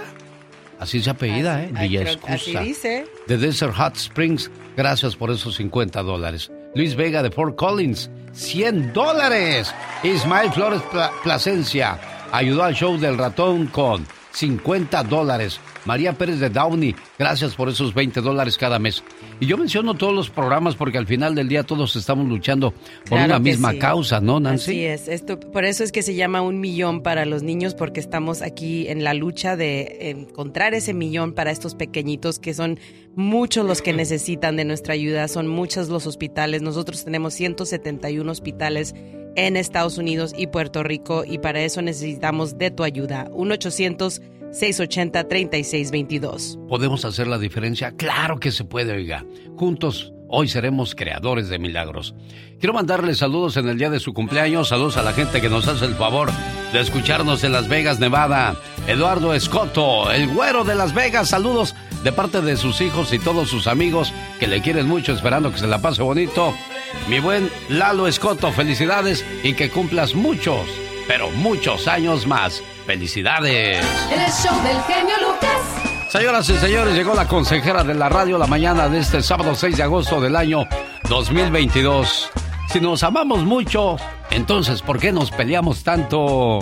Así 0.79 1.01
se 1.01 1.09
apellida, 1.09 1.63
¿eh? 1.63 1.71
Ay, 1.75 1.89
creo- 1.97 2.01
así 2.27 2.51
Villaescusa. 2.51 2.59
dice. 2.61 3.07
De 3.27 3.37
Desert 3.37 3.73
Hot 3.75 3.95
Springs, 3.97 4.51
gracias 4.77 5.15
por 5.15 5.31
esos 5.31 5.55
50 5.55 6.03
dólares. 6.03 6.51
Luis 6.75 6.95
Vega 6.95 7.23
de 7.23 7.31
Fort 7.31 7.55
Collins, 7.55 8.09
100 8.33 8.93
dólares. 8.93 9.73
Ismael 10.03 10.51
Flores 10.51 10.81
Pla- 10.91 11.11
Plasencia 11.23 11.99
ayudó 12.31 12.63
al 12.63 12.75
show 12.75 12.97
del 12.99 13.17
ratón 13.17 13.65
con 13.67 14.05
50 14.31 15.03
dólares. 15.03 15.59
María 15.85 16.13
Pérez 16.13 16.39
de 16.39 16.49
Downey, 16.51 16.95
gracias 17.17 17.55
por 17.55 17.67
esos 17.67 17.93
20 17.95 18.21
dólares 18.21 18.57
cada 18.57 18.77
mes. 18.77 19.03
Y 19.41 19.45
yo 19.45 19.57
menciono 19.57 19.93
todos 19.93 20.13
los 20.13 20.29
programas 20.29 20.75
porque 20.75 20.97
al 20.97 21.07
final 21.07 21.33
del 21.33 21.47
día 21.47 21.63
todos 21.63 21.95
estamos 21.95 22.27
luchando 22.27 22.71
por 22.71 23.17
Claro 23.17 23.25
una 23.25 23.39
misma 23.39 23.71
sí. 23.71 23.79
causa, 23.79 24.19
¿no, 24.19 24.39
Nancy? 24.39 24.71
Así 24.71 24.85
es. 24.85 25.07
Esto, 25.07 25.39
por 25.39 25.63
eso 25.63 25.83
es 25.83 25.93
que 25.93 26.01
se 26.01 26.15
llama 26.15 26.41
un 26.41 26.59
millón 26.59 27.01
para 27.03 27.25
los 27.25 27.41
niños, 27.41 27.73
porque 27.73 28.01
estamos 28.01 28.41
aquí 28.41 28.87
en 28.89 29.03
la 29.03 29.13
lucha 29.13 29.55
de 29.55 30.09
encontrar 30.09 30.73
ese 30.73 30.93
millón 30.93 31.33
para 31.33 31.51
estos 31.51 31.73
pequeñitos 31.75 32.37
que 32.37 32.53
son 32.53 32.79
muchos 33.15 33.65
los 33.65 33.81
que 33.81 33.93
necesitan 33.93 34.57
de 34.57 34.65
nuestra 34.65 34.93
ayuda. 34.93 35.27
Son 35.29 35.47
muchos 35.47 35.87
los 35.87 36.05
hospitales. 36.05 36.61
Nosotros 36.61 37.05
tenemos 37.05 37.33
171 37.33 38.29
hospitales 38.29 38.93
en 39.35 39.55
Estados 39.55 39.97
Unidos 39.97 40.33
y 40.37 40.47
Puerto 40.47 40.83
Rico 40.83 41.23
y 41.25 41.37
para 41.37 41.61
eso 41.61 41.81
necesitamos 41.81 42.57
de 42.57 42.71
tu 42.71 42.83
ayuda. 42.83 43.29
1-800-680-3622. 44.51 46.67
¿Podemos 46.67 47.05
hacer 47.05 47.27
la 47.27 47.37
diferencia? 47.37 47.91
Claro 47.91 48.39
que 48.39 48.51
se 48.51 48.63
puede, 48.63 48.93
oiga. 48.93 49.25
Juntos, 49.57 50.13
hoy 50.27 50.47
seremos 50.47 50.95
creadores 50.95 51.49
de 51.49 51.59
milagros. 51.59 52.15
Quiero 52.59 52.73
mandarles 52.73 53.19
saludos 53.19 53.57
en 53.57 53.69
el 53.69 53.77
día 53.77 53.89
de 53.89 53.99
su 53.99 54.13
cumpleaños. 54.13 54.69
Saludos 54.69 54.97
a 54.97 55.03
la 55.03 55.13
gente 55.13 55.41
que 55.41 55.49
nos 55.49 55.67
hace 55.67 55.85
el 55.85 55.95
favor 55.95 56.29
de 56.73 56.79
escucharnos 56.79 57.43
en 57.43 57.51
Las 57.51 57.67
Vegas, 57.67 57.99
Nevada. 57.99 58.55
Eduardo 58.87 59.33
Escoto, 59.33 60.11
el 60.11 60.27
güero 60.27 60.63
de 60.63 60.75
Las 60.75 60.93
Vegas. 60.93 61.29
Saludos 61.29 61.75
de 62.03 62.11
parte 62.11 62.41
de 62.41 62.57
sus 62.57 62.81
hijos 62.81 63.13
y 63.13 63.19
todos 63.19 63.49
sus 63.49 63.67
amigos 63.67 64.13
que 64.39 64.47
le 64.47 64.61
quieren 64.61 64.87
mucho, 64.87 65.13
esperando 65.13 65.51
que 65.51 65.59
se 65.59 65.67
la 65.67 65.81
pase 65.81 66.01
bonito. 66.01 66.53
Mi 67.07 67.19
buen 67.19 67.49
Lalo 67.69 68.07
Escoto, 68.07 68.51
felicidades 68.51 69.23
y 69.43 69.53
que 69.53 69.69
cumplas 69.69 70.15
muchos, 70.15 70.65
pero 71.07 71.29
muchos 71.31 71.87
años 71.87 72.25
más. 72.25 72.63
Felicidades. 72.89 73.85
El 74.11 74.31
show 74.31 74.63
del 74.63 74.81
genio 74.81 75.13
Lucas. 75.21 76.09
Señoras 76.09 76.49
y 76.49 76.57
señores, 76.57 76.95
llegó 76.95 77.13
la 77.13 77.27
consejera 77.27 77.83
de 77.83 77.93
la 77.93 78.09
radio 78.09 78.39
la 78.39 78.47
mañana 78.47 78.89
de 78.89 78.97
este 78.97 79.21
sábado 79.21 79.53
6 79.53 79.77
de 79.77 79.83
agosto 79.83 80.19
del 80.19 80.35
año 80.35 80.67
2022. 81.07 82.31
Si 82.67 82.81
nos 82.81 83.03
amamos 83.03 83.45
mucho, 83.45 83.97
entonces, 84.31 84.81
¿por 84.81 84.97
qué 84.97 85.11
nos 85.11 85.29
peleamos 85.29 85.83
tanto? 85.83 86.61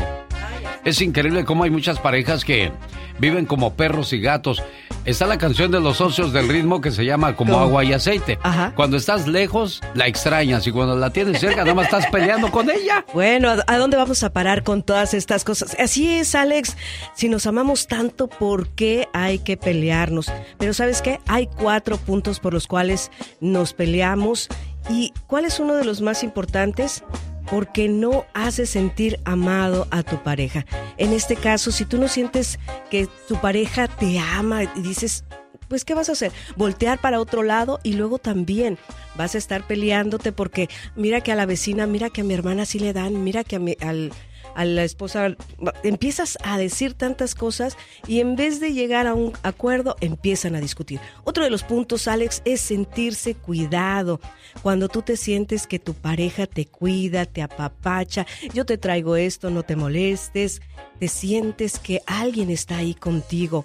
Es 0.84 1.00
increíble 1.00 1.46
cómo 1.46 1.64
hay 1.64 1.70
muchas 1.70 1.98
parejas 1.98 2.44
que 2.44 2.74
viven 3.20 3.46
como 3.46 3.76
perros 3.76 4.12
y 4.12 4.20
gatos. 4.20 4.62
Está 5.08 5.26
la 5.26 5.38
canción 5.38 5.72
de 5.72 5.80
los 5.80 5.96
socios 5.96 6.34
del 6.34 6.50
ritmo 6.50 6.82
que 6.82 6.92
se 6.92 7.06
llama 7.06 7.34
Como 7.34 7.58
agua 7.58 7.82
y 7.86 7.94
aceite. 7.94 8.38
Cuando 8.76 8.98
estás 8.98 9.26
lejos, 9.26 9.82
la 9.94 10.06
extrañas 10.06 10.68
y 10.68 10.72
cuando 10.74 10.98
la 10.98 11.12
tienes 11.12 11.40
cerca, 11.40 11.62
nada 11.62 11.74
más 11.74 11.86
estás 11.86 12.08
peleando 12.08 12.52
con 12.52 12.70
ella. 12.70 13.06
Bueno, 13.14 13.50
¿a 13.68 13.78
dónde 13.78 13.96
vamos 13.96 14.24
a 14.24 14.34
parar 14.34 14.64
con 14.64 14.84
todas 14.84 15.14
estas 15.14 15.46
cosas? 15.46 15.78
Así 15.80 16.10
es, 16.10 16.36
Alex. 16.36 16.76
Si 17.16 17.30
nos 17.30 17.48
amamos 17.48 17.88
tanto, 17.88 18.28
¿por 18.28 18.68
qué 18.68 19.08
hay 19.14 19.40
que 19.40 19.56
pelearnos? 19.56 20.30
Pero 20.58 20.74
¿sabes 20.74 21.02
qué? 21.02 21.22
Hay 21.26 21.48
cuatro 21.48 21.96
puntos 21.96 22.42
por 22.42 22.54
los 22.54 22.68
cuales 22.68 23.10
nos 23.40 23.72
peleamos. 23.72 24.50
¿Y 24.90 25.14
cuál 25.26 25.46
es 25.46 25.62
uno 25.62 25.76
de 25.76 25.86
los 25.86 26.02
más 26.02 26.22
importantes? 26.22 27.06
Porque 27.50 27.88
no 27.88 28.26
haces 28.34 28.70
sentir 28.70 29.20
amado 29.26 29.88
a 29.92 30.04
tu 30.04 30.22
pareja. 30.24 30.66
En 30.98 31.14
este 31.14 31.36
caso, 31.36 31.72
si 31.72 31.86
tú 31.86 31.98
no 31.98 32.08
sientes 32.08 32.60
que 32.90 33.08
tu 33.28 33.40
pareja 33.40 33.88
te 33.88 34.20
ama 34.20 34.64
y 34.64 34.82
dices, 34.82 35.24
pues 35.68 35.86
¿qué 35.86 35.94
vas 35.94 36.10
a 36.10 36.14
hacer? 36.14 36.32
Voltear 36.56 37.00
para 37.00 37.20
otro 37.20 37.44
lado 37.44 37.80
y 37.84 37.94
luego 37.94 38.20
también 38.20 38.78
vas 39.16 39.36
a 39.36 39.38
estar 39.38 39.66
peleándote 39.68 40.32
porque 40.32 40.70
mira 40.96 41.22
que 41.22 41.32
a 41.32 41.36
la 41.36 41.46
vecina, 41.46 41.88
mira 41.88 42.10
que 42.10 42.22
a 42.22 42.24
mi 42.24 42.34
hermana 42.34 42.66
sí 42.66 42.80
le 42.80 42.94
dan, 42.94 43.24
mira 43.24 43.44
que 43.44 43.58
a 43.58 43.60
mi, 43.60 43.76
al, 43.82 44.12
a 44.58 44.66
la 44.66 44.84
esposa, 44.84 45.36
empiezas 45.84 46.36
a 46.44 46.58
decir 46.58 46.96
tantas 46.96 47.36
cosas 47.36 47.78
y 48.08 48.22
en 48.22 48.36
vez 48.36 48.60
de 48.60 48.74
llegar 48.74 49.06
a 49.06 49.14
un 49.14 49.34
acuerdo, 49.44 49.96
empiezan 50.02 50.56
a 50.56 50.60
discutir. 50.60 51.00
Otro 51.24 51.44
de 51.44 51.52
los 51.52 51.62
puntos, 51.62 52.08
Alex, 52.08 52.42
es 52.44 52.60
sentirse 52.60 53.36
cuidado. 53.36 54.20
Cuando 54.64 54.90
tú 54.90 55.04
te 55.04 55.16
sientes 55.16 55.68
que 55.68 55.78
tu 55.78 55.94
pareja 55.94 56.48
te 56.48 56.66
cuida, 56.66 57.28
te 57.28 57.44
apapacha, 57.44 58.26
yo 58.52 58.66
te 58.66 58.80
traigo 58.80 59.16
esto, 59.16 59.52
no 59.52 59.62
te 59.62 59.76
molestes, 59.76 60.64
te 61.00 61.08
sientes 61.08 61.78
que 61.78 62.02
alguien 62.08 62.50
está 62.50 62.78
ahí 62.78 62.96
contigo. 62.96 63.64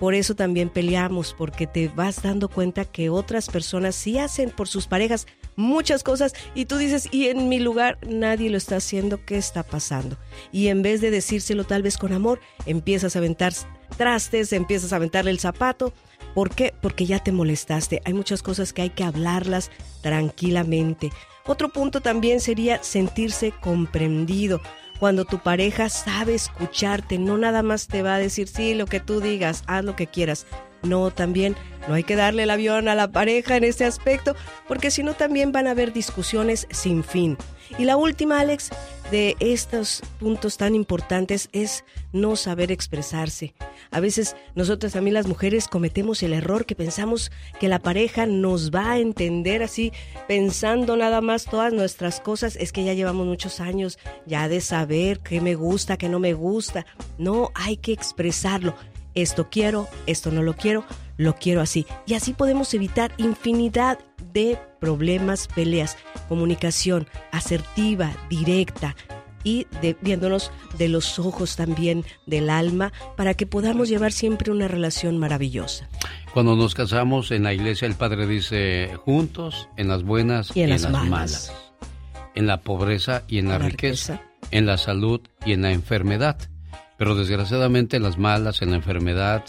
Por 0.00 0.14
eso 0.14 0.34
también 0.34 0.70
peleamos, 0.70 1.36
porque 1.38 1.68
te 1.68 1.86
vas 1.86 2.20
dando 2.20 2.48
cuenta 2.48 2.84
que 2.84 3.10
otras 3.10 3.48
personas 3.48 3.94
sí 3.94 4.18
hacen 4.18 4.50
por 4.50 4.66
sus 4.66 4.88
parejas 4.88 5.28
muchas 5.56 6.02
cosas 6.02 6.32
y 6.54 6.66
tú 6.66 6.76
dices, 6.76 7.08
y 7.10 7.28
en 7.28 7.48
mi 7.48 7.58
lugar 7.58 7.98
nadie 8.06 8.50
lo 8.50 8.56
está 8.56 8.76
haciendo, 8.76 9.24
¿qué 9.24 9.36
está 9.36 9.62
pasando? 9.62 10.16
Y 10.50 10.68
en 10.68 10.82
vez 10.82 11.00
de 11.00 11.10
decírselo 11.10 11.64
tal 11.64 11.82
vez 11.82 11.98
con 11.98 12.12
amor, 12.12 12.40
empiezas 12.66 13.16
a 13.16 13.18
aventar 13.18 13.52
trastes, 13.96 14.52
empiezas 14.52 14.92
a 14.92 14.96
aventarle 14.96 15.30
el 15.30 15.40
zapato. 15.40 15.92
¿Por 16.34 16.54
qué? 16.54 16.74
Porque 16.80 17.04
ya 17.04 17.18
te 17.18 17.32
molestaste. 17.32 18.00
Hay 18.04 18.14
muchas 18.14 18.42
cosas 18.42 18.72
que 18.72 18.82
hay 18.82 18.90
que 18.90 19.04
hablarlas 19.04 19.70
tranquilamente. 20.00 21.10
Otro 21.44 21.68
punto 21.68 22.00
también 22.00 22.40
sería 22.40 22.82
sentirse 22.82 23.52
comprendido. 23.60 24.60
Cuando 24.98 25.24
tu 25.24 25.40
pareja 25.40 25.88
sabe 25.88 26.34
escucharte, 26.34 27.18
no 27.18 27.36
nada 27.36 27.62
más 27.62 27.88
te 27.88 28.02
va 28.02 28.14
a 28.14 28.18
decir, 28.18 28.46
sí, 28.46 28.74
lo 28.74 28.86
que 28.86 29.00
tú 29.00 29.20
digas, 29.20 29.64
haz 29.66 29.84
lo 29.84 29.96
que 29.96 30.06
quieras. 30.06 30.46
No, 30.82 31.10
también 31.10 31.56
no 31.88 31.94
hay 31.94 32.04
que 32.04 32.16
darle 32.16 32.44
el 32.44 32.50
avión 32.50 32.88
a 32.88 32.94
la 32.94 33.10
pareja 33.10 33.56
en 33.56 33.64
este 33.64 33.84
aspecto, 33.84 34.36
porque 34.68 34.90
si 34.90 35.02
no 35.02 35.14
también 35.14 35.52
van 35.52 35.66
a 35.66 35.72
haber 35.72 35.92
discusiones 35.92 36.66
sin 36.70 37.02
fin. 37.02 37.36
Y 37.78 37.84
la 37.84 37.96
última, 37.96 38.38
Alex, 38.38 38.70
de 39.10 39.36
estos 39.40 40.02
puntos 40.18 40.56
tan 40.58 40.74
importantes 40.74 41.48
es 41.52 41.84
no 42.12 42.36
saber 42.36 42.70
expresarse. 42.70 43.54
A 43.90 44.00
veces 44.00 44.36
nosotras 44.54 44.92
también 44.92 45.14
las 45.14 45.26
mujeres 45.26 45.68
cometemos 45.68 46.22
el 46.22 46.34
error 46.34 46.66
que 46.66 46.74
pensamos 46.74 47.30
que 47.58 47.68
la 47.68 47.78
pareja 47.78 48.26
nos 48.26 48.70
va 48.70 48.92
a 48.92 48.98
entender 48.98 49.62
así, 49.62 49.92
pensando 50.28 50.96
nada 50.96 51.20
más 51.20 51.44
todas 51.44 51.72
nuestras 51.72 52.20
cosas. 52.20 52.56
Es 52.56 52.72
que 52.72 52.84
ya 52.84 52.94
llevamos 52.94 53.26
muchos 53.26 53.60
años 53.60 53.98
ya 54.26 54.48
de 54.48 54.60
saber 54.60 55.20
qué 55.20 55.40
me 55.40 55.54
gusta, 55.54 55.96
qué 55.96 56.08
no 56.08 56.20
me 56.20 56.34
gusta. 56.34 56.86
No, 57.18 57.50
hay 57.54 57.76
que 57.76 57.92
expresarlo 57.92 58.74
esto 59.14 59.48
quiero, 59.50 59.88
esto 60.06 60.30
no 60.30 60.42
lo 60.42 60.54
quiero, 60.54 60.84
lo 61.16 61.34
quiero 61.34 61.60
así. 61.60 61.86
Y 62.06 62.14
así 62.14 62.32
podemos 62.32 62.72
evitar 62.74 63.12
infinidad 63.16 63.98
de 64.32 64.58
problemas, 64.80 65.48
peleas, 65.48 65.96
comunicación 66.28 67.06
asertiva, 67.30 68.12
directa 68.28 68.96
y 69.44 69.66
viéndonos 70.00 70.52
de 70.78 70.88
los 70.88 71.18
ojos 71.18 71.56
también 71.56 72.04
del 72.26 72.50
alma 72.50 72.92
para 73.16 73.34
que 73.34 73.46
podamos 73.46 73.88
llevar 73.88 74.12
siempre 74.12 74.52
una 74.52 74.68
relación 74.68 75.18
maravillosa. 75.18 75.88
Cuando 76.32 76.56
nos 76.56 76.74
casamos 76.74 77.30
en 77.30 77.42
la 77.42 77.52
iglesia 77.52 77.86
el 77.86 77.94
Padre 77.94 78.26
dice 78.26 78.90
juntos 79.04 79.68
en 79.76 79.88
las 79.88 80.02
buenas 80.02 80.56
y 80.56 80.62
en, 80.62 80.70
las, 80.70 80.88
malas. 80.90 81.52
en 82.34 82.46
la 82.46 82.60
pobreza 82.60 83.24
y 83.28 83.38
en 83.38 83.48
la, 83.48 83.58
riqueza, 83.58 84.22
en 84.50 84.66
la 84.66 84.78
salud 84.78 85.20
y 85.44 85.52
en 85.52 85.62
la 85.62 85.72
enfermedad. 85.72 86.38
Pero 87.02 87.16
desgraciadamente 87.16 87.96
en 87.96 88.04
las 88.04 88.16
malas, 88.16 88.62
en 88.62 88.70
la 88.70 88.76
enfermedad, 88.76 89.42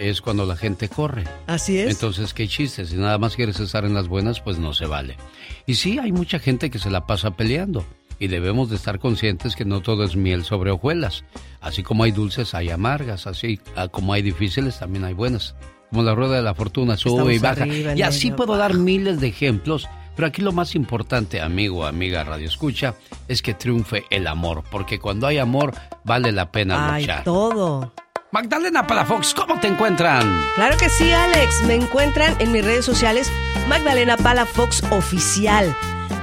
es 0.00 0.20
cuando 0.20 0.46
la 0.46 0.56
gente 0.56 0.88
corre. 0.88 1.22
Así 1.46 1.78
es. 1.78 1.92
Entonces, 1.92 2.34
qué 2.34 2.48
chiste, 2.48 2.86
si 2.86 2.96
nada 2.96 3.18
más 3.18 3.36
quieres 3.36 3.60
estar 3.60 3.84
en 3.84 3.94
las 3.94 4.08
buenas, 4.08 4.40
pues 4.40 4.58
no 4.58 4.74
se 4.74 4.86
vale. 4.86 5.16
Y 5.64 5.76
sí, 5.76 6.00
hay 6.00 6.10
mucha 6.10 6.40
gente 6.40 6.70
que 6.70 6.80
se 6.80 6.90
la 6.90 7.06
pasa 7.06 7.36
peleando. 7.36 7.84
Y 8.18 8.26
debemos 8.26 8.68
de 8.68 8.74
estar 8.74 8.98
conscientes 8.98 9.54
que 9.54 9.64
no 9.64 9.80
todo 9.80 10.02
es 10.02 10.16
miel 10.16 10.42
sobre 10.44 10.72
hojuelas. 10.72 11.22
Así 11.60 11.84
como 11.84 12.02
hay 12.02 12.10
dulces, 12.10 12.52
hay 12.52 12.70
amargas. 12.70 13.28
Así 13.28 13.60
ah, 13.76 13.86
como 13.86 14.12
hay 14.12 14.22
difíciles, 14.22 14.80
también 14.80 15.04
hay 15.04 15.14
buenas. 15.14 15.54
Como 15.90 16.02
la 16.02 16.16
rueda 16.16 16.34
de 16.34 16.42
la 16.42 16.56
fortuna 16.56 16.96
sube 16.96 17.32
y 17.32 17.38
baja. 17.38 17.64
y 17.64 18.02
así 18.02 18.32
puedo 18.32 18.56
dar 18.56 18.74
miles 18.74 19.20
de 19.20 19.28
ejemplos 19.28 19.86
pero 20.18 20.26
aquí 20.26 20.42
lo 20.42 20.50
más 20.50 20.74
importante, 20.74 21.40
amigo, 21.40 21.86
amiga, 21.86 22.24
radio 22.24 22.48
escucha, 22.48 22.96
es 23.28 23.40
que 23.40 23.54
triunfe 23.54 24.02
el 24.10 24.26
amor, 24.26 24.64
porque 24.68 24.98
cuando 24.98 25.28
hay 25.28 25.38
amor 25.38 25.72
vale 26.02 26.32
la 26.32 26.50
pena 26.50 26.92
Ay, 26.92 27.02
luchar. 27.02 27.22
todo. 27.22 27.94
Magdalena 28.32 28.84
Palafox, 28.84 29.32
¿cómo 29.32 29.60
te 29.60 29.68
encuentran? 29.68 30.26
Claro 30.56 30.76
que 30.76 30.88
sí, 30.88 31.12
Alex. 31.12 31.62
Me 31.68 31.76
encuentran 31.76 32.34
en 32.40 32.50
mis 32.50 32.64
redes 32.64 32.84
sociales 32.84 33.30
Magdalena 33.68 34.16
Palafox 34.16 34.82
Oficial. 34.90 35.72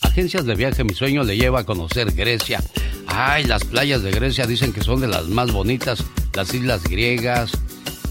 Agencias 0.02 0.48
de 0.48 0.56
viaje 0.56 0.84
Mi 0.84 0.96
Sueño 0.96 1.24
le 1.24 1.38
lleva 1.38 1.60
a 1.60 1.64
conocer 1.64 2.12
Grecia. 2.14 2.60
Ay, 3.06 3.44
las 3.44 3.64
playas 3.66 4.02
de 4.02 4.10
Grecia 4.10 4.48
dicen 4.48 4.74
que 4.74 4.82
son 4.82 5.02
de 5.02 5.08
las 5.08 5.28
más 5.28 5.52
bonitas, 5.52 6.04
las 6.34 6.52
islas 6.56 6.84
griegas, 6.86 7.52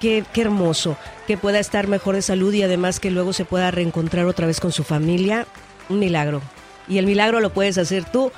Qué, 0.00 0.24
qué 0.32 0.40
hermoso, 0.40 0.96
que 1.26 1.36
pueda 1.36 1.58
estar 1.60 1.88
mejor 1.88 2.14
de 2.16 2.22
salud 2.22 2.54
y 2.54 2.62
además 2.62 3.00
que 3.00 3.10
luego 3.10 3.32
se 3.32 3.44
pueda 3.44 3.70
reencontrar 3.70 4.26
otra 4.26 4.46
vez 4.46 4.60
con 4.60 4.72
su 4.72 4.82
familia. 4.82 5.46
Un 5.88 5.98
milagro. 5.98 6.40
Y 6.88 6.98
el 6.98 7.06
milagro 7.06 7.40
lo 7.40 7.52
puedes 7.52 7.78
hacer 7.78 8.04
tú 8.04 8.32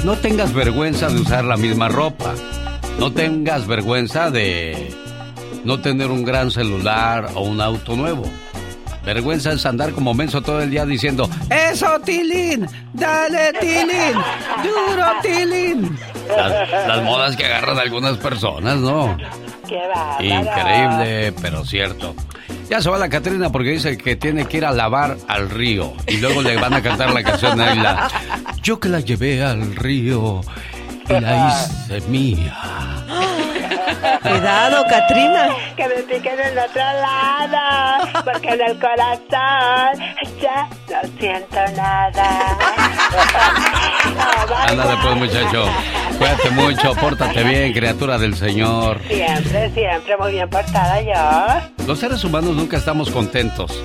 No 0.04 0.16
tengas 0.16 0.52
vergüenza 0.52 1.08
de 1.08 1.20
usar 1.20 1.44
la 1.44 1.56
misma 1.56 1.88
ropa. 1.88 2.34
No 2.98 3.12
tengas 3.12 3.66
vergüenza 3.66 4.30
de 4.30 4.94
no 5.64 5.80
tener 5.80 6.10
un 6.10 6.24
gran 6.24 6.50
celular 6.50 7.28
o 7.34 7.42
un 7.42 7.60
auto 7.60 7.96
nuevo. 7.96 8.24
Vergüenza 9.04 9.52
es 9.52 9.64
andar 9.66 9.92
como 9.92 10.14
menso 10.14 10.42
todo 10.42 10.60
el 10.60 10.70
día 10.70 10.84
diciendo, 10.84 11.30
¡Eso, 11.48 12.00
Tilín! 12.04 12.66
¡Dale, 12.92 13.52
Tilín! 13.60 14.14
¡Duro, 14.64 15.06
Tilín! 15.22 15.98
Las, 16.28 16.88
las 16.88 17.02
modas 17.04 17.36
que 17.36 17.44
agarran 17.44 17.78
algunas 17.78 18.16
personas, 18.16 18.78
¿no? 18.78 19.16
Increíble, 20.18 21.32
pero 21.40 21.64
cierto. 21.64 22.14
Ya 22.68 22.80
se 22.80 22.90
va 22.90 22.98
la 22.98 23.08
Catrina 23.08 23.50
porque 23.50 23.70
dice 23.70 23.96
que 23.96 24.16
tiene 24.16 24.46
que 24.46 24.58
ir 24.58 24.64
a 24.64 24.72
lavar 24.72 25.16
al 25.28 25.50
río. 25.50 25.92
Y 26.06 26.18
luego 26.18 26.42
le 26.42 26.56
van 26.56 26.74
a 26.74 26.82
cantar 26.82 27.12
la 27.12 27.22
canción 27.22 27.60
a. 27.60 28.08
Yo 28.62 28.80
que 28.80 28.88
la 28.88 29.00
llevé 29.00 29.42
al 29.42 29.76
río 29.76 30.40
la 31.08 31.48
hice 31.48 32.00
mía. 32.08 32.56
Cuidado, 34.22 34.84
Katrina. 34.88 35.48
Que 35.76 35.88
me 35.88 35.94
piquen 36.02 36.38
en 36.38 36.46
el 36.48 36.58
otro 36.58 36.82
lado, 36.82 38.22
porque 38.24 38.48
en 38.48 38.60
el 38.60 38.78
corazón 38.78 40.00
ya 40.40 40.68
no 40.88 41.08
siento 41.18 41.56
nada. 41.76 42.56
Ándale 44.68 44.96
pues 45.02 45.16
muchacho. 45.16 45.68
Cuídate 46.18 46.50
mucho, 46.50 46.94
pórtate 46.94 47.44
bien, 47.44 47.72
criatura 47.72 48.18
del 48.18 48.34
Señor. 48.36 49.00
Siempre, 49.06 49.70
siempre 49.72 50.16
muy 50.18 50.32
bien 50.32 50.48
portada 50.48 51.00
yo. 51.00 51.84
Los 51.86 51.98
seres 51.98 52.24
humanos 52.24 52.54
nunca 52.54 52.76
estamos 52.76 53.10
contentos. 53.10 53.80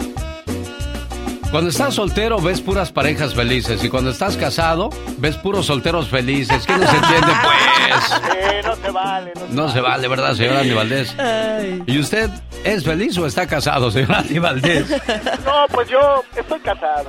Cuando 1.52 1.70
estás 1.70 1.96
soltero 1.96 2.40
ves 2.40 2.62
puras 2.62 2.94
parejas 2.94 3.36
felices 3.36 3.84
y 3.84 3.90
cuando 3.90 4.12
estás 4.12 4.38
casado 4.38 4.90
ves 5.18 5.36
puros 5.36 5.66
solteros 5.66 6.08
felices. 6.08 6.66
¿Qué 6.66 6.78
no 6.78 6.88
se 6.88 6.96
entiende 6.96 7.28
pues? 7.44 8.22
Eh, 8.38 8.62
no 8.64 8.76
se 8.78 8.90
vale. 8.92 9.32
No 9.36 9.48
se 9.48 9.54
No 9.54 9.70
se 9.70 9.82
vale, 9.82 10.08
¿verdad, 10.08 10.34
señor 10.34 10.56
Andy 10.56 10.74
Valdés? 10.74 11.14
¿Y 11.88 12.00
usted 12.00 12.30
es 12.64 12.86
feliz 12.86 13.18
o 13.18 13.26
está 13.26 13.48
casado, 13.48 13.92
señor 13.92 14.14
Andy 14.14 14.40
Valdés? 14.40 14.90
No, 15.44 15.66
pues 15.74 15.90
yo 15.90 16.24
estoy 16.38 16.60
casado. 16.62 17.06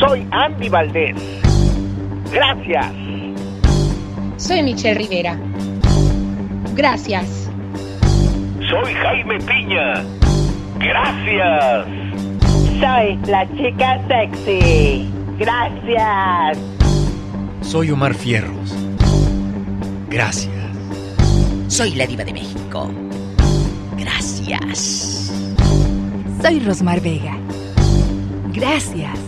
Soy 0.00 0.26
Andy 0.30 0.68
Valdés. 0.68 1.16
Gracias. 2.32 2.86
Soy 4.36 4.62
Michelle 4.62 4.98
Rivera. 4.98 5.38
Gracias. 6.74 7.50
Soy 8.68 8.94
Jaime 8.94 9.38
Piña. 9.38 10.02
Gracias. 10.78 11.86
Soy 12.80 13.18
la 13.26 13.46
chica 13.56 14.00
sexy. 14.08 15.08
Gracias. 15.38 16.58
Soy 17.60 17.90
Omar 17.90 18.14
Fierros. 18.14 18.74
Gracias. 20.08 20.61
Soy 21.72 21.94
la 21.94 22.06
diva 22.06 22.22
de 22.22 22.34
México. 22.34 22.90
Gracias. 23.96 25.32
Soy 26.42 26.60
Rosmar 26.60 27.00
Vega. 27.00 27.34
Gracias. 28.52 29.18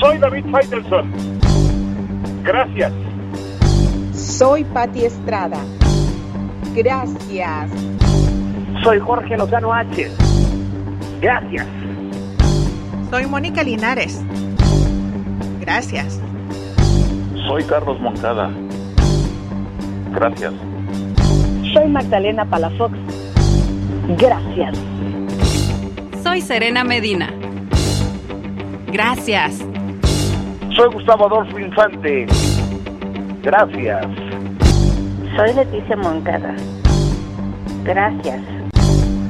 Soy 0.00 0.18
David 0.18 0.44
Faitelson. 0.50 1.12
Gracias. 2.42 2.92
Soy 4.12 4.64
Patti 4.64 5.04
Estrada. 5.04 5.60
Gracias. 6.74 7.70
Soy 8.82 8.98
Jorge 8.98 9.36
Lozano 9.36 9.72
H. 9.72 10.10
Gracias. 11.20 11.66
Soy 13.08 13.24
Mónica 13.28 13.62
Linares. 13.62 14.20
Gracias. 15.60 16.20
Soy 17.46 17.62
Carlos 17.62 18.00
Moncada. 18.00 18.50
Gracias. 20.10 20.67
Soy 21.72 21.88
Magdalena 21.88 22.44
Palafox. 22.44 22.94
Gracias. 24.16 24.78
Soy 26.22 26.40
Serena 26.40 26.84
Medina. 26.84 27.32
Gracias. 28.86 29.58
Soy 30.74 30.88
Gustavo 30.92 31.26
Adolfo 31.26 31.58
Infante. 31.58 32.26
Gracias. 33.42 34.06
Soy 35.36 35.52
Leticia 35.54 35.96
Moncada. 35.96 36.54
Gracias. 37.84 38.40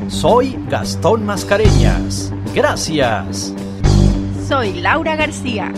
Soy 0.09 0.56
Gastón 0.69 1.27
Mascareñas. 1.27 2.32
Gracias. 2.55 3.55
Soy 4.47 4.81
Laura 4.81 5.16
García. 5.16 5.73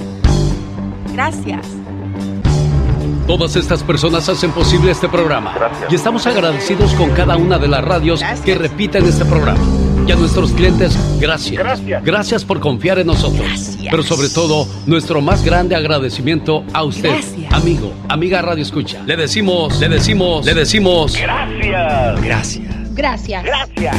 Gracias. 1.13 1.80
Todas 3.31 3.55
estas 3.55 3.85
personas 3.85 4.29
hacen 4.29 4.51
posible 4.51 4.91
este 4.91 5.09
programa. 5.09 5.55
Y 5.89 5.95
estamos 5.95 6.27
agradecidos 6.27 6.93
con 6.95 7.11
cada 7.11 7.37
una 7.37 7.61
de 7.61 7.69
las 7.69 7.85
radios 7.85 8.21
que 8.45 8.57
repiten 8.57 9.05
este 9.05 9.25
programa. 9.25 9.61
Y 10.05 10.11
a 10.11 10.17
nuestros 10.17 10.51
clientes, 10.51 10.99
gracias. 11.21 11.63
Gracias. 12.03 12.45
por 12.45 12.59
confiar 12.59 12.99
en 12.99 13.07
nosotros. 13.07 13.77
Pero 13.89 14.03
sobre 14.03 14.31
todo, 14.31 14.67
nuestro 14.87 15.21
más 15.21 15.45
grande 15.45 15.77
agradecimiento 15.77 16.65
a 16.73 16.83
usted, 16.83 17.23
amigo, 17.53 17.93
amiga 18.09 18.43
Radio 18.43 18.65
Escucha. 18.65 19.01
Le 19.07 19.17
decimos, 19.17 19.79
le 19.79 19.89
decimos, 19.89 20.45
le 20.45 20.53
decimos. 20.53 21.17
Gracias. 21.17 22.21
Gracias. 22.23 22.95
Gracias. 22.95 23.45
Gracias. 23.45 23.97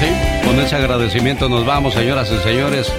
Sí, 0.00 0.48
con 0.48 0.58
ese 0.58 0.74
agradecimiento 0.74 1.48
nos 1.48 1.64
vamos, 1.64 1.94
señoras 1.94 2.28
y 2.32 2.42
señores. 2.42 2.92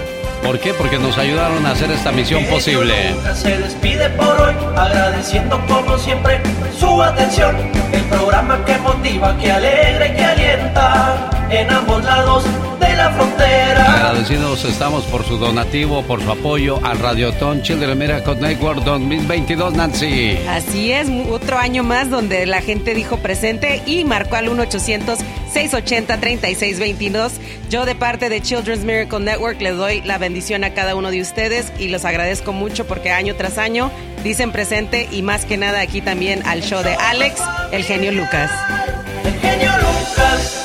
¿Por 0.44 0.60
qué? 0.60 0.74
Porque 0.74 0.98
nos 0.98 1.18
ayudaron 1.18 1.66
a 1.66 1.72
hacer 1.72 1.92
esta 1.92 2.12
misión 2.12 2.46
posible. 2.46 3.16
Se 3.34 3.58
despide 3.58 4.10
por 4.12 4.42
hoy, 4.42 4.56
agradeciendo 4.76 5.60
como 5.68 5.98
siempre 5.98 6.42
su 6.78 7.02
atención. 7.02 7.56
El 7.94 8.04
programa 8.06 8.64
que 8.66 8.78
motiva, 8.80 9.38
que 9.38 9.52
alegra 9.52 10.08
y 10.08 10.16
que 10.16 10.24
alienta 10.24 11.30
en 11.50 11.70
ambos 11.70 12.04
lados 12.04 12.44
de 12.80 12.96
la 12.96 13.12
frontera. 13.12 13.94
Agradecidos 13.94 14.66
estamos 14.66 15.04
por 15.06 15.24
su 15.24 15.38
donativo, 15.38 16.02
por 16.04 16.22
su 16.22 16.32
apoyo 16.32 16.80
al 16.84 16.98
Radiotón 16.98 17.62
Children 17.62 17.98
Miracle 17.98 18.36
Network 18.36 18.84
2022, 18.84 19.74
Nancy. 19.74 20.38
Así 20.50 20.92
es, 20.92 21.08
otro 21.30 21.58
año 21.60 21.84
más 21.84 22.10
donde 22.10 22.46
la 22.46 22.62
gente 22.62 22.94
dijo 22.94 23.18
presente 23.18 23.82
y 23.86 24.06
marcó 24.06 24.38
al 24.38 24.50
1-800-680-3622. 25.54 27.32
Yo 27.70 27.86
de 27.86 27.96
parte 27.96 28.30
de 28.30 28.42
Children's 28.42 28.84
Miracle 28.84 29.20
Network 29.20 29.62
les 29.62 29.76
doy 29.76 30.02
la 30.02 30.18
bendición 30.18 30.64
a 30.64 30.74
cada 30.74 30.96
uno 30.96 31.12
de 31.12 31.22
ustedes 31.22 31.72
y 31.78 31.90
los 31.90 32.06
agradezco 32.06 32.54
mucho 32.54 32.88
porque 32.88 33.12
año 33.12 33.36
tras 33.36 33.58
año 33.58 33.92
dicen 34.24 34.52
presente 34.52 35.08
y 35.12 35.22
más 35.22 35.46
que 35.46 35.58
nada 35.58 35.82
aquí 35.82 36.02
también 36.02 36.42
al 36.46 36.62
show 36.62 36.84
de 36.84 36.94
Alex, 36.96 37.42
el 37.72 37.84
genio 37.84 38.12
Lucas. 38.12 38.52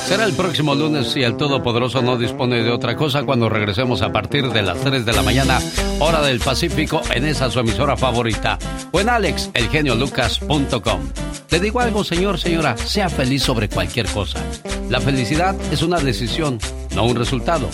Será 0.07 0.23
el 0.23 0.33
próximo 0.33 0.73
lunes 0.73 1.07
si 1.07 1.21
el 1.21 1.35
Todopoderoso 1.35 2.01
no 2.01 2.17
dispone 2.17 2.63
de 2.63 2.71
otra 2.71 2.95
cosa 2.95 3.23
cuando 3.23 3.49
regresemos 3.49 4.01
a 4.01 4.13
partir 4.13 4.49
de 4.53 4.61
las 4.61 4.79
3 4.79 5.05
de 5.05 5.11
la 5.11 5.21
mañana, 5.21 5.59
hora 5.99 6.21
del 6.21 6.39
Pacífico, 6.39 7.01
en 7.13 7.25
esa 7.25 7.51
su 7.51 7.59
emisora 7.59 7.97
favorita 7.97 8.57
o 8.93 9.01
en 9.01 9.09
alexelgeniolucas.com. 9.09 11.01
Te 11.49 11.59
digo 11.59 11.81
algo, 11.81 12.05
señor, 12.05 12.39
señora, 12.39 12.77
sea 12.77 13.09
feliz 13.09 13.43
sobre 13.43 13.67
cualquier 13.67 14.05
cosa. 14.07 14.39
La 14.89 15.01
felicidad 15.01 15.57
es 15.73 15.81
una 15.81 15.99
decisión, 15.99 16.57
no 16.95 17.03
un 17.03 17.17
resultado. 17.17 17.69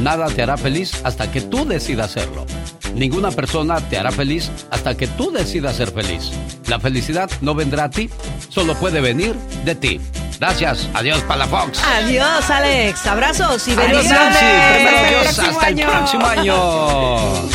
Nada 0.00 0.28
te 0.28 0.40
hará 0.40 0.56
feliz 0.56 1.04
hasta 1.04 1.32
que 1.32 1.40
tú 1.40 1.66
decidas 1.66 2.16
hacerlo. 2.16 2.46
Ninguna 2.94 3.32
persona 3.32 3.80
te 3.80 3.98
hará 3.98 4.12
feliz 4.12 4.52
hasta 4.70 4.96
que 4.96 5.08
tú 5.08 5.32
decidas 5.32 5.76
ser 5.76 5.90
feliz. 5.90 6.30
La 6.68 6.78
felicidad 6.78 7.28
no 7.40 7.56
vendrá 7.56 7.84
a 7.84 7.90
ti, 7.90 8.08
solo 8.48 8.76
puede 8.76 9.00
venir 9.00 9.34
de 9.64 9.74
ti. 9.74 10.00
Gracias. 10.42 10.88
Adiós, 10.92 11.20
Palafox. 11.22 11.80
Adiós, 11.84 12.50
Alex. 12.50 13.06
Abrazos 13.06 13.68
y 13.68 13.74
Adiós, 13.74 13.86
bendiciones. 13.86 14.42
Nancy. 14.42 14.44
Primero 14.74 15.08
Dios, 15.08 15.38
hasta 15.38 15.68
el 15.68 15.86
próximo 15.86 16.26
año. 16.26 17.52